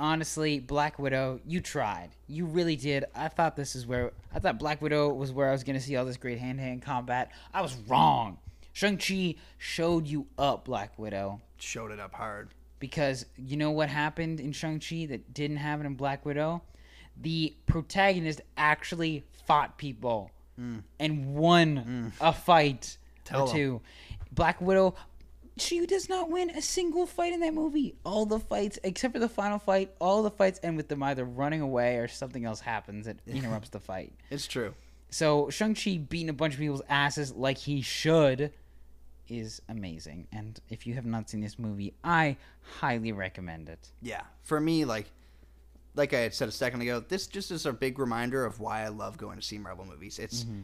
honestly, 0.00 0.58
Black 0.58 0.98
Widow, 0.98 1.40
you 1.46 1.60
tried. 1.60 2.08
You 2.26 2.46
really 2.46 2.74
did. 2.74 3.04
I 3.14 3.28
thought 3.28 3.54
this 3.54 3.76
is 3.76 3.86
where 3.86 4.12
I 4.34 4.40
thought 4.40 4.58
Black 4.58 4.82
Widow 4.82 5.12
was 5.12 5.30
where 5.30 5.48
I 5.48 5.52
was 5.52 5.62
going 5.62 5.78
to 5.78 5.84
see 5.84 5.94
all 5.96 6.04
this 6.04 6.16
great 6.16 6.38
hand 6.38 6.58
to 6.58 6.64
hand 6.64 6.82
combat. 6.82 7.30
I 7.54 7.60
was 7.60 7.76
wrong. 7.86 8.38
Shang-Chi 8.72 9.34
showed 9.58 10.06
you 10.06 10.26
up, 10.38 10.64
Black 10.64 10.98
Widow, 10.98 11.40
Showed 11.58 11.90
it 11.90 12.00
up 12.00 12.14
hard. 12.14 12.50
because 12.78 13.26
you 13.36 13.56
know 13.56 13.70
what 13.72 13.88
happened 13.88 14.40
in 14.40 14.52
Shang-Chi 14.52 15.06
that 15.06 15.34
didn't 15.34 15.58
happen 15.58 15.86
in 15.86 15.94
Black 15.94 16.24
Widow? 16.24 16.62
The 17.20 17.54
protagonist 17.66 18.40
actually 18.56 19.24
fought 19.46 19.76
people 19.76 20.30
mm. 20.58 20.82
and 20.98 21.34
won 21.34 22.12
mm. 22.16 22.26
a 22.26 22.32
fight 22.32 22.96
Tell 23.24 23.48
or 23.48 23.52
two. 23.52 23.80
Black 24.32 24.60
Widow, 24.60 24.94
she 25.60 25.84
does 25.86 26.08
not 26.08 26.30
win 26.30 26.50
a 26.50 26.62
single 26.62 27.06
fight 27.06 27.32
in 27.32 27.40
that 27.40 27.54
movie. 27.54 27.94
All 28.04 28.26
the 28.26 28.38
fights, 28.38 28.78
except 28.82 29.14
for 29.14 29.20
the 29.20 29.28
final 29.28 29.58
fight, 29.58 29.92
all 30.00 30.22
the 30.22 30.30
fights 30.30 30.60
end 30.62 30.76
with 30.76 30.88
them 30.88 31.02
either 31.02 31.24
running 31.24 31.60
away 31.60 31.96
or 31.96 32.08
something 32.08 32.44
else 32.44 32.60
happens 32.60 33.06
that 33.06 33.18
interrupts 33.26 33.70
the 33.70 33.80
fight. 33.80 34.12
It's 34.30 34.46
true. 34.46 34.74
So 35.10 35.50
Shang-Chi 35.50 35.98
beating 36.08 36.28
a 36.28 36.32
bunch 36.32 36.54
of 36.54 36.60
people's 36.60 36.82
asses 36.88 37.32
like 37.32 37.58
he 37.58 37.82
should 37.82 38.52
is 39.28 39.62
amazing. 39.68 40.26
And 40.32 40.60
if 40.68 40.86
you 40.86 40.94
have 40.94 41.06
not 41.06 41.30
seen 41.30 41.40
this 41.40 41.58
movie, 41.58 41.94
I 42.02 42.36
highly 42.62 43.12
recommend 43.12 43.68
it. 43.68 43.90
Yeah, 44.02 44.22
for 44.42 44.60
me, 44.60 44.84
like, 44.84 45.06
like 45.94 46.14
I 46.14 46.20
had 46.20 46.34
said 46.34 46.48
a 46.48 46.52
second 46.52 46.80
ago, 46.82 47.00
this 47.00 47.26
just 47.26 47.50
is 47.50 47.66
a 47.66 47.72
big 47.72 47.98
reminder 47.98 48.44
of 48.44 48.60
why 48.60 48.82
I 48.82 48.88
love 48.88 49.16
going 49.16 49.36
to 49.36 49.42
see 49.42 49.58
Marvel 49.58 49.84
movies. 49.84 50.18
It's, 50.18 50.44
mm-hmm. 50.44 50.62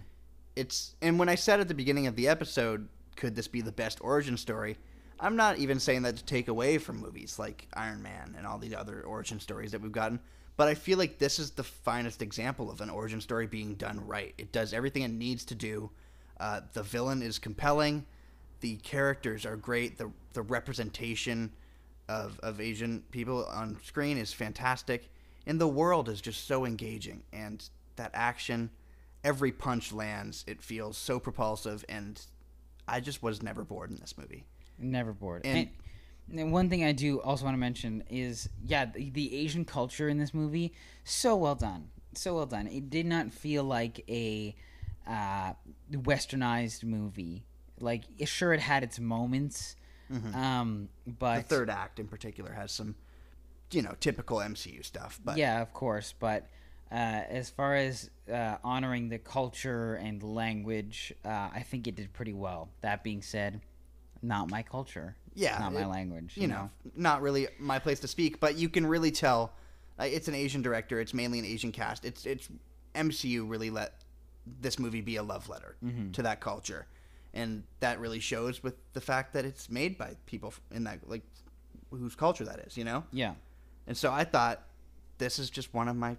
it's, 0.55 0.94
and 1.02 1.18
when 1.18 1.28
I 1.28 1.35
said 1.35 1.60
at 1.60 1.68
the 1.68 1.74
beginning 1.74 2.06
of 2.06 2.16
the 2.16 2.28
episode, 2.28 2.89
could 3.17 3.35
this 3.35 3.49
be 3.49 3.61
the 3.61 3.73
best 3.73 3.99
origin 4.03 4.37
story? 4.37 4.77
I'm 5.19 5.37
not 5.37 5.59
even 5.59 5.81
saying 5.81 6.03
that 6.03 6.17
to 6.17 6.25
take 6.25 6.49
away 6.49 6.79
from 6.79 7.01
movies 7.01 7.39
like 7.39 7.67
Iron 7.75 8.03
Man 8.03 8.35
and 8.37 8.47
all 8.47 8.59
these 8.59 8.75
other 8.75 9.03
origin 9.03 9.41
stories 9.41 9.73
that 9.73 9.81
we've 9.81 9.93
gotten, 9.93 10.21
but 10.57 10.69
I 10.69 10.75
feel 10.75 10.99
like 10.99 11.19
this 11.19 11.39
is 11.39 11.51
the 11.51 11.65
finest 11.65 12.23
example 12.23 12.71
of 12.71 12.81
an 12.81 12.91
origin 12.91 13.21
story 13.21 13.47
being 13.47 13.75
done 13.75 14.07
right. 14.07 14.35
It 14.39 14.53
does 14.53 14.73
everything 14.73 15.03
it 15.03 15.11
needs 15.11 15.45
to 15.47 15.55
do. 15.55 15.91
Uh, 16.39 16.61
the 16.75 16.83
villain 16.83 17.23
is 17.23 17.39
compelling. 17.39 18.05
The 18.61 18.77
characters 18.77 19.47
are 19.47 19.57
great. 19.57 19.99
The 19.99 20.11
the 20.33 20.43
representation 20.43 21.53
of 22.09 22.39
of 22.41 22.61
Asian 22.61 23.03
people 23.11 23.47
on 23.47 23.79
screen 23.85 24.19
is 24.19 24.33
fantastic, 24.33 25.11
and 25.47 25.61
the 25.61 25.69
world 25.69 26.09
is 26.09 26.21
just 26.21 26.47
so 26.47 26.65
engaging. 26.65 27.23
And 27.33 27.67
that 27.97 28.11
action, 28.15 28.71
every 29.25 29.53
punch 29.53 29.93
lands. 29.93 30.45
It 30.47 30.63
feels 30.63 30.97
so 30.97 31.19
propulsive, 31.19 31.85
and 31.89 32.21
I 32.89 33.01
just 33.01 33.23
was 33.23 33.43
never 33.43 33.65
bored 33.65 33.91
in 33.91 33.97
this 33.97 34.17
movie. 34.19 34.47
Never 34.79 35.13
bored. 35.13 35.43
And- 35.45 35.69
And, 36.29 36.41
and 36.41 36.53
one 36.53 36.69
thing 36.69 36.83
I 36.85 36.91
do 36.93 37.21
also 37.21 37.45
want 37.45 37.55
to 37.55 37.59
mention 37.59 38.03
is, 38.11 38.49
yeah, 38.65 38.85
the, 38.87 39.11
the 39.11 39.35
Asian 39.37 39.65
culture 39.65 40.09
in 40.09 40.19
this 40.19 40.35
movie, 40.35 40.73
so 41.05 41.37
well 41.37 41.55
done, 41.55 41.89
so 42.15 42.35
well 42.35 42.47
done. 42.47 42.67
It 42.67 42.91
did 42.91 43.07
not 43.07 43.33
feel 43.33 43.63
like 43.63 44.05
a 44.09 44.55
uh, 45.07 45.53
westernized 45.93 46.85
movie. 46.85 47.45
Like, 47.79 48.05
sure, 48.25 48.53
it 48.53 48.61
had 48.61 48.83
its 48.83 48.99
moments, 48.99 49.77
um, 50.35 50.89
The 51.49 51.49
third 51.49 51.71
act, 51.71 51.99
in 52.01 52.07
particular, 52.09 52.53
has 52.53 52.73
some, 52.73 52.95
you 53.71 53.83
know, 53.83 53.95
typical 54.01 54.39
MCU 54.39 54.85
stuff. 54.85 55.21
But 55.25 55.37
yeah, 55.37 55.61
of 55.61 55.73
course. 55.73 56.15
But 56.19 56.47
uh, 56.91 56.95
as 56.95 57.51
far 57.51 57.75
as 57.77 58.11
uh, 58.33 58.57
honoring 58.63 59.09
the 59.09 59.19
culture 59.19 59.95
and 59.95 60.23
language, 60.23 61.13
uh, 61.25 61.29
I 61.53 61.65
think 61.69 61.87
it 61.87 61.97
did 61.97 62.13
pretty 62.13 62.33
well. 62.33 62.69
That 62.81 63.03
being 63.03 63.23
said, 63.23 63.61
not 64.23 64.51
my 64.51 64.63
culture. 64.63 65.17
Yeah, 65.35 65.59
not 65.59 65.73
my 65.75 65.83
it- 65.83 65.87
language. 65.89 66.33
you 66.37 66.47
know, 66.47 66.71
not 66.95 67.23
really 67.23 67.49
my 67.59 67.79
place 67.79 68.01
to 68.01 68.09
speak, 68.09 68.41
but 68.41 68.57
you 68.57 68.69
can 68.69 68.87
really 68.87 69.11
tell 69.11 69.53
uh, 69.99 70.05
it's 70.05 70.29
an 70.29 70.35
Asian 70.35 70.63
director. 70.63 71.01
It's 71.01 71.13
mainly 71.15 71.39
an 71.39 71.45
Asian 71.45 71.73
cast. 71.73 72.05
It's 72.05 72.25
it's 72.25 72.49
MCU 72.95 73.49
really 73.49 73.71
let 73.71 73.95
this 74.61 74.79
movie 74.79 75.01
be 75.03 75.17
a 75.17 75.23
love 75.23 75.49
letter 75.49 75.77
to 76.13 76.23
that 76.23 76.41
culture, 76.41 76.87
and 77.35 77.65
that 77.81 78.01
really 78.01 78.21
shows 78.21 78.63
with 78.63 78.75
the 78.95 79.01
fact 79.01 79.33
that 79.35 79.45
it's 79.45 79.69
made 79.69 79.99
by 79.99 80.15
people 80.25 80.55
in 80.71 80.85
that 80.85 81.01
like 81.09 81.23
whose 81.91 82.15
culture 82.15 82.45
that 82.45 82.61
is, 82.61 82.77
you 82.77 82.85
know. 82.85 83.05
Yeah. 83.13 83.35
And 83.87 83.97
so 83.97 84.13
I 84.13 84.25
thought 84.25 84.63
this 85.19 85.39
is 85.39 85.51
just 85.51 85.73
one 85.75 85.89
of 85.89 85.97
my 85.97 86.17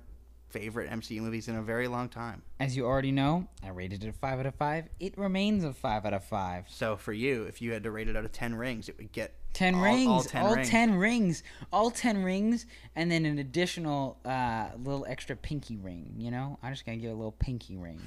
favorite 0.49 0.90
MCU 0.90 1.22
movies 1.22 1.48
in 1.48 1.56
a 1.56 1.61
very 1.61 1.88
long 1.88 2.10
time. 2.10 2.41
As 2.60 2.76
you 2.76 2.86
already 2.86 3.11
know, 3.11 3.48
I 3.64 3.69
rated 3.69 4.03
it 4.03 4.10
a 4.10 4.14
5 4.14 4.40
out 4.40 4.45
of 4.45 4.56
5. 4.56 4.86
It 4.99 5.18
remains 5.18 5.64
a 5.64 5.74
5 5.74 6.06
out 6.06 6.14
of 6.14 6.24
5. 6.24 6.65
So 6.69 6.95
for 6.95 7.14
you, 7.14 7.44
if 7.44 7.61
you 7.61 7.74
had 7.74 7.84
to 7.84 7.91
rate 7.91 8.07
it 8.07 8.15
out 8.15 8.26
of 8.26 8.32
ten 8.32 8.56
rings, 8.56 8.90
it 8.90 8.98
would 8.98 9.11
get 9.11 9.34
10 9.53 9.76
all- 9.76 9.84
rings. 9.84 10.07
all 10.07 10.24
10 10.24 10.41
all 10.44 10.56
rings. 10.56 10.69
10 10.69 10.95
rings. 10.95 11.44
All 11.74 11.91
10 11.91 12.24
rings. 12.24 12.65
And 12.95 13.11
then 13.11 13.26
an 13.26 13.40
additional 13.40 14.18
uh, 14.26 14.69
little 14.78 15.06
extra 15.07 15.36
pinky 15.36 15.78
ring. 15.78 16.14
You 16.18 16.32
know? 16.32 16.60
I'm 16.64 16.74
just 16.74 16.86
going 16.86 16.98
to 16.98 17.02
give 17.02 17.11
a 17.11 17.15
little 17.15 17.32
pinky 17.34 17.76
ring. 17.78 18.02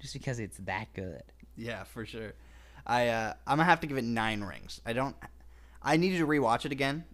Just 0.00 0.12
because 0.12 0.38
it's 0.38 0.58
that 0.58 0.92
good. 0.94 1.22
Yeah, 1.56 1.84
for 1.84 2.04
sure. 2.04 2.34
I 2.86 3.08
uh, 3.08 3.32
I'm 3.46 3.56
gonna 3.58 3.64
have 3.64 3.80
to 3.80 3.86
give 3.86 3.96
it 3.96 4.04
nine 4.04 4.42
rings. 4.42 4.80
I 4.86 4.92
don't. 4.92 5.16
I 5.82 5.96
needed 5.96 6.18
to 6.18 6.26
rewatch 6.26 6.64
it 6.64 6.72
again, 6.72 7.04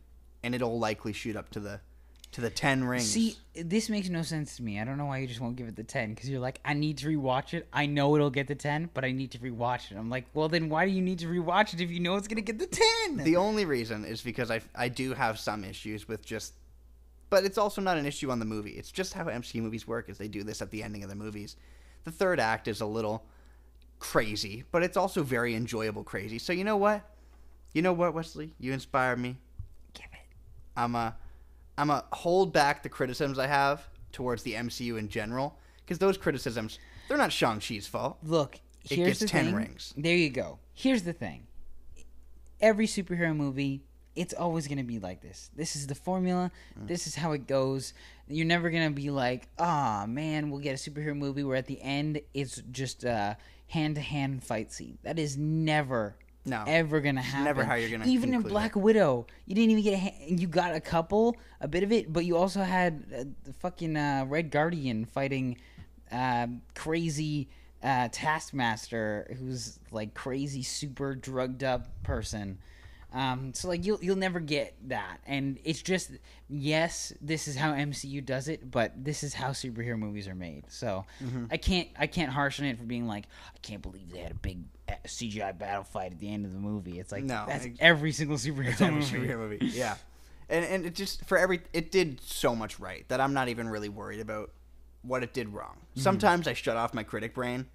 and 0.43 0.55
it'll 0.55 0.79
likely 0.79 1.13
shoot 1.13 1.37
up 1.37 1.51
to 1.51 1.61
the 1.61 1.81
to 2.33 2.41
the 2.41 2.51
ten 2.51 2.85
rings. 2.85 3.11
See, 3.11 3.37
this 3.55 3.89
makes 3.89 4.09
no 4.09 4.23
sense 4.23 4.57
to 4.57 4.63
me. 4.63 4.81
I 4.81 4.85
don't 4.85 4.97
know 4.97 5.05
why 5.07 5.19
you 5.19 5.27
just 5.27 5.41
won't 5.41 5.57
give 5.57 5.69
it 5.69 5.77
the 5.77 5.85
10. 5.85 6.15
Because 6.15 6.31
you're 6.31 6.41
like, 6.41 6.61
I 6.65 6.73
need 6.73 6.99
to 6.99 7.07
rewatch 7.07 7.53
it. 7.53 7.69
I 7.73 7.85
know 7.87 8.15
it'll 8.17 8.31
get 8.31 8.49
the 8.49 8.55
10, 8.55 8.91
but 8.95 9.05
I 9.05 9.13
need 9.13 9.31
to 9.33 9.39
rewatch 9.39 9.91
it. 9.93 9.97
I'm 9.97 10.09
like, 10.09 10.25
well, 10.33 10.49
then 10.49 10.71
why 10.71 10.87
do 10.87 10.93
you 10.93 11.03
need 11.03 11.19
to 11.21 11.27
rewatch 11.27 11.75
it 11.75 11.81
if 11.83 11.91
you 11.91 12.01
know 12.01 12.17
it's 12.17 12.29
going 12.29 12.43
to 12.43 12.53
get 12.53 12.59
the 12.59 12.79
10? 13.07 13.19
the 13.25 13.37
only 13.37 13.67
reason 13.67 14.05
is 14.05 14.23
because 14.23 14.51
I 14.51 14.63
I 14.75 14.89
do 14.89 15.13
have 15.13 15.39
some 15.39 15.63
issues 15.65 16.09
with 16.09 16.25
just, 16.25 16.55
but 17.29 17.45
it's 17.45 17.59
also 17.59 17.83
not 17.83 17.99
an 17.99 18.07
issue 18.07 18.31
on 18.31 18.39
the 18.39 18.47
movie. 18.47 18.73
It's 18.73 18.91
just 18.91 19.13
how 19.13 19.25
MCU 19.25 19.61
movies 19.61 19.87
work. 19.87 20.09
Is 20.09 20.17
they 20.17 20.29
do 20.29 20.43
this 20.43 20.63
at 20.63 20.71
the 20.71 20.83
ending 20.83 21.03
of 21.03 21.11
the 21.11 21.17
movies. 21.17 21.57
The 22.05 22.11
third 22.11 22.41
act 22.41 22.67
is 22.67 22.81
a 22.81 22.87
little 22.87 23.25
crazy, 23.99 24.65
but 24.73 24.83
it's 24.83 24.97
also 24.97 25.23
very 25.23 25.55
enjoyable 25.55 26.03
crazy. 26.03 26.39
So 26.39 26.53
you 26.55 26.65
know 26.65 26.79
what? 26.79 27.03
You 27.75 27.83
know 27.83 27.93
what, 27.93 28.15
Wesley? 28.15 28.55
You 28.59 28.73
inspire 28.73 29.17
me. 29.17 29.37
give 29.95 30.07
it. 30.13 30.27
I'm 30.77 30.95
a 30.95 31.15
I'm 31.79 31.91
a 31.91 32.05
hold 32.13 32.53
back 32.53 32.83
the 32.83 32.89
criticisms 32.89 33.39
I 33.39 33.47
have 33.47 33.89
towards 34.13 34.43
the 34.43 34.55
MCU 34.55 34.99
in 34.99 35.09
general 35.09 35.59
because 35.85 35.99
those 35.99 36.17
criticisms 36.19 36.79
they're 37.09 37.17
not 37.19 37.33
Shang 37.33 37.59
Chi's 37.61 37.87
fault. 37.87 38.19
Look, 38.23 38.57
It 38.85 38.97
here's 38.97 39.09
gets 39.09 39.21
the 39.21 39.27
10 39.29 39.45
thing. 39.47 39.55
rings. 39.55 39.93
There 39.97 40.17
you 40.17 40.31
go. 40.31 40.59
Here's 40.75 41.03
the 41.03 41.13
thing. 41.13 41.47
Every 42.61 42.87
superhero 42.87 43.35
movie, 43.35 43.83
it's 44.15 44.33
always 44.35 44.69
going 44.69 44.79
to 44.79 44.85
be 44.85 44.99
like 45.01 45.21
this. 45.21 45.51
This 45.57 45.75
is 45.75 45.87
the 45.89 45.95
formula. 45.95 46.51
Mm. 46.81 46.87
This 46.87 47.07
is 47.07 47.17
how 47.17 47.33
it 47.33 47.47
goes. 47.49 47.93
You're 48.29 48.47
never 48.47 48.71
going 48.71 48.89
to 48.89 48.95
be 48.95 49.11
like, 49.11 49.49
"Ah, 49.59 50.05
man, 50.09 50.51
we'll 50.51 50.61
get 50.61 50.73
a 50.75 50.91
superhero 50.91 51.17
movie 51.17 51.43
where 51.43 51.57
at 51.57 51.67
the 51.67 51.83
end 51.83 52.21
it's 52.33 52.63
just 52.71 53.03
a 53.05 53.37
hand-to-hand 53.69 54.45
fight 54.45 54.73
scene." 54.73 54.99
That 55.03 55.19
is 55.19 55.37
never 55.37 56.17
No. 56.45 56.65
ever 56.67 57.01
to 57.17 57.23
happen. 57.23 57.45
never 57.45 57.65
how 57.65 57.75
you're 57.75 57.91
gonna 57.91 58.07
Even 58.11 58.35
in 58.35 58.43
Black 58.43 58.75
it. 58.77 58.81
Widow, 58.81 59.27
you 59.47 59.55
didn't 59.55 59.71
even 59.71 59.85
get 59.85 59.95
a 59.95 59.99
ha- 59.99 60.25
you 60.27 60.47
got 60.49 60.75
a 60.75 60.81
couple, 60.81 61.37
a 61.61 61.69
bit 61.69 61.83
of 61.83 61.93
it, 61.93 62.13
but 62.13 62.25
you 62.25 62.37
also 62.37 62.63
had 62.63 63.05
uh, 63.17 63.25
the 63.45 63.53
fucking 63.53 63.97
uh, 63.97 64.25
Red 64.29 64.51
Guardian 64.51 65.05
fighting 65.05 65.59
uh, 66.11 66.49
crazy 66.75 67.49
uh, 67.83 68.09
Taskmaster, 68.13 69.37
who's 69.39 69.79
like 69.91 70.15
crazy, 70.15 70.63
super 70.63 71.15
drugged 71.15 71.63
up 71.65 71.89
person. 72.03 72.59
Um, 73.15 73.53
so 73.55 73.69
like 73.69 73.85
you'll 73.85 74.03
you'll 74.03 74.17
never 74.17 74.41
get 74.41 74.75
that, 74.89 75.19
and 75.27 75.59
it's 75.65 75.83
just 75.83 76.13
yes, 76.49 77.13
this 77.21 77.47
is 77.49 77.57
how 77.57 77.73
MCU 77.73 78.25
does 78.25 78.49
it, 78.49 78.71
but 78.71 78.93
this 79.05 79.23
is 79.23 79.35
how 79.35 79.51
superhero 79.51 79.99
movies 79.99 80.27
are 80.29 80.35
made. 80.35 80.65
So 80.69 81.05
Mm-hmm. 81.23 81.45
I 81.51 81.57
can't 81.59 81.89
I 81.99 82.07
can't 82.07 82.31
harsh 82.33 82.59
on 82.61 82.67
it 82.67 82.79
for 82.79 82.85
being 82.85 83.07
like 83.07 83.27
I 83.55 83.59
can't 83.61 83.83
believe 83.83 84.11
they 84.11 84.19
had 84.21 84.33
a 84.33 84.37
big 84.37 84.61
uh, 84.89 84.95
CGI 85.07 85.57
battle 85.59 85.85
fight 85.85 86.13
at 86.13 86.19
the 86.19 86.33
end 86.33 86.47
of 86.47 86.53
the 86.53 86.59
movie. 86.59 86.99
It's 86.99 87.13
like 87.13 87.25
No, 87.25 87.45
that's 87.47 87.67
ex- 87.67 87.77
every 87.81 88.13
single 88.13 88.37
superhero 88.39 88.73
every 88.81 88.91
movie. 88.91 89.05
superhero 89.29 89.39
movie. 89.39 89.67
Yeah, 89.67 89.97
and 90.49 90.65
and 90.65 90.87
it 90.87 90.95
just 90.95 91.25
for 91.27 91.37
every 91.37 91.61
it 91.75 91.91
did 91.91 92.21
so 92.23 92.57
much 92.57 92.81
right 92.81 93.07
that 93.09 93.21
I'm 93.21 93.35
not 93.35 93.49
even 93.49 93.69
really 93.69 93.89
worried 93.91 94.21
about 94.21 94.51
what 95.03 95.23
it 95.23 95.35
did 95.35 95.49
wrong. 95.51 95.77
Mm-hmm. 95.91 96.01
Sometimes 96.01 96.49
I 96.49 96.55
shut 96.55 96.77
off 96.79 96.95
my 96.95 97.03
critic 97.03 97.35
brain, 97.35 97.67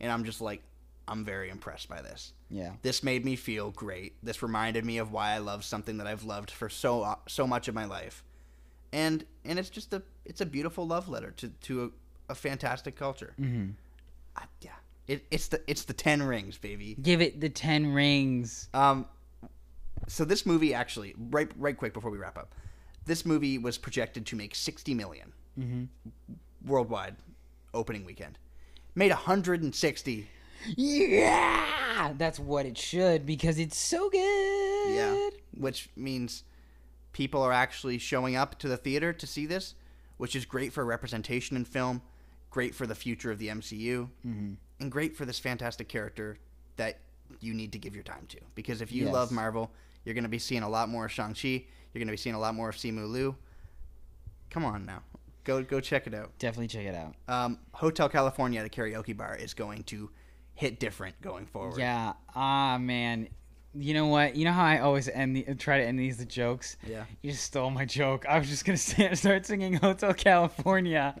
and 0.00 0.12
I'm 0.12 0.22
just 0.24 0.40
like, 0.40 0.62
I'm 1.06 1.24
very 1.24 1.50
impressed 1.50 1.88
by 1.88 2.00
this. 2.02 2.32
Yeah. 2.50 2.72
This 2.82 3.02
made 3.02 3.24
me 3.24 3.36
feel 3.36 3.70
great. 3.70 4.14
This 4.22 4.42
reminded 4.42 4.84
me 4.84 4.98
of 4.98 5.12
why 5.12 5.32
I 5.32 5.38
love 5.38 5.64
something 5.64 5.98
that 5.98 6.06
I've 6.06 6.24
loved 6.24 6.50
for 6.50 6.68
so 6.68 7.02
uh, 7.02 7.16
so 7.28 7.46
much 7.46 7.68
of 7.68 7.74
my 7.74 7.84
life, 7.84 8.24
and 8.92 9.24
and 9.44 9.58
it's 9.58 9.70
just 9.70 9.92
a 9.92 10.02
it's 10.24 10.40
a 10.40 10.46
beautiful 10.46 10.86
love 10.86 11.08
letter 11.08 11.30
to 11.32 11.48
to 11.48 11.84
a, 11.84 12.32
a 12.32 12.34
fantastic 12.34 12.96
culture. 12.96 13.34
Mm-hmm. 13.38 13.72
I, 14.36 14.42
yeah, 14.62 14.70
it, 15.06 15.24
it's 15.30 15.48
the 15.48 15.60
it's 15.66 15.84
the 15.84 15.92
ten 15.92 16.22
rings, 16.22 16.56
baby. 16.58 16.96
Give 17.00 17.20
it 17.20 17.40
the 17.40 17.50
ten 17.50 17.92
rings. 17.92 18.68
Um, 18.72 19.06
so 20.08 20.24
this 20.24 20.46
movie 20.46 20.74
actually, 20.74 21.14
right, 21.18 21.50
right, 21.56 21.76
quick 21.76 21.92
before 21.92 22.10
we 22.10 22.18
wrap 22.18 22.38
up, 22.38 22.54
this 23.06 23.24
movie 23.26 23.58
was 23.58 23.78
projected 23.78 24.26
to 24.26 24.36
make 24.36 24.54
sixty 24.54 24.94
million 24.94 25.32
worldwide 26.64 27.16
opening 27.74 28.04
weekend. 28.04 28.38
Made 28.94 29.12
hundred 29.12 29.62
and 29.62 29.74
sixty. 29.74 30.28
Yeah, 30.76 32.12
that's 32.16 32.38
what 32.38 32.66
it 32.66 32.76
should 32.78 33.26
because 33.26 33.58
it's 33.58 33.76
so 33.76 34.08
good. 34.10 34.94
Yeah, 34.94 35.28
which 35.56 35.88
means 35.96 36.44
people 37.12 37.42
are 37.42 37.52
actually 37.52 37.98
showing 37.98 38.36
up 38.36 38.58
to 38.60 38.68
the 38.68 38.76
theater 38.76 39.12
to 39.12 39.26
see 39.26 39.46
this, 39.46 39.74
which 40.16 40.34
is 40.36 40.44
great 40.44 40.72
for 40.72 40.84
representation 40.84 41.56
in 41.56 41.64
film, 41.64 42.02
great 42.50 42.74
for 42.74 42.86
the 42.86 42.94
future 42.94 43.30
of 43.30 43.38
the 43.38 43.48
MCU, 43.48 44.08
and 44.24 44.56
great 44.90 45.16
for 45.16 45.24
this 45.24 45.38
fantastic 45.38 45.88
character 45.88 46.38
that 46.76 46.98
you 47.40 47.54
need 47.54 47.72
to 47.72 47.78
give 47.78 47.94
your 47.94 48.04
time 48.04 48.26
to. 48.28 48.38
Because 48.54 48.80
if 48.82 48.92
you 48.92 49.04
Yes. 49.04 49.12
love 49.14 49.30
Marvel, 49.32 49.70
you're 50.04 50.14
going 50.14 50.24
to 50.24 50.28
be 50.30 50.38
seeing 50.38 50.62
a 50.62 50.68
lot 50.68 50.88
more 50.88 51.06
of 51.06 51.12
Shang 51.12 51.34
Chi. 51.34 51.48
You're 51.48 52.00
going 52.00 52.06
to 52.08 52.12
be 52.12 52.16
seeing 52.16 52.34
a 52.34 52.38
lot 52.38 52.54
more 52.54 52.68
of 52.68 52.76
Simu 52.76 53.08
Liu. 53.10 53.36
Come 54.50 54.64
on 54.64 54.84
now, 54.84 55.02
go 55.44 55.62
go 55.62 55.80
check 55.80 56.06
it 56.06 56.14
out. 56.14 56.30
Definitely 56.38 56.68
check 56.68 56.84
it 56.86 56.94
out. 56.94 57.14
Um, 57.28 57.58
Hotel 57.72 58.08
California, 58.08 58.62
the 58.62 58.70
karaoke 58.70 59.16
bar, 59.16 59.34
is 59.36 59.54
going 59.54 59.82
to 59.84 60.10
hit 60.54 60.80
different 60.80 61.20
going 61.20 61.46
forward. 61.46 61.78
Yeah. 61.78 62.14
Ah, 62.34 62.78
man. 62.78 63.28
You 63.76 63.92
know 63.92 64.06
what? 64.06 64.36
You 64.36 64.44
know 64.44 64.52
how 64.52 64.64
I 64.64 64.78
always 64.78 65.08
end 65.08 65.34
the, 65.34 65.54
try 65.56 65.78
to 65.78 65.84
end 65.84 65.98
these 65.98 66.18
with 66.18 66.28
jokes. 66.28 66.76
Yeah. 66.88 67.04
You 67.22 67.32
just 67.32 67.42
stole 67.42 67.70
my 67.70 67.84
joke. 67.84 68.24
I 68.28 68.38
was 68.38 68.48
just 68.48 68.64
gonna 68.64 68.76
say, 68.78 69.12
start 69.16 69.46
singing 69.46 69.74
Hotel 69.74 70.14
California, 70.14 71.12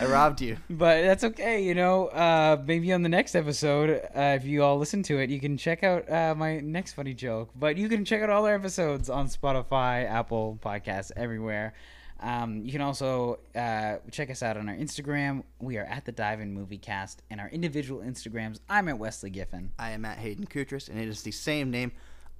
I 0.00 0.06
robbed 0.06 0.40
you. 0.40 0.58
but 0.70 1.02
that's 1.02 1.24
okay. 1.24 1.64
You 1.64 1.74
know, 1.74 2.06
uh, 2.06 2.62
maybe 2.64 2.92
on 2.92 3.02
the 3.02 3.08
next 3.08 3.34
episode, 3.34 4.00
uh, 4.14 4.36
if 4.36 4.44
you 4.44 4.62
all 4.62 4.78
listen 4.78 5.02
to 5.04 5.18
it, 5.18 5.28
you 5.28 5.40
can 5.40 5.56
check 5.56 5.82
out 5.82 6.08
uh, 6.08 6.36
my 6.36 6.60
next 6.60 6.92
funny 6.92 7.14
joke. 7.14 7.50
But 7.56 7.76
you 7.76 7.88
can 7.88 8.04
check 8.04 8.22
out 8.22 8.30
all 8.30 8.46
our 8.46 8.54
episodes 8.54 9.10
on 9.10 9.26
Spotify, 9.26 10.08
Apple 10.08 10.56
Podcasts, 10.62 11.10
everywhere. 11.16 11.74
Um, 12.20 12.64
you 12.64 12.72
can 12.72 12.80
also 12.80 13.38
uh, 13.54 13.96
check 14.10 14.30
us 14.30 14.42
out 14.42 14.56
on 14.56 14.68
our 14.68 14.74
Instagram. 14.74 15.44
We 15.60 15.76
are 15.78 15.84
at 15.84 16.04
the 16.04 16.12
Dive-In 16.12 16.56
Moviecast, 16.56 17.18
and 17.30 17.40
our 17.40 17.48
individual 17.48 18.00
Instagrams. 18.00 18.58
I'm 18.68 18.88
at 18.88 18.98
Wesley 18.98 19.30
Giffen. 19.30 19.70
I 19.78 19.90
am 19.92 20.04
at 20.04 20.18
Hayden 20.18 20.46
Koutras, 20.46 20.88
and 20.88 20.98
it 20.98 21.08
is 21.08 21.22
the 21.22 21.30
same 21.30 21.70
name 21.70 21.92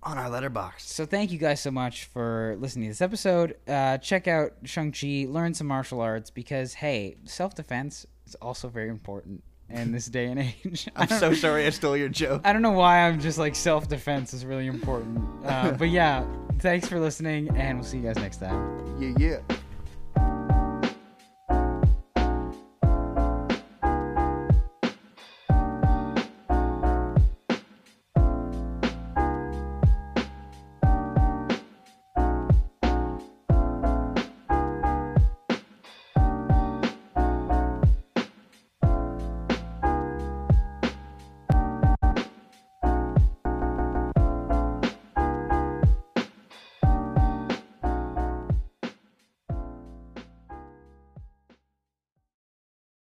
on 0.02 0.18
our 0.18 0.28
Letterboxd. 0.28 0.80
So 0.80 1.06
thank 1.06 1.30
you 1.32 1.38
guys 1.38 1.60
so 1.60 1.70
much 1.70 2.04
for 2.04 2.56
listening 2.58 2.86
to 2.86 2.90
this 2.90 3.02
episode. 3.02 3.56
Uh, 3.66 3.98
check 3.98 4.28
out 4.28 4.52
Shang 4.64 4.92
Chi, 4.92 5.26
learn 5.28 5.54
some 5.54 5.66
martial 5.66 6.00
arts 6.00 6.30
because 6.30 6.74
hey, 6.74 7.16
self 7.24 7.54
defense 7.54 8.06
is 8.26 8.34
also 8.36 8.68
very 8.68 8.88
important 8.88 9.42
in 9.70 9.92
this 9.92 10.06
day 10.06 10.26
and 10.26 10.40
age. 10.40 10.88
I'm 10.96 11.08
so 11.08 11.34
sorry 11.34 11.66
I 11.66 11.70
stole 11.70 11.96
your 11.96 12.08
joke. 12.08 12.42
I 12.44 12.52
don't 12.52 12.62
know 12.62 12.72
why 12.72 13.06
I'm 13.06 13.20
just 13.20 13.38
like 13.38 13.54
self 13.54 13.88
defense 13.88 14.32
is 14.32 14.44
really 14.44 14.66
important. 14.66 15.20
Uh, 15.44 15.72
but 15.78 15.90
yeah, 15.90 16.26
thanks 16.60 16.88
for 16.88 16.98
listening, 17.00 17.48
and 17.56 17.78
we'll 17.78 17.86
see 17.86 17.98
you 17.98 18.04
guys 18.04 18.16
next 18.16 18.38
time. 18.38 18.98
Yeah, 19.00 19.14
yeah. 19.18 19.56